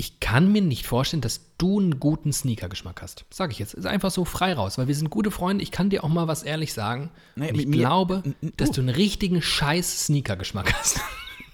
Ich 0.01 0.19
kann 0.19 0.51
mir 0.51 0.63
nicht 0.63 0.87
vorstellen, 0.87 1.21
dass 1.21 1.43
du 1.59 1.79
einen 1.79 2.01
guten 2.01 2.33
Sneaker-Geschmack 2.33 3.03
hast. 3.03 3.27
Sag 3.29 3.53
ich 3.53 3.59
jetzt. 3.59 3.75
Ist 3.75 3.85
einfach 3.85 4.11
so 4.11 4.25
frei 4.25 4.55
raus, 4.55 4.79
weil 4.79 4.89
wir 4.89 4.95
sind 4.95 5.11
gute 5.11 5.31
Freunde. 5.31 5.63
Ich 5.63 5.71
kann 5.71 5.91
dir 5.91 6.05
auch 6.05 6.09
mal 6.09 6.27
was 6.27 6.43
ehrlich 6.43 6.73
sagen. 6.73 7.11
Mit 7.37 7.55
ich 7.55 7.67
mir- 7.67 7.77
glaube, 7.81 8.23
n- 8.41 8.53
dass 8.57 8.71
du. 8.71 8.77
du 8.77 8.81
einen 8.81 8.89
richtigen 8.97 9.43
scheiß 9.43 10.07
Sneaker-Geschmack 10.07 10.73
hast. 10.73 11.01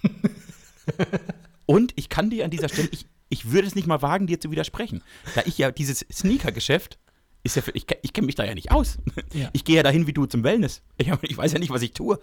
Und 1.66 1.92
ich 1.96 2.08
kann 2.08 2.30
dir 2.30 2.44
an 2.44 2.52
dieser 2.52 2.68
Stelle, 2.68 2.88
ich, 2.92 3.06
ich 3.28 3.50
würde 3.50 3.66
es 3.66 3.74
nicht 3.74 3.88
mal 3.88 4.00
wagen, 4.02 4.28
dir 4.28 4.38
zu 4.38 4.52
widersprechen. 4.52 5.02
Da 5.34 5.42
ich 5.44 5.58
ja 5.58 5.72
dieses 5.72 6.06
Sneaker-Geschäft 6.12 6.98
ist 7.42 7.56
ja 7.56 7.62
für, 7.62 7.72
ich, 7.72 7.86
ich 8.02 8.12
kenne 8.12 8.26
mich 8.26 8.36
da 8.36 8.44
ja 8.44 8.54
nicht 8.54 8.70
aus. 8.70 8.98
Ja. 9.32 9.50
Ich 9.54 9.64
gehe 9.64 9.74
ja 9.76 9.82
dahin 9.82 10.06
wie 10.06 10.12
du 10.12 10.26
zum 10.26 10.44
Wellness. 10.44 10.82
Ich, 10.98 11.10
ich 11.22 11.36
weiß 11.36 11.52
ja 11.52 11.58
nicht, 11.58 11.70
was 11.70 11.82
ich 11.82 11.92
tue. 11.92 12.20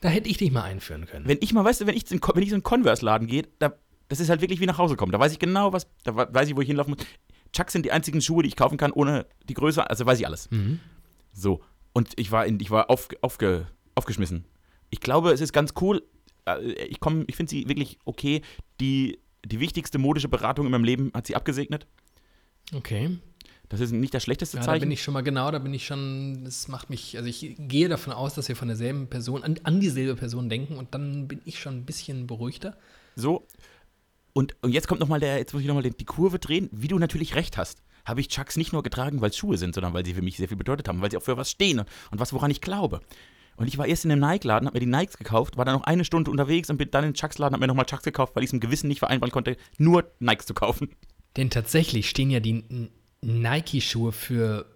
Da 0.00 0.08
hätte 0.08 0.28
ich 0.28 0.38
dich 0.38 0.50
mal 0.50 0.62
einführen 0.62 1.06
können. 1.06 1.26
Wenn 1.28 1.38
ich 1.40 1.52
mal, 1.52 1.64
weißt 1.64 1.80
du, 1.82 1.86
wenn 1.86 1.96
ich, 1.96 2.04
wenn 2.10 2.18
ich 2.42 2.48
so 2.50 2.54
in 2.54 2.54
einen 2.54 2.62
Converse-Laden 2.62 3.26
gehe, 3.28 3.44
da, 3.60 3.72
das 4.08 4.20
ist 4.20 4.28
halt 4.30 4.40
wirklich 4.40 4.60
wie 4.60 4.66
nach 4.66 4.78
Hause 4.78 4.96
kommen. 4.96 5.12
Da 5.12 5.18
weiß 5.20 5.32
ich 5.32 5.38
genau, 5.38 5.72
was, 5.72 5.86
da 6.04 6.16
we- 6.16 6.28
weiß 6.30 6.48
ich, 6.48 6.56
wo 6.56 6.60
ich 6.60 6.66
hinlaufen 6.66 6.94
muss. 6.96 7.06
Chucks 7.52 7.72
sind 7.72 7.84
die 7.86 7.92
einzigen 7.92 8.20
Schuhe, 8.20 8.42
die 8.42 8.48
ich 8.48 8.56
kaufen 8.56 8.76
kann, 8.76 8.92
ohne 8.92 9.26
die 9.48 9.54
Größe, 9.54 9.88
also 9.88 10.04
weiß 10.06 10.18
ich 10.20 10.26
alles. 10.26 10.50
Mhm. 10.50 10.80
So. 11.32 11.60
Und 11.92 12.10
ich 12.16 12.30
war, 12.30 12.44
in, 12.46 12.60
ich 12.60 12.70
war 12.70 12.90
auf, 12.90 13.08
aufge, 13.22 13.66
aufgeschmissen. 13.94 14.44
Ich 14.90 15.00
glaube, 15.00 15.32
es 15.32 15.40
ist 15.40 15.52
ganz 15.52 15.72
cool. 15.80 16.02
äh, 16.46 16.60
Ich, 16.84 17.00
komm- 17.00 17.24
ich 17.26 17.36
finde 17.36 17.50
sie 17.50 17.68
wirklich 17.68 17.98
okay. 18.04 18.42
Die, 18.80 19.18
die 19.44 19.60
wichtigste 19.60 19.98
modische 19.98 20.28
Beratung 20.28 20.66
in 20.66 20.72
meinem 20.72 20.84
Leben 20.84 21.10
hat 21.14 21.26
sie 21.26 21.36
abgesegnet. 21.36 21.86
Okay. 22.74 23.18
Das 23.70 23.80
ist 23.80 23.92
nicht 23.92 24.14
das 24.14 24.22
schlechteste 24.22 24.56
Ja, 24.56 24.62
da 24.62 24.66
Zeichen. 24.66 24.80
bin 24.84 24.90
ich 24.92 25.02
schon 25.02 25.12
mal 25.14 25.20
genau, 25.22 25.50
da 25.50 25.58
bin 25.58 25.74
ich 25.74 25.84
schon, 25.86 26.42
das 26.44 26.68
macht 26.68 26.88
mich, 26.88 27.18
also 27.18 27.28
ich 27.28 27.54
gehe 27.58 27.88
davon 27.90 28.14
aus, 28.14 28.32
dass 28.34 28.48
wir 28.48 28.56
von 28.56 28.68
derselben 28.68 29.08
Person, 29.08 29.42
an, 29.42 29.56
an 29.62 29.78
dieselbe 29.80 30.14
Person 30.16 30.48
denken 30.48 30.76
und 30.78 30.94
dann 30.94 31.28
bin 31.28 31.42
ich 31.44 31.58
schon 31.60 31.76
ein 31.78 31.84
bisschen 31.84 32.26
beruhigter. 32.26 32.78
So. 33.14 33.46
Und, 34.38 34.54
und 34.62 34.70
jetzt 34.70 34.86
kommt 34.86 35.00
nochmal 35.00 35.18
der, 35.18 35.36
jetzt 35.38 35.52
muss 35.52 35.62
ich 35.62 35.66
nochmal 35.66 35.82
die 35.82 36.04
Kurve 36.04 36.38
drehen. 36.38 36.68
Wie 36.70 36.86
du 36.86 36.96
natürlich 36.96 37.34
recht 37.34 37.58
hast, 37.58 37.82
habe 38.04 38.20
ich 38.20 38.28
Chucks 38.28 38.56
nicht 38.56 38.72
nur 38.72 38.84
getragen, 38.84 39.20
weil 39.20 39.30
es 39.30 39.36
Schuhe 39.36 39.58
sind, 39.58 39.74
sondern 39.74 39.94
weil 39.94 40.06
sie 40.06 40.14
für 40.14 40.22
mich 40.22 40.36
sehr 40.36 40.46
viel 40.46 40.56
bedeutet 40.56 40.86
haben, 40.86 41.00
weil 41.00 41.10
sie 41.10 41.16
auch 41.16 41.24
für 41.24 41.36
was 41.36 41.50
stehen 41.50 41.80
und, 41.80 41.88
und 42.12 42.20
was, 42.20 42.32
woran 42.32 42.48
ich 42.48 42.60
glaube. 42.60 43.00
Und 43.56 43.66
ich 43.66 43.78
war 43.78 43.88
erst 43.88 44.04
in 44.04 44.12
einem 44.12 44.20
Nike-Laden, 44.20 44.68
habe 44.68 44.76
mir 44.76 44.86
die 44.86 44.96
Nikes 44.96 45.18
gekauft, 45.18 45.56
war 45.56 45.64
dann 45.64 45.74
noch 45.74 45.82
eine 45.82 46.04
Stunde 46.04 46.30
unterwegs 46.30 46.70
und 46.70 46.76
bin 46.76 46.88
dann 46.92 47.02
in 47.02 47.10
den 47.10 47.16
Chucks-Laden, 47.16 47.52
habe 47.52 47.62
mir 47.62 47.66
nochmal 47.66 47.86
Chucks 47.86 48.04
gekauft, 48.04 48.36
weil 48.36 48.44
ich 48.44 48.50
es 48.50 48.52
im 48.52 48.60
Gewissen 48.60 48.86
nicht 48.86 49.00
vereinbaren 49.00 49.32
konnte, 49.32 49.56
nur 49.76 50.08
Nikes 50.20 50.46
zu 50.46 50.54
kaufen. 50.54 50.90
Denn 51.36 51.50
tatsächlich 51.50 52.08
stehen 52.08 52.30
ja 52.30 52.38
die 52.38 52.62
Nike-Schuhe 53.22 54.12
für 54.12 54.66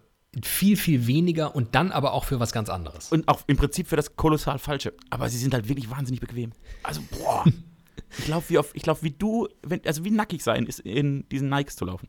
viel, 0.43 0.77
viel 0.77 1.07
weniger 1.07 1.55
und 1.55 1.77
dann 1.77 1.93
aber 1.93 2.15
auch 2.15 2.25
für 2.25 2.41
was 2.41 2.51
ganz 2.51 2.69
anderes. 2.69 3.13
Und 3.13 3.29
auch 3.29 3.43
im 3.47 3.57
Prinzip 3.57 3.87
für 3.87 3.95
das 3.95 4.17
kolossal 4.17 4.59
Falsche. 4.59 4.93
Aber 5.11 5.29
sie 5.29 5.39
sind 5.39 5.55
halt 5.55 5.69
wirklich 5.69 5.89
wahnsinnig 5.89 6.21
bequem. 6.21 6.51
Also, 6.83 7.01
boah. 7.13 7.45
ich 8.19 8.25
glaube, 8.25 8.45
wie, 8.49 8.59
auf- 8.59 8.75
ich 8.75 8.83
glaub, 8.83 9.03
wie 9.03 9.11
du, 9.11 9.49
wenn, 9.63 9.81
also 9.87 10.05
wie 10.05 10.11
nackig 10.11 10.43
sein 10.43 10.67
ist, 10.67 10.81
in 10.81 11.29
diesen 11.31 11.49
Nikes 11.49 11.77
zu 11.77 11.85
laufen. 11.85 12.09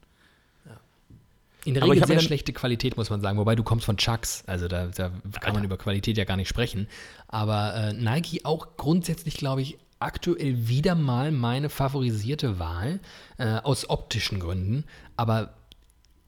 In 1.66 1.76
der 1.76 1.84
Regel 1.84 2.06
sehr 2.06 2.18
dann- 2.18 2.26
schlechte 2.26 2.51
Qualität, 2.51 2.97
muss 2.97 3.10
man 3.10 3.22
sagen. 3.22 3.38
Wobei 3.38 3.56
du 3.56 3.64
kommst 3.64 3.86
von 3.86 3.95
Chucks, 3.95 4.43
also 4.47 4.68
da, 4.68 4.88
da 4.88 5.12
kann 5.39 5.54
man 5.54 5.64
über 5.64 5.78
Qualität 5.78 6.18
ja 6.18 6.26
gar 6.26 6.36
nicht 6.36 6.49
sprechen. 6.49 6.88
Aber 7.30 7.74
äh, 7.74 7.93
Nike 7.93 8.43
auch 8.43 8.76
grundsätzlich, 8.76 9.36
glaube 9.38 9.62
ich, 9.62 9.78
aktuell 9.99 10.68
wieder 10.68 10.95
mal 10.95 11.32
meine 11.32 11.70
favorisierte 11.70 12.60
Wahl, 12.60 12.99
äh, 13.38 13.56
aus 13.64 13.89
optischen 13.89 14.41
Gründen, 14.41 14.84
aber 15.16 15.54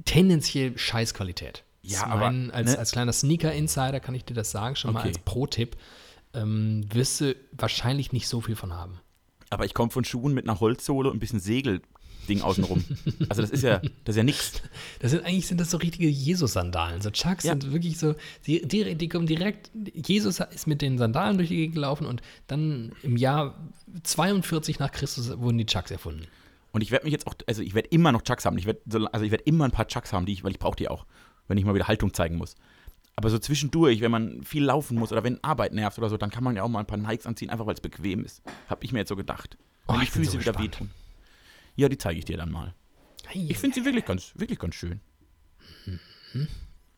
tendenziell 0.05 0.77
Scheißqualität. 0.77 1.63
Ja, 1.81 1.97
ist 1.97 2.03
aber, 2.05 2.31
mein, 2.31 2.51
als, 2.51 2.71
ne? 2.71 2.79
als 2.79 2.91
kleiner 2.93 3.11
Sneaker-Insider 3.11 3.99
kann 3.99 4.15
ich 4.15 4.23
dir 4.23 4.33
das 4.35 4.51
sagen, 4.51 4.77
schon 4.77 4.93
mal 4.93 5.01
Okay. 5.01 5.09
als 5.09 5.19
Pro-Tipp. 5.19 5.75
Ähm, 6.33 6.85
wirst 6.93 7.19
du 7.21 7.35
wahrscheinlich 7.51 8.13
nicht 8.13 8.27
so 8.29 8.39
viel 8.41 8.55
von 8.55 8.73
haben. 8.73 8.99
Aber 9.49 9.65
ich 9.65 9.73
komme 9.73 9.91
von 9.91 10.03
Schuhen 10.05 10.33
mit 10.33 10.47
einer 10.49 10.59
Holzsohle 10.59 11.09
und 11.09 11.17
ein 11.17 11.19
bisschen 11.19 11.39
Segelding 11.39 12.41
außenrum. 12.41 12.83
also 13.29 13.41
das 13.41 13.51
ist 13.51 13.61
ja, 13.63 13.79
das 14.03 14.15
ist 14.15 14.17
ja 14.17 14.23
nix. 14.23 14.61
Das 14.99 15.11
sind 15.11 15.23
eigentlich 15.23 15.45
sind 15.47 15.59
das 15.61 15.69
so 15.69 15.77
richtige 15.77 16.07
Jesus-Sandalen. 16.07 17.01
So 17.01 17.11
Chucks 17.11 17.43
Ja. 17.43 17.51
sind 17.53 17.71
wirklich 17.71 17.99
so, 17.99 18.15
die, 18.47 18.67
die, 18.67 18.95
die 18.95 19.07
kommen 19.09 19.27
direkt, 19.27 19.69
Jesus 19.93 20.39
ist 20.39 20.65
mit 20.65 20.81
den 20.81 20.97
Sandalen 20.97 21.37
durch 21.37 21.49
die 21.49 21.57
Gegend 21.57 21.75
gelaufen 21.75 22.07
und 22.07 22.21
dann 22.47 22.91
im 23.03 23.17
Jahr 23.17 23.55
42 24.03 24.79
nach 24.79 24.91
Christus 24.91 25.37
wurden 25.39 25.57
die 25.57 25.65
Chucks 25.65 25.91
erfunden. 25.91 26.25
Und 26.71 26.81
ich 26.81 26.91
werde 26.91 27.05
mich 27.05 27.13
jetzt 27.13 27.27
auch, 27.27 27.35
also 27.47 27.61
ich 27.61 27.73
werde 27.73 27.89
immer 27.89 28.11
noch 28.11 28.21
Chucks 28.23 28.45
haben. 28.45 28.57
Ich 28.57 28.65
werd, 28.65 28.81
so- 28.89 29.05
also 29.05 29.23
ich 29.25 29.31
werde 29.31 29.43
immer 29.45 29.65
ein 29.65 29.71
paar 29.71 29.87
Chucks 29.87 30.11
haben, 30.11 30.25
die 30.25 30.33
ich, 30.33 30.43
weil 30.43 30.51
ich 30.51 30.59
brauche 30.59 30.75
die 30.75 30.87
auch, 30.89 31.05
wenn 31.47 31.57
ich 31.57 31.65
mal 31.65 31.73
wieder 31.75 31.87
Haltung 31.87 32.13
zeigen 32.13 32.35
muss. 32.37 32.55
Aber 33.17 33.29
so 33.29 33.39
zwischendurch, 33.39 34.01
wenn 34.01 34.11
man 34.11 34.43
viel 34.43 34.63
laufen 34.65 34.97
muss 34.97 35.11
oder 35.11 35.23
wenn 35.23 35.41
Arbeit 35.43 35.73
nervt 35.73 35.97
oder 35.97 36.09
so, 36.09 36.17
dann 36.17 36.29
kann 36.31 36.43
man 36.43 36.55
ja 36.55 36.63
auch 36.63 36.67
mal 36.69 36.79
ein 36.81 36.85
paar 36.87 36.97
Nikes 36.97 37.25
anziehen, 37.25 37.49
einfach 37.49 37.65
weil 37.65 37.73
es 37.75 37.81
bequem 37.81 38.25
ist. 38.25 38.41
Habe 38.67 38.83
ich 38.83 38.91
mir 38.91 38.99
jetzt 38.99 39.09
so 39.09 39.15
gedacht. 39.15 39.57
Wenn 39.87 39.95
Oh, 39.97 39.99
die 39.99 40.05
Füße 40.07 40.31
so 40.31 40.39
wieder 40.39 40.57
wehtun. 40.59 40.89
Ja, 41.75 41.87
die 41.89 41.97
zeige 41.97 42.19
ich 42.19 42.25
dir 42.25 42.37
dann 42.37 42.51
mal. 42.51 42.73
Ich 43.33 43.57
finde 43.57 43.75
sie 43.75 43.85
wirklich 43.85 44.05
ganz, 44.05 44.33
wirklich 44.35 44.59
ganz 44.59 44.75
schön. 44.75 44.99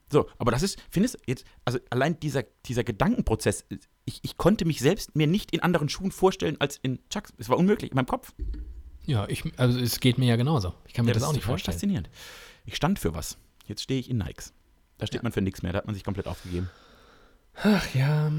So, 0.09 0.27
aber 0.37 0.51
das 0.51 0.63
ist, 0.63 0.79
findest 0.89 1.15
du 1.15 1.19
jetzt, 1.27 1.45
also 1.65 1.79
allein 1.89 2.19
dieser, 2.19 2.43
dieser 2.65 2.83
Gedankenprozess, 2.83 3.65
ich, 4.05 4.19
ich 4.23 4.37
konnte 4.37 4.63
mich 4.65 4.79
selbst 4.79 5.15
mir 5.15 5.27
nicht 5.27 5.51
in 5.51 5.59
anderen 5.61 5.89
Schuhen 5.89 6.11
vorstellen 6.11 6.55
als 6.59 6.77
in 6.81 6.99
Chucks. 7.09 7.33
Es 7.37 7.49
war 7.49 7.57
unmöglich 7.57 7.91
in 7.91 7.95
meinem 7.95 8.05
Kopf. 8.07 8.33
Ja, 9.05 9.27
ich, 9.27 9.43
also 9.59 9.77
es 9.79 9.99
geht 9.99 10.17
mir 10.17 10.25
ja 10.27 10.35
genauso. 10.37 10.73
Ich 10.87 10.93
kann 10.93 11.05
mir 11.05 11.11
Ja, 11.11 11.15
das, 11.15 11.23
auch 11.23 11.29
ist 11.31 11.35
nicht 11.35 11.45
vorstellen. 11.45 11.73
faszinierend. 11.73 12.09
Ich 12.65 12.75
stand 12.75 12.99
für 12.99 13.13
was. 13.13 13.37
Jetzt 13.65 13.83
stehe 13.83 13.99
ich 13.99 14.09
in 14.09 14.17
Nikes. 14.17 14.53
Da 14.97 15.07
steht 15.07 15.19
Ja. 15.19 15.23
man 15.23 15.31
für 15.31 15.41
nichts 15.41 15.61
mehr. 15.61 15.71
Da 15.73 15.79
hat 15.79 15.85
man 15.85 15.95
sich 15.95 16.03
komplett 16.03 16.27
aufgegeben. 16.27 16.69
Ach 17.55 17.93
ja. 17.93 18.31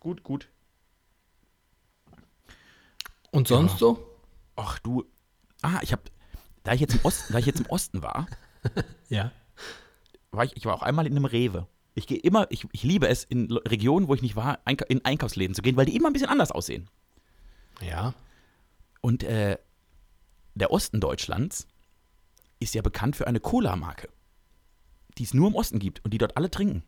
Gut, 0.00 0.22
gut. 0.22 0.48
Und 3.30 3.48
sonst 3.48 3.72
Ja. 3.72 3.78
so? 3.78 4.06
Ach 4.56 4.78
du. 4.78 5.04
Ah, 5.62 5.80
ich 5.82 5.92
habe, 5.92 6.02
da 6.62 6.72
ich 6.72 6.80
jetzt 6.80 6.94
im 6.94 7.00
Osten, 7.04 7.32
da 7.32 7.38
ich 7.38 7.46
jetzt 7.46 7.60
im 7.60 7.66
Osten 7.66 8.02
war, 8.02 8.26
Ja. 9.08 9.32
war 10.30 10.44
ich, 10.44 10.56
ich 10.56 10.64
war 10.64 10.74
auch 10.74 10.82
einmal 10.82 11.06
in 11.06 11.12
einem 11.16 11.24
Rewe. 11.24 11.66
Ich 11.94 12.06
gehe 12.06 12.18
immer, 12.18 12.46
ich, 12.50 12.66
ich 12.72 12.82
liebe 12.82 13.08
es, 13.08 13.24
in 13.24 13.50
Regionen, 13.52 14.06
wo 14.08 14.14
ich 14.14 14.22
nicht 14.22 14.36
war, 14.36 14.60
in 14.88 15.04
Einkaufsläden 15.04 15.54
zu 15.54 15.62
gehen, 15.62 15.76
weil 15.76 15.86
die 15.86 15.96
immer 15.96 16.08
ein 16.08 16.12
bisschen 16.12 16.28
anders 16.28 16.50
aussehen. 16.52 16.88
Ja. 17.80 18.12
Und 19.00 19.22
äh, 19.22 19.58
der 20.54 20.70
Osten 20.70 21.00
Deutschlands 21.00 21.66
ist 22.60 22.74
ja 22.74 22.82
bekannt 22.82 23.16
für 23.16 23.26
eine 23.26 23.40
Cola-Marke, 23.40 24.08
die 25.18 25.24
es 25.24 25.34
nur 25.34 25.48
im 25.48 25.54
Osten 25.54 25.78
gibt 25.78 26.04
und 26.04 26.12
die 26.12 26.18
dort 26.18 26.36
alle 26.36 26.50
trinken. 26.50 26.82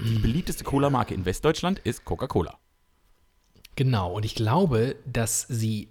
Die 0.00 0.18
beliebteste 0.18 0.64
Cola-Marke 0.64 1.14
in 1.14 1.24
Westdeutschland 1.24 1.78
ist 1.80 2.04
Coca-Cola. 2.04 2.58
Genau. 3.76 4.12
Und 4.12 4.24
ich 4.24 4.34
glaube, 4.34 4.96
dass 5.06 5.46
sie 5.48 5.88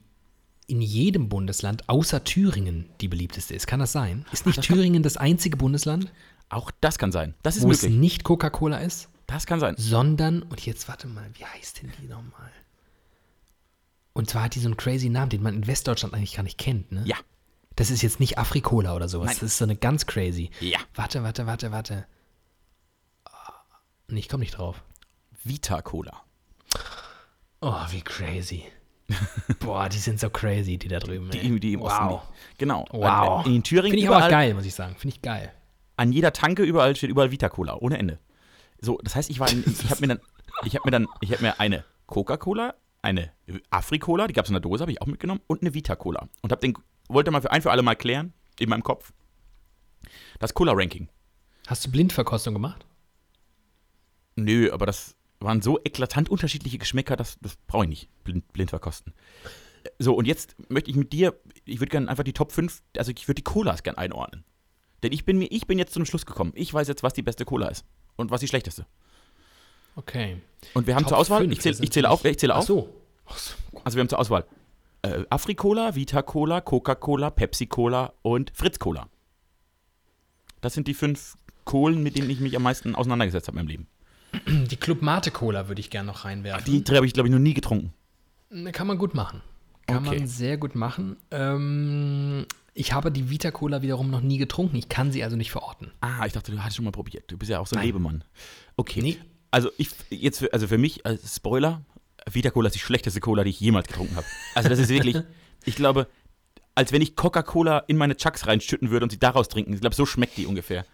in 0.67 0.81
jedem 0.81 1.27
Bundesland 1.27 1.89
außer 1.89 2.23
Thüringen 2.23 2.89
die 3.01 3.07
beliebteste 3.07 3.53
ist. 3.53 3.67
Kann 3.67 3.79
das 3.79 3.91
sein? 3.91 4.25
Ist 4.31 4.45
nicht 4.45 4.61
Thüringen 4.63 5.03
das 5.03 5.17
einzige 5.17 5.57
Bundesland, 5.57 6.11
Auch 6.49 6.71
das 6.81 6.97
kann 6.97 7.11
sein. 7.11 7.33
Das 7.43 7.57
ist 7.57 7.63
wo 7.63 7.71
es 7.71 7.81
möglich. 7.81 7.99
nicht 7.99 8.23
Coca-Cola 8.23 8.77
ist? 8.77 9.09
Das 9.27 9.45
kann 9.45 9.59
sein. 9.61 9.75
sondern, 9.77 10.41
und 10.43 10.65
jetzt 10.65 10.87
warte 10.89 11.07
mal, 11.07 11.29
wie 11.33 11.45
heißt 11.45 11.81
denn 11.81 11.91
die 12.01 12.07
nochmal? 12.07 12.51
Und 14.13 14.29
zwar 14.29 14.43
hat 14.43 14.55
die 14.55 14.59
so 14.59 14.67
einen 14.67 14.75
crazy 14.75 15.09
Namen, 15.09 15.29
den 15.29 15.41
man 15.41 15.55
in 15.55 15.67
Westdeutschland 15.67 16.13
eigentlich 16.13 16.35
gar 16.35 16.43
nicht 16.43 16.57
kennt, 16.57 16.91
ne? 16.91 17.03
Ja. 17.05 17.15
Das 17.81 17.89
ist 17.89 18.03
jetzt 18.03 18.19
nicht 18.19 18.37
Afrikola 18.37 18.95
oder 18.95 19.09
sowas. 19.09 19.25
Nein. 19.25 19.37
Das 19.39 19.43
ist 19.53 19.57
so 19.57 19.65
eine 19.65 19.75
ganz 19.75 20.05
crazy. 20.05 20.51
Ja. 20.59 20.77
Warte, 20.93 21.23
warte, 21.23 21.47
warte, 21.47 21.71
warte. 21.71 22.05
Ah, 23.25 23.53
Nee, 24.07 24.19
ich 24.19 24.29
komme 24.29 24.41
nicht 24.41 24.55
drauf. 24.55 24.83
Vita 25.43 25.81
Cola. 25.81 26.21
Oh, 27.59 27.73
wie 27.89 28.01
crazy. 28.01 28.65
Boah, 29.59 29.89
die 29.89 29.97
sind 29.97 30.19
so 30.19 30.29
crazy, 30.29 30.77
die 30.77 30.89
da 30.89 30.99
drüben. 30.99 31.31
Die, 31.31 31.59
die 31.59 31.73
im 31.73 31.81
Osten. 31.81 32.05
wow. 32.05 32.21
Die. 32.53 32.57
Genau. 32.59 32.85
Wow. 32.91 33.47
In 33.47 33.63
Thüringen 33.63 33.89
Finde 33.89 33.97
ich 33.97 34.07
aber 34.07 34.17
auch 34.17 34.27
überall, 34.27 34.29
geil, 34.29 34.53
muss 34.53 34.65
ich 34.65 34.75
sagen. 34.75 34.95
Finde 34.95 35.15
ich 35.15 35.23
geil. 35.23 35.51
an 35.97 36.11
jeder 36.11 36.33
Tanke 36.33 36.61
überall 36.61 36.95
steht 36.95 37.09
überall 37.09 37.31
Vita 37.31 37.49
Cola, 37.49 37.77
ohne 37.77 37.97
Ende. 37.97 38.19
So, 38.79 38.99
das 39.03 39.15
heißt, 39.15 39.31
ich 39.31 39.39
war 39.39 39.49
in, 39.49 39.63
ich 39.65 39.89
habe 39.89 40.01
mir 40.01 40.07
dann 40.07 40.19
ich 40.65 40.75
habe 40.75 40.83
mir 40.85 40.91
dann 40.91 41.07
ich 41.19 41.31
habe 41.31 41.41
mir 41.41 41.59
eine 41.59 41.83
Coca-Cola, 42.05 42.75
eine 43.01 43.31
Afrikola, 43.69 44.27
die 44.27 44.33
gab 44.33 44.45
es 44.45 44.49
in 44.49 44.53
der 44.53 44.61
Dose, 44.61 44.81
habe 44.81 44.91
ich 44.91 45.01
auch 45.01 45.07
mitgenommen 45.07 45.41
und 45.47 45.61
eine 45.61 45.73
Vita 45.73 45.95
Cola 45.95 46.27
und 46.41 46.51
habe 46.51 46.61
den 46.61 46.77
wollte 47.07 47.31
mal 47.31 47.41
für 47.41 47.51
ein 47.51 47.61
für 47.61 47.71
alle 47.71 47.81
mal 47.81 47.95
klären 47.95 48.33
in 48.59 48.69
meinem 48.69 48.83
Kopf. 48.83 49.13
Das 50.39 50.53
Cola 50.53 50.73
Ranking. 50.73 51.09
Hast 51.67 51.85
du 51.85 51.91
Blindverkostung 51.91 52.53
gemacht? 52.53 52.85
Nö, 54.35 54.71
aber 54.71 54.85
das 54.85 55.15
waren 55.39 55.61
so 55.61 55.79
eklatant 55.83 56.29
unterschiedliche 56.29 56.77
Geschmäcker, 56.77 57.15
das, 57.15 57.37
das 57.41 57.55
brauche 57.67 57.83
ich 57.83 57.89
nicht 57.89 58.23
blind, 58.23 58.51
blind 58.53 58.69
verkosten. 58.69 59.13
So, 59.97 60.13
und 60.13 60.25
jetzt 60.25 60.55
möchte 60.69 60.91
ich 60.91 60.95
mit 60.95 61.11
dir, 61.11 61.39
ich 61.65 61.79
würde 61.79 61.89
gerne 61.89 62.07
einfach 62.07 62.23
die 62.23 62.33
Top 62.33 62.51
5, 62.51 62.81
also 62.97 63.11
ich 63.11 63.27
würde 63.27 63.41
die 63.41 63.43
Colas 63.43 63.83
gerne 63.83 63.97
einordnen. 63.97 64.43
Denn 65.03 65.11
ich 65.11 65.25
bin 65.25 65.39
mir, 65.39 65.51
ich 65.51 65.65
bin 65.65 65.79
jetzt 65.79 65.93
zu 65.93 65.99
einem 65.99 66.05
Schluss 66.05 66.27
gekommen. 66.27 66.53
Ich 66.55 66.71
weiß 66.71 66.87
jetzt, 66.87 67.01
was 67.01 67.13
die 67.13 67.23
beste 67.23 67.45
Cola 67.45 67.67
ist 67.67 67.85
und 68.15 68.29
was 68.29 68.41
die 68.41 68.47
schlechteste. 68.47 68.85
Okay. 69.95 70.37
Und 70.73 70.87
wir 70.87 70.95
haben 70.95 71.03
Top 71.03 71.09
zur 71.09 71.17
Auswahl, 71.17 71.51
ich 71.51 71.59
zähle 71.61 71.75
das 71.75 71.81
ich 71.83 71.91
zähle 71.91 72.07
sind 72.07 72.11
auf, 72.13 72.25
ich 72.25 72.37
zähle 72.39 72.53
Ach 72.55 72.59
auf. 72.59 72.65
so. 72.65 72.89
Also 73.83 73.95
wir 73.97 74.01
haben 74.01 74.09
zur 74.09 74.19
Auswahl 74.19 74.45
äh, 75.03 75.23
Afri-Cola, 75.29 75.95
Vita-Cola, 75.95 76.61
Coca-Cola, 76.61 77.29
Pepsi-Cola 77.31 78.13
und 78.21 78.51
Fritz-Cola. 78.55 79.07
Das 80.61 80.73
sind 80.73 80.87
die 80.87 80.93
fünf 80.93 81.35
Kohlen, 81.65 82.03
mit 82.03 82.15
denen 82.15 82.29
ich 82.29 82.39
mich 82.39 82.55
am 82.55 82.63
meisten 82.63 82.95
auseinandergesetzt 82.95 83.47
habe 83.47 83.57
in 83.59 83.65
meinem 83.65 83.69
Leben. 83.71 83.87
Die 84.69 84.77
Club 84.77 85.01
Mate 85.01 85.31
Cola 85.31 85.67
würde 85.67 85.81
ich 85.81 85.89
gerne 85.89 86.07
noch 86.07 86.23
reinwerfen. 86.25 86.65
Die 86.65 86.83
drei 86.83 86.97
habe 86.97 87.05
ich, 87.05 87.13
glaube 87.13 87.27
ich, 87.27 87.33
noch 87.33 87.39
nie 87.39 87.53
getrunken. 87.53 87.93
Ne, 88.49 88.71
Kann 88.71 88.87
man 88.87 88.97
gut 88.97 89.13
machen. 89.13 89.41
Kann 89.87 90.05
Okay. 90.07 90.19
man 90.19 90.27
sehr 90.27 90.57
gut 90.57 90.75
machen. 90.75 91.17
Ähm, 91.31 92.45
ich 92.73 92.93
habe 92.93 93.11
die 93.11 93.29
Vita 93.29 93.51
Cola 93.51 93.81
wiederum 93.81 94.09
noch 94.09 94.21
nie 94.21 94.37
getrunken. 94.37 94.77
Ich 94.77 94.87
kann 94.87 95.11
sie 95.11 95.23
also 95.23 95.35
nicht 95.35 95.51
verorten. 95.51 95.91
Ah, 95.99 96.25
ich 96.25 96.33
dachte, 96.33 96.51
du 96.51 96.59
hattest 96.59 96.77
schon 96.77 96.85
mal 96.85 96.91
probiert. 96.91 97.29
Du 97.29 97.37
bist 97.37 97.49
ja 97.51 97.59
auch 97.59 97.67
so 97.67 97.75
ein 97.75 97.79
Nein. 97.79 97.87
Lebemann. 97.87 98.23
Okay. 98.77 99.01
Nee. 99.01 99.17
Also 99.51 99.69
ich 99.77 99.89
jetzt 100.09 100.39
für, 100.39 100.53
also 100.53 100.67
für 100.67 100.77
mich 100.77 101.05
als 101.05 101.35
Spoiler, 101.35 101.83
Vita 102.29 102.49
Cola 102.49 102.67
ist 102.67 102.75
die 102.75 102.79
schlechteste 102.79 103.19
Cola, 103.19 103.43
die 103.43 103.49
ich 103.49 103.59
jemals 103.59 103.87
getrunken 103.87 104.15
habe. 104.15 104.25
Also 104.55 104.69
das 104.69 104.79
ist 104.79 104.89
wirklich, 104.89 105.17
ich 105.65 105.75
glaube, 105.75 106.07
als 106.75 106.91
wenn 106.91 107.01
ich 107.01 107.15
Coca-Cola 107.15 107.79
in 107.79 107.97
meine 107.97 108.15
Chucks 108.15 108.47
reinschütten 108.47 108.89
würde 108.89 109.03
und 109.03 109.09
sie 109.09 109.19
daraus 109.19 109.49
trinken. 109.49 109.73
Ich 109.73 109.81
glaube, 109.81 109.95
so 109.95 110.05
schmeckt 110.05 110.37
die 110.37 110.45
ungefähr. 110.45 110.85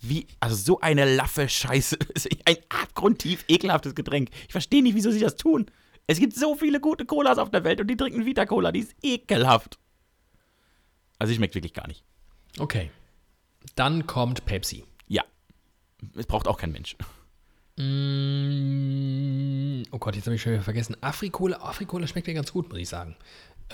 Wie, 0.00 0.26
also 0.40 0.56
so 0.56 0.80
eine 0.80 1.14
laffe 1.14 1.48
Scheiße. 1.48 1.98
Ein 2.44 2.56
abgrundtief 2.68 3.44
ekelhaftes 3.48 3.94
Getränk. 3.94 4.30
Ich 4.46 4.52
verstehe 4.52 4.82
nicht, 4.82 4.94
wieso 4.94 5.10
sie 5.10 5.20
das 5.20 5.36
tun. 5.36 5.66
Es 6.06 6.18
gibt 6.18 6.34
so 6.34 6.54
viele 6.54 6.80
gute 6.80 7.04
Colas 7.04 7.38
auf 7.38 7.50
der 7.50 7.64
Welt 7.64 7.80
und 7.80 7.88
die 7.88 7.96
trinken 7.96 8.24
Vita 8.24 8.46
Cola, 8.46 8.72
die 8.72 8.80
ist 8.80 8.94
ekelhaft. 9.02 9.78
Also 11.18 11.30
sie 11.30 11.36
schmeckt 11.36 11.54
wirklich 11.54 11.74
gar 11.74 11.88
nicht. 11.88 12.04
Okay. 12.58 12.90
Dann 13.74 14.06
kommt 14.06 14.44
Pepsi. 14.44 14.84
Ja. 15.08 15.24
Es 16.14 16.26
braucht 16.26 16.46
auch 16.46 16.58
kein 16.58 16.72
Mensch. 16.72 16.96
Mm, 17.76 19.42
oh 19.90 19.98
Gott, 19.98 20.16
jetzt 20.16 20.26
habe 20.26 20.34
ich 20.36 20.42
schon 20.42 20.52
wieder 20.52 20.62
vergessen. 20.62 20.96
Afrikola, 21.02 21.58
Afrikola 21.58 22.06
schmeckt 22.06 22.26
mir 22.26 22.34
ganz 22.34 22.52
gut, 22.52 22.68
muss 22.70 22.78
ich 22.78 22.88
sagen. 22.88 23.16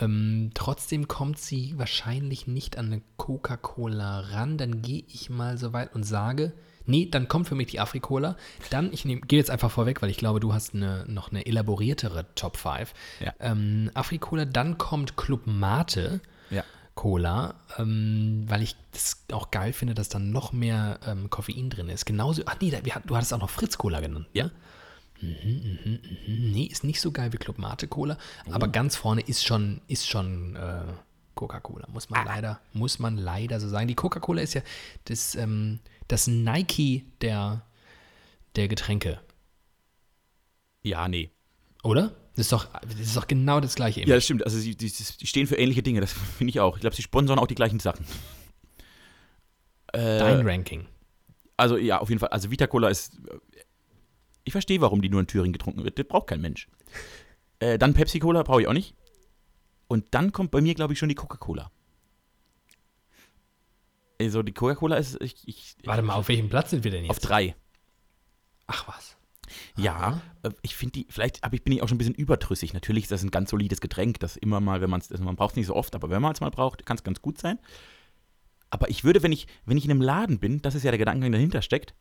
Ähm, 0.00 0.50
trotzdem 0.54 1.06
kommt 1.06 1.38
sie 1.38 1.74
wahrscheinlich 1.76 2.46
nicht 2.46 2.78
an 2.78 2.86
eine 2.86 3.02
Coca-Cola 3.16 4.20
ran. 4.20 4.58
Dann 4.58 4.82
gehe 4.82 5.04
ich 5.08 5.30
mal 5.30 5.58
so 5.58 5.72
weit 5.72 5.94
und 5.94 6.04
sage, 6.04 6.52
nee, 6.86 7.06
dann 7.10 7.28
kommt 7.28 7.46
für 7.46 7.54
mich 7.54 7.68
die 7.68 7.80
Afrikola. 7.80 8.36
Dann, 8.70 8.92
ich 8.92 9.02
gehe 9.04 9.38
jetzt 9.38 9.50
einfach 9.50 9.70
vorweg, 9.70 10.02
weil 10.02 10.10
ich 10.10 10.16
glaube, 10.16 10.40
du 10.40 10.52
hast 10.52 10.74
eine, 10.74 11.04
noch 11.06 11.30
eine 11.30 11.46
elaboriertere 11.46 12.26
Top 12.34 12.56
5. 12.56 12.92
Ja. 13.20 13.34
Ähm, 13.38 13.90
Afrikola, 13.94 14.46
dann 14.46 14.78
kommt 14.78 15.16
Club 15.16 15.42
Mate. 15.46 16.20
Ja. 16.50 16.64
Cola, 16.94 17.54
ähm, 17.78 18.44
weil 18.48 18.62
ich 18.62 18.76
das 18.92 19.24
auch 19.32 19.50
geil 19.50 19.72
finde, 19.72 19.94
dass 19.94 20.08
da 20.08 20.18
noch 20.18 20.52
mehr 20.52 21.00
ähm, 21.06 21.30
Koffein 21.30 21.70
drin 21.70 21.88
ist. 21.88 22.04
Genauso, 22.04 22.42
ach 22.46 22.56
nee, 22.60 22.70
hatten- 22.70 23.08
du 23.08 23.16
hattest 23.16 23.32
auch 23.32 23.38
noch 23.40 23.50
Fritz 23.50 23.78
Cola 23.78 24.00
genannt, 24.00 24.26
ja? 24.32 24.50
Mhm, 25.20 25.30
mhm, 25.84 25.98
mhm. 26.26 26.52
Nee, 26.52 26.64
ist 26.64 26.84
nicht 26.84 27.00
so 27.00 27.12
geil 27.12 27.32
wie 27.32 27.36
Club 27.38 27.58
Mate 27.58 27.88
Cola, 27.88 28.18
aber 28.50 28.68
ganz 28.68 28.96
vorne 28.96 29.20
ist 29.22 29.44
schon, 29.46 29.80
ist 29.86 30.08
schon 30.08 30.56
äh, 30.56 30.82
Coca-Cola, 31.34 31.86
muss 31.88 32.10
man 32.10 32.26
leider, 32.26 32.60
muss 32.72 32.98
man 32.98 33.16
leider 33.16 33.58
so 33.60 33.68
sagen. 33.68 33.88
Die 33.88 33.94
Coca-Cola 33.94 34.42
ist 34.42 34.54
ja 34.54 34.62
das, 35.04 35.34
ähm, 35.34 35.78
das 36.08 36.26
Nike 36.26 37.06
der, 37.20 37.62
der 38.56 38.68
Getränke, 38.68 39.20
Ja, 40.82 41.08
nee. 41.08 41.30
Oder? 41.82 42.14
Das 42.34 42.46
ist 42.46 42.52
doch, 42.52 42.66
das 42.80 42.98
ist 42.98 43.16
doch 43.16 43.26
genau 43.26 43.60
das 43.60 43.74
gleiche. 43.74 44.00
Ja, 44.00 44.14
das 44.14 44.24
stimmt. 44.24 44.44
Also 44.44 44.58
sie, 44.58 44.74
die, 44.74 44.90
die 44.90 45.26
stehen 45.26 45.46
für 45.46 45.56
ähnliche 45.56 45.82
Dinge, 45.82 46.00
das 46.00 46.12
finde 46.12 46.50
ich 46.50 46.60
auch. 46.60 46.76
Ich 46.76 46.80
glaube, 46.80 46.96
sie 46.96 47.02
sponsern 47.02 47.38
auch 47.38 47.46
die 47.46 47.54
gleichen 47.54 47.78
Sachen. 47.80 48.06
Äh, 49.92 50.18
Dein 50.18 50.46
Ranking. 50.48 50.86
also 51.58 51.76
ja, 51.76 51.98
auf 52.00 52.08
jeden 52.08 52.18
Fall. 52.20 52.30
Also 52.30 52.50
Vita 52.50 52.66
Cola 52.66 52.88
ist. 52.88 53.18
Ich 54.44 54.52
verstehe, 54.52 54.80
warum 54.80 55.02
die 55.02 55.08
nur 55.10 55.20
in 55.20 55.26
Thüringen 55.26 55.52
getrunken 55.52 55.84
wird. 55.84 55.98
Das 55.98 56.06
braucht 56.06 56.28
kein 56.28 56.40
Mensch. 56.40 56.68
Äh, 57.60 57.78
dann 57.78 57.92
Pepsi 57.94 58.18
Cola 58.18 58.42
brauche 58.42 58.62
ich 58.62 58.66
auch 58.68 58.72
nicht. 58.72 58.96
Und 59.86 60.06
dann 60.14 60.32
kommt 60.32 60.50
bei 60.50 60.62
mir, 60.62 60.74
glaube 60.74 60.94
ich, 60.94 60.98
schon 60.98 61.10
die 61.10 61.14
Coca-Cola. 61.14 61.70
Also 64.20 64.42
die 64.42 64.52
Coca-Cola 64.52 64.96
ist. 64.96 65.20
Ich, 65.20 65.36
ich, 65.46 65.76
Warte 65.84 66.02
mal, 66.02 66.14
auf 66.14 66.28
welchem 66.28 66.48
Platz 66.48 66.70
sind 66.70 66.84
wir 66.84 66.90
denn 66.90 67.02
jetzt? 67.04 67.10
auf 67.10 67.18
drei. 67.18 67.54
Ach 68.66 68.88
was. 68.88 69.16
Ja, 69.76 70.20
äh, 70.42 70.50
ich 70.62 70.76
finde 70.76 70.92
die, 70.92 71.06
vielleicht 71.08 71.42
hab 71.42 71.52
ich, 71.54 71.64
bin 71.64 71.72
ich 71.72 71.82
auch 71.82 71.88
schon 71.88 71.96
ein 71.96 71.98
bisschen 71.98 72.14
überdrüssig. 72.14 72.74
Natürlich 72.74 73.04
ist 73.04 73.12
das 73.12 73.22
ein 73.22 73.30
ganz 73.30 73.50
solides 73.50 73.80
Getränk, 73.80 74.20
das 74.20 74.36
immer 74.36 74.60
mal, 74.60 74.80
wenn 74.80 74.90
man 74.90 75.00
es, 75.00 75.10
also 75.10 75.24
man 75.24 75.36
braucht 75.36 75.52
es 75.52 75.56
nicht 75.56 75.66
so 75.66 75.76
oft, 75.76 75.94
aber 75.94 76.10
wenn 76.10 76.22
man 76.22 76.32
es 76.32 76.40
mal 76.40 76.50
braucht, 76.50 76.84
kann 76.84 76.96
es 76.96 77.04
ganz 77.04 77.22
gut 77.22 77.38
sein. 77.38 77.58
Aber 78.70 78.88
ich 78.90 79.04
würde, 79.04 79.22
wenn 79.22 79.32
ich, 79.32 79.46
wenn 79.64 79.76
ich 79.76 79.84
in 79.84 79.90
einem 79.90 80.00
Laden 80.00 80.38
bin, 80.38 80.62
das 80.62 80.74
ist 80.74 80.82
ja 80.82 80.90
der 80.90 80.98
Gedankengang 80.98 81.32
dahinter 81.32 81.62
steckt, 81.62 81.94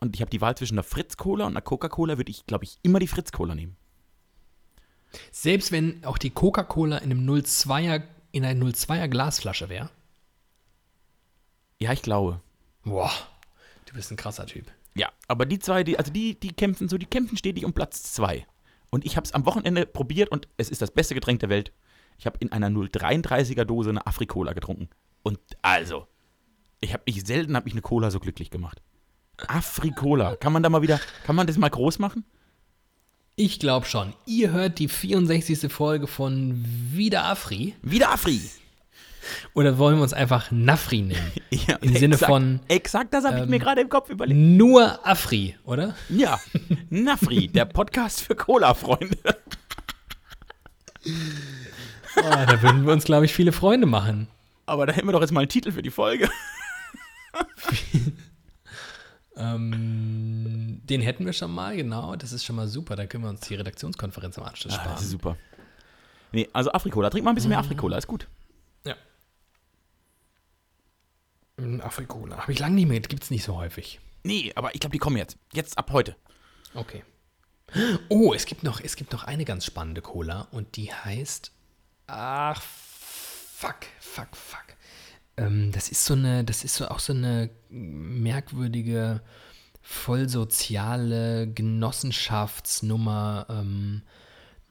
und 0.00 0.14
ich 0.14 0.20
habe 0.20 0.30
die 0.30 0.40
Wahl 0.40 0.56
zwischen 0.56 0.74
einer 0.74 0.82
Fritz-Cola 0.82 1.46
und 1.46 1.52
einer 1.52 1.62
Coca-Cola, 1.62 2.18
würde 2.18 2.30
ich, 2.30 2.46
glaube 2.46 2.64
ich, 2.64 2.78
immer 2.82 2.98
die 2.98 3.06
Fritz-Cola 3.06 3.54
nehmen. 3.54 3.76
Selbst 5.30 5.72
wenn 5.72 6.04
auch 6.04 6.18
die 6.18 6.30
Coca-Cola 6.30 6.98
in 6.98 7.10
einem 7.10 7.28
02er, 7.28 8.02
in 8.32 8.44
einer 8.44 8.66
02er 8.66 9.08
Glasflasche 9.08 9.68
wäre. 9.68 9.90
Ja, 11.78 11.92
ich 11.92 12.02
glaube. 12.02 12.40
Boah, 12.82 13.12
du 13.86 13.94
bist 13.94 14.10
ein 14.10 14.16
krasser 14.16 14.46
Typ. 14.46 14.70
Ja, 14.96 15.10
aber 15.26 15.46
die 15.46 15.58
zwei, 15.58 15.84
die, 15.84 15.98
also 15.98 16.12
die, 16.12 16.38
die 16.38 16.52
kämpfen 16.52 16.88
so, 16.88 16.98
die 16.98 17.06
kämpfen 17.06 17.36
stetig 17.36 17.64
um 17.64 17.72
Platz 17.72 18.12
zwei. 18.12 18.46
Und 18.90 19.04
ich 19.04 19.16
habe 19.16 19.24
es 19.24 19.32
am 19.32 19.44
Wochenende 19.44 19.86
probiert 19.86 20.30
und 20.30 20.48
es 20.56 20.70
ist 20.70 20.80
das 20.80 20.92
beste 20.92 21.14
Getränk 21.14 21.40
der 21.40 21.48
Welt. 21.48 21.72
Ich 22.16 22.26
habe 22.26 22.38
in 22.38 22.52
einer 22.52 22.68
0,33er 22.68 23.64
Dose 23.64 23.90
eine 23.90 24.06
Afrikola 24.06 24.52
getrunken. 24.52 24.88
Und 25.24 25.40
also, 25.62 26.06
ich 26.80 26.92
habe 26.92 27.02
mich 27.06 27.24
selten 27.24 27.56
habe 27.56 27.68
ich 27.68 27.74
eine 27.74 27.82
Cola 27.82 28.10
so 28.10 28.20
glücklich 28.20 28.50
gemacht. 28.50 28.82
Afrikola, 29.48 30.36
kann 30.36 30.52
man 30.52 30.62
da 30.62 30.68
mal 30.68 30.82
wieder, 30.82 31.00
kann 31.26 31.34
man 31.34 31.48
das 31.48 31.58
mal 31.58 31.70
groß 31.70 31.98
machen? 31.98 32.24
Ich 33.36 33.58
glaube 33.58 33.86
schon. 33.86 34.12
Ihr 34.26 34.52
hört 34.52 34.78
die 34.78 34.86
64. 34.86 35.72
Folge 35.72 36.06
von 36.06 36.64
Wieder 36.92 37.24
Afri. 37.24 37.74
Wieder 37.82 38.12
Afri. 38.12 38.40
Oder 39.54 39.78
wollen 39.78 39.96
wir 39.96 40.02
uns 40.02 40.12
einfach 40.12 40.50
Nafri 40.50 41.02
nennen? 41.02 41.32
Ja, 41.50 41.76
Im 41.76 41.94
Sinne 41.96 42.14
exakt, 42.14 42.30
von 42.30 42.60
Exakt, 42.68 43.14
das 43.14 43.24
habe 43.24 43.40
ich 43.40 43.46
mir 43.46 43.58
gerade 43.60 43.80
im 43.80 43.88
Kopf 43.88 44.10
überlegt. 44.10 44.38
nur 44.38 45.06
Afri, 45.06 45.56
oder? 45.64 45.94
Ja, 46.08 46.40
Nafri, 46.90 47.48
der 47.54 47.64
Podcast 47.64 48.22
für 48.22 48.34
Cola-Freunde. 48.34 49.16
Oh, 52.16 52.22
da 52.22 52.62
würden 52.62 52.84
wir 52.86 52.92
uns, 52.92 53.04
glaube 53.04 53.24
ich, 53.24 53.32
viele 53.34 53.52
Freunde 53.52 53.86
machen. 53.86 54.26
Aber 54.66 54.86
da 54.86 54.92
hätten 54.92 55.06
wir 55.06 55.12
doch 55.12 55.20
jetzt 55.20 55.32
mal 55.32 55.40
einen 55.40 55.48
Titel 55.48 55.72
für 55.72 55.82
die 55.82 55.90
Folge. 55.90 56.28
Ähm, 59.36 60.80
den 60.84 61.00
hätten 61.00 61.26
wir 61.26 61.32
schon 61.32 61.50
mal, 61.52 61.76
genau. 61.76 62.14
Das 62.16 62.32
ist 62.32 62.44
schon 62.44 62.56
mal 62.56 62.68
super. 62.68 62.94
Da 62.96 63.06
können 63.06 63.24
wir 63.24 63.30
uns 63.30 63.40
die 63.40 63.54
Redaktionskonferenz 63.56 64.38
am 64.38 64.44
Anschluss 64.44 64.74
Ah, 64.78 64.84
das 64.84 65.02
ist 65.02 65.12
sparen. 65.12 65.34
super. 65.34 65.36
Nee, 66.32 66.48
also 66.52 66.70
Afrikola. 66.72 67.10
Trink 67.10 67.24
mal 67.24 67.32
ein 67.32 67.34
bisschen 67.34 67.50
mehr 67.50 67.58
Afrikola, 67.58 67.98
ist 67.98 68.06
gut. 68.06 68.28
Ja. 68.84 68.94
Mm, 68.94 68.96
Afrikola. 71.80 72.38
Habe 72.38 72.52
ich 72.52 72.58
lange 72.58 72.74
nicht 72.74 72.88
mehr. 72.88 73.00
Gibt 73.00 73.22
es 73.22 73.30
nicht 73.30 73.44
so 73.44 73.56
häufig. 73.56 74.00
Nee, 74.22 74.52
aber 74.54 74.74
ich 74.74 74.80
glaube, 74.80 74.92
die 74.92 74.98
kommen 74.98 75.16
jetzt. 75.16 75.38
Jetzt 75.52 75.78
ab 75.78 75.90
heute. 75.92 76.16
Okay. 76.74 77.04
Oh, 78.08 78.32
es 78.34 78.46
gibt 78.46 78.62
noch, 78.62 78.80
es 78.80 78.96
gibt 78.96 79.12
noch 79.12 79.24
eine 79.24 79.44
ganz 79.44 79.64
spannende 79.64 80.00
Cola 80.00 80.48
und 80.50 80.76
die 80.76 80.92
heißt. 80.92 81.52
Ach, 82.06 82.62
fuck, 82.62 83.86
fuck, 84.00 84.36
fuck. 84.36 84.64
Ähm, 85.36 85.72
das 85.72 85.88
ist 85.88 86.04
so 86.04 86.14
eine, 86.14 86.44
das 86.44 86.64
ist 86.64 86.76
so 86.76 86.88
auch 86.88 87.00
so 87.00 87.12
eine 87.12 87.50
merkwürdige, 87.68 89.22
voll 89.82 90.28
soziale 90.28 91.48
Genossenschaftsnummer. 91.52 93.46
Ähm, 93.48 94.02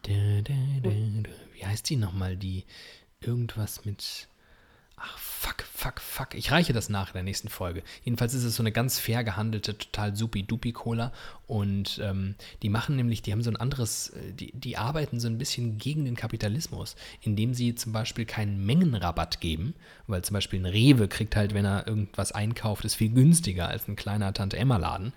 dä, 0.05 0.41
dä, 0.41 0.81
dä. 0.81 1.23
Wie 1.53 1.65
heißt 1.65 1.89
die 1.89 1.97
nochmal? 1.97 2.37
Die 2.37 2.65
irgendwas 3.21 3.85
mit. 3.85 4.27
Ach, 5.05 5.17
fuck, 5.17 5.63
fuck, 5.63 5.99
fuck. 5.99 6.33
Ich 6.33 6.51
reiche 6.51 6.71
das 6.71 6.87
nach 6.87 7.09
in 7.09 7.13
der 7.15 7.23
nächsten 7.23 7.49
Folge. 7.49 7.83
Jedenfalls 8.05 8.33
ist 8.33 8.45
es 8.45 8.55
so 8.55 8.63
eine 8.63 8.71
ganz 8.71 8.99
fair 8.99 9.25
gehandelte, 9.25 9.77
total 9.77 10.15
supi-dupi-Cola. 10.15 11.11
Und 11.45 11.99
ähm, 12.01 12.35
die 12.61 12.69
machen 12.69 12.95
nämlich, 12.95 13.21
die 13.21 13.33
haben 13.33 13.43
so 13.43 13.49
ein 13.49 13.57
anderes, 13.57 14.09
äh, 14.09 14.31
die, 14.31 14.53
die 14.53 14.77
arbeiten 14.77 15.19
so 15.19 15.27
ein 15.27 15.37
bisschen 15.37 15.77
gegen 15.77 16.05
den 16.05 16.15
Kapitalismus, 16.15 16.95
indem 17.21 17.53
sie 17.53 17.75
zum 17.75 17.91
Beispiel 17.91 18.25
keinen 18.25 18.65
Mengenrabatt 18.65 19.41
geben, 19.41 19.75
weil 20.07 20.23
zum 20.23 20.35
Beispiel 20.35 20.61
ein 20.61 20.65
Rewe 20.65 21.09
kriegt 21.09 21.35
halt, 21.35 21.53
wenn 21.53 21.65
er 21.65 21.85
irgendwas 21.85 22.31
einkauft, 22.31 22.85
ist 22.85 22.95
viel 22.95 23.09
günstiger 23.09 23.67
als 23.67 23.89
ein 23.89 23.97
kleiner 23.97 24.33
Tante-Emma-Laden. 24.33 25.11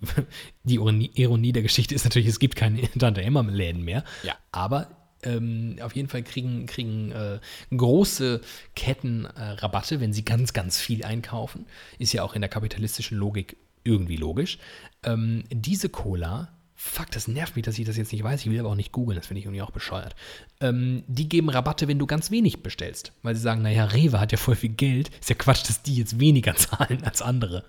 Die 0.62 0.74
Ironie, 0.74 1.10
Ironie 1.14 1.52
der 1.52 1.62
Geschichte 1.62 1.96
ist 1.96 2.04
natürlich, 2.04 2.28
es 2.28 2.38
gibt 2.38 2.54
keine 2.54 2.82
Tante-Emma-Läden 2.98 3.82
mehr. 3.82 4.04
Ja. 4.22 4.36
Aber 4.52 5.03
ähm, 5.24 5.76
auf 5.80 5.94
jeden 5.94 6.08
Fall 6.08 6.22
kriegen, 6.22 6.66
kriegen 6.66 7.12
äh, 7.12 7.40
große 7.74 8.40
Ketten 8.76 9.24
äh, 9.24 9.42
Rabatte, 9.42 10.00
wenn 10.00 10.12
sie 10.12 10.24
ganz, 10.24 10.52
ganz 10.52 10.78
viel 10.78 11.04
einkaufen. 11.04 11.66
Ist 11.98 12.12
ja 12.12 12.22
auch 12.22 12.34
in 12.34 12.40
der 12.40 12.50
kapitalistischen 12.50 13.18
Logik 13.18 13.56
irgendwie 13.84 14.16
logisch. 14.16 14.58
Ähm, 15.02 15.44
diese 15.50 15.88
Cola, 15.88 16.48
fuck, 16.74 17.10
das 17.10 17.28
nervt 17.28 17.56
mich, 17.56 17.64
dass 17.64 17.78
ich 17.78 17.86
das 17.86 17.96
jetzt 17.96 18.12
nicht 18.12 18.24
weiß. 18.24 18.40
Ich 18.40 18.50
will 18.50 18.60
aber 18.60 18.70
auch 18.70 18.74
nicht 18.74 18.92
googeln, 18.92 19.16
das 19.16 19.26
finde 19.26 19.40
ich 19.40 19.46
irgendwie 19.46 19.62
auch 19.62 19.70
bescheuert. 19.70 20.14
Ähm, 20.60 21.04
die 21.06 21.28
geben 21.28 21.48
Rabatte, 21.50 21.88
wenn 21.88 21.98
du 21.98 22.06
ganz 22.06 22.30
wenig 22.30 22.62
bestellst. 22.62 23.12
Weil 23.22 23.34
sie 23.34 23.42
sagen, 23.42 23.62
naja, 23.62 23.84
Rewe 23.84 24.20
hat 24.20 24.32
ja 24.32 24.38
voll 24.38 24.56
viel 24.56 24.70
Geld. 24.70 25.10
Ist 25.20 25.30
ja 25.30 25.36
Quatsch, 25.36 25.68
dass 25.68 25.82
die 25.82 25.96
jetzt 25.96 26.18
weniger 26.18 26.54
zahlen 26.56 27.04
als 27.04 27.22
andere. 27.22 27.64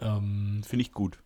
Ähm, 0.00 0.62
Finde 0.66 0.82
ich 0.82 0.92
gut. 0.92 1.18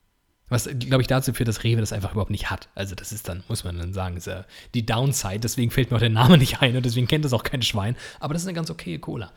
Was, 0.52 0.68
glaube 0.78 1.02
ich, 1.02 1.08
dazu 1.08 1.32
führt, 1.32 1.48
dass 1.48 1.64
Rewe 1.64 1.80
das 1.80 1.92
einfach 1.92 2.12
überhaupt 2.12 2.30
nicht 2.30 2.50
hat. 2.50 2.68
Also 2.74 2.94
das 2.94 3.12
ist 3.12 3.28
dann, 3.28 3.42
muss 3.48 3.64
man 3.64 3.78
dann 3.78 3.92
sagen, 3.92 4.16
ist 4.16 4.26
ja 4.26 4.44
die 4.74 4.86
Downside. 4.86 5.40
Deswegen 5.40 5.70
fällt 5.70 5.90
mir 5.90 5.96
auch 5.96 6.00
der 6.00 6.10
Name 6.10 6.38
nicht 6.38 6.60
ein 6.60 6.76
und 6.76 6.84
deswegen 6.84 7.08
kennt 7.08 7.24
das 7.24 7.32
auch 7.32 7.42
kein 7.42 7.62
Schwein. 7.62 7.96
Aber 8.20 8.34
das 8.34 8.42
ist 8.42 8.48
eine 8.48 8.54
ganz 8.54 8.70
okaye 8.70 8.98
Cola. 8.98 9.32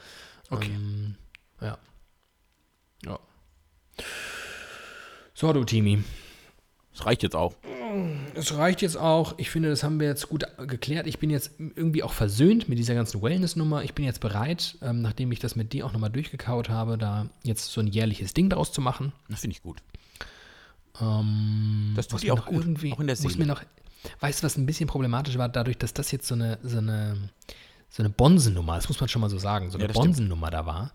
Okay. 0.50 0.72
Ähm, 0.74 1.16
ja. 1.62 1.78
Ja. 3.06 3.20
So, 5.34 5.52
du 5.54 5.64
Timi. 5.64 6.04
Das 6.92 7.06
reicht 7.06 7.24
jetzt 7.24 7.36
auch. 7.36 7.56
es 8.36 8.56
reicht 8.56 8.82
jetzt 8.82 8.98
auch. 8.98 9.36
Ich 9.38 9.50
finde, 9.50 9.70
das 9.70 9.84
haben 9.84 10.00
wir 10.00 10.08
jetzt 10.08 10.30
gut 10.30 10.46
geklärt. 10.66 11.08
Ich 11.08 11.20
bin 11.20 11.30
jetzt 11.30 11.52
irgendwie 11.58 12.04
auch 12.04 12.14
versöhnt 12.14 12.70
mit 12.70 12.78
dieser 12.78 12.96
ganzen 12.96 13.22
Wellness-Nummer. 13.22 13.84
Ich 13.84 13.94
bin 13.94 14.06
jetzt 14.06 14.22
bereit, 14.22 14.78
ähm, 14.82 15.02
nachdem 15.02 15.32
ich 15.34 15.40
das 15.40 15.58
mit 15.58 15.74
dir 15.74 15.86
auch 15.86 15.92
nochmal 15.92 16.10
durchgekaut 16.10 16.70
habe, 16.70 16.98
da 16.98 17.28
jetzt 17.44 17.72
so 17.72 17.82
ein 17.82 17.88
jährliches 17.88 18.34
Ding 18.34 18.50
daraus 18.50 18.72
zu 18.72 18.80
machen. 18.80 19.12
Das 19.28 19.42
finde 19.42 19.56
ich 19.58 19.62
gut. 19.62 19.82
Ähm, 21.01 21.93
Das 21.95 22.07
tut 22.07 22.13
muss 22.13 22.23
mir 22.23 22.34
auch 22.34 22.45
gut, 22.45 22.63
irgendwie, 22.63 22.91
auch 22.93 22.99
in 22.99 23.07
der 23.07 23.15
muss 23.15 23.34
Seele. 23.34 23.38
mir 23.45 23.45
noch, 23.53 23.61
weißt 24.19 24.41
du, 24.41 24.45
was 24.45 24.57
ein 24.57 24.65
bisschen 24.65 24.88
problematisch 24.88 25.38
war, 25.38 25.49
dadurch, 25.49 25.77
dass 25.77 25.93
das 25.93 26.11
jetzt 26.11 26.27
so 26.27 26.35
eine, 26.35 26.59
so 26.63 26.77
eine, 26.77 27.30
so 27.89 28.01
eine 28.03 28.09
Bonsennummer, 28.09 28.76
das 28.76 28.88
muss 28.89 28.99
man 28.99 29.09
schon 29.09 29.22
mal 29.22 29.30
so 29.30 29.38
sagen, 29.38 29.69
so 29.72 29.77
Ja, 29.77 29.85
eine 29.85 29.93
stimmt. 29.93 30.05
Bonsennummer 30.07 30.49
da 30.51 30.65
war, 30.65 30.93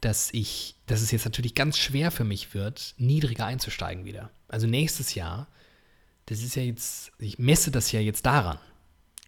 dass 0.00 0.32
ich, 0.32 0.76
dass 0.86 1.00
es 1.00 1.10
jetzt 1.10 1.24
natürlich 1.24 1.54
ganz 1.54 1.78
schwer 1.78 2.10
für 2.10 2.24
mich 2.24 2.54
wird, 2.54 2.94
niedriger 2.98 3.46
einzusteigen 3.46 4.04
wieder. 4.04 4.30
Also 4.48 4.66
nächstes 4.66 5.14
Jahr, 5.14 5.46
das 6.26 6.42
ist 6.42 6.54
ja 6.56 6.62
jetzt, 6.62 7.12
ich 7.18 7.38
messe 7.38 7.70
das 7.70 7.92
ja 7.92 8.00
jetzt 8.00 8.26
daran. 8.26 8.58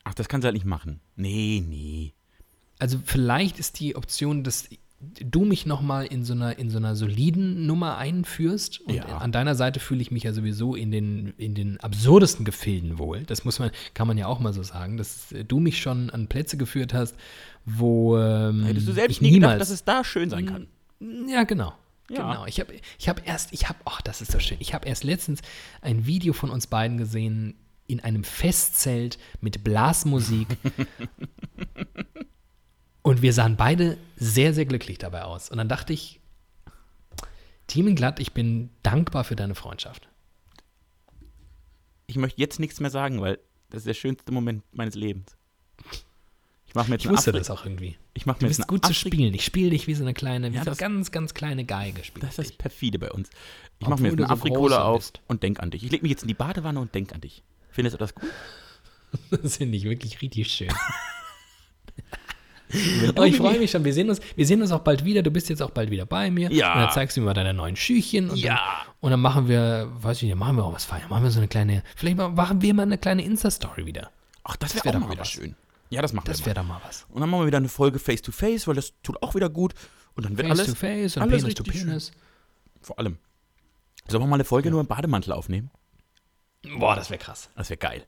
Ach, 0.04 0.14
das 0.14 0.28
kannst 0.28 0.44
du 0.44 0.46
halt 0.46 0.54
nicht 0.54 0.66
machen. 0.66 1.00
Nee, 1.16 1.62
nee. 1.66 2.12
Also 2.78 2.98
vielleicht 3.04 3.58
ist 3.58 3.78
die 3.80 3.96
Option, 3.96 4.42
dass 4.44 4.68
du 5.00 5.44
mich 5.44 5.66
nochmal 5.66 6.06
in 6.06 6.24
so 6.24 6.32
einer 6.32 6.58
in 6.58 6.70
so 6.70 6.78
einer 6.78 6.96
soliden 6.96 7.66
Nummer 7.66 7.98
einführst. 7.98 8.80
Und 8.80 8.94
Ja. 8.94 9.18
an 9.18 9.32
deiner 9.32 9.54
Seite 9.54 9.78
fühle 9.80 10.00
ich 10.00 10.10
mich 10.10 10.22
ja 10.22 10.32
sowieso 10.32 10.74
in 10.74 10.90
den, 10.90 11.34
in 11.36 11.54
den 11.54 11.78
absurdesten 11.80 12.44
Gefilden 12.44 12.98
wohl. 12.98 13.22
Das 13.24 13.44
muss 13.44 13.58
man, 13.58 13.70
kann 13.92 14.06
man 14.06 14.16
ja 14.16 14.26
auch 14.26 14.40
mal 14.40 14.52
so 14.54 14.62
sagen, 14.62 14.96
dass 14.96 15.34
du 15.46 15.60
mich 15.60 15.80
schon 15.80 16.08
an 16.10 16.26
Plätze 16.28 16.56
geführt 16.56 16.94
hast, 16.94 17.16
wo 17.66 18.16
ähm, 18.18 18.64
Hättest 18.64 18.88
du 18.88 18.92
selbst 18.92 19.16
ich 19.16 19.20
nie 19.20 19.32
niemals. 19.32 19.54
gedacht, 19.54 19.60
dass 19.60 19.70
es 19.70 19.84
da 19.84 20.04
schön 20.04 20.30
sein 20.30 20.46
kann. 20.46 20.66
ja, 21.28 21.44
genau. 21.44 21.74
Ja. 22.10 22.32
Genau. 22.32 22.46
Ich 22.46 22.60
habe 22.60 22.74
ich 22.98 23.08
hab 23.08 23.26
erst, 23.26 23.52
ich 23.52 23.68
habe, 23.68 23.78
ach, 23.86 24.00
das 24.02 24.20
ist 24.20 24.32
so 24.32 24.38
schön. 24.38 24.58
Ich 24.60 24.74
habe 24.74 24.86
erst 24.86 25.04
letztens 25.04 25.40
ein 25.80 26.06
Video 26.06 26.32
von 26.34 26.50
uns 26.50 26.66
beiden 26.66 26.98
gesehen 26.98 27.54
in 27.86 28.00
einem 28.00 28.24
Festzelt 28.24 29.18
mit 29.40 29.64
Blasmusik. 29.64 30.48
Und 33.06 33.20
wir 33.20 33.34
sahen 33.34 33.56
beide 33.56 33.98
sehr, 34.16 34.54
sehr 34.54 34.64
glücklich 34.64 34.96
dabei 34.96 35.24
aus. 35.24 35.50
Und 35.50 35.58
dann 35.58 35.68
dachte 35.68 35.92
ich, 35.92 36.20
Glatt, 37.68 38.18
ich 38.18 38.32
bin 38.32 38.70
dankbar 38.82 39.24
für 39.24 39.36
deine 39.36 39.54
Freundschaft. 39.54 40.08
Ich 42.06 42.16
möchte 42.16 42.40
jetzt 42.40 42.58
nichts 42.58 42.80
mehr 42.80 42.90
sagen, 42.90 43.20
weil 43.20 43.38
das 43.68 43.80
ist 43.80 43.86
der 43.86 43.94
schönste 43.94 44.32
Moment 44.32 44.62
meines 44.72 44.94
Lebens. 44.94 45.36
Ich 46.66 46.74
mache 46.74 46.88
mir 46.88 46.94
jetzt 46.96 47.04
Ich 47.04 47.10
wusste 47.10 47.30
Afri- 47.32 47.38
das 47.38 47.50
auch 47.50 47.66
irgendwie. 47.66 47.98
Ich 48.14 48.24
mache 48.24 48.38
Du 48.38 48.46
mir 48.46 48.48
jetzt 48.50 48.56
bist 48.58 48.68
gut 48.68 48.86
zu 48.86 48.92
Afri- 48.92 49.08
spielen. 49.08 49.34
Ich 49.34 49.44
spiele 49.44 49.68
dich 49.70 49.86
wie 49.86 49.94
so 49.94 50.02
eine 50.02 50.14
kleine, 50.14 50.52
wie 50.52 50.56
Ja, 50.56 50.64
so 50.64 50.70
eine 50.70 50.76
ganz, 50.78 51.10
ganz 51.10 51.34
kleine 51.34 51.64
Geige. 51.66 52.00
Das 52.20 52.30
ist 52.30 52.38
das 52.38 52.52
perfide 52.52 52.98
bei 52.98 53.10
uns. 53.12 53.28
Ich 53.80 53.86
mache 53.88 54.00
mir 54.00 54.08
jetzt 54.08 54.18
du 54.18 54.24
eine 54.24 54.34
so 54.34 54.40
Afrikola 54.40 54.82
auf 54.82 54.98
bist. 55.00 55.20
und 55.28 55.42
denk 55.42 55.60
an 55.60 55.70
dich. 55.70 55.84
Ich 55.84 55.90
lege 55.90 56.02
mich 56.02 56.10
jetzt 56.10 56.22
in 56.22 56.28
die 56.28 56.34
Badewanne 56.34 56.80
und 56.80 56.94
denk 56.94 57.12
an 57.12 57.20
dich. 57.20 57.42
Findest 57.70 57.94
du 57.94 57.98
das 57.98 58.14
gut? 58.14 58.24
Das 59.42 59.58
finde 59.58 59.76
ich 59.76 59.84
wirklich 59.84 60.22
richtig 60.22 60.48
schön. 60.50 60.72
Oh, 63.16 63.22
ich 63.22 63.36
freue 63.36 63.58
mich 63.58 63.70
schon. 63.70 63.84
Wir 63.84 63.92
sehen, 63.92 64.08
uns, 64.08 64.20
wir 64.36 64.46
sehen 64.46 64.60
uns 64.62 64.72
auch 64.72 64.80
bald 64.80 65.04
wieder. 65.04 65.22
Du 65.22 65.30
bist 65.30 65.48
jetzt 65.48 65.62
auch 65.62 65.70
bald 65.70 65.90
wieder 65.90 66.06
bei 66.06 66.30
mir. 66.30 66.50
Ja. 66.50 66.72
Und 66.74 66.80
dann 66.80 66.90
zeigst 66.90 67.16
du 67.16 67.20
mir 67.20 67.26
mal 67.26 67.34
deine 67.34 67.54
neuen 67.54 67.76
Schüchchen. 67.76 68.30
Und 68.30 68.36
Ja. 68.38 68.54
Dann, 68.56 68.94
und 69.00 69.10
dann 69.10 69.20
machen 69.20 69.48
wir, 69.48 69.88
weiß 70.00 70.18
ich 70.18 70.22
nicht, 70.24 70.34
machen 70.34 70.56
wir 70.56 70.64
auch 70.64 70.72
was 70.72 70.84
feiern. 70.84 71.08
Machen 71.08 71.22
wir 71.22 71.30
so 71.30 71.38
eine 71.40 71.48
kleine, 71.48 71.82
vielleicht 71.94 72.16
machen 72.16 72.62
wir 72.62 72.74
mal 72.74 72.82
eine 72.82 72.98
kleine 72.98 73.24
Insta-Story 73.24 73.86
wieder. 73.86 74.10
Ach, 74.42 74.56
das 74.56 74.74
wäre 74.74 74.86
wär 74.86 74.94
auch 74.96 75.00
mal 75.00 75.10
wieder 75.10 75.20
was. 75.20 75.30
schön. 75.30 75.54
Ja, 75.90 76.02
das 76.02 76.12
machen 76.12 76.26
Das 76.26 76.40
wir 76.40 76.46
wäre 76.46 76.64
mal. 76.64 76.74
doch 76.74 76.80
mal 76.82 76.88
was. 76.88 77.06
Und 77.10 77.20
dann 77.20 77.30
machen 77.30 77.42
wir 77.42 77.46
wieder 77.46 77.58
eine 77.58 77.68
Folge 77.68 77.98
Face-to-Face, 77.98 78.66
weil 78.66 78.74
das 78.74 78.92
tut 79.02 79.22
auch 79.22 79.34
wieder 79.34 79.48
gut. 79.50 79.74
Und 80.16 80.24
dann 80.24 80.36
wird 80.36 80.48
Face 80.48 80.58
alles, 80.58 80.70
to 80.70 80.74
face 80.74 81.16
und 81.16 81.22
alles 81.22 81.54
Penis 81.54 82.12
vor 82.80 82.98
allem. 82.98 83.18
Sollen 84.08 84.22
wir 84.22 84.26
mal 84.26 84.36
eine 84.36 84.44
Folge 84.44 84.70
nur 84.70 84.80
im 84.80 84.86
Bademantel 84.86 85.32
aufnehmen? 85.32 85.70
Boah, 86.78 86.94
das 86.96 87.10
wäre 87.10 87.18
krass. 87.18 87.50
Das 87.56 87.70
wäre 87.70 87.78
geil. 87.78 88.04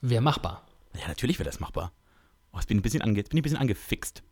Wäre 0.00 0.22
machbar. 0.22 0.66
Ja, 1.00 1.08
natürlich 1.08 1.38
wäre 1.38 1.48
das 1.48 1.60
machbar. 1.60 1.92
Oh, 2.52 2.58
jetzt 2.58 2.66
bin 2.68 2.76
ich 2.76 2.80
ein 2.80 2.82
bisschen, 2.82 3.02
ange 3.02 3.16
jetzt 3.16 3.30
bin 3.30 3.38
ich 3.38 3.40
ein 3.40 3.44
bisschen 3.44 3.58
angefixt. 3.58 4.22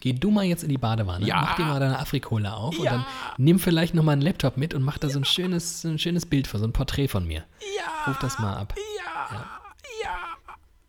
Geh 0.00 0.12
du 0.12 0.30
mal 0.30 0.44
jetzt 0.44 0.62
in 0.62 0.68
die 0.68 0.78
Badewanne, 0.78 1.26
Ja. 1.26 1.40
mach 1.40 1.56
dir 1.56 1.64
mal 1.64 1.80
deine 1.80 1.98
Afrikola 1.98 2.54
auf 2.54 2.78
und 2.78 2.84
Ja. 2.84 2.92
dann 2.92 3.06
nimm 3.36 3.58
vielleicht 3.58 3.94
noch 3.94 4.04
mal 4.04 4.12
einen 4.12 4.22
Laptop 4.22 4.56
mit 4.56 4.72
und 4.74 4.82
mach 4.82 4.96
da 4.98 5.10
so 5.10 5.18
ein 5.18 5.24
schönes, 5.24 5.82
so 5.82 5.88
ein 5.88 5.98
schönes 5.98 6.24
Bild 6.24 6.46
vor, 6.46 6.60
so 6.60 6.66
ein 6.66 6.72
Porträt 6.72 7.08
von 7.08 7.26
mir. 7.26 7.44
Ja. 7.76 8.04
Ruf 8.06 8.18
das 8.20 8.38
mal 8.38 8.54
ab. 8.56 8.74
Ja. 8.96 9.60
Ja. 10.04 10.14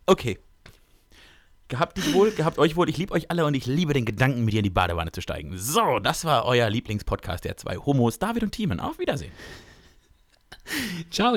Okay. 0.05 0.37
Gehabt 1.69 1.97
dich 1.97 2.13
wohl, 2.13 2.31
gehabt 2.31 2.57
euch 2.59 2.75
wohl. 2.75 2.89
Ich 2.89 2.97
liebe 2.97 3.13
euch 3.13 3.29
alle 3.31 3.45
und 3.45 3.53
ich 3.55 3.65
liebe 3.67 3.93
den 3.93 4.05
Gedanken, 4.05 4.43
mit 4.45 4.53
dir 4.53 4.59
in 4.59 4.63
die 4.63 4.69
Badewanne 4.71 5.11
zu 5.11 5.21
steigen. 5.21 5.55
So, 5.57 5.99
das 5.99 6.25
war 6.25 6.45
euer 6.45 6.69
Lieblingspodcast 6.69 7.45
der 7.45 7.57
zwei 7.57 7.77
Homos, 7.77 8.17
David 8.19 8.43
und 8.43 8.51
Thiemen. 8.51 8.79
Auf 8.79 8.97
Wiedersehen. 8.99 9.31
Ciao. 11.11 11.35